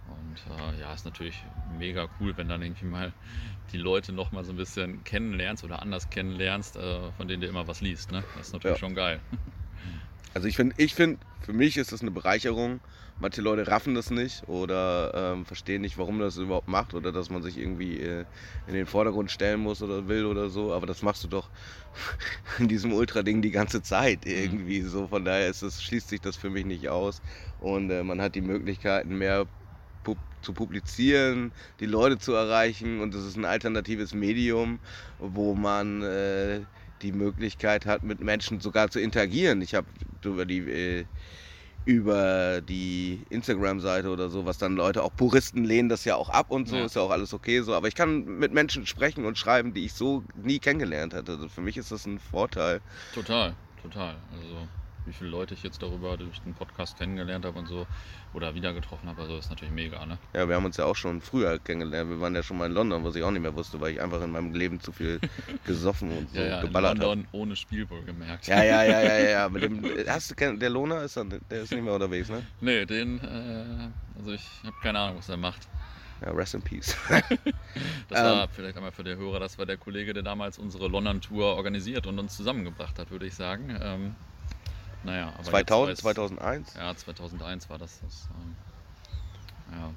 Und 0.09 0.59
äh, 0.59 0.81
ja, 0.81 0.93
ist 0.93 1.05
natürlich 1.05 1.41
mega 1.79 2.09
cool, 2.19 2.37
wenn 2.37 2.49
dann 2.49 2.63
irgendwie 2.63 2.87
mal 2.87 3.13
die 3.73 3.79
Leute 3.79 4.13
noch 4.13 4.33
mal 4.33 4.45
so 4.45 4.53
ein 4.53 4.57
bisschen 4.57 5.05
kennenlernst 5.05 5.63
oder 5.63 5.83
anders 5.83 6.11
kennenlernst, 6.11 6.77
äh, 6.77 7.13
von 7.17 7.29
denen 7.29 7.43
du 7.43 7.47
immer 7.47 7.69
was 7.69 7.81
liest. 7.81 8.11
Ne? 8.11 8.25
Das 8.37 8.49
ist 8.49 8.53
natürlich 8.55 8.77
Ja. 8.77 8.81
schon 8.81 8.95
geil. 8.97 9.21
Also 10.35 10.49
ich 10.49 10.57
finde, 10.57 10.75
ich 10.79 10.95
finde, 10.95 11.19
für 11.43 11.53
mich 11.53 11.77
ist 11.77 11.93
das 11.93 12.03
eine 12.03 12.11
Bereicherung. 12.11 12.81
Manche 13.19 13.41
Leute 13.41 13.67
raffen 13.67 13.95
das 13.95 14.11
nicht 14.11 14.47
oder 14.47 15.13
ähm, 15.15 15.47
verstehen 15.47 15.83
nicht, 15.83 15.97
warum 15.97 16.19
das 16.19 16.37
überhaupt 16.37 16.69
macht 16.69 16.95
oder 16.95 17.13
dass 17.13 17.31
man 17.31 17.43
sich 17.43 17.57
irgendwie 17.59 17.99
äh, 17.99 18.25
in 18.67 18.75
den 18.75 18.87
Vordergrund 18.87 19.31
stellen 19.31 19.61
muss 19.61 19.83
oder 19.83 20.09
will 20.09 20.27
oder 20.27 20.51
so. 20.51 20.73
Aber 20.73 20.87
das 20.87 21.03
machst 21.03 21.25
du 21.25 21.29
doch 21.29 21.49
in 22.59 22.69
diesem 22.69 22.93
Ultra-Ding 22.93 23.43
die 23.43 23.51
ganze 23.51 23.83
Zeit 23.83 24.27
irgendwie 24.27 24.83
so. 24.83 25.09
Von 25.09 25.25
daher 25.25 25.49
ist 25.49 25.63
das, 25.63 25.83
schließt 25.83 26.09
sich 26.09 26.21
das 26.21 26.37
für 26.37 26.51
mich 26.51 26.67
nicht 26.67 26.89
aus. 26.89 27.23
Und 27.59 27.91
äh, 27.91 28.03
man 28.03 28.21
hat 28.21 28.35
die 28.35 28.43
Möglichkeiten, 28.43 29.17
mehr 29.17 29.47
zu 30.47 30.53
publizieren, 30.53 31.53
die 31.81 31.87
Leute 31.87 32.19
zu 32.19 32.33
erreichen. 32.33 33.01
Und 33.01 33.15
es 33.15 33.25
ist 33.25 33.37
ein 33.37 33.45
alternatives 33.45 34.15
Medium, 34.15 34.79
wo 35.19 35.55
man 35.55 36.03
äh, 36.03 36.61
die 37.03 37.13
Möglichkeit 37.13 37.85
hat, 37.85 38.03
mit 38.03 38.21
Menschen 38.21 38.61
sogar 38.61 38.91
zu 38.91 39.01
interagieren. 39.01 39.61
Ich 39.61 39.75
habe 39.75 39.89
über 40.25 40.47
die 40.47 40.59
äh, 40.59 41.05
über 41.87 42.61
die 42.61 43.23
Instagram-Seite 43.31 44.11
oder 44.11 44.29
so, 44.29 44.45
was 44.45 44.59
dann 44.59 44.75
Leute, 44.77 45.03
auch 45.05 45.15
Puristen 45.17 45.65
lehnen 45.65 45.89
das 45.89 46.05
ja 46.05 46.17
auch 46.17 46.29
ab 46.29 46.51
und 46.51 46.69
so, 46.69 46.77
Ja. 46.77 46.85
ist 46.85 46.97
ja 46.97 47.03
auch 47.03 47.11
alles 47.11 47.33
okay 47.33 47.63
so. 47.63 47.75
Aber 47.75 47.87
ich 47.89 47.95
kann 47.95 48.25
mit 48.25 48.53
Menschen 48.53 48.87
sprechen 48.87 49.25
und 49.25 49.39
schreiben, 49.39 49.73
die 49.73 49.85
ich 49.87 49.95
so 49.95 50.25
nie 50.35 50.59
kennengelernt 50.59 51.15
hätte. 51.15 51.33
Also 51.33 51.49
für 51.49 51.61
mich 51.61 51.77
ist 51.77 51.93
das 51.93 52.05
ein 52.05 52.19
Vorteil. 52.19 52.81
Total, 53.15 53.55
total. 53.83 54.17
Also 54.33 54.67
wie 55.07 55.13
viele 55.13 55.31
Leute 55.31 55.55
ich 55.55 55.63
jetzt 55.63 55.83
darüber 55.83 56.17
durch 56.17 56.41
den 56.41 56.55
Podcast 56.55 56.99
kennengelernt 56.99 57.45
habe 57.45 57.59
und 57.59 57.67
so 57.69 57.87
oder 58.35 58.55
wieder 58.55 58.73
getroffen 58.73 59.09
habe, 59.09 59.23
also 59.23 59.39
ist 59.39 59.51
natürlich 59.51 59.73
mega, 59.73 60.05
ne? 60.05 60.19
Ja, 60.35 60.49
wir 60.49 60.57
haben 60.57 60.65
uns 60.65 60.77
ja 60.77 60.85
auch 60.85 60.97
schon 60.97 61.21
früher 61.21 61.59
kennengelernt. 61.59 62.11
Wir 62.11 62.21
waren 62.21 62.35
ja 62.35 62.43
schon 62.43 62.59
mal 62.59 62.67
in 62.67 62.73
London, 62.73 63.05
was 63.05 63.15
ich 63.17 63.23
auch 63.23 63.31
nicht 63.31 63.43
mehr 63.43 63.55
wusste, 63.55 63.81
weil 63.81 63.93
ich 63.93 64.01
einfach 64.03 64.21
in 64.21 64.31
meinem 64.31 64.53
Leben 64.55 64.81
zu 64.81 64.93
viel 64.93 65.21
gesoffen 65.65 66.11
und 66.11 66.31
so 66.31 66.41
ja, 66.41 66.47
ja, 66.47 66.61
geballert 66.61 66.99
habe. 66.99 67.07
London 67.09 67.29
ohne 67.33 67.57
Spiel 67.57 67.89
wohl 67.89 68.03
gemerkt. 68.03 68.47
Ja, 68.47 68.63
ja, 68.63 68.83
ja, 68.85 69.01
ja, 69.01 69.19
ja. 69.19 69.49
Mit 69.51 69.63
dem, 69.63 69.85
hast 70.09 70.31
du, 70.31 70.57
der 70.57 70.71
Lohner 70.71 71.03
ist 71.03 71.17
dann, 71.17 71.31
der 71.51 71.63
ist 71.63 71.73
nicht 71.73 71.83
mehr 71.83 71.95
unterwegs, 71.95 72.29
ne? 72.29 72.43
Nee, 72.61 72.85
den, 72.85 73.19
äh, 73.21 74.19
also 74.19 74.33
ich 74.33 74.47
habe 74.65 74.77
keine 74.83 74.99
Ahnung, 74.99 75.19
was 75.19 75.29
er 75.29 75.37
macht. 75.37 75.69
Ja, 76.21 76.31
rest 76.31 76.55
in 76.55 76.63
peace. 76.63 76.97
Das 78.09 78.21
Ähm. 78.21 78.25
war 78.25 78.49
vielleicht 78.49 78.77
einmal 78.77 78.93
für 78.93 79.05
die 79.05 79.17
Hörer, 79.17 79.41
das 79.41 79.59
war 79.59 79.67
der 79.67 79.77
Kollege, 79.77 80.15
der 80.15 80.23
damals 80.23 80.59
unsere 80.59 80.89
London-Tour 80.89 81.57
organisiert 81.57 82.07
und 82.07 82.19
uns 82.19 82.37
zusammengebracht 82.37 82.99
hat, 82.99 83.11
würde 83.11 83.27
ich 83.27 83.35
sagen. 83.35 83.77
Ähm, 83.81 84.15
naja, 85.07 85.33
aber 85.35 85.45
2000, 85.45 85.89
jetzt 85.91 86.05
weiß- 86.05 86.15
2001. 86.15 86.75
Ja, 86.75 86.95
2001 86.95 87.71
war 87.71 87.79
das. 87.79 88.01
das 88.01 88.29
ähm, 88.39 88.57
ja, 89.73 89.93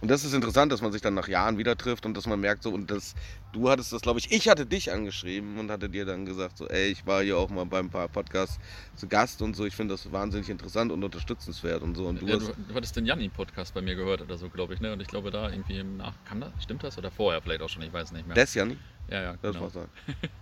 Und 0.00 0.10
das 0.10 0.24
ist 0.24 0.34
interessant, 0.34 0.72
dass 0.72 0.80
man 0.82 0.90
sich 0.90 1.00
dann 1.00 1.14
nach 1.14 1.28
Jahren 1.28 1.58
wieder 1.58 1.76
trifft 1.76 2.06
und 2.06 2.16
dass 2.16 2.26
man 2.26 2.40
merkt 2.40 2.64
so, 2.64 2.70
und 2.70 2.90
das, 2.90 3.14
du 3.52 3.68
hattest 3.70 3.92
das, 3.92 4.02
glaube 4.02 4.18
ich, 4.18 4.32
ich 4.32 4.48
hatte 4.48 4.66
dich 4.66 4.90
angeschrieben 4.90 5.58
und 5.58 5.70
hatte 5.70 5.88
dir 5.88 6.04
dann 6.04 6.26
gesagt, 6.26 6.58
so, 6.58 6.66
ey, 6.68 6.88
ich 6.88 7.06
war 7.06 7.22
hier 7.22 7.38
auch 7.38 7.50
mal 7.50 7.66
beim 7.66 7.88
paar 7.88 8.08
Podcasts 8.08 8.58
zu 8.96 9.06
Gast 9.06 9.42
und 9.42 9.54
so, 9.54 9.64
ich 9.64 9.76
finde 9.76 9.94
das 9.94 10.10
wahnsinnig 10.10 10.48
interessant 10.48 10.90
und 10.90 11.04
unterstützenswert 11.04 11.82
und 11.82 11.96
so. 11.96 12.06
Und 12.06 12.20
du 12.20 12.26
ja, 12.26 12.34
hast, 12.34 12.48
du, 12.48 12.52
du 12.68 12.74
hattest 12.74 12.96
den 12.96 13.06
Janni-Podcast 13.06 13.74
bei 13.74 13.80
mir 13.80 13.94
gehört 13.94 14.22
oder 14.22 14.36
so, 14.36 14.48
glaube 14.48 14.74
ich, 14.74 14.80
ne? 14.80 14.92
Und 14.92 15.00
ich 15.00 15.08
glaube, 15.08 15.30
da 15.30 15.50
irgendwie 15.50 15.78
im 15.78 15.98
Nach. 15.98 16.14
Kann 16.24 16.40
das? 16.40 16.50
Stimmt 16.60 16.82
das? 16.82 16.98
Oder 16.98 17.10
vorher 17.10 17.40
vielleicht 17.40 17.62
auch 17.62 17.68
schon, 17.68 17.82
ich 17.82 17.92
weiß 17.92 18.10
nicht 18.12 18.26
mehr. 18.26 18.34
das 18.34 18.54
ja 18.54 18.64
nicht, 18.64 18.80
ja, 19.08 19.22
ja, 19.22 19.32
das 19.40 19.52
genau. 19.52 19.64
war's 19.64 19.74
sein. 19.74 19.88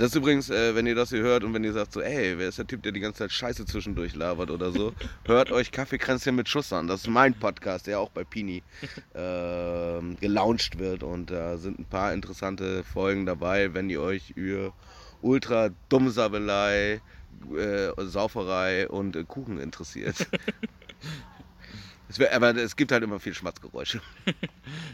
Das 0.00 0.12
ist 0.12 0.16
übrigens, 0.16 0.48
äh, 0.48 0.74
wenn 0.74 0.86
ihr 0.86 0.94
das 0.94 1.10
hier 1.10 1.20
hört 1.20 1.44
und 1.44 1.52
wenn 1.52 1.62
ihr 1.62 1.74
sagt 1.74 1.92
so, 1.92 2.00
ey, 2.00 2.38
wer 2.38 2.48
ist 2.48 2.56
der 2.56 2.66
Typ, 2.66 2.82
der 2.82 2.92
die 2.92 3.00
ganze 3.00 3.18
Zeit 3.18 3.32
Scheiße 3.32 3.66
zwischendurch 3.66 4.14
labert 4.14 4.50
oder 4.50 4.72
so, 4.72 4.94
hört 5.26 5.52
euch 5.52 5.72
Kaffeekränzchen 5.72 6.34
mit 6.34 6.48
Schuss 6.48 6.72
an. 6.72 6.86
Das 6.86 7.02
ist 7.02 7.08
mein 7.08 7.34
Podcast, 7.34 7.86
der 7.86 8.00
auch 8.00 8.08
bei 8.08 8.24
Pini 8.24 8.62
ähm, 9.14 10.16
gelauncht 10.18 10.78
wird 10.78 11.02
und 11.02 11.30
da 11.30 11.58
sind 11.58 11.78
ein 11.78 11.84
paar 11.84 12.14
interessante 12.14 12.82
Folgen 12.82 13.26
dabei, 13.26 13.74
wenn 13.74 13.90
ihr 13.90 14.00
euch 14.00 14.30
über 14.30 14.72
Ultra 15.20 15.68
Dummsabelei, 15.90 17.02
äh, 17.54 17.90
Sauferei 17.98 18.88
und 18.88 19.16
äh, 19.16 19.24
Kuchen 19.24 19.58
interessiert. 19.58 20.16
es 22.10 22.18
wär, 22.18 22.34
aber 22.34 22.56
es 22.56 22.74
gibt 22.74 22.90
halt 22.90 23.04
immer 23.04 23.20
viel 23.20 23.34
Schmatzgeräusche. 23.34 24.00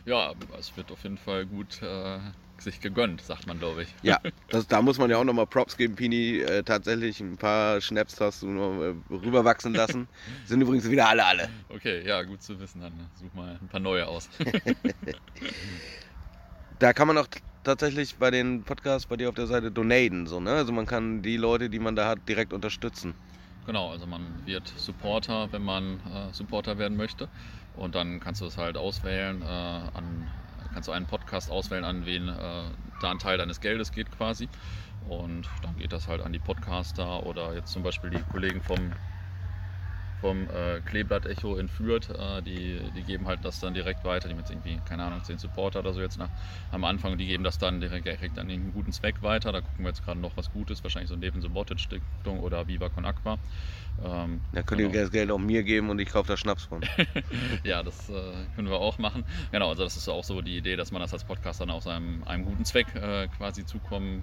Ja, 0.04 0.32
es 0.56 0.76
wird 0.76 0.92
auf 0.92 1.02
jeden 1.02 1.18
Fall 1.18 1.46
gut 1.46 1.82
äh, 1.82 2.20
sich 2.58 2.80
gegönnt, 2.80 3.20
sagt 3.20 3.46
man, 3.46 3.58
glaube 3.58 3.82
ich. 3.82 3.88
Ja, 4.02 4.20
das, 4.48 4.68
da 4.68 4.80
muss 4.80 4.98
man 4.98 5.10
ja 5.10 5.16
auch 5.16 5.24
nochmal 5.24 5.46
Props 5.48 5.76
geben, 5.76 5.96
Pini. 5.96 6.38
Äh, 6.38 6.62
tatsächlich 6.62 7.20
ein 7.20 7.36
paar 7.36 7.80
Schnaps 7.80 8.20
hast 8.20 8.42
du 8.42 8.46
noch 8.46 8.80
äh, 8.80 8.94
rüberwachsen 9.10 9.74
lassen. 9.74 10.06
Sind 10.46 10.60
übrigens 10.60 10.88
wieder 10.88 11.08
alle 11.08 11.24
alle. 11.24 11.48
Okay, 11.68 12.06
ja, 12.06 12.22
gut 12.22 12.42
zu 12.42 12.58
wissen. 12.60 12.80
Dann 12.80 12.92
such 13.14 13.34
mal 13.34 13.58
ein 13.60 13.68
paar 13.68 13.80
neue 13.80 14.06
aus. 14.06 14.28
Da 16.78 16.92
kann 16.92 17.08
man 17.08 17.18
auch 17.18 17.26
tatsächlich 17.64 18.16
bei 18.16 18.30
den 18.30 18.62
Podcasts 18.62 19.06
bei 19.06 19.16
dir 19.16 19.28
auf 19.28 19.34
der 19.34 19.48
Seite 19.48 19.72
donaten, 19.72 20.26
so, 20.26 20.38
ne? 20.38 20.52
Also 20.52 20.72
man 20.72 20.86
kann 20.86 21.22
die 21.22 21.36
Leute, 21.36 21.68
die 21.68 21.80
man 21.80 21.96
da 21.96 22.06
hat, 22.08 22.28
direkt 22.28 22.52
unterstützen. 22.52 23.16
Genau, 23.66 23.90
also 23.90 24.06
man 24.06 24.46
wird 24.46 24.68
Supporter, 24.68 25.50
wenn 25.50 25.62
man 25.62 26.00
äh, 26.00 26.32
Supporter 26.32 26.78
werden 26.78 26.96
möchte. 26.96 27.30
Und 27.72 27.96
dann 27.96 28.20
kannst 28.20 28.40
du 28.40 28.46
es 28.46 28.56
halt 28.56 28.76
auswählen, 28.76 29.42
äh, 29.42 29.44
an, 29.44 30.30
kannst 30.70 30.86
du 30.88 30.92
einen 30.92 31.06
Podcast 31.08 31.50
auswählen, 31.50 31.82
an 31.84 32.06
wen 32.06 32.28
äh, 32.28 32.76
da 33.00 33.10
ein 33.10 33.18
Teil 33.18 33.38
deines 33.38 33.58
Geldes 33.60 33.90
geht 33.90 34.10
quasi. 34.12 34.50
Und 35.00 35.50
dann 35.62 35.76
geht 35.76 35.92
das 35.92 36.06
halt 36.06 36.20
an 36.22 36.32
die 36.32 36.38
Podcaster 36.38 37.24
oder 37.24 37.54
jetzt 37.54 37.72
zum 37.72 37.82
Beispiel 37.82 38.10
die 38.10 38.24
Kollegen 38.24 38.62
vom 38.62 38.94
vom 40.20 40.44
äh, 40.44 40.80
Kleeblatt-Echo 40.84 41.56
in 41.56 41.68
Fürth. 41.68 42.10
Äh, 42.10 42.42
die, 42.42 42.80
die 42.96 43.02
geben 43.02 43.26
halt 43.26 43.44
das 43.44 43.60
dann 43.60 43.74
direkt 43.74 44.04
weiter. 44.04 44.28
Die 44.28 44.34
haben 44.34 44.40
jetzt 44.40 44.50
irgendwie, 44.50 44.78
keine 44.88 45.04
Ahnung, 45.04 45.22
10 45.22 45.38
Supporter 45.38 45.80
oder 45.80 45.92
so 45.92 46.00
jetzt 46.00 46.18
nach, 46.18 46.30
am 46.72 46.84
Anfang. 46.84 47.18
Die 47.18 47.26
geben 47.26 47.44
das 47.44 47.58
dann 47.58 47.80
direkt, 47.80 48.06
direkt 48.06 48.38
an 48.38 48.50
einen 48.50 48.72
guten 48.72 48.92
Zweck 48.92 49.22
weiter. 49.22 49.52
Da 49.52 49.60
gucken 49.60 49.84
wir 49.84 49.88
jetzt 49.88 50.04
gerade 50.04 50.20
noch 50.20 50.36
was 50.36 50.52
Gutes. 50.52 50.82
Wahrscheinlich 50.82 51.10
so 51.10 51.16
neben 51.16 51.40
so 51.40 51.48
Stiftung 51.76 52.40
oder 52.40 52.66
Viva 52.68 52.88
Con 52.88 53.04
Aqua. 53.04 53.38
Ähm, 54.04 54.40
da 54.52 54.62
könnt 54.62 54.80
ihr 54.80 54.88
genau. 54.88 55.02
das 55.02 55.10
Geld 55.10 55.30
auch 55.30 55.38
mir 55.38 55.62
geben 55.62 55.90
und 55.90 55.98
ich 55.98 56.10
kaufe 56.10 56.28
da 56.28 56.36
Schnaps 56.36 56.64
von. 56.64 56.82
ja, 57.64 57.82
das 57.82 58.08
äh, 58.10 58.32
können 58.54 58.68
wir 58.68 58.78
auch 58.78 58.98
machen. 58.98 59.24
Genau, 59.52 59.70
also 59.70 59.84
das 59.84 59.96
ist 59.96 60.08
auch 60.08 60.24
so 60.24 60.42
die 60.42 60.56
Idee, 60.56 60.76
dass 60.76 60.92
man 60.92 61.00
das 61.00 61.12
als 61.12 61.24
Podcast 61.24 61.60
dann 61.60 61.70
aus 61.70 61.86
einem, 61.86 62.22
einem 62.24 62.44
guten 62.44 62.64
Zweck 62.64 62.94
äh, 62.94 63.28
quasi 63.28 63.64
zukommen 63.64 64.22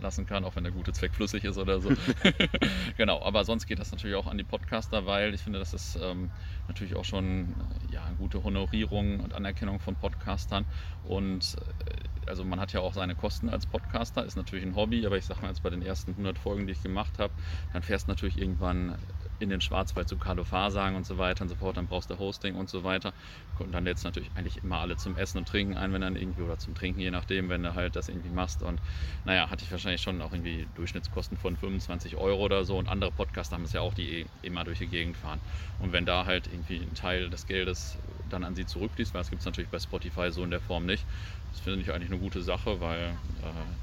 lassen 0.00 0.26
kann, 0.26 0.44
auch 0.44 0.56
wenn 0.56 0.64
der 0.64 0.72
gute 0.72 0.92
Zweck 0.92 1.14
flüssig 1.14 1.44
ist 1.44 1.58
oder 1.58 1.80
so. 1.80 1.90
genau, 2.96 3.22
aber 3.22 3.44
sonst 3.44 3.66
geht 3.66 3.78
das 3.78 3.90
natürlich 3.92 4.16
auch 4.16 4.26
an 4.26 4.38
die 4.38 4.44
Podcaster, 4.44 5.06
weil 5.06 5.34
ich 5.34 5.40
finde, 5.40 5.58
das 5.58 5.74
ist 5.74 5.98
ähm, 6.02 6.30
natürlich 6.68 6.94
auch 6.94 7.04
schon 7.04 7.54
ja, 7.90 8.04
eine 8.04 8.16
gute 8.16 8.42
Honorierung 8.44 9.20
und 9.20 9.34
Anerkennung 9.34 9.80
von 9.80 9.94
Podcastern. 9.96 10.66
Und 11.04 11.56
äh, 11.86 12.28
also 12.28 12.44
man 12.44 12.60
hat 12.60 12.72
ja 12.72 12.80
auch 12.80 12.94
seine 12.94 13.14
Kosten 13.14 13.48
als 13.48 13.66
Podcaster, 13.66 14.24
ist 14.24 14.36
natürlich 14.36 14.64
ein 14.64 14.76
Hobby, 14.76 15.06
aber 15.06 15.16
ich 15.16 15.26
sag 15.26 15.42
mal 15.42 15.48
jetzt 15.48 15.62
bei 15.62 15.70
den 15.70 15.82
ersten 15.82 16.12
100 16.12 16.38
Folgen, 16.38 16.66
die 16.66 16.72
ich 16.72 16.82
gemacht 16.82 17.18
habe, 17.18 17.32
dann 17.72 17.82
fährst 17.82 18.06
du 18.06 18.12
natürlich 18.12 18.38
irgendwann 18.38 18.96
in 19.38 19.48
den 19.48 19.60
Schwarzwald 19.60 20.08
zu 20.08 20.16
Carlo 20.16 20.44
sagen 20.44 20.96
und 20.96 21.06
so 21.06 21.18
weiter 21.18 21.42
und 21.42 21.48
so 21.48 21.56
fort, 21.56 21.76
dann 21.76 21.86
brauchst 21.86 22.10
du 22.10 22.18
Hosting 22.18 22.54
und 22.54 22.68
so 22.68 22.84
weiter. 22.84 23.12
Und 23.58 23.72
dann 23.72 23.84
lädst 23.84 24.04
du 24.04 24.08
natürlich 24.08 24.30
eigentlich 24.34 24.62
immer 24.62 24.78
alle 24.78 24.96
zum 24.96 25.16
Essen 25.16 25.38
und 25.38 25.48
Trinken 25.48 25.76
ein, 25.76 25.92
wenn 25.92 26.00
dann 26.00 26.16
irgendwie, 26.16 26.42
oder 26.42 26.58
zum 26.58 26.74
Trinken, 26.74 27.00
je 27.00 27.10
nachdem, 27.10 27.48
wenn 27.48 27.62
du 27.62 27.74
halt 27.74 27.96
das 27.96 28.08
irgendwie 28.08 28.30
machst. 28.30 28.62
Und 28.62 28.80
naja, 29.24 29.50
hatte 29.50 29.64
ich 29.64 29.70
wahrscheinlich 29.70 30.02
schon 30.02 30.22
auch 30.22 30.32
irgendwie 30.32 30.66
Durchschnittskosten 30.74 31.36
von 31.36 31.56
25 31.56 32.16
Euro 32.16 32.44
oder 32.44 32.64
so. 32.64 32.78
Und 32.78 32.88
andere 32.88 33.12
Podcasts 33.12 33.52
haben 33.52 33.64
es 33.64 33.72
ja 33.72 33.80
auch, 33.80 33.94
die 33.94 34.20
eh 34.20 34.26
immer 34.42 34.64
durch 34.64 34.78
die 34.78 34.88
Gegend 34.88 35.16
fahren. 35.16 35.40
Und 35.78 35.92
wenn 35.92 36.06
da 36.06 36.26
halt 36.26 36.46
irgendwie 36.46 36.82
ein 36.82 36.94
Teil 36.94 37.30
des 37.30 37.46
Geldes 37.46 37.98
dann 38.24 38.44
an 38.44 38.54
sie 38.54 38.66
zurückfließt, 38.66 39.14
weil 39.14 39.20
das 39.20 39.30
gibt 39.30 39.40
es 39.40 39.46
natürlich 39.46 39.70
bei 39.70 39.78
Spotify 39.78 40.30
so 40.30 40.44
in 40.44 40.50
der 40.50 40.60
Form 40.60 40.86
nicht. 40.86 41.06
Das 41.50 41.60
finde 41.60 41.80
ich 41.80 41.92
eigentlich 41.92 42.10
eine 42.10 42.20
gute 42.20 42.42
Sache, 42.42 42.80
weil 42.80 43.18
äh, 43.42 43.76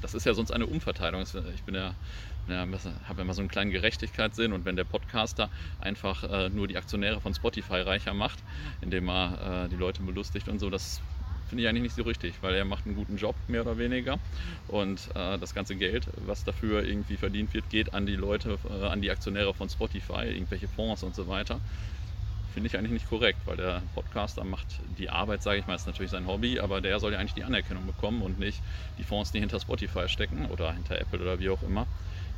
das 0.00 0.14
ist 0.14 0.26
ja 0.26 0.34
sonst 0.34 0.50
eine 0.50 0.66
Umverteilung. 0.66 1.24
Ich 1.54 1.64
bin 1.64 1.74
ja 1.74 1.94
ja, 2.48 2.66
habe 3.08 3.22
immer 3.22 3.34
so 3.34 3.40
einen 3.42 3.48
kleinen 3.48 3.70
Gerechtigkeitssinn 3.70 4.52
und 4.52 4.64
wenn 4.64 4.76
der 4.76 4.84
Podcaster 4.84 5.50
einfach 5.78 6.24
äh, 6.24 6.50
nur 6.50 6.68
die 6.68 6.76
Aktionäre 6.76 7.20
von 7.20 7.34
Spotify 7.34 7.80
reicher 7.80 8.14
macht, 8.14 8.44
indem 8.80 9.08
er 9.08 9.64
äh, 9.64 9.68
die 9.68 9.76
Leute 9.76 10.02
belustigt 10.02 10.48
und 10.48 10.58
so, 10.58 10.70
das 10.70 11.00
finde 11.46 11.62
ich 11.62 11.68
eigentlich 11.68 11.82
nicht 11.82 11.94
so 11.94 12.02
richtig, 12.02 12.42
weil 12.42 12.54
er 12.54 12.64
macht 12.64 12.86
einen 12.86 12.94
guten 12.94 13.16
Job, 13.16 13.36
mehr 13.46 13.60
oder 13.62 13.78
weniger. 13.78 14.18
Und 14.66 15.10
äh, 15.14 15.38
das 15.38 15.54
ganze 15.54 15.76
Geld, 15.76 16.10
was 16.16 16.44
dafür 16.44 16.84
irgendwie 16.84 17.16
verdient 17.16 17.52
wird, 17.54 17.68
geht 17.68 17.92
an 17.92 18.06
die 18.06 18.16
Leute, 18.16 18.58
äh, 18.64 18.72
an 18.72 19.02
die 19.02 19.10
Aktionäre 19.10 19.54
von 19.54 19.68
Spotify, 19.68 20.24
irgendwelche 20.24 20.68
Fonds 20.68 21.02
und 21.02 21.14
so 21.14 21.28
weiter. 21.28 21.60
Finde 22.46 22.68
ich 22.68 22.76
eigentlich 22.78 22.92
nicht 22.92 23.06
korrekt, 23.06 23.46
weil 23.46 23.56
der 23.56 23.82
Podcaster 23.94 24.44
macht 24.44 24.80
die 24.86 25.10
Arbeit, 25.10 25.42
sage 25.42 25.58
ich 25.58 25.66
mal, 25.66 25.74
ist 25.74 25.86
natürlich 25.86 26.10
sein 26.12 26.26
Hobby, 26.26 26.60
aber 26.60 26.80
der 26.80 27.00
soll 27.00 27.12
ja 27.12 27.18
eigentlich 27.18 27.34
die 27.34 27.42
Anerkennung 27.42 27.86
bekommen 27.86 28.22
und 28.22 28.38
nicht 28.38 28.62
die 28.96 29.02
Fonds, 29.02 29.32
die 29.32 29.40
hinter 29.40 29.58
Spotify 29.58 30.08
stecken 30.08 30.46
oder 30.46 30.72
hinter 30.72 31.00
Apple 31.00 31.20
oder 31.20 31.40
wie 31.40 31.48
auch 31.48 31.62
immer. 31.62 31.88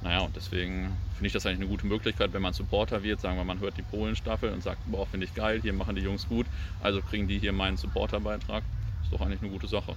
Naja, 0.03 0.20
und 0.20 0.36
deswegen 0.36 0.97
finde 1.14 1.26
ich 1.26 1.32
das 1.32 1.47
eigentlich 1.47 1.61
eine 1.61 1.68
gute 1.68 1.86
Möglichkeit, 1.86 2.32
wenn 2.32 2.42
man 2.42 2.53
Supporter 2.53 3.03
wird, 3.03 3.20
sagen 3.20 3.36
wir, 3.36 3.44
man 3.44 3.61
hört 3.61 3.76
die 3.76 3.82
Polen-Staffel 3.82 4.51
und 4.51 4.62
sagt, 4.62 4.80
boah, 4.86 5.07
finde 5.07 5.26
ich 5.26 5.34
geil, 5.34 5.61
hier 5.62 5.72
machen 5.72 5.97
die 5.97 6.03
Jungs 6.03 6.28
gut, 6.28 6.47
also 6.82 7.01
kriegen 7.01 7.26
die 7.26 7.38
hier 7.38 7.53
meinen 7.53 7.76
Supporterbeitrag. 7.76 8.62
Ist 9.03 9.12
doch 9.12 9.20
eigentlich 9.20 9.40
eine 9.40 9.51
gute 9.51 9.68
Sache. 9.68 9.94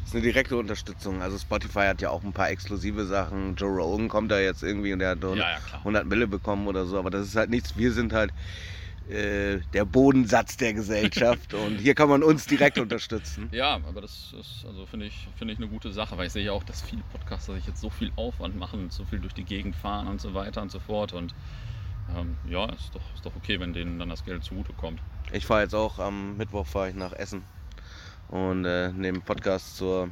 Das 0.00 0.10
ist 0.10 0.14
eine 0.14 0.22
direkte 0.22 0.56
Unterstützung. 0.56 1.22
Also 1.22 1.38
Spotify 1.38 1.86
hat 1.86 2.00
ja 2.00 2.10
auch 2.10 2.22
ein 2.22 2.32
paar 2.32 2.50
exklusive 2.50 3.06
Sachen. 3.06 3.54
Joe 3.56 3.70
Rogan 3.70 4.08
kommt 4.08 4.30
da 4.30 4.38
jetzt 4.38 4.62
irgendwie 4.62 4.92
und 4.92 4.98
der 4.98 5.10
hat 5.10 5.22
ja, 5.22 5.34
ja, 5.34 5.58
100 5.78 6.06
Mille 6.06 6.26
bekommen 6.26 6.66
oder 6.66 6.86
so. 6.86 6.98
Aber 6.98 7.10
das 7.10 7.26
ist 7.26 7.36
halt 7.36 7.50
nichts. 7.50 7.76
Wir 7.76 7.92
sind 7.92 8.12
halt 8.12 8.32
äh, 9.10 9.60
der 9.72 9.84
Bodensatz 9.84 10.56
der 10.56 10.74
Gesellschaft 10.74 11.54
und 11.66 11.78
hier 11.78 11.94
kann 11.94 12.08
man 12.08 12.22
uns 12.22 12.46
direkt 12.46 12.78
unterstützen. 12.78 13.48
Ja, 13.52 13.74
aber 13.86 14.00
das 14.00 14.34
ist, 14.38 14.64
also 14.66 14.86
finde 14.86 15.06
ich, 15.06 15.28
finde 15.36 15.52
ich 15.52 15.58
eine 15.58 15.68
gute 15.68 15.92
Sache, 15.92 16.16
weil 16.16 16.26
ich 16.26 16.32
sehe 16.32 16.44
ja 16.44 16.52
auch, 16.52 16.64
dass 16.64 16.82
viele 16.82 17.02
Podcaster 17.12 17.54
sich 17.54 17.66
jetzt 17.66 17.80
so 17.80 17.90
viel 17.90 18.12
Aufwand 18.16 18.56
machen, 18.56 18.90
so 18.90 19.04
viel 19.04 19.18
durch 19.18 19.34
die 19.34 19.44
Gegend 19.44 19.76
fahren 19.76 20.06
und 20.06 20.20
so 20.20 20.34
weiter 20.34 20.62
und 20.62 20.70
so 20.70 20.78
fort 20.78 21.12
und 21.12 21.34
ähm, 22.16 22.36
ja, 22.48 22.66
ist 22.66 22.94
doch, 22.94 23.02
ist 23.14 23.24
doch 23.24 23.34
okay, 23.36 23.60
wenn 23.60 23.72
denen 23.72 23.98
dann 23.98 24.08
das 24.08 24.24
Geld 24.24 24.44
zugutekommt. 24.44 25.00
Ich 25.32 25.46
fahre 25.46 25.62
jetzt 25.62 25.74
auch 25.74 25.98
am 25.98 26.36
Mittwoch 26.36 26.66
fahre 26.66 26.90
ich 26.90 26.94
nach 26.94 27.12
Essen 27.12 27.42
und 28.28 28.64
äh, 28.64 28.92
nehme 28.92 29.20
Podcast 29.20 29.76
zur 29.76 30.10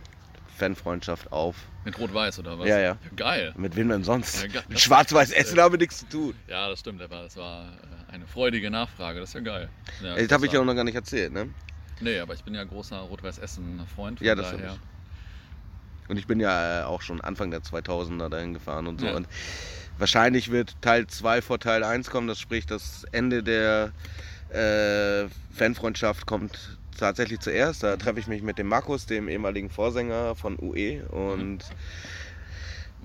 Fanfreundschaft 0.59 1.33
auf. 1.33 1.57
Mit 1.85 1.99
Rot-Weiß 1.99 2.39
oder 2.41 2.59
was? 2.59 2.69
Ja, 2.69 2.79
ja. 2.79 2.99
Geil. 3.17 3.55
Mit 3.57 3.77
wem 3.77 3.89
denn 3.89 4.05
sonst? 4.05 4.43
Ja, 4.53 4.61
Mit 4.69 4.81
Schwarz-Weiß 4.81 5.31
Essen 5.31 5.59
haben 5.61 5.73
wir 5.73 5.79
nichts 5.79 6.01
zu 6.01 6.09
tun. 6.09 6.35
Ja, 6.49 6.69
das 6.69 6.81
stimmt, 6.81 7.01
aber 7.01 7.23
das 7.23 7.37
war 7.37 7.73
äh, 7.73 8.13
eine 8.13 8.27
freudige 8.27 8.71
Nachfrage, 8.71 9.21
das 9.21 9.31
ist 9.31 9.35
ja 9.35 9.41
geil. 9.41 9.69
Ja, 10.03 10.17
das 10.17 10.31
habe 10.31 10.47
ich 10.47 10.53
ja 10.53 10.61
auch 10.61 10.65
noch 10.65 10.75
gar 10.75 10.85
nicht 10.85 10.97
erzählt, 10.97 11.33
ne? 11.33 11.49
Nee, 12.01 12.19
aber 12.19 12.35
ich 12.35 12.45
bin 12.45 12.55
ja 12.55 12.65
großer 12.65 12.99
Rot-Weiß 12.99 13.39
Essen-Freund. 13.39 14.21
Ja, 14.21 14.35
das 14.35 14.51
daher. 14.51 14.75
Ich. 14.75 16.11
Und 16.11 16.19
ich 16.19 16.27
bin 16.27 16.41
ja 16.41 16.81
äh, 16.81 16.85
auch 16.85 17.03
schon 17.03 17.21
Anfang 17.21 17.51
der 17.51 17.61
2000er 17.61 18.29
dahin 18.29 18.55
gefahren 18.55 18.87
und 18.87 19.01
so. 19.01 19.07
Ja. 19.07 19.17
Und 19.17 19.29
wahrscheinlich 19.99 20.51
wird 20.51 20.81
Teil 20.83 21.07
2 21.07 21.43
vor 21.43 21.59
Teil 21.59 21.85
1 21.85 22.11
kommen, 22.11 22.29
das 22.29 22.41
spricht 22.41 22.71
das 22.71 23.05
Ende 23.13 23.43
der 23.43 23.93
äh, 24.51 25.29
Fanfreundschaft 25.53 26.27
kommt 26.27 26.78
tatsächlich 26.99 27.41
zuerst. 27.41 27.83
Da 27.83 27.97
treffe 27.97 28.21
ich 28.21 28.27
mich 28.27 28.43
mit 28.43 28.59
dem 28.59 28.69
Markus, 28.69 29.07
dem 29.07 29.29
ehemaligen 29.29 29.71
Vorsänger 29.71 30.35
von 30.35 30.59
UE. 30.61 31.03
Und 31.09 31.59
mhm. 31.59 31.61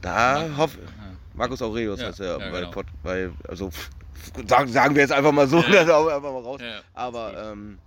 da 0.02 0.50
hoffe 0.58 0.80
Markus 1.34 1.62
Aurelius 1.62 2.00
ja, 2.00 2.08
heißt 2.08 2.20
er, 2.20 2.39
ja, 2.39 2.52
weil, 2.52 2.66
genau. 2.66 2.82
weil, 3.04 3.34
also 3.48 3.70
sagen, 4.48 4.72
sagen 4.72 4.96
wir 4.96 5.02
jetzt 5.02 5.12
einfach 5.12 5.32
mal 5.32 5.48
so, 5.48 5.60
ja. 5.72 5.82
einfach 5.82 6.22
mal 6.22 6.41
raus. 6.41 6.62
Aber 6.94 7.52
ähm, 7.52 7.80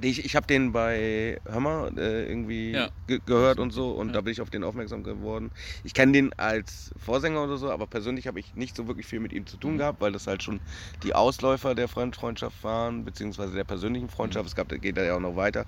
ich, 0.00 0.24
ich 0.24 0.36
habe 0.36 0.46
den 0.46 0.72
bei 0.72 1.40
Hörmer 1.44 1.90
äh, 1.96 2.28
irgendwie 2.28 2.72
ja. 2.72 2.88
ge 3.06 3.20
gehört 3.24 3.58
und 3.58 3.70
so 3.70 3.92
und 3.92 4.08
ja. 4.08 4.14
da 4.14 4.20
bin 4.20 4.32
ich 4.32 4.40
auf 4.40 4.50
den 4.50 4.64
aufmerksam 4.64 5.02
geworden. 5.02 5.50
Ich 5.84 5.94
kenne 5.94 6.12
den 6.12 6.32
als 6.34 6.92
Vorsänger 6.96 7.44
oder 7.44 7.56
so, 7.56 7.70
aber 7.70 7.86
persönlich 7.86 8.26
habe 8.26 8.40
ich 8.40 8.54
nicht 8.54 8.76
so 8.76 8.86
wirklich 8.86 9.06
viel 9.06 9.20
mit 9.20 9.32
ihm 9.32 9.46
zu 9.46 9.56
tun 9.56 9.74
mhm. 9.74 9.78
gehabt, 9.78 10.00
weil 10.00 10.12
das 10.12 10.26
halt 10.26 10.42
schon 10.42 10.60
die 11.02 11.14
Ausläufer 11.14 11.74
der 11.74 11.88
Freundschaft 11.88 12.62
waren, 12.64 13.04
beziehungsweise 13.04 13.54
der 13.54 13.64
persönlichen 13.64 14.08
Freundschaft. 14.08 14.44
Mhm. 14.44 14.48
Es 14.48 14.56
gab, 14.56 14.68
geht 14.68 14.96
da 14.96 15.02
ja 15.02 15.16
auch 15.16 15.20
noch 15.20 15.36
weiter. 15.36 15.66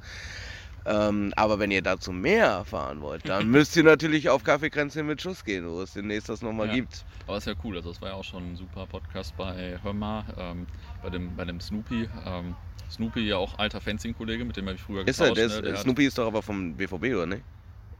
Ähm, 0.86 1.32
aber 1.36 1.58
wenn 1.58 1.72
ihr 1.72 1.82
dazu 1.82 2.12
mehr 2.12 2.46
erfahren 2.46 3.00
wollt, 3.00 3.28
dann 3.28 3.48
müsst 3.50 3.76
ihr 3.76 3.82
natürlich 3.82 4.28
auf 4.28 4.44
Kaffeekränze 4.44 5.02
mit 5.02 5.20
Schuss 5.20 5.44
gehen, 5.44 5.68
wo 5.68 5.82
es 5.82 5.94
demnächst 5.94 6.28
das 6.28 6.42
nochmal 6.42 6.68
ja. 6.68 6.74
gibt. 6.74 7.04
Aber 7.26 7.38
ist 7.38 7.46
ja 7.46 7.54
cool, 7.64 7.76
also 7.76 7.90
das 7.90 8.00
war 8.00 8.10
ja 8.10 8.14
auch 8.14 8.24
schon 8.24 8.52
ein 8.52 8.56
super 8.56 8.86
Podcast 8.86 9.36
bei 9.36 9.78
Hörmer, 9.82 10.24
ähm, 10.38 10.66
bei, 11.02 11.10
dem, 11.10 11.34
bei 11.34 11.44
dem 11.44 11.60
Snoopy. 11.60 12.08
Ähm, 12.24 12.54
Snoopy 12.88 13.20
ja 13.20 13.36
auch 13.36 13.58
alter 13.58 13.80
Fencing-Kollege, 13.80 14.44
mit 14.44 14.56
dem 14.56 14.66
habe 14.66 14.76
ich 14.76 14.82
früher 14.82 15.06
ist 15.06 15.18
getauscht. 15.18 15.38
Er, 15.38 15.48
der, 15.48 15.56
ne? 15.56 15.68
der 15.70 15.76
Snoopy 15.76 16.04
hat, 16.04 16.08
ist 16.08 16.18
doch 16.18 16.26
aber 16.28 16.42
vom 16.42 16.76
BVB, 16.76 17.16
oder 17.16 17.26
nicht? 17.26 17.42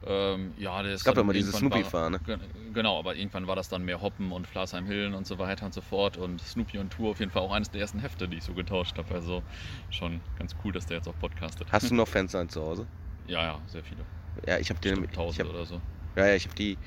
Ähm, 0.06 0.54
ja, 0.56 0.82
der 0.82 0.92
ist 0.92 1.00
es 1.00 1.04
gab 1.04 1.16
ja 1.16 1.22
mal 1.22 1.32
diese 1.32 1.52
Snoopy-Fahrer, 1.52 2.10
ne? 2.10 2.20
Genau, 2.72 2.98
aber 2.98 3.16
irgendwann 3.16 3.46
war 3.46 3.56
das 3.56 3.68
dann 3.68 3.84
mehr 3.84 4.00
Hoppen 4.00 4.30
und 4.32 4.46
Flasheim-Hillen 4.46 5.14
und 5.14 5.26
so 5.26 5.38
weiter 5.38 5.66
und 5.66 5.74
so 5.74 5.80
fort. 5.80 6.16
Und 6.16 6.40
Snoopy 6.40 6.78
und 6.78 6.92
Tour 6.92 7.10
auf 7.10 7.20
jeden 7.20 7.30
Fall 7.30 7.42
auch 7.42 7.52
eines 7.52 7.70
der 7.70 7.80
ersten 7.80 7.98
Hefte, 7.98 8.28
die 8.28 8.36
ich 8.36 8.44
so 8.44 8.52
getauscht 8.52 8.96
habe. 8.98 9.14
Also 9.14 9.42
schon 9.90 10.20
ganz 10.38 10.54
cool, 10.64 10.72
dass 10.72 10.86
der 10.86 10.98
jetzt 10.98 11.08
auch 11.08 11.18
podcastet. 11.18 11.66
Hast 11.72 11.90
du 11.90 11.94
noch 11.94 12.08
Fans 12.08 12.32
zu 12.48 12.62
Hause? 12.62 12.86
Ja, 13.28 13.42
ja, 13.42 13.60
sehr 13.66 13.82
viele. 13.82 14.02
Ja, 14.46 14.58
ich 14.58 14.70
habe 14.70 14.78
den. 14.78 15.04
1000 15.04 15.50
oder 15.50 15.66
so. 15.66 15.80
Ja, 16.14 16.28
ja, 16.28 16.34
ich 16.36 16.44
habe 16.44 16.54
die 16.54 16.78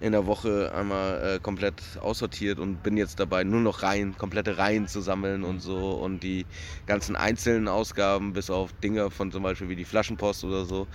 in 0.00 0.12
der 0.12 0.26
Woche 0.26 0.72
einmal 0.74 1.36
äh, 1.36 1.38
komplett 1.38 1.80
aussortiert 2.00 2.58
und 2.58 2.82
bin 2.82 2.96
jetzt 2.96 3.20
dabei, 3.20 3.44
nur 3.44 3.60
noch 3.60 3.82
Reihen, 3.82 4.16
komplette 4.18 4.58
Reihen 4.58 4.88
zu 4.88 5.00
sammeln 5.00 5.44
und 5.44 5.60
so 5.60 5.92
und 5.92 6.22
die 6.22 6.46
ganzen 6.86 7.16
einzelnen 7.16 7.68
Ausgaben, 7.68 8.32
bis 8.32 8.50
auf 8.50 8.72
Dinge 8.80 9.10
von 9.10 9.30
zum 9.30 9.42
Beispiel 9.42 9.68
wie 9.68 9.76
die 9.76 9.84
Flaschenpost 9.84 10.44
oder 10.44 10.64
so, 10.64 10.86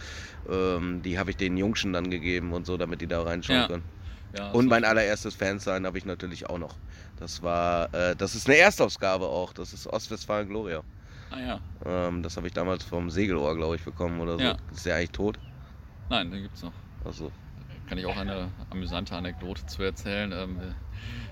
ähm, 0.50 1.02
die 1.02 1.18
habe 1.18 1.32
ich 1.32 1.38
den 1.38 1.58
Jungschen 1.58 1.94
dann 1.94 2.10
gegeben 2.10 2.52
und 2.54 2.66
so, 2.66 2.78
damit 2.78 3.02
die 3.02 3.08
da 3.08 3.22
reinschauen 3.24 3.60
ja. 3.60 3.68
können. 3.68 3.84
Ja, 4.38 4.52
und 4.52 4.68
mein 4.68 4.86
allererstes 4.86 5.34
Fansein 5.34 5.88
habe 5.88 5.98
ich 5.98 6.06
natürlich 6.06 6.48
auch 6.48 6.60
noch. 6.60 6.76
Das 7.18 7.42
war, 7.42 7.92
äh, 7.94 8.16
das 8.16 8.36
ist 8.36 8.48
eine 8.48 8.58
Erstausgabe 8.58 9.26
auch, 9.26 9.54
das 9.54 9.74
ist 9.74 9.88
Ostwestfalen 9.88 10.50
Gloria. 10.50 10.84
Ah 11.32 11.40
ja. 11.40 11.60
Ähm, 11.86 12.22
das 12.22 12.38
habe 12.38 12.48
ich 12.48 12.54
damals 12.54 12.84
vom 12.84 13.10
Segelohr, 13.10 13.56
glaube 13.56 13.76
ich, 13.76 13.84
bekommen 13.84 14.20
oder 14.20 14.38
so. 14.38 14.44
Ja. 14.44 14.58
Ist 14.72 14.86
der 14.86 14.98
eigentlich 14.98 15.12
tot? 15.12 15.40
Nein, 16.10 16.30
den 16.30 16.44
gibt 16.44 16.56
es 16.56 16.64
noch. 16.64 16.74
Achso 17.06 17.32
kann 17.90 17.98
ich 17.98 18.06
auch 18.06 18.18
eine 18.18 18.52
amüsante 18.70 19.16
Anekdote 19.16 19.66
zu 19.66 19.82
erzählen. 19.82 20.32
Ähm, 20.32 20.76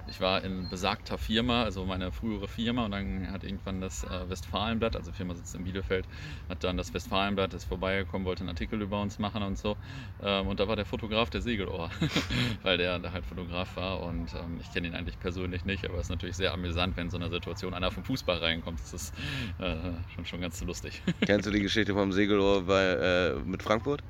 ich 0.09 0.19
war 0.21 0.43
in 0.43 0.69
besagter 0.69 1.17
Firma, 1.17 1.63
also 1.63 1.85
meine 1.85 2.11
frühere 2.11 2.47
Firma, 2.47 2.85
und 2.85 2.91
dann 2.91 3.31
hat 3.31 3.43
irgendwann 3.43 3.79
das 3.79 4.03
äh, 4.05 4.29
Westfalenblatt, 4.29 4.95
also 4.95 5.11
Firma 5.11 5.35
sitzt 5.35 5.53
in 5.53 5.65
Bielefeld, 5.65 6.07
hat 6.49 6.63
dann 6.63 6.77
das 6.77 6.93
Westfalenblatt, 6.93 7.53
ist 7.53 7.65
vorbeigekommen, 7.65 8.25
wollte 8.25 8.41
einen 8.41 8.49
Artikel 8.49 8.81
über 8.81 8.99
uns 9.01 9.19
machen 9.19 9.43
und 9.43 9.57
so. 9.57 9.77
Ähm, 10.23 10.47
und 10.47 10.59
da 10.59 10.67
war 10.67 10.75
der 10.75 10.85
Fotograf 10.85 11.29
der 11.29 11.41
Segelohr, 11.41 11.91
weil 12.63 12.77
der, 12.77 12.97
der 12.99 13.11
halt 13.11 13.25
Fotograf 13.25 13.75
war 13.75 14.01
und 14.01 14.33
ähm, 14.33 14.59
ich 14.59 14.71
kenne 14.73 14.87
ihn 14.87 14.95
eigentlich 14.95 15.19
persönlich 15.19 15.63
nicht, 15.65 15.85
aber 15.85 15.95
es 15.95 16.07
ist 16.07 16.09
natürlich 16.09 16.37
sehr 16.37 16.53
amüsant, 16.53 16.97
wenn 16.97 17.07
in 17.07 17.11
so 17.11 17.17
einer 17.17 17.29
Situation 17.29 17.73
einer 17.73 17.91
vom 17.91 18.03
Fußball 18.03 18.37
reinkommt. 18.37 18.79
Das 18.79 18.93
ist 18.93 19.13
äh, 19.59 19.75
schon, 20.15 20.25
schon 20.25 20.41
ganz 20.41 20.61
lustig. 20.61 21.03
Kennst 21.25 21.45
du 21.45 21.51
die 21.51 21.61
Geschichte 21.61 21.93
vom 21.93 22.11
Segelohr 22.11 22.65
bei, 22.65 22.83
äh, 22.83 23.35
mit 23.45 23.61
Frankfurt? 23.61 24.01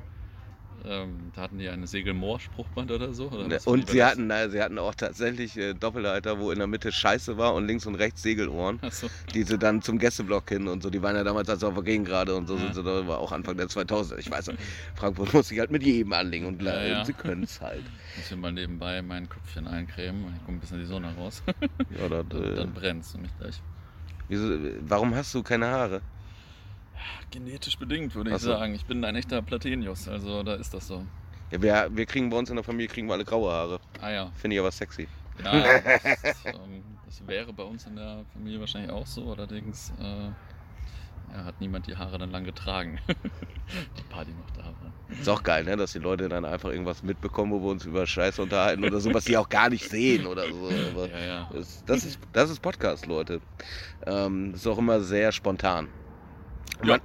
Ähm, 0.85 1.31
da 1.35 1.41
hatten 1.41 1.57
die 1.57 1.69
eine 1.69 1.87
Segelmoor-Spruchband 1.87 2.91
oder 2.91 3.13
so. 3.13 3.29
Oder 3.29 3.47
ne, 3.47 3.59
und 3.65 3.89
sie 3.89 4.03
hatten, 4.03 4.27
na, 4.27 4.49
sie 4.49 4.61
hatten 4.61 4.77
auch 4.77 4.95
tatsächlich 4.95 5.57
äh, 5.57 5.73
Doppelleiter, 5.73 6.39
wo 6.39 6.51
in 6.51 6.59
der 6.59 6.67
Mitte 6.67 6.91
Scheiße 6.91 7.37
war 7.37 7.53
und 7.55 7.67
links 7.67 7.85
und 7.85 7.95
rechts 7.95 8.21
Segelohren. 8.21 8.79
So. 8.89 9.07
Die 9.33 9.43
sie 9.43 9.57
dann 9.57 9.81
zum 9.81 9.99
Gästeblock 9.99 10.49
hin 10.49 10.67
und 10.67 10.83
so. 10.83 10.89
Die 10.89 11.01
waren 11.01 11.15
ja 11.15 11.23
damals 11.23 11.49
als 11.49 11.63
auf 11.63 11.73
der 11.73 11.83
Gegend 11.83 12.07
gerade 12.07 12.35
und 12.35 12.47
so 12.47 12.55
ja. 12.55 12.61
sind 12.61 12.75
sie 12.75 12.83
da, 12.83 13.07
war 13.07 13.19
auch 13.19 13.31
Anfang 13.31 13.57
der 13.57 13.67
2000 13.67 14.19
Ich 14.19 14.31
weiß, 14.31 14.51
Frankfurt 14.95 15.33
muss 15.33 15.49
sich 15.49 15.59
halt 15.59 15.71
mit 15.71 15.83
jedem 15.83 16.13
anlegen 16.13 16.45
und 16.45 16.61
ja, 16.61 16.83
ja. 16.83 17.05
sie 17.05 17.13
können 17.13 17.43
es 17.43 17.61
halt. 17.61 17.83
Ich 18.11 18.21
muss 18.21 18.29
hier 18.29 18.37
mal 18.37 18.51
nebenbei 18.51 19.01
mein 19.03 19.29
Köpfchen 19.29 19.67
eincremen 19.67 20.33
ich 20.35 20.45
komme 20.45 20.57
ein 20.57 20.59
bisschen 20.59 20.77
in 20.77 20.83
die 20.83 20.89
Sonne 20.89 21.13
raus. 21.15 21.43
ja, 21.47 22.09
das, 22.09 22.25
dann, 22.29 22.43
äh, 22.43 22.55
dann 22.55 22.73
brennt 22.73 23.03
es 23.03 23.13
nämlich 23.13 23.31
gleich. 23.37 23.61
Wieso, 24.27 24.57
warum 24.81 25.13
hast 25.13 25.33
du 25.35 25.43
keine 25.43 25.67
Haare? 25.67 26.01
Genetisch 27.31 27.77
bedingt, 27.77 28.15
würde 28.15 28.31
ich 28.31 28.37
so. 28.37 28.49
sagen. 28.49 28.73
Ich 28.73 28.85
bin 28.85 29.03
ein 29.03 29.15
echter 29.15 29.41
Platenius, 29.41 30.07
also 30.07 30.43
da 30.43 30.55
ist 30.55 30.73
das 30.73 30.87
so. 30.87 31.05
Ja, 31.51 31.61
wir, 31.61 31.89
wir 31.91 32.05
kriegen 32.05 32.29
bei 32.29 32.37
uns 32.37 32.49
in 32.49 32.55
der 32.55 32.63
Familie 32.63 32.87
kriegen 32.87 33.07
wir 33.07 33.13
alle 33.13 33.25
graue 33.25 33.51
Haare. 33.51 33.79
Ah 34.01 34.09
ja. 34.09 34.31
Finde 34.35 34.55
ich 34.55 34.59
aber 34.59 34.71
sexy. 34.71 35.07
Ja, 35.43 35.51
das, 36.23 36.45
ähm, 36.45 36.83
das, 37.05 37.25
wäre 37.27 37.53
bei 37.53 37.63
uns 37.63 37.85
in 37.85 37.95
der 37.95 38.25
Familie 38.33 38.59
wahrscheinlich 38.59 38.91
auch 38.91 39.05
so, 39.05 39.31
allerdings 39.31 39.93
äh, 39.99 40.29
ja, 41.33 41.43
hat 41.45 41.61
niemand 41.61 41.87
die 41.87 41.95
Haare 41.95 42.17
dann 42.17 42.31
lang 42.31 42.43
getragen. 42.43 42.99
die 43.07 44.01
die 44.01 44.31
noch 44.33 44.51
da 44.55 44.63
waren. 44.63 44.93
Ist 45.09 45.29
auch 45.29 45.43
geil, 45.43 45.63
ne? 45.63 45.77
dass 45.77 45.93
die 45.93 45.99
Leute 45.99 46.27
dann 46.27 46.43
einfach 46.43 46.69
irgendwas 46.69 47.03
mitbekommen, 47.03 47.51
wo 47.51 47.61
wir 47.61 47.71
uns 47.71 47.85
über 47.85 48.05
Scheiße 48.05 48.41
unterhalten 48.41 48.83
oder 48.83 48.99
so, 48.99 49.13
was 49.13 49.25
sie 49.25 49.37
auch 49.37 49.47
gar 49.47 49.69
nicht 49.69 49.89
sehen 49.89 50.25
oder 50.25 50.43
so. 50.51 50.69
Ja, 51.05 51.25
ja. 51.25 51.49
Das, 51.53 51.83
das, 51.85 52.03
ist, 52.03 52.19
das 52.33 52.49
ist 52.49 52.59
Podcast, 52.61 53.05
Leute. 53.05 53.39
Ähm, 54.05 54.53
ist 54.53 54.67
auch 54.67 54.77
immer 54.77 54.99
sehr 54.99 55.31
spontan. 55.31 55.87
Ja. 56.83 56.97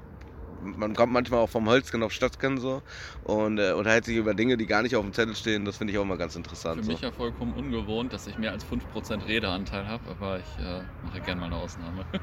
Man, 0.62 0.78
man 0.78 0.94
kommt 0.94 1.12
manchmal 1.12 1.40
auch 1.40 1.48
vom 1.48 1.68
Holzken 1.68 2.02
auf 2.02 2.12
Stadtken 2.12 2.58
so 2.58 2.82
und 3.24 3.58
äh, 3.58 3.72
unterhält 3.72 4.04
sich 4.04 4.16
über 4.16 4.34
Dinge, 4.34 4.56
die 4.56 4.66
gar 4.66 4.82
nicht 4.82 4.94
auf 4.96 5.02
dem 5.02 5.12
Zettel 5.12 5.34
stehen. 5.34 5.64
Das 5.64 5.78
finde 5.78 5.92
ich 5.92 5.98
auch 5.98 6.04
mal 6.04 6.18
ganz 6.18 6.36
interessant. 6.36 6.78
Für 6.78 6.84
so. 6.84 6.92
mich 6.92 7.00
ja 7.00 7.10
vollkommen 7.10 7.52
ungewohnt, 7.54 8.12
dass 8.12 8.26
ich 8.26 8.38
mehr 8.38 8.52
als 8.52 8.64
5% 8.64 9.26
Redeanteil 9.26 9.86
habe, 9.88 10.10
aber 10.10 10.38
ich 10.38 10.64
äh, 10.64 10.82
mache 11.04 11.20
gerne 11.20 11.40
mal 11.40 11.46
eine 11.46 11.56
Ausnahme. 11.56 12.04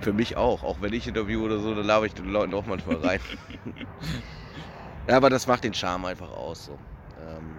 Für 0.00 0.12
mich 0.12 0.36
auch. 0.36 0.64
Auch 0.64 0.80
wenn 0.80 0.92
ich 0.92 1.06
interview 1.06 1.44
oder 1.44 1.60
so, 1.60 1.74
da 1.74 1.82
laber 1.82 2.06
ich 2.06 2.14
den 2.14 2.30
Leuten 2.30 2.54
auch 2.54 2.66
manchmal 2.66 2.96
rein. 2.96 3.20
ja, 5.08 5.16
aber 5.16 5.30
das 5.30 5.46
macht 5.46 5.64
den 5.64 5.74
Charme 5.74 6.06
einfach 6.06 6.30
aus. 6.30 6.66
So. 6.66 6.72
Ähm, 7.20 7.54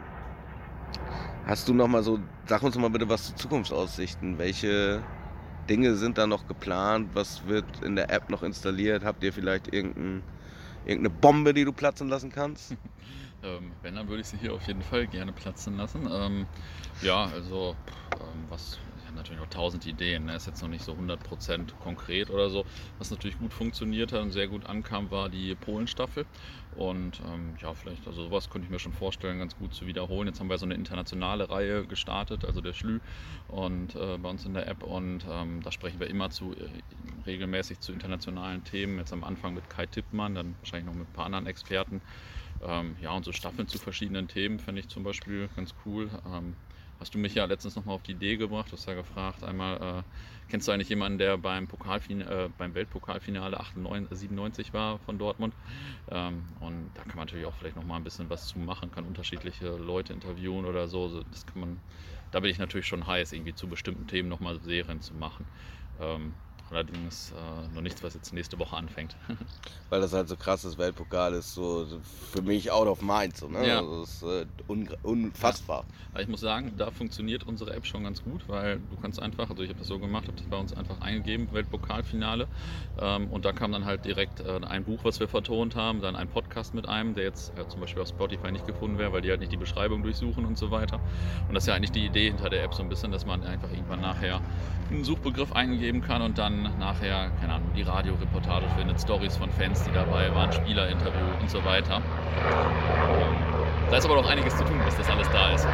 hast 1.46 1.68
du 1.68 1.74
noch 1.74 1.88
mal 1.88 2.04
so, 2.04 2.20
sag 2.46 2.64
uns 2.64 2.78
mal 2.78 2.90
bitte 2.90 3.08
was 3.08 3.28
zu 3.28 3.36
Zukunftsaussichten. 3.36 4.38
Welche 4.38 5.02
Dinge 5.70 5.96
sind 5.96 6.18
da 6.18 6.28
noch 6.28 6.48
geplant? 6.48 7.10
Was 7.14 7.48
wird 7.48 7.66
in 7.82 7.96
der 7.96 8.10
App 8.10 8.30
noch 8.30 8.44
installiert? 8.44 9.04
Habt 9.04 9.24
ihr 9.24 9.34
vielleicht 9.34 9.74
irgendein, 9.74 10.24
irgendeine 10.86 11.10
Bombe, 11.10 11.54
die 11.54 11.66
du 11.66 11.72
platzen 11.72 12.10
lassen 12.10 12.32
kannst? 12.32 12.72
ähm, 13.44 13.72
wenn, 13.82 13.96
dann 13.96 14.08
würde 14.08 14.22
ich 14.22 14.28
sie 14.28 14.38
hier 14.38 14.54
auf 14.54 14.66
jeden 14.68 14.82
Fall 14.82 15.08
gerne 15.08 15.32
platzen 15.32 15.78
lassen. 15.78 16.08
Ähm, 16.12 16.46
ja, 17.02 17.26
also 17.26 17.76
ähm, 18.20 18.46
was 18.50 18.78
natürlich 19.16 19.42
noch 19.42 19.50
tausend 19.50 19.86
Ideen. 19.86 20.26
Ne? 20.26 20.36
Ist 20.36 20.48
jetzt 20.48 20.62
noch 20.62 20.70
nicht 20.70 20.84
so 20.84 20.94
100% 20.94 21.78
konkret 21.80 22.30
oder 22.30 22.50
so. 22.50 22.66
Was 22.98 23.12
natürlich 23.12 23.38
gut 23.38 23.54
funktioniert 23.54 24.12
hat 24.12 24.22
und 24.22 24.32
sehr 24.32 24.48
gut 24.48 24.66
ankam, 24.66 25.12
war 25.12 25.30
die 25.30 25.56
Polenstaffel. 25.56 26.26
Und 26.76 27.22
ähm, 27.28 27.56
ja, 27.60 27.74
vielleicht, 27.74 28.08
also 28.08 28.24
sowas 28.24 28.50
könnte 28.50 28.66
ich 28.66 28.72
mir 28.72 28.80
schon 28.80 28.94
vorstellen, 28.94 29.40
ganz 29.40 29.58
gut 29.58 29.74
zu 29.74 29.88
wiederholen. 29.88 30.28
Jetzt 30.28 30.40
haben 30.40 30.50
wir 30.50 30.58
so 30.58 30.66
eine 30.66 30.76
internationale 30.76 31.50
Reihe 31.50 31.86
gestartet, 31.86 32.46
also 32.46 32.62
der 32.62 32.74
Schlü 32.74 33.00
und 33.50 33.96
äh, 33.96 34.18
bei 34.18 34.30
uns 34.30 34.46
in 34.46 34.54
der 34.54 34.68
App. 34.68 34.84
Und 34.84 35.26
ähm, 35.30 35.62
da 35.64 35.72
sprechen 35.72 36.00
wir 36.00 36.08
immer 36.08 36.30
zu 36.30 36.54
äh, 36.54 36.70
regelmäßig 37.26 37.80
zu 37.82 37.92
internationalen 37.92 38.64
Themen. 38.64 38.98
Jetzt 39.00 39.12
am 39.12 39.24
Anfang 39.24 39.54
mit 39.54 39.70
Kai 39.70 39.86
Tippmann, 39.86 40.36
dann 40.36 40.56
wahrscheinlich 40.60 40.86
noch 40.86 40.98
mit 40.98 41.10
ein 41.10 41.14
paar 41.14 41.26
anderen 41.26 41.48
Experten. 41.48 42.02
Ähm, 42.64 42.96
ja, 43.02 43.12
und 43.12 43.26
so 43.26 43.32
Staffeln 43.32 43.68
zu 43.68 43.78
verschiedenen 43.78 44.28
Themen 44.28 44.60
fände 44.60 44.82
ich 44.82 44.88
zum 44.88 45.04
Beispiel 45.04 45.50
ganz 45.56 45.74
cool. 45.86 46.10
Hast 47.02 47.16
du 47.16 47.18
mich 47.18 47.34
ja 47.34 47.46
letztens 47.46 47.76
nochmal 47.76 47.96
auf 47.96 48.04
die 48.04 48.12
Idee 48.12 48.38
gebracht. 48.38 48.72
Du 48.72 48.74
hast 48.74 48.86
ja 48.86 48.94
gefragt, 48.94 49.44
einmal, 49.44 50.04
äh, 50.04 50.04
kennst 50.48 50.68
du 50.68 50.72
eigentlich 50.72 50.90
jemanden, 50.90 51.18
der 51.18 51.36
beim, 51.40 51.68
Pokalfin 51.68 52.22
äh, 52.22 52.48
beim 52.56 52.76
Weltpokalfinale 52.76 53.60
98, 53.60 54.20
97 54.20 54.72
war 54.72 55.00
von 55.00 55.18
Dortmund? 55.18 55.56
Ähm, 56.12 56.56
und 56.60 56.94
da 56.94 57.02
kann 57.02 57.18
man 57.18 57.26
natürlich 57.26 57.48
auch 57.48 57.56
vielleicht 57.56 57.76
nochmal 57.76 58.00
ein 58.00 58.04
bisschen 58.04 58.30
was 58.30 58.46
zu 58.46 58.60
machen, 58.60 58.92
kann 58.92 59.06
unterschiedliche 59.06 59.70
Leute 59.78 60.14
interviewen 60.14 60.64
oder 60.66 60.88
so. 60.88 61.24
Das 61.24 61.48
kann 61.48 61.60
man, 61.62 61.82
da 62.30 62.40
bin 62.40 62.52
ich 62.52 62.60
natürlich 62.60 62.86
schon 62.86 63.08
heiß, 63.08 63.32
irgendwie 63.34 63.56
zu 63.56 63.68
bestimmten 63.68 64.06
Themen 64.06 64.30
nochmal 64.30 64.60
Serien 64.60 65.02
zu 65.02 65.16
machen. 65.16 65.48
Ähm, 65.98 66.36
Allerdings 66.72 67.32
äh, 67.32 67.76
noch 67.76 67.82
nichts, 67.82 68.02
was 68.02 68.14
jetzt 68.14 68.34
nächste 68.34 68.58
Woche 68.58 68.78
anfängt. 68.78 69.16
Weil 69.90 70.00
das 70.00 70.14
halt 70.14 70.30
so 70.30 70.38
krasses 70.38 70.78
Weltpokal 70.78 71.34
ist, 71.34 71.54
so 71.54 71.86
für 72.32 72.42
mich 72.42 72.72
out 72.72 72.88
of 72.88 73.02
mind. 73.02 73.36
So, 73.36 73.50
ne? 73.50 73.68
ja. 73.68 73.82
Das 73.82 74.10
ist 74.10 74.24
äh, 74.24 74.46
un 74.70 74.90
unfassbar. 75.04 75.84
Ja. 76.14 76.22
Ich 76.22 76.30
muss 76.30 76.40
sagen, 76.40 76.74
da 76.78 76.90
funktioniert 76.90 77.44
unsere 77.44 77.74
App 77.74 77.86
schon 77.86 78.06
ganz 78.06 78.24
gut, 78.24 78.48
weil 78.48 78.78
du 78.78 78.96
kannst 79.02 79.22
einfach, 79.22 79.50
also 79.50 79.64
ich 79.64 79.70
habe 79.70 79.80
das 79.80 79.88
so 79.88 80.00
gemacht, 80.00 80.28
habe 80.28 80.38
das 80.38 80.46
bei 80.46 80.58
uns 80.58 80.74
einfach 80.74 81.02
eingegeben, 81.02 81.52
Weltpokalfinale. 81.52 82.48
Ähm, 83.00 83.28
und 83.30 83.44
da 83.44 83.52
kam 83.52 83.74
dann 83.74 83.84
halt 83.84 84.06
direkt 84.06 84.40
äh, 84.40 84.60
ein 84.66 84.86
Buch, 84.86 85.02
was 85.04 85.20
wir 85.20 85.28
vertont 85.28 85.76
haben, 85.76 86.02
dann 86.02 86.16
ein 86.16 86.30
Podcast 86.30 86.74
mit 86.74 86.88
einem, 86.88 87.16
der 87.16 87.26
jetzt 87.26 87.52
äh, 87.58 87.68
zum 87.68 87.82
Beispiel 87.82 88.02
auf 88.02 88.08
Spotify 88.08 88.52
nicht 88.52 88.66
gefunden 88.66 88.98
wäre, 88.98 89.12
weil 89.12 89.22
die 89.22 89.30
halt 89.30 89.42
nicht 89.42 89.52
die 89.52 89.58
Beschreibung 89.58 90.04
durchsuchen 90.04 90.46
und 90.46 90.58
so 90.58 90.72
weiter. 90.72 91.02
Und 91.50 91.54
das 91.54 91.64
ist 91.64 91.68
ja 91.68 91.76
eigentlich 91.76 91.92
die 91.92 92.06
Idee 92.06 92.30
hinter 92.30 92.50
der 92.50 92.64
App 92.64 92.74
so 92.74 92.82
ein 92.82 92.88
bisschen, 92.88 93.12
dass 93.12 93.26
man 93.26 93.44
einfach 93.44 93.70
irgendwann 93.72 94.02
nachher 94.02 94.40
einen 94.90 95.04
Suchbegriff 95.04 95.54
eingeben 95.54 96.02
kann 96.02 96.22
und 96.22 96.38
dann 96.38 96.61
nachher, 96.80 97.32
keine 97.40 97.54
Ahnung, 97.54 97.72
die 97.76 97.82
Radioreportage 97.82 98.66
findet, 98.78 99.00
Stories 99.00 99.38
von 99.38 99.50
Fans, 99.52 99.84
die 99.84 99.92
dabei 99.92 100.34
waren, 100.34 100.52
Spielerinterview 100.52 101.40
und 101.40 101.50
so 101.50 101.64
weiter. 101.66 101.98
Ähm, 101.98 103.36
da 103.90 103.98
ist 103.98 104.06
aber 104.06 104.16
noch 104.16 104.30
einiges 104.30 104.56
zu 104.56 104.64
tun, 104.64 104.80
bis 104.86 104.96
das 104.98 105.10
alles 105.10 105.30
da 105.32 105.54
ist. 105.54 105.68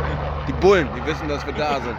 Die 0.48 0.54
Bullen, 0.54 0.88
die 0.96 1.06
wissen, 1.06 1.28
dass 1.28 1.46
wir 1.46 1.54
da 1.54 1.80
sind. 1.80 1.98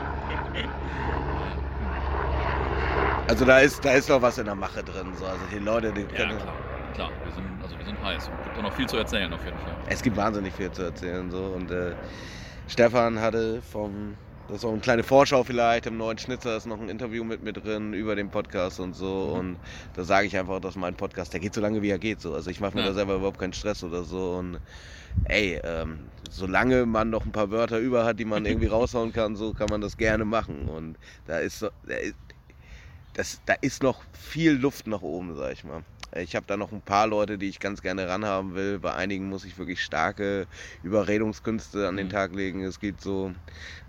Also 3.29 3.45
da 3.45 3.59
ist, 3.59 3.85
da 3.85 3.93
ist 3.93 4.09
noch 4.09 4.23
was 4.23 4.39
in 4.39 4.47
der 4.47 4.55
Mache 4.55 4.83
drin. 4.83 5.13
So. 5.15 5.27
Also 5.27 5.45
die 5.53 5.59
Leute, 5.59 5.93
die 5.93 6.05
können. 6.05 6.31
Ja, 6.31 6.37
klar, 6.37 6.55
klar. 6.95 7.11
Wir 7.25 7.33
sind, 7.33 7.45
also 7.63 7.79
wir 7.79 7.85
sind 7.85 8.03
heiß. 8.03 8.23
Es 8.23 8.45
gibt 8.45 8.59
auch 8.59 8.63
noch 8.63 8.73
viel 8.73 8.87
zu 8.87 8.97
erzählen 8.97 9.33
auf 9.33 9.45
jeden 9.45 9.59
Fall. 9.59 9.75
Es 9.87 10.03
gibt 10.03 10.17
wahnsinnig 10.17 10.55
viel 10.55 10.71
zu 10.71 10.83
erzählen. 10.83 11.31
So. 11.31 11.53
Und 11.55 11.71
äh, 11.71 11.93
Stefan 12.69 13.21
hatte 13.21 13.61
vom 13.61 14.17
das 14.49 14.59
ist 14.59 14.65
auch 14.65 14.73
eine 14.73 14.81
kleine 14.81 15.03
Vorschau 15.03 15.45
vielleicht. 15.45 15.85
Im 15.85 15.99
neuen 15.99 16.17
Schnitzer 16.17 16.57
ist 16.57 16.67
noch 16.67 16.81
ein 16.81 16.89
Interview 16.89 17.23
mit 17.23 17.43
mir 17.43 17.53
drin 17.53 17.93
über 17.93 18.17
den 18.17 18.31
Podcast 18.31 18.81
und 18.81 18.95
so. 18.95 19.33
Mhm. 19.35 19.39
Und 19.39 19.57
da 19.95 20.05
sage 20.05 20.27
ich 20.27 20.37
einfach, 20.39 20.59
dass 20.61 20.75
mein 20.75 20.95
Podcast, 20.95 21.35
der 21.35 21.41
geht 21.41 21.53
so 21.53 21.61
lange, 21.61 21.83
wie 21.83 21.91
er 21.91 21.99
geht. 21.99 22.23
So. 22.23 22.33
Also 22.33 22.49
ich 22.49 22.59
mache 22.59 22.75
mir 22.75 22.81
ja. 22.81 22.89
da 22.89 22.95
selber 22.95 23.17
überhaupt 23.17 23.39
keinen 23.39 23.53
Stress 23.53 23.85
oder 23.85 24.05
so. 24.05 24.37
Und 24.37 24.59
ey, 25.25 25.61
ähm, 25.63 25.99
solange 26.31 26.87
man 26.87 27.11
noch 27.11 27.27
ein 27.27 27.33
paar 27.33 27.51
Wörter 27.51 27.79
über 27.79 28.07
hat, 28.07 28.19
die 28.19 28.25
man 28.25 28.47
irgendwie 28.47 28.69
raushauen 28.69 29.13
kann, 29.13 29.37
so 29.37 29.53
kann 29.53 29.69
man 29.69 29.83
das 29.83 29.99
gerne 29.99 30.25
machen. 30.25 30.67
Und 30.69 30.97
da 31.27 31.39
ist, 31.39 31.63
da 31.63 31.95
ist, 31.95 32.17
das, 33.13 33.41
da 33.45 33.53
ist 33.61 33.83
noch 33.83 34.01
viel 34.15 34.53
Luft 34.53 34.87
nach 34.87 35.03
oben, 35.03 35.37
sag 35.37 35.53
ich 35.53 35.65
mal. 35.65 35.83
Ich 36.17 36.35
habe 36.35 36.47
da 36.47 36.57
noch 36.57 36.73
ein 36.73 36.81
paar 36.81 37.07
Leute, 37.07 37.37
die 37.37 37.49
ich 37.49 37.61
ganz 37.61 37.83
gerne 37.83 38.09
ranhaben 38.09 38.55
will. 38.55 38.79
Bei 38.79 38.95
einigen 38.95 39.29
muss 39.29 39.45
ich 39.45 39.59
wirklich 39.59 39.83
starke 39.83 40.47
Überredungskünste 40.83 41.87
an 41.87 41.97
den 41.97 42.07
mhm. 42.07 42.13
Tag 42.13 42.35
legen. 42.35 42.63
Es 42.65 42.81
gibt 42.81 43.01
so 43.01 43.33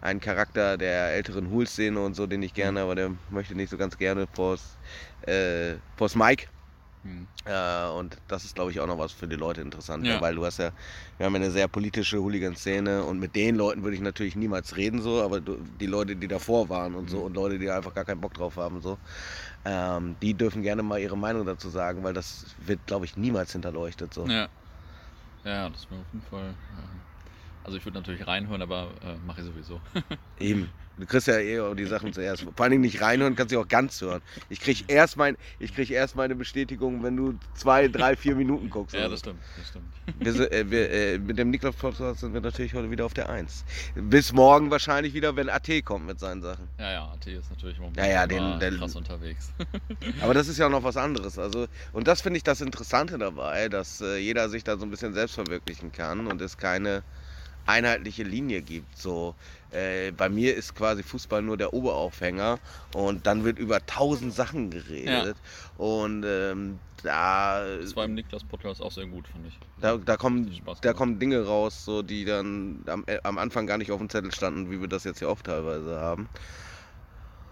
einen 0.02 0.20
Charakter 0.20 0.78
der 0.78 1.14
älteren 1.14 1.50
Hool-Szene 1.50 2.00
und 2.00 2.16
so, 2.16 2.28
den 2.28 2.44
ich 2.44 2.54
gerne, 2.54 2.80
mhm. 2.80 2.84
aber 2.84 2.96
der 2.96 3.12
möchte 3.30 3.56
nicht 3.56 3.70
so 3.70 3.78
ganz 3.78 3.98
gerne 3.98 4.28
vors, 4.34 4.78
äh, 5.22 5.76
vors 5.96 6.16
Mike. 6.16 6.48
Mhm. 7.04 7.28
Äh, 7.46 7.90
und 7.92 8.18
das 8.28 8.44
ist, 8.44 8.56
glaube 8.56 8.72
ich, 8.72 8.80
auch 8.82 8.88
noch 8.88 9.00
was 9.00 9.14
für 9.14 9.28
die 9.28 9.38
Leute 9.38 9.62
interessant, 9.62 10.06
ja. 10.06 10.20
weil 10.20 10.36
du 10.36 10.46
hast 10.46 10.60
ja, 10.60 10.72
wir 11.18 11.26
haben 11.26 11.34
ja 11.34 11.42
eine 11.42 11.52
sehr 11.52 11.70
politische 11.70 12.20
Hooligan-Szene 12.20 13.04
und 13.04 13.20
mit 13.20 13.36
den 13.36 13.56
Leuten 13.56 13.84
würde 13.84 13.96
ich 13.96 14.02
natürlich 14.02 14.36
niemals 14.36 14.76
reden, 14.76 15.02
so, 15.02 15.22
aber 15.22 15.40
du, 15.40 15.58
die 15.80 15.86
Leute, 15.86 16.18
die 16.18 16.28
davor 16.28 16.68
waren 16.68 16.96
und 16.96 17.06
mhm. 17.06 17.10
so 17.10 17.20
und 17.20 17.36
Leute, 17.36 17.58
die 17.58 17.70
einfach 17.70 17.94
gar 17.94 18.04
keinen 18.04 18.20
Bock 18.20 18.34
drauf 18.34 18.58
haben, 18.58 18.82
so, 18.82 18.98
ähm, 19.66 20.16
die 20.22 20.34
dürfen 20.34 20.62
gerne 20.62 20.84
mal 20.84 21.00
ihre 21.00 21.18
Meinung 21.18 21.46
dazu 21.46 21.70
sagen, 21.70 22.04
weil 22.04 22.14
das 22.14 22.56
wird, 22.60 22.86
glaube 22.86 23.06
ich, 23.06 23.18
niemals 23.18 23.52
hinterleuchtet. 23.52 24.14
So. 24.14 24.26
Ja. 24.28 24.48
Ja, 25.44 25.70
das 25.70 25.90
wäre 25.90 26.02
auf 26.02 26.08
jeden 26.12 26.26
Fall. 26.26 26.54
Also 27.64 27.78
ich 27.78 27.86
würde 27.86 27.98
natürlich 28.00 28.26
reinhören, 28.26 28.62
aber 28.62 28.90
äh, 29.04 29.16
mache 29.26 29.42
ich 29.42 29.48
sowieso. 29.48 29.80
Eben. 30.40 30.70
Du 31.00 31.06
kriegst 31.06 31.28
ja 31.28 31.38
eh 31.38 31.76
die 31.76 31.86
Sachen 31.86 32.12
zuerst. 32.12 32.44
Vor 32.44 32.52
allen 32.64 32.72
Dingen 32.72 32.82
nicht 32.82 33.02
reinhören, 33.02 33.36
kannst 33.36 33.54
du 33.54 33.60
auch 33.60 33.68
ganz 33.68 34.02
hören. 34.02 34.22
Ich 34.50 34.60
krieg 34.60 34.84
erst, 34.90 35.16
mein, 35.18 35.38
ich 35.58 35.74
krieg 35.74 35.90
erst 35.90 36.16
meine 36.16 36.36
Bestätigung, 36.36 37.02
wenn 37.04 37.16
du 37.16 37.40
zwei, 37.56 37.88
drei, 37.88 38.16
vier 38.16 38.36
Minuten 38.36 38.70
guckst. 38.70 38.96
ja, 38.96 39.08
das 39.08 39.20
stimmt, 39.22 39.40
das 39.58 39.68
stimmt. 39.70 39.86
wir, 40.20 40.52
äh, 40.52 40.70
wir, 40.70 40.90
äh, 40.92 41.18
mit 41.18 41.38
dem 41.38 41.52
Niklas 41.52 41.76
Podcast 41.76 42.20
sind 42.20 42.34
wir 42.34 42.42
natürlich 42.42 42.74
heute 42.74 42.92
wieder 42.92 43.06
auf 43.06 43.14
der 43.14 43.30
Eins. 43.30 43.64
Bis 43.96 44.34
morgen 44.34 44.72
wahrscheinlich 44.72 45.14
wieder, 45.14 45.36
wenn 45.36 45.50
AT 45.50 45.70
kommt 45.86 46.06
mit 46.06 46.20
seinen 46.20 46.42
Sachen. 46.42 46.68
Ja, 46.78 46.92
ja, 46.92 47.04
AT 47.14 47.26
ist 47.28 47.50
natürlich 47.50 47.78
im 47.78 47.84
Moment 47.84 47.98
Ja, 47.98 48.06
ja, 48.08 48.24
immer 48.26 48.58
den- 48.58 48.72
den- 48.72 48.80
krass 48.80 48.96
unterwegs. 48.96 49.54
Aber 50.22 50.34
das 50.34 50.48
ist 50.50 50.58
ja 50.58 50.66
auch 50.68 50.72
noch 50.72 50.84
was 50.84 50.98
anderes. 50.98 51.40
Also, 51.40 51.68
und 51.94 52.08
das 52.08 52.22
finde 52.22 52.38
ich 52.38 52.44
das 52.44 52.60
Interessante 52.62 53.18
dabei, 53.18 53.70
dass 53.70 54.02
äh, 54.02 54.18
jeder 54.18 54.50
sich 54.50 54.64
da 54.66 54.78
so 54.78 54.84
ein 54.86 54.92
bisschen 54.92 55.14
selbst 55.14 55.36
verwirklichen 55.36 55.92
kann 55.92 56.28
und 56.28 56.42
es 56.42 56.58
keine 56.58 57.04
einheitliche 57.70 58.24
Linie 58.24 58.62
gibt. 58.62 58.98
So, 58.98 59.36
äh, 59.72 60.12
bei 60.12 60.28
mir 60.30 60.56
ist 60.56 60.76
quasi 60.76 61.04
Fußball 61.04 61.42
nur 61.42 61.56
der 61.58 61.74
Oberaufhänger 61.74 62.60
und 62.94 63.26
dann 63.28 63.44
wird 63.46 63.60
über 63.60 63.86
tausend 63.86 64.34
Sachen 64.34 64.70
geredet. 64.72 65.38
Und 65.78 66.24
ähm, 66.26 66.80
da, 67.04 67.64
Das 67.82 67.96
war 67.96 68.06
im 68.06 68.16
Niklas-Podcast 68.16 68.82
auch 68.82 68.92
sehr 68.92 69.06
gut, 69.06 69.28
fand 69.28 69.48
ich. 69.48 69.58
da, 69.80 69.96
da, 69.98 70.18
kommen, 70.18 70.52
da 70.82 70.92
kommen 70.94 71.18
Dinge 71.20 71.46
raus, 71.46 71.86
so, 71.86 72.02
die 72.02 72.26
dann 72.26 72.80
am, 72.88 73.04
äh, 73.08 73.20
am 73.24 73.38
Anfang 73.38 73.68
gar 73.68 73.78
nicht 73.78 73.92
auf 73.92 74.00
dem 74.00 74.10
Zettel 74.10 74.34
standen, 74.34 74.70
wie 74.72 74.82
wir 74.82 74.88
das 74.90 75.06
jetzt 75.06 75.20
hier 75.20 75.30
oft 75.30 75.46
teilweise 75.46 76.00
haben. 76.00 76.28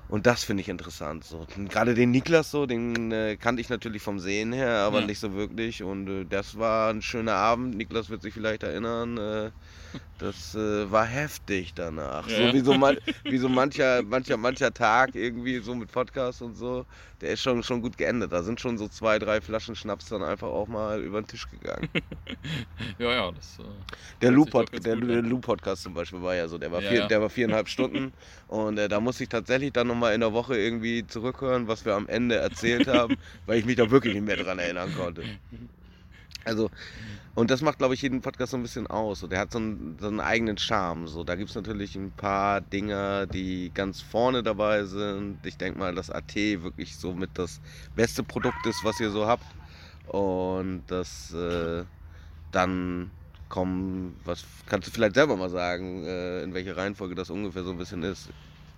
Und 0.09 0.25
das 0.25 0.43
finde 0.45 0.61
ich 0.61 0.69
interessant. 0.69 1.25
So. 1.25 1.45
Gerade 1.69 1.93
den 1.93 2.11
Niklas 2.11 2.49
so, 2.49 2.65
den 2.65 3.11
äh, 3.11 3.35
kannte 3.35 3.61
ich 3.61 3.67
natürlich 3.67 4.01
vom 4.01 4.19
Sehen 4.19 4.53
her, 4.53 4.69
aber 4.77 5.01
Ja. 5.01 5.05
nicht 5.05 5.19
so 5.19 5.33
wirklich. 5.33 5.83
Und 5.83 6.07
äh, 6.07 6.25
das 6.25 6.57
war 6.57 6.89
ein 6.89 7.01
schöner 7.01 7.33
Abend. 7.33 7.75
Niklas 7.75 8.09
wird 8.09 8.21
sich 8.21 8.33
vielleicht 8.33 8.63
erinnern. 8.63 9.17
Äh, 9.17 9.51
das 10.17 10.55
äh, 10.55 10.91
war 10.91 11.05
heftig 11.05 11.73
danach. 11.75 12.27
Ja. 12.27 12.47
So 12.47 12.53
wie 12.53 12.59
so, 12.61 12.73
man, 12.73 12.97
wie 13.23 13.37
so 13.37 13.49
mancher, 13.49 14.01
mancher, 14.03 14.37
mancher 14.37 14.73
Tag 14.73 15.15
irgendwie 15.15 15.59
so 15.59 15.75
mit 15.75 15.91
Podcast 15.91 16.41
und 16.41 16.55
so. 16.55 16.85
Der 17.21 17.31
ist 17.31 17.41
schon, 17.41 17.63
schon 17.63 17.81
gut 17.81 17.97
geendet. 17.97 18.31
Da 18.31 18.43
sind 18.43 18.59
schon 18.59 18.77
so 18.77 18.87
zwei, 18.87 19.19
drei 19.19 19.41
Flaschen 19.41 19.75
Schnaps 19.75 20.09
dann 20.09 20.23
einfach 20.23 20.47
auch 20.47 20.67
mal 20.67 21.01
über 21.01 21.21
den 21.21 21.27
Tisch 21.27 21.47
gegangen. 21.49 21.89
Ja, 22.99 23.11
ja, 23.11 23.31
das. 23.31 23.59
Äh, 23.59 23.63
Der 24.21 24.31
ganz 24.31 24.83
der, 24.83 24.95
der 24.95 25.21
zum 25.75 25.93
Beispiel 25.93 26.21
war 26.21 26.35
ja 26.35 26.47
so, 26.47 26.57
der 26.57 26.71
war, 26.71 26.81
Ja, 26.81 26.89
vier, 26.89 26.99
ja. 26.99 27.07
der 27.07 27.21
war 27.21 27.29
viereinhalb 27.29 27.67
Stunden 27.69 28.13
und 28.47 28.77
äh, 28.77 28.87
da 28.87 28.99
musste 28.99 29.23
ich 29.23 29.29
tatsächlich 29.29 29.73
dann 29.73 29.87
nochmal 29.87 30.13
in 30.13 30.21
der 30.21 30.33
Woche 30.33 30.57
irgendwie 30.57 31.05
zurückhören, 31.05 31.67
was 31.67 31.85
wir 31.85 31.95
am 31.95 32.07
Ende 32.07 32.35
erzählt 32.37 32.87
haben, 32.87 33.15
weil 33.45 33.59
ich 33.59 33.65
mich 33.65 33.75
da 33.75 33.89
wirklich 33.91 34.13
nicht 34.13 34.25
mehr 34.25 34.37
dran 34.37 34.59
erinnern 34.59 34.93
konnte. 34.95 35.23
Also, 36.47 36.71
und 37.35 37.51
das 37.51 37.61
macht, 37.61 37.77
glaube 37.77 37.93
ich, 37.93 38.01
jeden 38.01 38.21
Podcast 38.21 38.51
so 38.51 38.57
ein 38.57 38.63
bisschen 38.63 38.87
aus. 38.87 39.19
So, 39.19 39.27
der 39.27 39.39
hat 39.39 39.51
so 39.51 39.59
einen, 39.59 39.97
so 39.99 40.07
einen 40.07 40.19
eigenen 40.19 40.57
Charme. 40.57 41.07
So, 41.07 41.23
da 41.23 41.35
gibt 41.35 41.49
es 41.49 41.55
natürlich 41.55 41.95
ein 41.95 42.11
paar 42.11 42.61
Dinge, 42.61 43.27
die 43.27 43.71
ganz 43.73 44.01
vorne 44.01 44.41
dabei 44.43 44.85
sind. 44.85 45.45
Ich 45.45 45.57
denke 45.57 45.77
mal, 45.77 45.93
dass 45.93 46.09
AT 46.09 46.35
wirklich 46.35 46.97
so 46.97 47.13
mit 47.13 47.31
das 47.35 47.59
beste 47.95 48.23
Produkt 48.23 48.65
ist, 48.65 48.83
was 48.83 48.99
ihr 48.99 49.11
so 49.11 49.27
habt. 49.27 49.45
Und 50.07 50.83
das 50.87 51.33
äh, 51.33 51.83
dann 52.51 53.11
kommen, 53.49 54.15
was 54.23 54.45
kannst 54.67 54.87
du 54.87 54.91
vielleicht 54.91 55.15
selber 55.15 55.35
mal 55.35 55.49
sagen, 55.49 56.05
äh, 56.05 56.43
in 56.43 56.53
welcher 56.53 56.77
Reihenfolge 56.77 57.15
das 57.15 57.29
ungefähr 57.29 57.63
so 57.63 57.71
ein 57.71 57.77
bisschen 57.77 58.03
ist? 58.03 58.29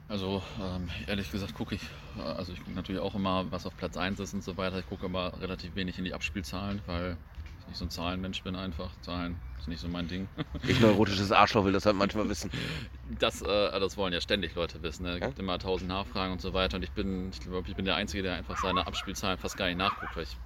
Also 0.08 0.42
ähm, 0.60 0.90
ehrlich 1.06 1.32
gesagt 1.32 1.54
gucke 1.54 1.76
ich, 1.76 1.84
äh, 2.18 2.22
also 2.22 2.52
ich 2.52 2.60
gucke 2.60 2.72
natürlich 2.72 3.02
auch 3.02 3.14
immer, 3.14 3.46
was 3.52 3.68
auf 3.68 3.78
Platz 3.78 3.96
1 3.96 4.20
ist 4.20 4.34
und 4.34 4.44
so 4.44 4.58
weiter. 4.58 4.80
Ich 4.80 4.90
gucke 4.90 5.06
aber 5.06 5.40
relativ 5.40 5.76
wenig 5.76 6.00
in 6.00 6.06
die 6.06 6.14
Abspielzahlen, 6.14 6.82
weil 6.88 7.16
ich 7.72 7.78
so 7.78 7.86
ein 7.86 7.90
Zahlenmensch 7.90 8.44
bin 8.44 8.56
einfach. 8.56 8.90
Zahlen 9.02 9.36
ist 9.58 9.68
nicht 9.68 9.82
so 9.82 9.88
mein 9.88 10.08
Ding. 10.08 10.28
Ich 10.68 10.80
neurotisches 10.80 11.32
Arschloch 11.32 11.66
will 11.66 11.74
das 11.74 11.86
halt 11.86 11.96
manchmal 11.96 12.28
wissen. 12.30 12.52
Das, 13.20 13.42
äh, 13.42 13.80
das 13.80 13.98
wollen 13.98 14.14
ja 14.14 14.22
ständig 14.22 14.56
Leute 14.56 14.82
wissen. 14.84 15.04
Ne? 15.04 15.14
Es 15.14 15.22
gibt 15.22 15.40
immer 15.40 15.58
tausend 15.58 15.90
Nachfragen 15.90 16.34
und 16.34 16.42
so 16.42 16.54
weiter. 16.54 16.78
Und 16.78 16.84
ich 16.84 16.92
bin, 16.92 17.30
ich 17.32 17.40
glaube, 17.40 17.68
ich 17.68 17.76
bin 17.76 17.86
der 17.86 17.96
Einzige, 17.96 18.24
der 18.24 18.36
einfach 18.36 18.58
seine 18.58 18.86
Abspielzahlen 18.88 19.38
fast 19.38 19.58
gar 19.58 19.68
nicht 19.68 19.78
nachguckt, 19.78 20.16
weil 20.16 20.24
ich 20.24 20.38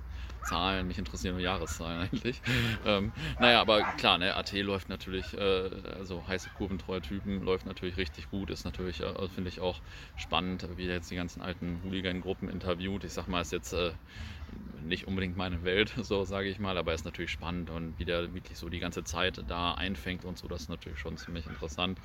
Zahlen, 0.43 0.87
mich 0.87 0.97
interessieren 0.97 1.35
nur 1.35 1.43
Jahreszahlen 1.43 2.01
eigentlich. 2.01 2.41
ähm, 2.85 3.11
naja, 3.39 3.61
aber 3.61 3.81
klar, 3.97 4.17
ne, 4.17 4.35
AT 4.35 4.51
läuft 4.53 4.89
natürlich, 4.89 5.33
äh, 5.33 5.69
also 5.97 6.27
heiße 6.27 6.49
kurventreue 6.57 7.01
Typen 7.01 7.41
läuft 7.41 7.65
natürlich 7.65 7.97
richtig 7.97 8.29
gut, 8.29 8.49
ist 8.49 8.65
natürlich, 8.65 9.01
äh, 9.01 9.27
finde 9.29 9.49
ich 9.49 9.61
auch 9.61 9.79
spannend, 10.15 10.67
wie 10.75 10.87
er 10.87 10.95
jetzt 10.95 11.11
die 11.11 11.15
ganzen 11.15 11.41
alten 11.41 11.81
Hooligan-Gruppen 11.83 12.49
interviewt. 12.49 13.03
Ich 13.03 13.13
sag 13.13 13.27
mal, 13.27 13.41
ist 13.41 13.51
jetzt 13.51 13.73
äh, 13.73 13.91
nicht 14.83 15.07
unbedingt 15.07 15.35
meine 15.37 15.63
Welt, 15.63 15.93
so 16.01 16.23
sage 16.25 16.49
ich 16.49 16.59
mal, 16.59 16.77
aber 16.77 16.93
ist 16.93 17.05
natürlich 17.05 17.31
spannend 17.31 17.69
und 17.69 17.99
wie 17.99 18.05
der 18.05 18.33
wirklich 18.33 18.57
so 18.57 18.69
die 18.69 18.79
ganze 18.79 19.03
Zeit 19.03 19.41
da 19.47 19.73
einfängt 19.73 20.25
und 20.25 20.37
so, 20.37 20.47
das 20.47 20.63
ist 20.63 20.69
natürlich 20.69 20.99
schon 20.99 21.17
ziemlich 21.17 21.47
interessant. 21.47 21.99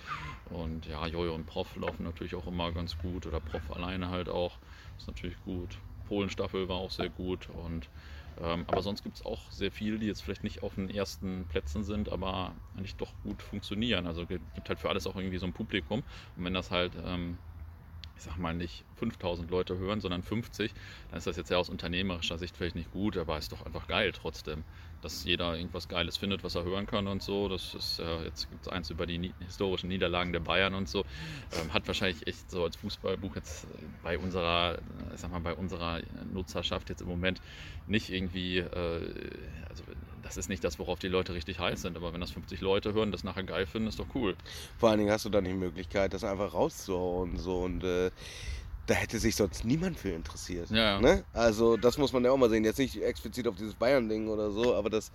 Und 0.45 0.87
ja, 0.87 1.07
Jojo 1.07 1.35
und 1.35 1.47
Prof 1.47 1.77
laufen 1.77 2.05
natürlich 2.05 2.35
auch 2.35 2.47
immer 2.47 2.73
ganz 2.73 2.97
gut 2.99 3.27
oder 3.27 3.41
Prof 3.41 3.71
alleine 3.71 4.09
halt 4.11 4.29
auch, 4.29 4.61
ist 4.97 5.07
natürlich 5.07 5.41
gut. 5.41 5.83
Polenstaffel 6.05 6.69
war 6.69 6.77
auch 6.77 6.91
sehr 6.91 7.11
gut 7.11 7.51
und 7.51 7.91
ähm, 8.39 8.65
aber 8.67 8.83
sonst 8.83 9.03
gibt 9.03 9.17
es 9.17 9.25
auch 9.25 9.51
sehr 9.51 9.71
viele, 9.73 9.99
die 9.99 10.07
jetzt 10.07 10.23
vielleicht 10.23 10.45
nicht 10.45 10.63
auf 10.63 10.75
den 10.77 10.89
ersten 10.91 11.47
Plätzen 11.49 11.83
sind, 11.83 12.11
aber 12.11 12.57
eigentlich 12.75 12.97
doch 12.97 13.19
gut 13.23 13.43
funktionieren. 13.43 14.07
Also 14.07 14.27
gibt 14.27 14.69
halt 14.69 14.79
für 14.79 14.89
alles 14.89 15.07
auch 15.07 15.17
irgendwie 15.17 15.39
so 15.39 15.47
ein 15.47 15.53
Publikum. 15.53 16.05
Und 16.37 16.45
wenn 16.45 16.55
das 16.55 16.71
halt, 16.71 16.95
ähm, 16.97 17.41
ich 18.19 18.25
sag 18.25 18.37
mal, 18.37 18.53
nicht 18.53 18.85
5000 18.97 19.49
Leute 19.51 19.79
hören, 19.79 20.01
sondern 20.01 20.23
50, 20.23 20.73
dann 21.11 21.19
ist 21.19 21.27
das 21.27 21.37
jetzt 21.37 21.51
ja 21.51 21.57
aus 21.57 21.69
unternehmerischer 21.69 22.37
Sicht 22.37 22.57
vielleicht 22.57 22.75
nicht 22.75 22.91
gut, 22.93 23.17
aber 23.17 23.39
ist 23.39 23.53
doch 23.53 23.65
einfach 23.65 23.87
geil 23.87 24.11
trotzdem, 24.13 24.65
dass 25.03 25.25
jeder 25.25 25.57
irgendwas 25.57 25.89
Geiles 25.89 26.17
findet, 26.17 26.43
was 26.43 26.57
er 26.57 26.65
hören 26.65 26.87
kann 26.87 27.07
und 27.07 27.23
so. 27.23 27.49
Das 27.49 27.75
ist, 27.75 28.01
äh, 28.01 28.25
jetzt 28.25 28.51
gibt 28.51 28.63
es 28.63 28.69
eins 28.69 28.91
über 28.91 29.07
die 29.07 29.33
historischen 29.39 29.89
Niederlagen 29.89 30.33
der 30.33 30.41
Bayern 30.41 30.75
und 30.75 30.89
so. 30.89 31.05
Ähm, 31.53 31.73
hat 31.73 31.87
wahrscheinlich 31.87 32.27
echt 32.27 32.51
so 32.51 32.65
als 32.65 32.75
Fußballbuch 32.77 33.37
jetzt 33.37 33.69
bei 34.03 34.19
unserer, 34.19 34.79
äh, 34.79 35.15
ich 35.15 35.21
sag 35.21 35.31
mal, 35.31 35.41
bei 35.41 35.55
unserer 35.55 36.01
Nutzerschaft 36.33 36.91
jetzt 36.91 37.03
im 37.03 37.09
Moment 37.09 37.41
nicht 37.87 38.11
irgendwie, 38.11 38.59
äh, 38.59 39.31
also 39.69 39.85
das 40.29 40.37
ist 40.37 40.49
nicht 40.49 40.63
das, 40.63 40.79
worauf 40.79 40.99
die 40.99 41.09
Leute 41.09 41.35
richtig 41.35 41.59
heiß 41.59 41.83
sind, 41.83 41.97
aber 41.97 42.13
wenn 42.13 42.21
das 42.21 42.31
50 42.31 42.61
Leute 42.61 42.93
hören, 42.93 43.13
das 43.13 43.25
nachher 43.25 43.43
geil 43.43 43.67
finden, 43.67 43.89
ist 43.89 43.99
doch 43.99 44.07
cool. 44.15 44.37
Vor 44.79 44.91
allen 44.91 44.99
Dingen 44.99 45.11
hast 45.11 45.25
du 45.25 45.31
dann 45.31 45.45
die 45.45 45.55
Möglichkeit, 45.55 46.13
das 46.13 46.23
einfach 46.23 46.53
rauszuhauen 46.55 47.33
und 47.33 47.39
so 47.39 47.61
und 47.61 47.83
äh, 47.83 48.11
da 48.87 48.95
hätte 48.95 49.19
sich 49.19 49.37
sonst 49.37 49.65
niemand 49.65 49.99
für 49.99 50.11
interessiert. 50.11 50.71
Ja, 50.71 50.77
ja. 50.77 51.01
Ne? 51.01 51.25
Also 51.33 51.77
das 51.77 51.99
muss 51.99 52.13
man 52.13 52.25
ja 52.25 52.31
auch 52.31 52.37
mal 52.37 52.49
sehen. 52.49 52.65
Jetzt 52.65 52.79
nicht 52.79 53.01
explizit 53.03 53.47
auf 53.47 53.57
dieses 53.57 53.75
Bayern-Ding 53.75 54.29
oder 54.29 54.51
so, 54.51 54.75
aber 54.75 54.89
das 54.89 55.13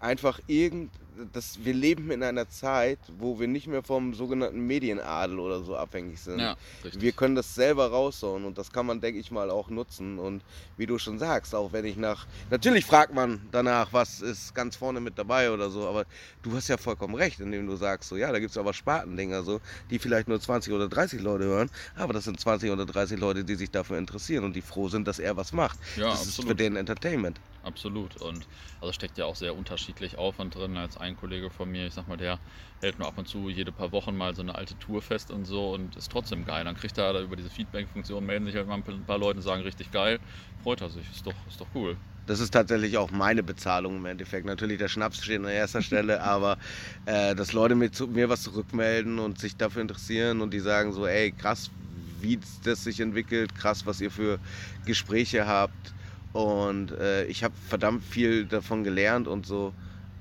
einfach 0.00 0.40
irgend, 0.46 0.90
das, 1.32 1.64
wir 1.64 1.74
leben 1.74 2.10
in 2.10 2.22
einer 2.22 2.48
Zeit, 2.48 2.98
wo 3.18 3.38
wir 3.38 3.48
nicht 3.48 3.66
mehr 3.66 3.82
vom 3.82 4.14
sogenannten 4.14 4.60
Medienadel 4.66 5.38
oder 5.38 5.62
so 5.62 5.76
abhängig 5.76 6.20
sind. 6.20 6.38
Ja. 6.40 6.56
Wir 6.98 7.12
können 7.12 7.34
das 7.34 7.54
selber 7.54 7.90
raushauen 7.90 8.44
und 8.44 8.58
das 8.58 8.72
kann 8.72 8.86
man, 8.86 9.00
denke 9.00 9.20
ich 9.20 9.30
mal, 9.30 9.50
auch 9.50 9.68
nutzen. 9.68 10.18
Und 10.18 10.42
wie 10.76 10.86
du 10.86 10.98
schon 10.98 11.18
sagst, 11.18 11.54
auch 11.54 11.72
wenn 11.72 11.84
ich 11.84 11.96
nach. 11.96 12.26
Natürlich 12.50 12.84
fragt 12.84 13.14
man 13.14 13.40
danach, 13.52 13.92
was 13.92 14.20
ist 14.20 14.54
ganz 14.54 14.76
vorne 14.76 15.00
mit 15.00 15.18
dabei 15.18 15.50
oder 15.50 15.70
so, 15.70 15.86
aber 15.86 16.04
du 16.42 16.54
hast 16.54 16.68
ja 16.68 16.76
vollkommen 16.76 17.14
recht, 17.14 17.40
indem 17.40 17.66
du 17.66 17.76
sagst, 17.76 18.08
so 18.08 18.16
ja, 18.16 18.30
da 18.32 18.38
gibt 18.38 18.50
es 18.50 18.58
aber 18.58 18.72
Spartendinger, 18.72 19.42
so, 19.42 19.60
die 19.90 19.98
vielleicht 19.98 20.28
nur 20.28 20.40
20 20.40 20.72
oder 20.72 20.88
30 20.88 21.20
Leute 21.20 21.44
hören, 21.44 21.70
aber 21.96 22.12
das 22.12 22.24
sind 22.24 22.38
20 22.38 22.70
oder 22.70 22.86
30 22.86 23.18
Leute, 23.18 23.44
die 23.44 23.54
sich 23.54 23.70
dafür 23.70 23.98
interessieren 23.98 24.44
und 24.44 24.54
die 24.54 24.62
froh 24.62 24.88
sind, 24.88 25.06
dass 25.08 25.18
er 25.18 25.36
was 25.36 25.52
macht. 25.52 25.78
ja, 25.96 26.10
das 26.10 26.26
ist 26.26 26.34
für 26.36 26.42
absolut. 26.42 26.60
den 26.60 26.76
Entertainment. 26.76 27.40
Absolut. 27.66 28.16
Und 28.16 28.46
also 28.80 28.92
steckt 28.92 29.18
ja 29.18 29.24
auch 29.26 29.34
sehr 29.36 29.56
unterschiedlich 29.56 30.16
Aufwand 30.18 30.54
drin. 30.54 30.76
Als 30.76 30.96
ein 30.96 31.16
Kollege 31.16 31.50
von 31.50 31.68
mir, 31.68 31.86
ich 31.86 31.94
sag 31.94 32.06
mal, 32.06 32.16
der 32.16 32.40
hält 32.80 32.98
nur 32.98 33.08
ab 33.08 33.18
und 33.18 33.26
zu 33.28 33.48
jede 33.50 33.72
paar 33.72 33.90
Wochen 33.92 34.16
mal 34.16 34.34
so 34.34 34.42
eine 34.42 34.54
alte 34.54 34.78
Tour 34.78 35.02
fest 35.02 35.30
und 35.32 35.44
so 35.46 35.72
und 35.74 35.96
ist 35.96 36.10
trotzdem 36.12 36.44
geil. 36.44 36.64
Dann 36.64 36.76
kriegt 36.76 36.96
er 36.98 37.12
da 37.12 37.20
über 37.22 37.34
diese 37.36 37.50
Feedback-Funktion, 37.50 38.24
melden 38.24 38.46
sich 38.46 38.54
halt 38.54 38.68
mal 38.68 38.74
ein 38.86 39.06
paar 39.06 39.18
Leute 39.18 39.38
und 39.38 39.42
sagen, 39.42 39.62
richtig 39.62 39.90
geil, 39.90 40.20
freut 40.58 40.80
er 40.80 40.90
sich. 40.90 41.10
Ist 41.10 41.26
doch, 41.26 41.46
ist 41.46 41.60
doch 41.60 41.74
cool. 41.74 41.98
Das 42.26 42.40
ist 42.40 42.50
tatsächlich 42.50 42.96
auch 42.98 43.12
meine 43.12 43.44
Bezahlung 43.44 43.98
im 43.98 44.04
Endeffekt. 44.06 44.46
Natürlich 44.46 44.78
der 44.78 44.88
Schnaps 44.88 45.22
steht 45.22 45.38
an 45.38 45.44
erster 45.46 45.80
Stelle, 45.82 46.20
aber 46.22 46.58
äh, 47.04 47.36
dass 47.36 47.52
Leute 47.52 47.76
mir, 47.76 47.92
zu, 47.92 48.08
mir 48.08 48.28
was 48.28 48.42
zurückmelden 48.42 49.20
und 49.20 49.38
sich 49.38 49.56
dafür 49.56 49.82
interessieren 49.82 50.40
und 50.40 50.52
die 50.52 50.58
sagen 50.60 50.92
so, 50.92 51.06
ey, 51.06 51.32
krass, 51.32 51.70
wie 51.78 52.40
das 52.64 52.82
sich 52.82 52.98
entwickelt, 53.00 53.54
krass, 53.54 53.86
was 53.86 54.00
ihr 54.00 54.10
für 54.10 54.40
Gespräche 54.84 55.46
habt 55.46 55.94
und 56.36 56.92
äh, 56.92 57.24
ich 57.26 57.42
habe 57.44 57.54
verdammt 57.56 58.04
viel 58.04 58.46
davon 58.46 58.84
gelernt 58.84 59.26
und 59.28 59.46
so, 59.46 59.74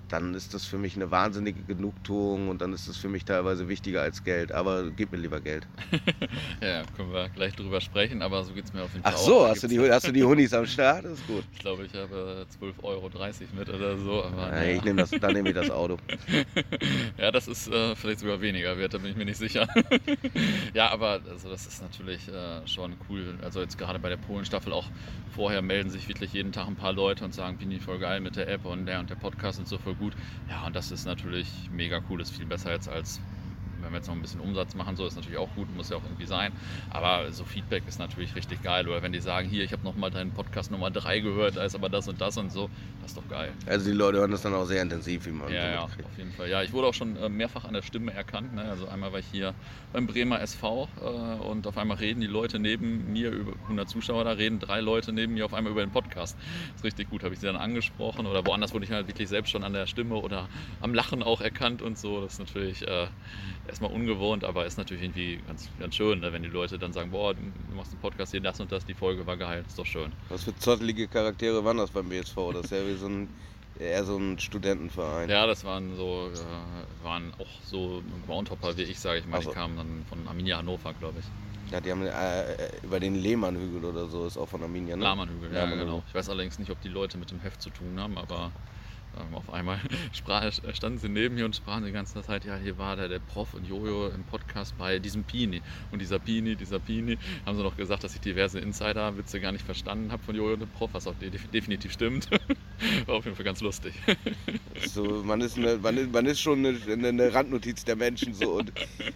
dann 0.09 0.33
ist 0.33 0.53
das 0.53 0.65
für 0.65 0.77
mich 0.77 0.95
eine 0.95 1.11
wahnsinnige 1.11 1.63
Genugtuung 1.63 2.49
und 2.49 2.61
dann 2.61 2.73
ist 2.73 2.87
das 2.87 2.97
für 2.97 3.09
mich 3.09 3.25
teilweise 3.25 3.67
wichtiger 3.67 4.01
als 4.01 4.23
Geld. 4.23 4.51
Aber 4.51 4.89
gib 4.91 5.11
mir 5.11 5.17
lieber 5.17 5.41
Geld. 5.41 5.67
Ja, 6.61 6.83
können 6.95 7.11
wir 7.11 7.29
gleich 7.29 7.53
drüber 7.55 7.81
sprechen, 7.81 8.21
aber 8.21 8.43
so 8.43 8.53
geht 8.53 8.65
es 8.65 8.73
mir 8.73 8.83
auf 8.83 8.91
jeden 8.93 9.03
Fall 9.03 9.13
Ach 9.13 9.19
auch. 9.19 9.25
so, 9.25 9.43
Da 9.43 9.49
hast 9.49 9.63
du, 9.63 9.67
die, 9.67 9.79
hast 9.79 10.07
du 10.07 10.11
die 10.11 10.23
Hunis 10.23 10.53
am 10.53 10.65
Start? 10.65 11.05
Das 11.05 11.13
ist 11.13 11.27
gut. 11.27 11.43
Ich 11.53 11.59
glaube, 11.59 11.85
ich 11.85 11.93
habe 11.93 12.45
12,30 12.59 12.83
Euro 12.83 13.09
mit 13.57 13.69
oder 13.69 13.97
so. 13.97 14.23
Aber 14.23 14.41
Ja, 14.43 14.49
naja. 14.51 14.75
ich 14.77 14.83
nehme 14.83 15.01
das, 15.01 15.11
dann 15.11 15.33
nehme 15.33 15.49
ich 15.49 15.55
das 15.55 15.69
Auto. 15.69 15.97
ja, 17.17 17.31
das 17.31 17.47
ist 17.47 17.67
äh, 17.67 17.95
vielleicht 17.95 18.19
sogar 18.19 18.41
weniger 18.41 18.77
wert, 18.77 18.93
da 18.93 18.97
bin 18.97 19.11
ich 19.11 19.17
mir 19.17 19.25
nicht 19.25 19.37
sicher. 19.37 19.67
ja, 20.73 20.91
aber 20.91 21.21
also 21.29 21.49
das 21.49 21.65
ist 21.67 21.81
natürlich 21.81 22.27
äh, 22.29 22.65
schon 22.67 22.95
cool. 23.09 23.37
Also 23.43 23.61
jetzt 23.61 23.77
gerade 23.77 23.99
bei 23.99 24.09
der 24.09 24.17
Polen-Staffel 24.17 24.73
auch 24.73 24.85
vorher 25.35 25.61
melden 25.61 25.89
sich 25.89 26.07
wirklich 26.07 26.33
jeden 26.33 26.51
Tag 26.51 26.67
ein 26.67 26.75
paar 26.75 26.93
Leute 26.93 27.25
und 27.25 27.33
sagen, 27.33 27.57
bin 27.57 27.71
ich 27.71 27.81
voll 27.81 27.99
geil 27.99 28.21
mit 28.21 28.35
der 28.35 28.47
App 28.47 28.65
und 28.65 28.85
der 28.85 28.99
und 28.99 29.09
der 29.09 29.15
Podcast 29.15 29.59
und 29.59 29.67
so 29.67 29.77
voll 29.77 29.94
gut. 29.97 30.15
Ja, 30.49 30.65
und 30.65 30.75
das 30.75 30.91
ist 30.91 31.05
natürlich 31.05 31.69
mega 31.71 32.01
cool, 32.09 32.21
ist 32.21 32.31
viel 32.35 32.45
besser 32.45 32.71
jetzt 32.71 32.89
als 32.89 33.19
wenn 33.85 33.93
wir 33.93 33.97
jetzt 33.97 34.07
noch 34.07 34.15
ein 34.15 34.21
bisschen 34.21 34.41
Umsatz 34.41 34.73
machen, 34.73 34.95
so 34.95 35.05
ist 35.05 35.15
natürlich 35.15 35.37
auch 35.37 35.53
gut, 35.53 35.73
muss 35.75 35.89
ja 35.89 35.97
auch 35.97 36.03
irgendwie 36.03 36.25
sein. 36.25 36.51
Aber 36.89 37.31
so 37.31 37.43
Feedback 37.43 37.83
ist 37.87 37.99
natürlich 37.99 38.35
richtig 38.35 38.63
geil. 38.63 38.87
Oder 38.87 39.03
wenn 39.03 39.11
die 39.11 39.19
sagen, 39.19 39.47
hier, 39.47 39.63
ich 39.63 39.71
habe 39.71 39.83
nochmal 39.83 40.09
deinen 40.09 40.31
Podcast 40.31 40.71
Nummer 40.71 40.89
3 40.89 41.19
gehört, 41.19 41.57
da 41.57 41.63
ist 41.63 41.75
aber 41.75 41.87
das 41.87 42.07
und 42.07 42.19
das 42.19 42.37
und 42.37 42.51
so, 42.51 42.69
das 43.01 43.11
ist 43.11 43.17
doch 43.17 43.29
geil. 43.29 43.53
Also 43.67 43.85
die 43.85 43.95
Leute 43.95 44.17
hören 44.17 44.31
das 44.31 44.41
dann 44.41 44.55
auch 44.55 44.65
sehr 44.65 44.81
intensiv, 44.81 45.25
wie 45.27 45.31
man 45.31 45.53
Ja, 45.53 45.69
ja, 45.69 45.81
auf 45.83 45.91
jeden 46.17 46.31
Fall. 46.31 46.49
Ja, 46.49 46.63
ich 46.63 46.73
wurde 46.73 46.87
auch 46.87 46.93
schon 46.93 47.15
äh, 47.15 47.29
mehrfach 47.29 47.65
an 47.65 47.73
der 47.73 47.83
Stimme 47.83 48.11
erkannt. 48.11 48.55
Ne? 48.55 48.63
Also 48.63 48.87
einmal 48.87 49.13
war 49.13 49.19
ich 49.19 49.27
hier 49.31 49.53
beim 49.93 50.07
Bremer 50.07 50.41
SV 50.41 50.89
äh, 50.99 51.05
und 51.43 51.67
auf 51.67 51.77
einmal 51.77 51.97
reden 51.97 52.21
die 52.21 52.27
Leute 52.27 52.57
neben 52.57 53.13
mir, 53.13 53.29
über 53.29 53.53
100 53.63 53.87
Zuschauer, 53.87 54.23
da 54.23 54.31
reden 54.31 54.59
drei 54.59 54.81
Leute 54.81 55.13
neben 55.13 55.35
mir 55.35 55.45
auf 55.45 55.53
einmal 55.53 55.71
über 55.71 55.85
den 55.85 55.91
Podcast. 55.91 56.35
Das 56.37 56.77
ist 56.77 56.83
richtig 56.83 57.09
gut, 57.09 57.23
habe 57.23 57.33
ich 57.33 57.39
sie 57.39 57.45
dann 57.45 57.55
angesprochen. 57.55 58.25
Oder 58.25 58.45
woanders 58.45 58.73
wurde 58.73 58.85
ich 58.85 58.91
halt 58.91 59.07
wirklich 59.07 59.29
selbst 59.29 59.51
schon 59.51 59.63
an 59.63 59.73
der 59.73 59.85
Stimme 59.85 60.15
oder 60.15 60.49
am 60.81 60.93
Lachen 60.93 61.21
auch 61.21 61.41
erkannt 61.41 61.81
und 61.81 61.99
so. 61.99 62.21
Das 62.21 62.33
ist 62.33 62.39
natürlich 62.39 62.87
äh, 62.87 63.07
erstmal 63.75 63.91
ungewohnt, 63.91 64.45
aber 64.45 64.65
ist 64.65 64.77
natürlich 64.77 65.03
irgendwie 65.03 65.41
ganz, 65.45 65.69
ganz 65.79 65.95
schön, 65.95 66.21
ne? 66.21 66.31
wenn 66.31 66.43
die 66.43 66.49
Leute 66.49 66.79
dann 66.79 66.93
sagen, 66.93 67.11
boah, 67.11 67.33
du 67.33 67.41
machst 67.75 67.91
einen 67.91 67.99
Podcast 67.99 68.31
hier, 68.31 68.39
das 68.39 68.59
und 68.61 68.71
das, 68.71 68.85
die 68.85 68.93
Folge 68.93 69.27
war 69.27 69.35
geil, 69.35 69.65
ist 69.67 69.77
doch 69.77 69.85
schön. 69.85 70.13
Was 70.29 70.45
für 70.45 70.57
zottelige 70.57 71.07
Charaktere 71.09 71.63
waren 71.65 71.77
das 71.77 71.91
beim 71.91 72.07
BSV? 72.07 72.35
Das 72.53 72.65
ist 72.65 72.71
ja 72.71 72.87
wie 72.87 72.95
so 72.95 73.07
ein, 73.07 73.27
eher 73.77 74.05
so 74.05 74.15
ein 74.17 74.39
Studentenverein. 74.39 75.29
Ja, 75.29 75.45
das 75.45 75.65
waren 75.65 75.93
so, 75.97 76.29
äh, 76.33 77.05
waren 77.05 77.33
auch 77.37 77.49
so 77.65 78.01
Groundhopper 78.25 78.77
wie 78.77 78.83
ich, 78.83 78.97
sage 78.97 79.19
ich 79.19 79.25
mal. 79.25 79.41
So. 79.41 79.49
Die 79.49 79.55
kamen 79.55 79.75
dann 79.75 80.05
von 80.07 80.25
Arminia 80.25 80.57
Hannover, 80.57 80.93
glaube 80.93 81.19
ich. 81.19 81.73
Ja, 81.73 81.81
die 81.81 81.91
haben 81.91 82.03
äh, 82.03 82.69
über 82.81 83.01
den 83.01 83.15
Lehmannhügel 83.15 83.83
oder 83.83 84.07
so, 84.07 84.25
ist 84.25 84.37
auch 84.37 84.47
von 84.47 84.63
Arminia, 84.63 84.95
ne? 84.95 85.03
Lahmannhügel, 85.03 85.49
ja, 85.51 85.61
Lahmannhügel. 85.61 85.85
genau. 85.85 86.03
Ich 86.07 86.13
weiß 86.13 86.29
allerdings 86.29 86.59
nicht, 86.59 86.71
ob 86.71 86.79
die 86.81 86.87
Leute 86.87 87.17
mit 87.17 87.31
dem 87.31 87.41
Heft 87.41 87.61
zu 87.61 87.71
tun 87.71 87.99
haben, 87.99 88.17
aber 88.17 88.51
ähm, 89.17 89.35
auf 89.35 89.51
einmal 89.51 89.79
sprach, 90.13 90.51
standen 90.73 90.99
sie 90.99 91.09
neben 91.09 91.35
mir 91.35 91.45
und 91.45 91.55
sprachen 91.55 91.85
die 91.85 91.91
ganze 91.91 92.21
Zeit, 92.21 92.45
ja, 92.45 92.57
hier 92.57 92.77
war 92.77 92.95
der, 92.95 93.07
der 93.07 93.19
Prof 93.19 93.53
und 93.53 93.67
Jojo 93.67 94.07
im 94.07 94.23
Podcast 94.23 94.77
bei 94.77 94.99
diesem 94.99 95.23
Pini. 95.23 95.61
Und 95.91 95.99
dieser 95.99 96.19
Pini, 96.19 96.55
dieser 96.55 96.79
Pini, 96.79 97.17
haben 97.45 97.57
sie 97.57 97.63
noch 97.63 97.77
gesagt, 97.77 98.03
dass 98.03 98.15
ich 98.15 98.21
diverse 98.21 98.59
Insider-Witze 98.59 99.39
gar 99.39 99.51
nicht 99.51 99.65
verstanden 99.65 100.11
habe 100.11 100.23
von 100.23 100.35
Jojo 100.35 100.53
und 100.53 100.61
dem 100.61 100.69
Prof, 100.69 100.89
was 100.93 101.07
auch 101.07 101.15
de 101.15 101.29
definitiv 101.29 101.91
stimmt. 101.91 102.29
War 103.05 103.15
auf 103.15 103.25
jeden 103.25 103.35
Fall 103.35 103.45
ganz 103.45 103.61
lustig. 103.61 103.93
So, 104.87 105.23
man, 105.23 105.39
ist 105.39 105.57
eine, 105.57 105.77
man, 105.77 105.97
ist, 105.97 106.11
man 106.11 106.25
ist 106.25 106.41
schon 106.41 106.65
eine, 106.65 107.07
eine 107.07 107.33
Randnotiz 107.33 107.85
der 107.85 107.95
Menschen. 107.95 108.33
So. 108.33 108.55
Und 108.57 108.73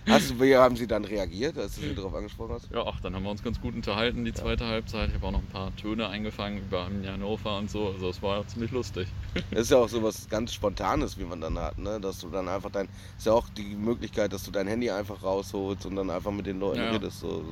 hast 0.08 0.40
wie 0.40 0.56
haben 0.56 0.76
sie 0.76 0.88
dann 0.88 1.04
reagiert, 1.04 1.58
als 1.58 1.76
du 1.76 1.82
sie 1.82 1.94
darauf 1.94 2.16
angesprochen 2.16 2.54
hast? 2.54 2.70
Ja, 2.72 2.86
ach, 2.86 3.02
dann 3.02 3.14
haben 3.14 3.24
wir 3.24 3.30
uns 3.30 3.44
ganz 3.44 3.60
gut 3.60 3.76
unterhalten, 3.76 4.24
die 4.24 4.34
zweite 4.34 4.66
Halbzeit. 4.66 5.10
Ich 5.10 5.16
habe 5.16 5.28
auch 5.28 5.32
noch 5.32 5.42
ein 5.42 5.48
paar 5.48 5.76
Töne 5.76 6.08
eingefangen 6.08 6.60
über 6.60 6.86
Hannover 6.86 7.58
und 7.58 7.70
so. 7.70 7.90
Also 7.90 8.10
es 8.10 8.22
war 8.22 8.48
ziemlich 8.48 8.72
lustig. 8.72 9.08
Das 9.52 9.62
ist 9.62 9.72
ja 9.72 9.78
auch 9.78 9.89
so 9.90 10.04
was 10.04 10.28
ganz 10.30 10.54
Spontanes, 10.54 11.18
wie 11.18 11.26
man 11.26 11.42
dann 11.42 11.58
hat, 11.58 11.78
ne? 11.78 12.00
Dass 12.00 12.20
du 12.20 12.30
dann 12.30 12.48
einfach 12.48 12.70
dein. 12.72 12.88
Ist 13.18 13.26
ja 13.26 13.34
auch 13.34 13.50
die 13.50 13.76
Möglichkeit, 13.76 14.32
dass 14.34 14.44
du 14.44 14.52
dein 14.52 14.68
Handy 14.68 14.90
einfach 14.90 15.22
rausholst 15.24 15.86
und 15.86 15.96
dann 15.96 16.10
einfach 16.10 16.32
mit 16.32 16.46
den 16.46 16.60
Leuten 16.60 16.80
Ja. 16.80 16.92
redest. 16.92 17.20
So. 17.20 17.30
so. 17.30 17.44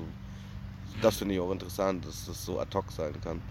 Das 1.02 1.18
finde 1.18 1.36
ich 1.36 1.40
auch 1.40 1.52
interessant, 1.52 2.06
dass 2.06 2.26
das 2.26 2.44
so 2.46 2.60
ad 2.60 2.76
hoc 2.76 2.92
sein 2.92 3.14
kann. 3.22 3.42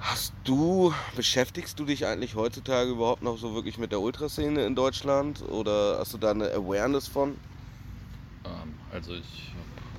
Hast 0.00 0.32
du, 0.44 0.94
beschäftigst 1.16 1.78
du 1.78 1.84
dich 1.84 2.06
eigentlich 2.06 2.36
heutzutage 2.36 2.90
überhaupt 2.90 3.22
noch 3.22 3.36
so 3.36 3.54
wirklich 3.54 3.78
mit 3.78 3.90
der 3.90 4.00
Ultraszene 4.00 4.64
in 4.64 4.74
Deutschland? 4.76 5.42
Oder 5.48 5.98
hast 5.98 6.14
du 6.14 6.18
da 6.18 6.30
eine 6.30 6.52
Awareness 6.52 7.08
von? 7.08 7.30
Ähm, 8.44 8.74
also 8.92 9.14
ich, 9.14 9.52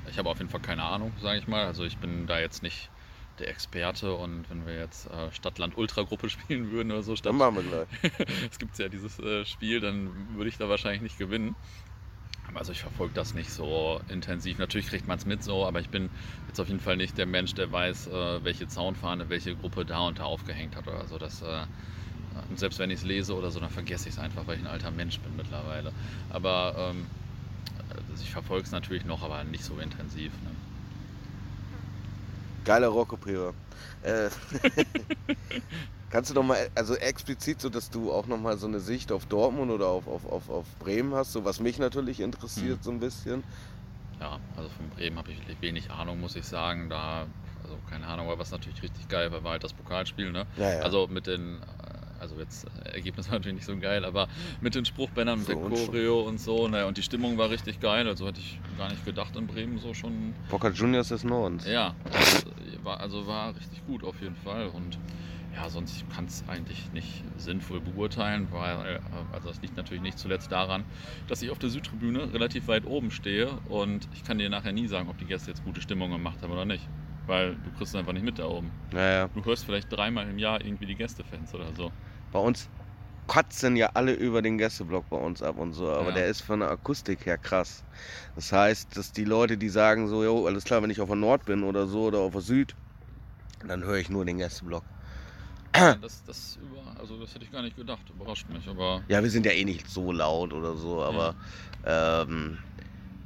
ich 0.09 0.17
habe 0.17 0.29
auf 0.29 0.37
jeden 0.37 0.49
Fall 0.49 0.61
keine 0.61 0.83
Ahnung, 0.83 1.11
sage 1.21 1.39
ich 1.39 1.47
mal. 1.47 1.65
Also 1.65 1.83
ich 1.83 1.97
bin 1.97 2.27
da 2.27 2.39
jetzt 2.39 2.63
nicht 2.63 2.89
der 3.39 3.49
Experte 3.49 4.13
und 4.15 4.49
wenn 4.49 4.65
wir 4.65 4.75
jetzt 4.77 5.07
äh, 5.07 5.31
Stadt-Land-Ultra-Gruppe 5.31 6.29
spielen 6.29 6.71
würden 6.71 6.91
oder 6.91 7.03
so, 7.03 7.15
Dann 7.21 7.35
Stadt, 7.35 7.37
machen 7.37 7.55
wir 7.55 7.63
gleich. 7.63 7.89
es 8.51 8.59
gibt 8.59 8.77
ja 8.79 8.89
dieses 8.89 9.19
äh, 9.19 9.45
Spiel, 9.45 9.79
dann 9.79 10.35
würde 10.35 10.49
ich 10.49 10.57
da 10.57 10.69
wahrscheinlich 10.69 11.01
nicht 11.01 11.17
gewinnen. 11.17 11.55
Aber 12.47 12.59
Also 12.59 12.71
ich 12.71 12.81
verfolge 12.81 13.13
das 13.13 13.33
nicht 13.33 13.51
so 13.51 14.01
intensiv. 14.07 14.57
Natürlich 14.57 14.87
kriegt 14.87 15.07
man 15.07 15.17
es 15.17 15.25
mit 15.25 15.43
so, 15.43 15.65
aber 15.65 15.79
ich 15.81 15.89
bin 15.89 16.11
jetzt 16.47 16.59
auf 16.59 16.67
jeden 16.67 16.79
Fall 16.79 16.97
nicht 16.97 17.17
der 17.17 17.25
Mensch, 17.27 17.53
der 17.53 17.71
weiß, 17.71 18.07
äh, 18.07 18.43
welche 18.43 18.67
Zaunfahne 18.67 19.29
welche 19.29 19.55
Gruppe 19.55 19.85
da 19.85 19.99
und 20.07 20.19
da 20.19 20.23
aufgehängt 20.25 20.75
hat 20.75 20.87
oder 20.87 21.07
so. 21.07 21.17
Das, 21.17 21.41
äh, 21.41 21.67
und 22.49 22.59
selbst 22.59 22.79
wenn 22.79 22.89
ich 22.91 22.97
es 22.99 23.03
lese 23.03 23.35
oder 23.35 23.51
so, 23.51 23.59
dann 23.59 23.71
vergesse 23.71 24.09
ich 24.09 24.15
es 24.15 24.19
einfach, 24.19 24.47
weil 24.47 24.57
ich 24.57 24.63
ein 24.63 24.67
alter 24.67 24.91
Mensch 24.91 25.21
bin 25.21 25.35
mittlerweile. 25.35 25.93
Aber 26.29 26.75
ähm, 26.77 27.11
also 27.89 28.23
ich 28.23 28.31
verfolge 28.31 28.65
es 28.65 28.71
natürlich 28.71 29.05
noch, 29.05 29.23
aber 29.23 29.43
nicht 29.43 29.63
so 29.63 29.79
intensiv. 29.79 30.41
Ne? 30.41 30.57
Geiler 32.63 32.87
Rockopera. 32.89 33.53
Äh, 34.03 34.29
kannst 36.09 36.31
du 36.31 36.33
noch 36.35 36.43
mal, 36.43 36.69
also 36.75 36.95
explizit 36.95 37.61
so, 37.61 37.69
dass 37.69 37.89
du 37.89 38.11
auch 38.11 38.27
noch 38.27 38.39
mal 38.39 38.57
so 38.57 38.67
eine 38.67 38.79
Sicht 38.79 39.11
auf 39.11 39.25
Dortmund 39.25 39.71
oder 39.71 39.87
auf, 39.87 40.07
auf, 40.07 40.25
auf, 40.25 40.49
auf 40.49 40.65
Bremen 40.79 41.13
hast, 41.13 41.33
so 41.33 41.45
was 41.45 41.59
mich 41.59 41.79
natürlich 41.79 42.19
interessiert 42.19 42.79
Mhm. 42.79 42.83
so 42.83 42.91
ein 42.91 42.99
bisschen. 42.99 43.43
Ja, 44.19 44.39
also 44.57 44.69
von 44.69 44.89
Bremen 44.89 45.17
habe 45.17 45.31
ich 45.31 45.61
wenig 45.61 45.89
Ahnung, 45.91 46.19
muss 46.19 46.35
ich 46.35 46.45
sagen. 46.45 46.89
Da, 46.89 47.25
also 47.63 47.77
keine 47.89 48.05
Ahnung, 48.07 48.27
aber 48.27 48.39
was 48.39 48.51
natürlich 48.51 48.81
richtig 48.83 49.07
geil 49.07 49.31
war, 49.31 49.43
war 49.43 49.51
halt 49.51 49.63
das 49.63 49.73
Pokalspiel. 49.73 50.31
Ne? 50.31 50.45
Ja, 50.57 50.73
ja. 50.73 50.79
Also 50.81 51.07
mit 51.07 51.27
den, 51.27 51.59
also 52.19 52.37
jetzt 52.39 52.65
äh, 52.85 52.89
Ergebnis 52.95 53.27
war 53.27 53.35
natürlich 53.35 53.55
nicht 53.55 53.65
so 53.65 53.77
geil, 53.77 54.05
aber 54.05 54.27
mit 54.61 54.75
den 54.75 54.85
Spruchbändern, 54.85 55.39
mit 55.39 55.47
Für 55.47 55.55
der 55.55 55.61
schon. 55.75 55.85
Choreo 55.87 56.21
und 56.21 56.39
so, 56.39 56.67
ne, 56.67 56.85
und 56.85 56.97
die 56.97 57.03
Stimmung 57.03 57.37
war 57.37 57.49
richtig 57.49 57.79
geil. 57.79 58.07
Also 58.07 58.27
hätte 58.27 58.39
ich 58.39 58.59
gar 58.77 58.89
nicht 58.89 59.05
gedacht 59.05 59.35
in 59.35 59.47
Bremen 59.47 59.77
so 59.79 59.93
schon. 59.93 60.33
Boca 60.49 60.69
Juniors 60.69 61.09
des 61.09 61.23
Nordens. 61.23 61.65
Ja, 61.67 61.95
also 62.11 62.49
war, 62.83 62.99
also 62.99 63.27
war 63.27 63.55
richtig 63.55 63.85
gut 63.85 64.03
auf 64.03 64.21
jeden 64.21 64.35
Fall. 64.35 64.67
Und 64.67 64.97
ja, 65.55 65.69
sonst 65.69 66.05
kann 66.15 66.25
es 66.25 66.43
eigentlich 66.47 66.91
nicht 66.93 67.23
sinnvoll 67.37 67.81
beurteilen, 67.81 68.47
weil 68.51 68.95
äh, 68.95 68.99
also 69.33 69.49
das 69.49 69.61
liegt 69.61 69.75
natürlich 69.77 70.01
nicht 70.03 70.17
zuletzt 70.19 70.51
daran, 70.51 70.83
dass 71.27 71.41
ich 71.41 71.49
auf 71.49 71.59
der 71.59 71.69
Südtribüne 71.69 72.33
relativ 72.33 72.67
weit 72.67 72.85
oben 72.85 73.11
stehe 73.11 73.49
und 73.67 74.07
ich 74.13 74.23
kann 74.23 74.37
dir 74.37 74.49
nachher 74.49 74.71
nie 74.71 74.87
sagen, 74.87 75.09
ob 75.09 75.17
die 75.17 75.25
Gäste 75.25 75.49
jetzt 75.51 75.63
gute 75.65 75.81
Stimmung 75.81 76.11
gemacht 76.11 76.37
haben 76.41 76.51
oder 76.51 76.65
nicht. 76.65 76.87
Weil 77.27 77.55
du 77.55 77.69
kriegst 77.77 77.93
es 77.93 77.95
einfach 77.95 78.13
nicht 78.13 78.25
mit 78.25 78.39
da 78.39 78.45
oben. 78.47 78.71
Naja, 78.91 79.27
Du 79.35 79.43
hörst 79.45 79.63
vielleicht 79.65 79.91
dreimal 79.91 80.27
im 80.27 80.39
Jahr 80.39 80.61
irgendwie 80.65 80.87
die 80.87 80.95
Gästefans 80.95 81.53
oder 81.53 81.71
so. 81.75 81.91
Bei 82.31 82.39
uns 82.39 82.69
kotzen 83.27 83.75
ja 83.75 83.91
alle 83.93 84.13
über 84.13 84.41
den 84.41 84.57
Gästeblock 84.57 85.09
bei 85.09 85.17
uns 85.17 85.41
ab 85.43 85.57
und 85.57 85.73
so, 85.73 85.89
aber 85.89 86.09
Ja. 86.09 86.15
der 86.15 86.27
ist 86.27 86.41
von 86.41 86.61
der 86.61 86.71
Akustik 86.71 87.25
her 87.25 87.37
krass. 87.37 87.83
Das 88.35 88.51
heißt, 88.51 88.97
dass 88.97 89.11
die 89.11 89.25
Leute, 89.25 89.57
die 89.57 89.69
sagen 89.69 90.07
so, 90.07 90.23
jo, 90.23 90.47
alles 90.47 90.63
klar, 90.63 90.81
wenn 90.81 90.89
ich 90.89 90.99
auf 91.01 91.09
der 91.09 91.15
Nord 91.15 91.45
bin 91.45 91.63
oder 91.63 91.87
so 91.87 92.05
oder 92.05 92.19
auf 92.19 92.31
der 92.33 92.41
Süd, 92.41 92.75
dann 93.65 93.83
höre 93.83 93.97
ich 93.97 94.09
nur 94.09 94.25
den 94.25 94.37
Gästeblock. 94.39 94.83
Das, 95.73 96.23
das, 96.23 96.57
über, 96.61 96.99
also 96.99 97.19
das 97.19 97.35
hätte 97.35 97.45
ich 97.45 97.51
gar 97.51 97.61
nicht 97.61 97.75
gedacht, 97.75 98.09
überrascht 98.09 98.47
mich. 98.49 98.67
Aber 98.67 99.03
Ja, 99.07 99.21
wir 99.21 99.29
sind 99.29 99.45
ja 99.45 99.51
eh 99.51 99.65
nicht 99.65 99.87
so 99.89 100.11
laut 100.11 100.53
oder 100.53 100.75
so, 100.75 101.01
aber 101.03 101.35
ähm, 101.85 102.57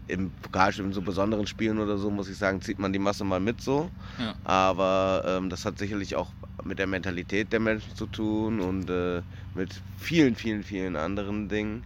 im 0.08 0.32
Pokalspiel, 0.42 0.86
in 0.86 0.94
so 0.94 1.02
besonderen 1.02 1.48
Spielen 1.48 1.80
oder 1.80 1.98
so, 1.98 2.10
muss 2.10 2.30
ich 2.30 2.38
sagen, 2.38 2.62
zieht 2.62 2.80
man 2.80 2.94
die 2.94 3.00
Masse 3.00 3.24
mal 3.24 3.40
mit 3.40 3.62
so. 3.62 3.90
Ja. 4.20 4.36
Aber 4.44 5.24
ähm, 5.26 5.50
das 5.50 5.66
hat 5.66 5.78
sicherlich 5.78 6.16
auch 6.16 6.32
mit 6.64 6.80
der 6.80 6.88
Mentalität 6.88 7.52
der 7.52 7.60
Menschen 7.60 7.96
zu 7.96 8.06
tun 8.08 8.60
und 8.60 8.90
äh, 8.90 9.22
mit 9.56 9.82
vielen, 9.98 10.36
vielen, 10.36 10.64
vielen 10.64 10.96
anderen 10.96 11.50
Dingen. 11.50 11.84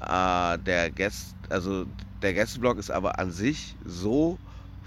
Äh, 0.00 0.58
der 0.58 0.90
Gäst, 0.90 1.34
also 1.48 1.86
der 2.20 2.34
Gästeblock 2.34 2.78
ist 2.78 2.90
aber 2.90 3.18
an 3.18 3.30
sich 3.30 3.76
so 3.84 4.38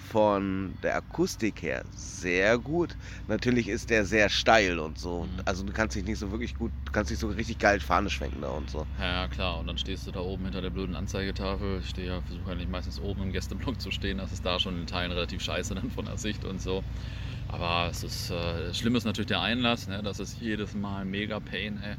von 0.05 0.73
der 0.83 0.95
Akustik 0.95 1.61
her 1.61 1.83
sehr 1.95 2.57
gut. 2.57 2.95
Natürlich 3.27 3.67
ist 3.67 3.89
der 3.89 4.05
sehr 4.05 4.29
steil 4.29 4.79
und 4.79 4.97
so. 4.97 5.23
Mhm. 5.23 5.41
Also 5.45 5.63
du 5.63 5.73
kannst 5.73 5.95
dich 5.95 6.05
nicht 6.05 6.19
so 6.19 6.31
wirklich 6.31 6.55
gut, 6.55 6.71
du 6.85 6.91
kannst 6.91 7.11
dich 7.11 7.19
so 7.19 7.27
richtig 7.27 7.59
geil 7.59 7.79
Fahne 7.79 8.09
schwenken 8.09 8.41
da 8.41 8.49
und 8.49 8.69
so. 8.69 8.85
Ja, 8.99 9.27
klar. 9.27 9.59
Und 9.59 9.67
dann 9.67 9.77
stehst 9.77 10.07
du 10.07 10.11
da 10.11 10.21
oben 10.21 10.43
hinter 10.45 10.61
der 10.61 10.69
blöden 10.69 10.95
Anzeigetafel. 10.95 11.79
Ich 11.81 11.89
stehe 11.89 12.07
ja, 12.07 12.21
versuche 12.21 12.51
eigentlich 12.51 12.69
meistens 12.69 12.99
oben 12.99 13.23
im 13.23 13.31
Gästeblock 13.31 13.81
zu 13.81 13.91
stehen. 13.91 14.17
Das 14.19 14.31
ist 14.31 14.45
da 14.45 14.59
schon 14.59 14.79
in 14.79 14.87
Teilen 14.87 15.11
relativ 15.11 15.41
scheiße 15.41 15.75
dann 15.75 15.91
von 15.91 16.05
der 16.05 16.17
Sicht 16.17 16.45
und 16.45 16.61
so. 16.61 16.83
Aber 17.47 17.89
es 17.91 18.03
ist, 18.03 18.31
äh, 18.31 18.73
schlimm 18.73 18.95
ist 18.95 19.05
natürlich 19.05 19.27
der 19.27 19.41
Einlass. 19.41 19.87
Ne? 19.87 20.01
Das 20.03 20.19
ist 20.19 20.41
jedes 20.41 20.73
Mal 20.73 21.05
mega 21.05 21.39
Pain. 21.39 21.79
Ey. 21.83 21.95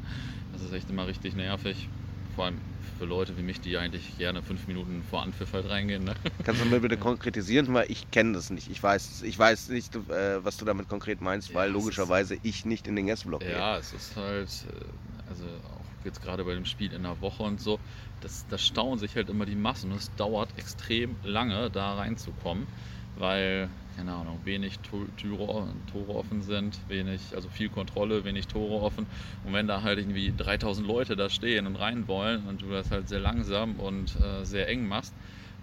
Das 0.53 0.61
ist 0.61 0.73
echt 0.73 0.89
immer 0.89 1.07
richtig 1.07 1.35
nervig. 1.35 1.89
Vor 2.37 2.45
allem 2.45 2.59
für 2.99 3.05
Leute 3.05 3.35
wie 3.35 3.41
mich, 3.41 3.59
die 3.61 3.77
eigentlich 3.77 4.15
gerne 4.19 4.43
fünf 4.43 4.67
Minuten 4.67 5.03
vor 5.09 5.23
Anpfiff 5.23 5.53
halt 5.53 5.67
reingehen. 5.67 6.03
Ne? 6.03 6.13
Kannst 6.43 6.61
du 6.61 6.65
mir 6.65 6.79
bitte 6.79 6.95
konkretisieren, 7.09 7.73
weil 7.73 7.89
ich 7.91 8.09
kenne 8.11 8.33
das 8.33 8.51
nicht. 8.51 8.69
Ich 8.69 8.81
weiß, 8.81 9.23
ich 9.23 9.37
weiß 9.37 9.69
nicht, 9.69 9.95
äh, 9.95 10.45
was 10.45 10.57
du 10.57 10.63
damit 10.63 10.87
konkret 10.87 11.19
meinst, 11.19 11.49
Ja, 11.49 11.55
weil 11.55 11.69
es 11.69 11.73
logischerweise 11.73 12.37
ich 12.43 12.63
nicht 12.63 12.87
in 12.87 12.95
den 12.95 13.07
Gästeblock 13.07 13.41
gehe. 13.41 13.51
Ja, 13.51 13.77
es 13.77 13.91
ist 13.91 14.15
halt, 14.15 14.49
äh, 14.71 15.29
also 15.29 15.45
auch 15.45 16.05
jetzt 16.05 16.21
gerade 16.21 16.43
bei 16.43 16.53
dem 16.53 16.65
Spiel 16.65 16.93
in 16.93 17.01
der 17.03 17.19
Woche 17.21 17.41
und 17.41 17.59
so, 17.59 17.79
das, 18.21 18.45
das 18.49 18.63
stauen 18.63 18.99
sich 18.99 19.15
halt 19.15 19.29
immer 19.29 19.47
die 19.47 19.55
Massen 19.55 19.91
und 19.91 19.97
es 19.97 20.13
dauert 20.15 20.49
extrem 20.57 21.17
lange, 21.23 21.71
da 21.71 21.95
reinzukommen, 21.95 22.67
weil, 23.15 23.67
keine 23.97 24.13
Ahnung, 24.13 24.45
wenig 24.45 24.79
To- 24.81 25.07
Türe, 25.17 25.73
Tore 25.87 26.13
offen 26.13 26.43
sind, 26.43 26.79
wenig, 26.87 27.35
also 27.35 27.49
viel 27.49 27.69
Kontrolle, 27.69 28.23
wenig 28.23 28.47
Tore 28.47 28.79
offen. 28.83 29.07
Und 29.41 29.53
wenn 29.53 29.67
da 29.67 29.81
halt 29.81 29.97
irgendwie 29.97 30.31
3000 30.37 30.87
Leute 30.87 31.15
da 31.15 31.31
stehen 31.31 31.65
und 31.65 31.75
rein 31.77 32.07
wollen 32.07 32.45
und 32.45 32.61
du 32.61 32.69
das 32.69 32.91
halt 32.91 33.07
sehr 33.07 33.19
langsam 33.19 33.79
und 33.79 34.15
äh, 34.17 34.45
sehr 34.45 34.67
eng 34.69 34.87
machst, 34.87 35.15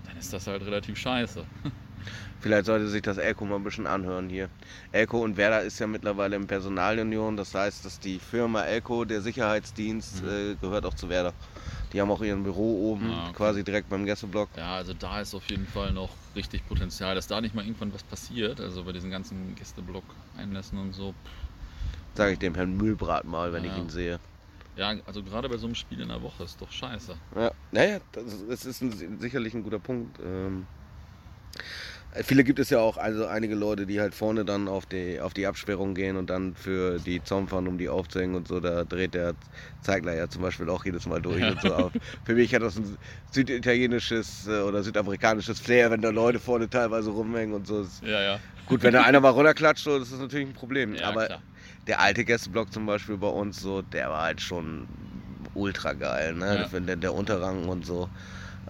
dann 0.02 0.16
ist 0.16 0.32
das 0.32 0.48
halt 0.48 0.62
relativ 0.62 0.98
scheiße. 0.98 1.46
Vielleicht 2.40 2.66
sollte 2.66 2.88
sich 2.88 3.02
das 3.02 3.18
Elko 3.18 3.44
mal 3.46 3.56
ein 3.56 3.62
bisschen 3.62 3.86
anhören 3.86 4.28
hier. 4.28 4.50
Elko 4.90 5.22
und 5.22 5.36
Werder 5.36 5.62
ist 5.62 5.78
ja 5.78 5.86
mittlerweile 5.86 6.34
in 6.34 6.46
Personalunion. 6.48 7.36
Das 7.36 7.54
heißt, 7.54 7.84
dass 7.84 8.00
die 8.00 8.18
Firma 8.18 8.64
Elko, 8.64 9.04
der 9.04 9.22
Sicherheitsdienst, 9.22 10.22
Mhm. 10.22 10.28
äh, 10.28 10.56
gehört 10.56 10.84
auch 10.86 10.94
zu 10.94 11.08
Werder. 11.08 11.34
Die 11.92 12.00
haben 12.00 12.10
auch 12.10 12.22
ihren 12.22 12.42
Büro 12.42 12.92
oben, 12.92 13.10
Ah, 13.10 13.24
okay. 13.28 13.34
quasi 13.36 13.64
direkt 13.64 13.88
beim 13.88 14.04
Gästeblock. 14.04 14.48
Ja, 14.56 14.76
also 14.76 14.94
da 14.94 15.20
ist 15.20 15.34
auf 15.34 15.48
jeden 15.48 15.66
Fall 15.66 15.92
noch 15.92 16.10
richtig 16.34 16.66
Potenzial, 16.66 17.14
dass 17.14 17.26
da 17.26 17.40
nicht 17.40 17.54
mal 17.54 17.64
irgendwann 17.64 17.92
was 17.94 18.02
passiert. 18.02 18.60
Also 18.60 18.84
bei 18.84 18.92
diesen 18.92 19.10
ganzen 19.10 19.54
Gästeblock-Einlässen 19.54 20.78
und 20.78 20.92
so. 20.92 21.14
Sage 22.14 22.32
ich 22.32 22.38
dem 22.38 22.54
Herrn 22.54 22.76
Mühlbrat 22.76 23.24
mal, 23.24 23.52
wenn 23.52 23.64
ich 23.64 23.70
Ja. 23.70 23.78
ihn 23.78 23.88
sehe. 23.88 24.20
Ja, 24.76 24.92
also 25.06 25.22
gerade 25.22 25.48
bei 25.48 25.56
so 25.56 25.66
einem 25.66 25.76
Spiel 25.76 26.00
in 26.00 26.08
der 26.08 26.20
Woche 26.22 26.42
ist 26.44 26.60
doch 26.60 26.70
scheiße. 26.70 27.14
Ja, 27.36 27.52
naja, 27.70 28.00
das 28.12 28.24
ist, 28.24 28.48
das 28.48 28.64
ist 28.66 28.82
ein, 28.82 29.20
sicherlich 29.20 29.54
ein 29.54 29.62
guter 29.62 29.78
Punkt. 29.78 30.18
Ähm, 30.24 30.66
viele 32.22 32.44
gibt 32.44 32.58
es 32.58 32.70
ja 32.70 32.78
auch, 32.78 32.96
also 32.96 33.26
einige 33.26 33.54
Leute, 33.54 33.86
die 33.86 34.00
halt 34.00 34.14
vorne 34.14 34.44
dann 34.44 34.68
auf 34.68 34.86
die, 34.86 35.20
auf 35.20 35.34
die 35.34 35.46
Absperrung 35.46 35.94
gehen 35.94 36.16
und 36.16 36.30
dann 36.30 36.54
für 36.54 36.98
die 36.98 37.22
Zaun 37.22 37.48
fahren, 37.48 37.66
um 37.66 37.78
die 37.78 37.88
aufzuhängen 37.88 38.36
und 38.36 38.46
so. 38.46 38.60
Da 38.60 38.84
dreht 38.84 39.14
der 39.14 39.34
Zeigler 39.82 40.14
ja 40.14 40.28
zum 40.28 40.42
Beispiel 40.42 40.68
auch 40.68 40.84
jedes 40.84 41.06
Mal 41.06 41.20
durch 41.20 41.42
und 41.42 41.60
so 41.60 41.74
auf. 41.74 41.92
Für 42.24 42.34
mich 42.34 42.54
hat 42.54 42.62
das 42.62 42.76
ein 42.76 42.96
süditalienisches 43.32 44.46
äh, 44.46 44.60
oder 44.60 44.82
südamerikanisches 44.82 45.58
Flair, 45.60 45.90
wenn 45.90 46.02
da 46.02 46.10
Leute 46.10 46.38
vorne 46.38 46.70
teilweise 46.70 47.10
rumhängen 47.10 47.54
und 47.54 47.66
so. 47.66 47.86
Ja, 48.02 48.22
ja. 48.22 48.40
Gut, 48.66 48.82
wenn 48.82 48.94
da 48.94 49.02
einer 49.02 49.20
mal 49.20 49.30
runterklatscht, 49.30 49.84
so, 49.84 49.98
das 49.98 50.10
ist 50.10 50.20
natürlich 50.20 50.48
ein 50.48 50.54
Problem. 50.54 50.94
Ja, 50.94 51.08
Aber 51.08 51.26
klar. 51.26 51.42
der 51.86 52.00
alte 52.00 52.24
Gästeblock 52.24 52.72
zum 52.72 52.86
Beispiel 52.86 53.16
bei 53.18 53.28
uns, 53.28 53.60
so, 53.60 53.82
der 53.82 54.08
war 54.08 54.22
halt 54.22 54.40
schon 54.40 54.86
ultra 55.54 55.92
geil, 55.92 56.34
ne? 56.34 56.68
Ja. 56.72 56.80
Der, 56.80 56.96
der 56.96 57.14
Unterrang 57.14 57.68
und 57.68 57.84
so. 57.84 58.08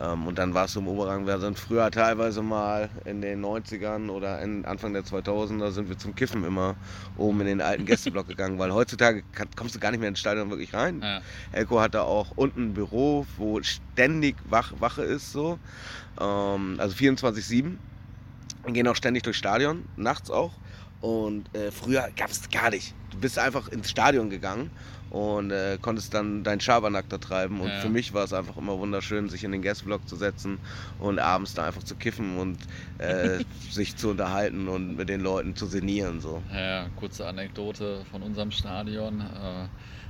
Ähm, 0.01 0.27
und 0.27 0.39
dann 0.39 0.55
war 0.55 0.65
es 0.65 0.73
so 0.73 0.81
im 0.81 0.89
Oberrang, 0.89 1.27
wir 1.27 1.39
sind 1.39 1.59
früher 1.59 1.91
teilweise 1.91 2.43
mal 2.43 2.89
in 3.05 3.21
den 3.21 3.45
90ern 3.45 4.11
oder 4.11 4.39
Anfang 4.39 4.93
der 4.93 5.05
2000er 5.05 5.71
sind 5.71 5.89
wir 5.89 5.99
zum 5.99 6.15
Kiffen 6.15 6.45
immer 6.45 6.75
oben 7.17 7.41
in 7.43 7.47
den 7.47 7.61
alten 7.61 7.87
Gästeblock 7.87 8.27
gegangen, 8.29 8.59
weil 8.59 8.73
heutzutage 8.73 9.23
kommst 9.57 9.75
du 9.75 9.79
gar 9.79 9.91
nicht 9.91 10.01
mehr 10.01 10.09
ins 10.09 10.19
Stadion 10.19 10.51
wirklich 10.51 10.75
rein. 10.75 11.01
Ja, 11.03 11.21
Elko 11.53 11.81
hat 11.81 11.95
da 11.95 12.03
auch 12.03 12.33
unten 12.37 12.71
ein 12.71 12.75
Büro, 12.75 13.27
wo 13.37 13.63
ständig 13.63 14.37
Wach, 14.49 14.73
Wache 14.81 15.03
ist, 15.03 15.33
so. 15.33 15.59
Ähm, 16.21 16.77
also 16.79 16.97
24-7. 16.97 17.77
Wir 18.65 18.73
gehen 18.73 18.89
auch 18.89 18.97
ständig 18.97 19.23
durchs 19.23 19.39
Stadion, 19.39 19.85
nachts 19.97 20.31
auch. 20.31 20.53
Und 21.05 21.55
äh, 21.55 21.71
früher 21.71 22.09
gab 22.17 22.31
es 22.31 22.49
gar 22.49 22.71
nicht. 22.71 22.95
Du 23.11 23.19
bist 23.19 23.39
einfach 23.39 23.69
ins 23.69 23.91
Stadion 23.91 24.31
gegangen 24.31 24.71
und 25.11 25.51
äh, 25.51 25.77
konntest 25.79 26.15
dann 26.15 26.43
deinen 26.45 26.61
Schabernack 26.61 27.11
da 27.11 27.19
treiben. 27.19 27.61
Und 27.61 27.69
Ja, 27.69 27.81
für 27.81 27.91
mich 27.91 28.15
war 28.15 28.25
es 28.25 28.33
einfach 28.33 28.57
immer 28.57 28.79
wunderschön, 28.79 29.29
sich 29.29 29.45
in 29.45 29.53
den 29.53 29.61
Gästeblock 29.61 30.09
zu 30.09 30.17
setzen 30.17 30.59
und 30.99 31.19
abends 31.19 31.53
da 31.53 31.67
einfach 31.67 31.83
zu 31.83 31.95
kiffen 31.95 32.39
und 32.39 32.57
äh, 32.97 33.45
sich 33.71 33.97
zu 33.97 34.09
unterhalten 34.09 34.67
und 34.67 34.97
mit 34.97 35.11
den 35.11 35.21
Leuten 35.21 35.55
zu 35.55 35.67
sinnieren. 35.67 36.23
So. 36.23 36.43
Ja, 36.51 36.61
ja, 36.61 36.87
kurze 36.97 37.27
Anekdote 37.27 38.07
von 38.11 38.23
unserem 38.23 38.51
Stadion. 38.51 39.23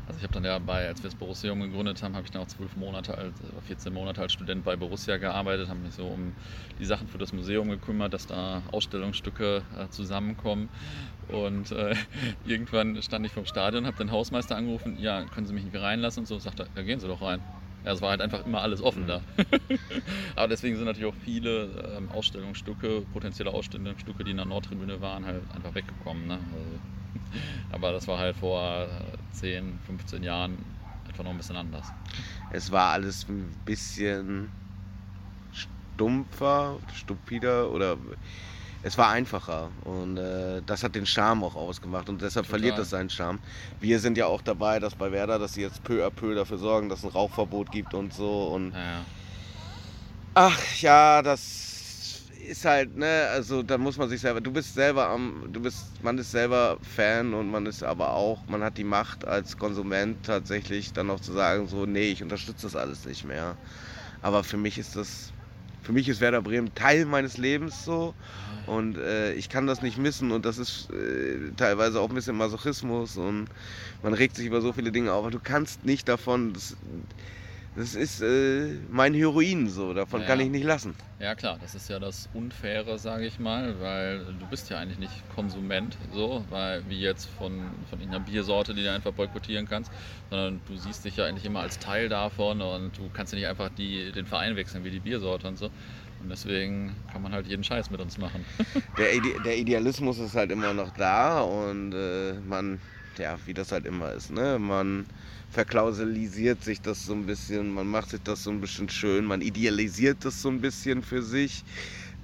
Also 0.07 0.19
ich 0.19 0.23
habe 0.23 0.33
dann 0.33 0.45
ja 0.45 0.59
bei, 0.59 0.87
als 0.87 1.03
wir 1.03 1.09
das 1.09 1.15
Borussium 1.15 1.61
gegründet 1.61 2.03
haben, 2.03 2.15
habe 2.15 2.27
ich 2.27 2.31
dann 2.31 2.43
auch 2.43 2.47
zwölf 2.47 2.77
Monate 2.77 3.17
als, 3.17 3.41
oder 3.41 3.63
14 3.63 3.93
Monate 3.93 4.21
als 4.21 4.33
Student 4.35 4.63
bei 4.63 4.77
Borussia 4.77 5.17
gearbeitet, 5.17 5.69
habe 5.69 5.81
mich 5.81 5.95
so 5.95 6.09
um 6.09 6.35
die 6.79 6.85
Sachen 6.85 7.09
für 7.09 7.17
das 7.17 7.33
Museum 7.33 7.71
gekümmert, 7.71 8.13
dass 8.13 8.27
da 8.27 8.65
Ausstellungsstücke 8.71 9.65
äh, 9.75 9.89
zusammenkommen. 9.89 10.71
Und 11.23 11.71
äh, 11.73 11.97
irgendwann 12.45 13.01
stand 13.03 13.25
ich 13.25 13.33
vom 13.33 13.47
Stadion, 13.47 13.87
habe 13.87 13.97
den 13.97 14.11
Hausmeister 14.11 14.57
angerufen, 14.57 14.97
ja, 14.97 15.25
können 15.27 15.47
Sie 15.47 15.55
mich 15.55 15.65
nicht 15.65 15.77
reinlassen 15.77 16.21
und 16.21 16.27
so, 16.27 16.39
sagt 16.39 16.61
er, 16.61 16.69
ja, 16.77 16.83
gehen 16.83 17.01
Sie 17.01 17.09
doch 17.09 17.23
rein. 17.23 17.43
Ja, 17.85 17.93
es 17.93 18.01
war 18.01 18.11
halt 18.11 18.23
einfach 18.23 18.45
immer 18.47 18.63
alles 18.63 18.83
offen 18.83 19.07
da. 19.07 19.21
Aber 20.37 20.49
deswegen 20.49 20.77
sind 20.77 20.87
natürlich 20.87 21.13
auch 21.13 21.19
viele 21.25 21.97
ähm, 21.97 22.11
Ausstellungsstücke, 22.11 23.03
potenzielle 23.13 23.51
Ausstellungsstücke, 23.51 24.25
die 24.25 24.31
in 24.31 24.39
der 24.39 24.47
Nordtribüne 24.47 25.01
waren, 25.01 25.27
halt 25.27 25.43
einfach 25.55 25.75
weggekommen. 25.75 26.27
Ne? 26.27 26.35
Also, 26.35 26.81
aber 27.73 27.93
das 27.93 28.09
war 28.09 28.19
halt 28.19 28.37
vor 28.37 28.85
äh, 28.85 29.33
10, 29.33 29.79
15 29.87 30.23
Jahren 30.23 30.59
einfach 31.07 31.25
noch 31.25 31.31
ein 31.31 31.37
bisschen 31.37 31.57
anders. 31.57 31.93
Es 32.51 32.73
war 32.73 32.93
alles 32.93 33.29
ein 33.29 33.55
bisschen 33.65 34.51
stumpfer, 35.53 36.79
stupider 36.95 37.71
oder 37.71 37.99
es 38.85 38.99
war 38.99 39.09
einfacher 39.09 39.71
und 39.85 40.19
äh, 40.19 40.61
das 40.67 40.83
hat 40.83 40.95
den 40.95 41.07
Charme 41.07 41.43
auch 41.45 41.55
ausgemacht 41.57 42.09
und 42.11 42.21
deshalb 42.21 42.47
Total. 42.47 42.61
verliert 42.61 42.79
es 42.79 42.91
seinen 42.91 43.09
Charme. 43.09 43.41
Wir 43.81 43.99
sind 43.99 44.19
ja 44.19 44.27
auch 44.27 44.43
dabei, 44.43 44.79
dass 44.79 44.95
bei 44.95 45.11
Werder, 45.11 45.39
dass 45.39 45.55
sie 45.55 45.63
jetzt 45.63 45.83
peu 45.85 46.07
à 46.07 46.11
peu 46.11 46.35
dafür 46.35 46.59
sorgen, 46.59 46.91
dass 46.91 46.99
es 46.99 47.05
ein 47.07 47.11
Rauchverbot 47.11 47.71
gibt 47.71 47.95
und 47.95 48.13
so 48.13 48.49
und 48.49 48.73
Ja, 48.73 48.79
ja. 48.79 49.01
ach 50.35 50.77
ja, 50.81 51.23
das 51.23 51.73
ist 52.47 52.67
halt, 52.67 52.95
ne, 52.97 53.29
also 53.33 53.63
da 53.63 53.79
muss 53.79 53.97
man 53.97 54.11
sich 54.11 54.21
selber, 54.21 54.43
du 54.43 54.53
bist 54.53 54.75
selber 54.75 55.09
am, 55.09 55.49
du 55.51 55.61
bist, 55.61 56.03
man 56.03 56.19
ist 56.19 56.31
selber 56.31 56.79
Fan 56.83 57.33
und 57.33 57.51
man 57.51 57.65
ist 57.65 57.83
aber 57.83 58.13
auch, 58.13 58.47
man 58.49 58.63
hat 58.63 58.77
die 58.77 58.85
Macht 58.85 59.27
als 59.27 59.57
Konsument 59.57 60.23
tatsächlich 60.23 60.93
dann 60.93 61.09
auch 61.11 61.21
zu 61.21 61.33
sagen, 61.33 61.69
so, 61.69 61.87
nee, 61.87 62.11
ich 62.11 62.23
unterstütze 62.23 62.67
das 62.67 62.77
alles 62.77 63.07
nicht 63.07 63.25
mehr. 63.25 63.57
Aber 64.21 64.45
für 64.45 64.59
mich 64.59 64.79
ist 64.79 64.95
das, 64.97 65.33
für 65.83 65.93
mich 65.93 66.09
ist 66.09 66.21
Werder 66.21 66.43
Bremen 66.43 66.75
Teil 66.75 67.07
meines 67.07 67.39
Lebens 67.39 67.83
so 67.85 68.15
und 68.67 68.97
äh, 68.99 69.33
ich 69.35 69.49
kann 69.49 69.67
das 69.67 69.83
nicht 69.83 69.99
missen 69.99 70.33
und 70.33 70.45
das 70.45 70.59
ist 70.59 70.89
äh, 70.91 71.53
teilweise 71.57 72.01
auch 72.01 72.09
ein 72.09 72.15
bisschen 72.15 72.37
Masochismus 72.37 73.17
und 73.17 73.47
man 74.03 74.15
regt 74.15 74.37
sich 74.37 74.47
über 74.47 74.61
so 74.61 74.73
viele 74.73 74.93
Dinge 74.93 75.13
auf, 75.13 75.25
aber 75.25 75.31
du 75.31 75.41
kannst 75.43 75.85
nicht 75.85 76.09
davon, 76.09 76.53
das, 76.53 76.77
das 77.77 77.95
ist 77.95 78.21
äh, 78.23 78.69
mein 78.91 79.15
Heroin 79.15 79.69
so, 79.69 79.95
davon 79.95 80.21
Ja. 80.21 80.27
kann 80.29 80.41
ich 80.41 80.49
nicht 80.49 80.65
lassen. 80.65 80.95
Ja 81.21 81.35
klar, 81.35 81.59
das 81.61 81.75
ist 81.75 81.89
ja 81.89 81.99
das 81.99 82.29
Unfaire, 82.35 82.99
sage 82.99 83.27
ich 83.27 83.39
mal, 83.39 83.81
weil 83.81 84.19
du 84.39 84.47
bist 84.51 84.69
ja 84.71 84.79
eigentlich 84.79 84.99
nicht 84.99 85.13
Konsument, 85.35 85.97
so, 86.13 86.45
weil 86.51 86.83
wie 86.89 87.01
jetzt 87.01 87.27
von, 87.27 87.71
von 87.89 87.99
irgendeiner 87.99 88.25
Biersorte, 88.25 88.75
die 88.75 88.83
du 88.83 88.93
einfach 88.93 89.13
boykottieren 89.13 89.67
kannst, 89.67 89.91
sondern 90.31 90.61
du 90.67 90.77
siehst 90.77 91.05
dich 91.05 91.17
ja 91.17 91.25
eigentlich 91.25 91.45
immer 91.45 91.61
als 91.61 91.79
Teil 91.79 92.09
davon 92.09 92.61
und 92.61 92.99
du 92.99 93.09
kannst 93.13 93.33
ja 93.33 93.39
nicht 93.39 93.49
einfach 93.49 93.71
die, 93.71 94.13
den 94.13 94.27
Verein 94.27 94.57
wechseln 94.57 94.85
wie 94.85 94.91
die 94.91 95.01
Biersorte 95.01 95.49
und 95.49 95.57
so. 95.57 95.71
Und 96.25 96.31
deswegen 96.31 96.97
kann 97.13 97.21
man 97.21 97.33
halt 97.33 97.47
jeden 97.47 97.63
Scheiß 97.63 97.91
mit 97.91 98.01
uns 98.01 98.17
machen. 98.17 98.45
Der, 98.99 99.15
Ide 99.15 99.41
der 99.45 99.59
Idealismus 99.59 100.19
ist 100.19 100.35
halt 100.35 100.51
immer 100.51 100.73
noch 100.73 100.91
da 100.97 101.43
und 101.43 101.93
äh, 101.93 102.33
man, 102.49 102.79
ja, 103.19 103.37
wie 103.45 103.53
das 103.53 103.73
halt 103.73 103.85
immer 103.85 104.13
ist, 104.13 104.31
ne? 104.31 104.59
Man 104.59 105.05
verklausulisiert 105.51 106.65
sich 106.65 106.81
das 106.81 107.05
so 107.05 107.13
ein 107.13 107.27
bisschen, 107.27 107.75
man 107.75 107.87
macht 107.87 108.09
sich 108.11 108.23
das 108.23 108.43
so 108.43 108.51
ein 108.51 108.61
bisschen 108.61 108.89
schön, 108.89 109.27
man 109.27 109.43
idealisiert 109.43 110.25
das 110.25 110.41
so 110.41 110.49
ein 110.49 110.61
bisschen 110.63 111.03
für 111.03 111.23
sich. 111.23 111.63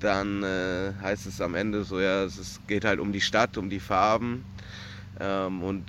Dann 0.01 0.43
äh, 0.43 0.93
heißt 1.03 1.27
es 1.27 1.43
am 1.43 1.55
Ende 1.55 1.85
so, 1.85 2.01
ja, 2.01 2.25
es 2.25 2.39
ist, 2.39 2.67
geht 2.69 2.87
halt 2.87 3.01
um 3.01 3.13
die 3.13 3.21
Stadt, 3.21 3.59
um 3.59 3.69
die 3.69 3.81
Farben. 3.81 4.45
Ähm, 5.21 5.63
und 5.63 5.85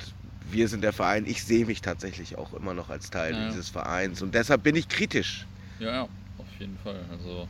wir 0.51 0.68
sind 0.68 0.84
der 0.84 0.91
Verein. 0.91 1.26
Ich 1.26 1.43
sehe 1.43 1.66
mich 1.66 1.82
tatsächlich 1.82 2.38
auch 2.38 2.53
immer 2.53 2.74
noch 2.74 2.89
als 2.89 3.09
Teil 3.09 3.34
Ja. 3.34 3.47
dieses 3.47 3.70
Vereins. 3.70 4.22
Und 4.22 4.36
deshalb 4.36 4.64
bin 4.64 4.76
ich 4.76 4.89
kritisch. 4.89 5.45
Ja, 5.80 5.91
ja, 5.91 6.01
auf 6.03 6.47
jeden 6.59 6.78
Fall. 6.84 6.99
Also, 7.09 7.47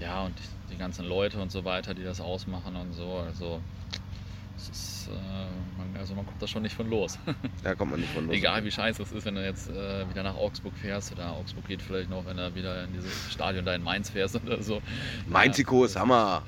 ja, 0.00 0.24
und 0.24 0.34
die, 0.38 0.74
die 0.74 0.78
ganzen 0.78 1.04
Leute 1.06 1.38
und 1.40 1.50
so 1.50 1.64
weiter, 1.64 1.94
die 1.94 2.04
das 2.04 2.20
ausmachen 2.20 2.76
und 2.76 2.92
so. 2.92 3.14
Also, 3.14 3.60
es 4.56 4.68
ist, 4.68 5.08
äh, 5.08 5.78
man, 5.78 5.96
also 5.98 6.14
man 6.14 6.24
kommt 6.26 6.40
da 6.40 6.46
schon 6.46 6.62
nicht 6.62 6.74
von 6.74 6.88
los. 6.88 7.18
Da 7.62 7.74
kommt 7.74 7.90
man 7.92 8.00
nicht 8.00 8.12
von 8.12 8.26
los. 8.26 8.34
Egal 8.34 8.64
wie 8.64 8.70
scheiße 8.70 9.02
es 9.02 9.12
ist, 9.12 9.24
wenn 9.24 9.34
du 9.34 9.44
jetzt 9.44 9.68
äh, 9.68 10.08
wieder 10.08 10.22
nach 10.22 10.36
Augsburg 10.36 10.74
fährst 10.76 11.12
oder 11.12 11.32
Augsburg 11.32 11.66
geht 11.68 11.82
vielleicht 11.82 12.10
noch, 12.10 12.24
wenn 12.26 12.36
du 12.36 12.54
wieder 12.54 12.84
in 12.84 12.92
dieses 12.92 13.32
Stadion 13.32 13.64
da 13.64 13.74
in 13.74 13.82
Mainz 13.82 14.10
fährst 14.10 14.36
oder 14.36 14.62
so. 14.62 14.80
Meinziko 15.26 15.84
ist 15.84 15.96
Hammer. 15.96 16.42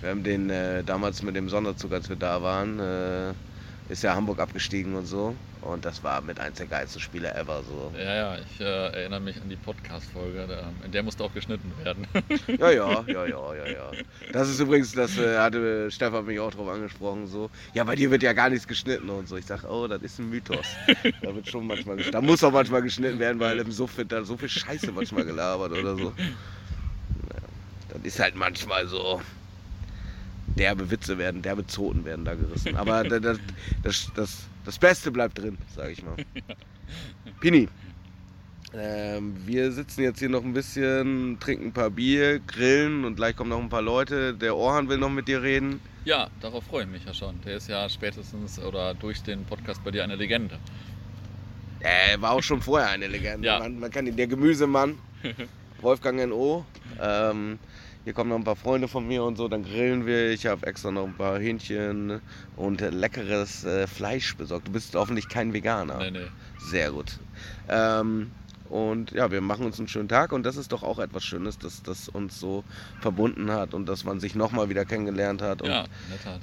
Wir 0.00 0.10
haben 0.10 0.24
den 0.24 0.50
äh, 0.50 0.82
damals 0.82 1.22
mit 1.22 1.36
dem 1.36 1.48
Sonderzug, 1.48 1.92
als 1.92 2.08
wir 2.08 2.16
da 2.16 2.42
waren, 2.42 2.80
äh, 2.80 3.34
ist 3.92 4.02
ja 4.02 4.14
Hamburg 4.14 4.40
abgestiegen 4.40 4.94
und 4.94 5.04
so. 5.04 5.36
Und 5.60 5.84
das 5.84 6.02
war 6.02 6.22
mit 6.22 6.40
eins 6.40 6.56
der 6.56 6.66
geilsten 6.66 7.00
Spiele 7.00 7.32
ever. 7.34 7.62
So. 7.62 7.92
Ja, 7.96 8.14
ja, 8.14 8.36
ich 8.38 8.60
äh, 8.60 8.64
erinnere 8.64 9.20
mich 9.20 9.40
an 9.40 9.48
die 9.48 9.56
Podcast-Folge, 9.56 10.48
in 10.84 10.90
der 10.90 11.02
musste 11.02 11.22
auch 11.22 11.32
geschnitten 11.32 11.70
werden. 11.84 12.06
Ja, 12.58 12.70
ja, 12.70 13.04
ja, 13.06 13.26
ja, 13.26 13.54
ja, 13.54 13.66
ja. 13.66 13.90
Das 14.32 14.48
ist 14.48 14.60
übrigens, 14.60 14.92
das 14.92 15.18
äh, 15.18 15.38
hatte 15.38 15.90
Stefan 15.90 16.26
mich 16.26 16.40
auch 16.40 16.50
drauf 16.50 16.68
angesprochen, 16.68 17.26
so. 17.26 17.50
Ja, 17.74 17.84
bei 17.84 17.94
dir 17.94 18.10
wird 18.10 18.22
ja 18.22 18.32
gar 18.32 18.50
nichts 18.50 18.66
geschnitten 18.66 19.10
und 19.10 19.28
so. 19.28 19.36
Ich 19.36 19.46
sag, 19.46 19.64
oh, 19.64 19.86
das 19.86 20.02
ist 20.02 20.18
ein 20.18 20.30
Mythos. 20.30 20.66
Da 21.22 21.34
wird 21.34 21.48
schon 21.48 21.66
manchmal 21.66 21.96
geschnitten. 21.96 22.20
Da 22.20 22.22
muss 22.22 22.42
auch 22.42 22.52
manchmal 22.52 22.82
geschnitten 22.82 23.18
werden, 23.18 23.38
weil 23.38 23.58
im 23.58 23.70
Suff 23.70 23.96
wird 23.98 24.10
da 24.10 24.24
so 24.24 24.36
viel 24.36 24.48
Scheiße 24.48 24.90
manchmal 24.92 25.24
gelabert 25.24 25.72
oder 25.72 25.96
so. 25.96 26.12
Naja, 27.28 27.48
das 27.90 28.02
ist 28.02 28.18
halt 28.18 28.36
manchmal 28.36 28.88
so. 28.88 29.20
Derbe 30.56 30.90
Witze 30.90 31.18
werden, 31.18 31.42
derbe 31.42 31.66
Zoten 31.66 32.04
werden 32.04 32.24
da 32.24 32.34
gerissen. 32.34 32.76
Aber 32.76 33.04
da- 33.08 33.18
das, 33.20 33.38
das, 33.82 34.12
das, 34.14 34.38
das 34.64 34.78
Beste 34.78 35.10
bleibt 35.10 35.38
drin, 35.38 35.56
sag 35.74 35.90
ich 35.90 36.02
mal. 36.02 36.16
Pini, 37.40 37.68
ähm, 38.74 39.36
wir 39.44 39.70
sitzen 39.72 40.02
jetzt 40.02 40.18
hier 40.18 40.28
noch 40.28 40.42
ein 40.44 40.52
bisschen, 40.54 41.38
trinken 41.40 41.66
ein 41.66 41.72
paar 41.72 41.90
Bier, 41.90 42.38
grillen 42.40 43.04
und 43.04 43.16
gleich 43.16 43.36
kommen 43.36 43.50
noch 43.50 43.60
ein 43.60 43.68
paar 43.68 43.82
Leute. 43.82 44.34
Der 44.34 44.56
Orhan 44.56 44.88
will 44.88 44.98
noch 44.98 45.10
mit 45.10 45.28
dir 45.28 45.42
reden. 45.42 45.80
ja, 46.04 46.28
darauf 46.40 46.64
freue 46.64 46.84
ich 46.84 46.88
mich 46.90 47.04
ja 47.04 47.12
schon. 47.14 47.40
Der 47.42 47.56
ist 47.56 47.68
ja 47.68 47.88
spätestens 47.88 48.58
oder 48.58 48.94
durch 48.94 49.22
den 49.22 49.44
Podcast 49.44 49.82
bei 49.84 49.90
dir 49.90 50.04
eine 50.04 50.16
Legende. 50.16 50.58
Er 51.80 52.20
war 52.22 52.32
auch 52.32 52.42
schon 52.42 52.60
vorher 52.62 52.90
eine 52.90 53.08
Legende. 53.08 53.46
Ja. 53.46 53.58
Man, 53.58 53.80
man 53.80 53.90
kann 53.90 54.06
ihn, 54.06 54.16
der 54.16 54.26
Gemüsemann, 54.28 54.98
Wolfgang 55.80 56.20
N.O. 56.20 56.64
Ähm, 57.00 57.58
hier 58.04 58.12
kommen 58.12 58.30
noch 58.30 58.36
ein 58.36 58.44
paar 58.44 58.56
Freunde 58.56 58.88
von 58.88 59.06
mir 59.06 59.22
und 59.24 59.36
so, 59.36 59.48
dann 59.48 59.62
grillen 59.64 60.06
wir. 60.06 60.30
Ich 60.30 60.46
habe 60.46 60.66
extra 60.66 60.90
noch 60.90 61.06
ein 61.06 61.14
paar 61.14 61.38
Hähnchen 61.38 62.20
und 62.56 62.80
leckeres 62.80 63.64
äh, 63.64 63.86
Fleisch 63.86 64.36
besorgt. 64.36 64.68
Du 64.68 64.72
bist 64.72 64.94
hoffentlich 64.94 65.28
kein 65.28 65.52
Veganer. 65.52 65.98
Nee, 65.98 66.10
nee. 66.10 66.26
Sehr 66.58 66.90
gut. 66.90 67.18
Ähm, 67.68 68.30
und 68.68 69.10
ja, 69.12 69.30
wir 69.30 69.40
machen 69.40 69.66
uns 69.66 69.78
einen 69.78 69.88
schönen 69.88 70.08
Tag 70.08 70.32
und 70.32 70.44
das 70.44 70.56
ist 70.56 70.72
doch 70.72 70.82
auch 70.82 70.98
etwas 70.98 71.24
Schönes, 71.24 71.58
dass 71.58 71.82
das 71.82 72.08
uns 72.08 72.40
so 72.40 72.64
verbunden 73.00 73.50
hat 73.50 73.74
und 73.74 73.86
dass 73.86 74.04
man 74.04 74.18
sich 74.20 74.34
nochmal 74.34 74.68
wieder 74.68 74.84
kennengelernt 74.84 75.42
hat. 75.42 75.62
Und 75.62 75.68
Ja, 75.68 75.82
in 75.84 75.88
der 76.10 76.22
Tat. 76.22 76.40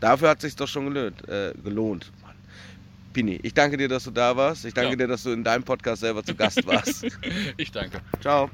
dafür 0.00 0.28
hat 0.30 0.40
sich 0.40 0.54
doch 0.56 0.68
schon 0.68 0.92
gelohnt. 0.92 1.28
Äh, 1.28 1.52
gelohnt. 1.64 2.12
Pini, 3.12 3.40
ich 3.42 3.54
danke 3.54 3.76
dir, 3.76 3.88
dass 3.88 4.04
du 4.04 4.12
da 4.12 4.36
warst. 4.36 4.64
Ich 4.64 4.74
danke 4.74 4.90
Ja. 4.90 4.96
dir, 4.96 5.08
dass 5.08 5.24
du 5.24 5.30
in 5.30 5.42
deinem 5.42 5.64
Podcast 5.64 6.00
selber 6.02 6.22
zu 6.22 6.34
Gast 6.34 6.64
warst. 6.66 7.06
Ich 7.56 7.72
danke. 7.72 8.00
Ciao. 8.20 8.50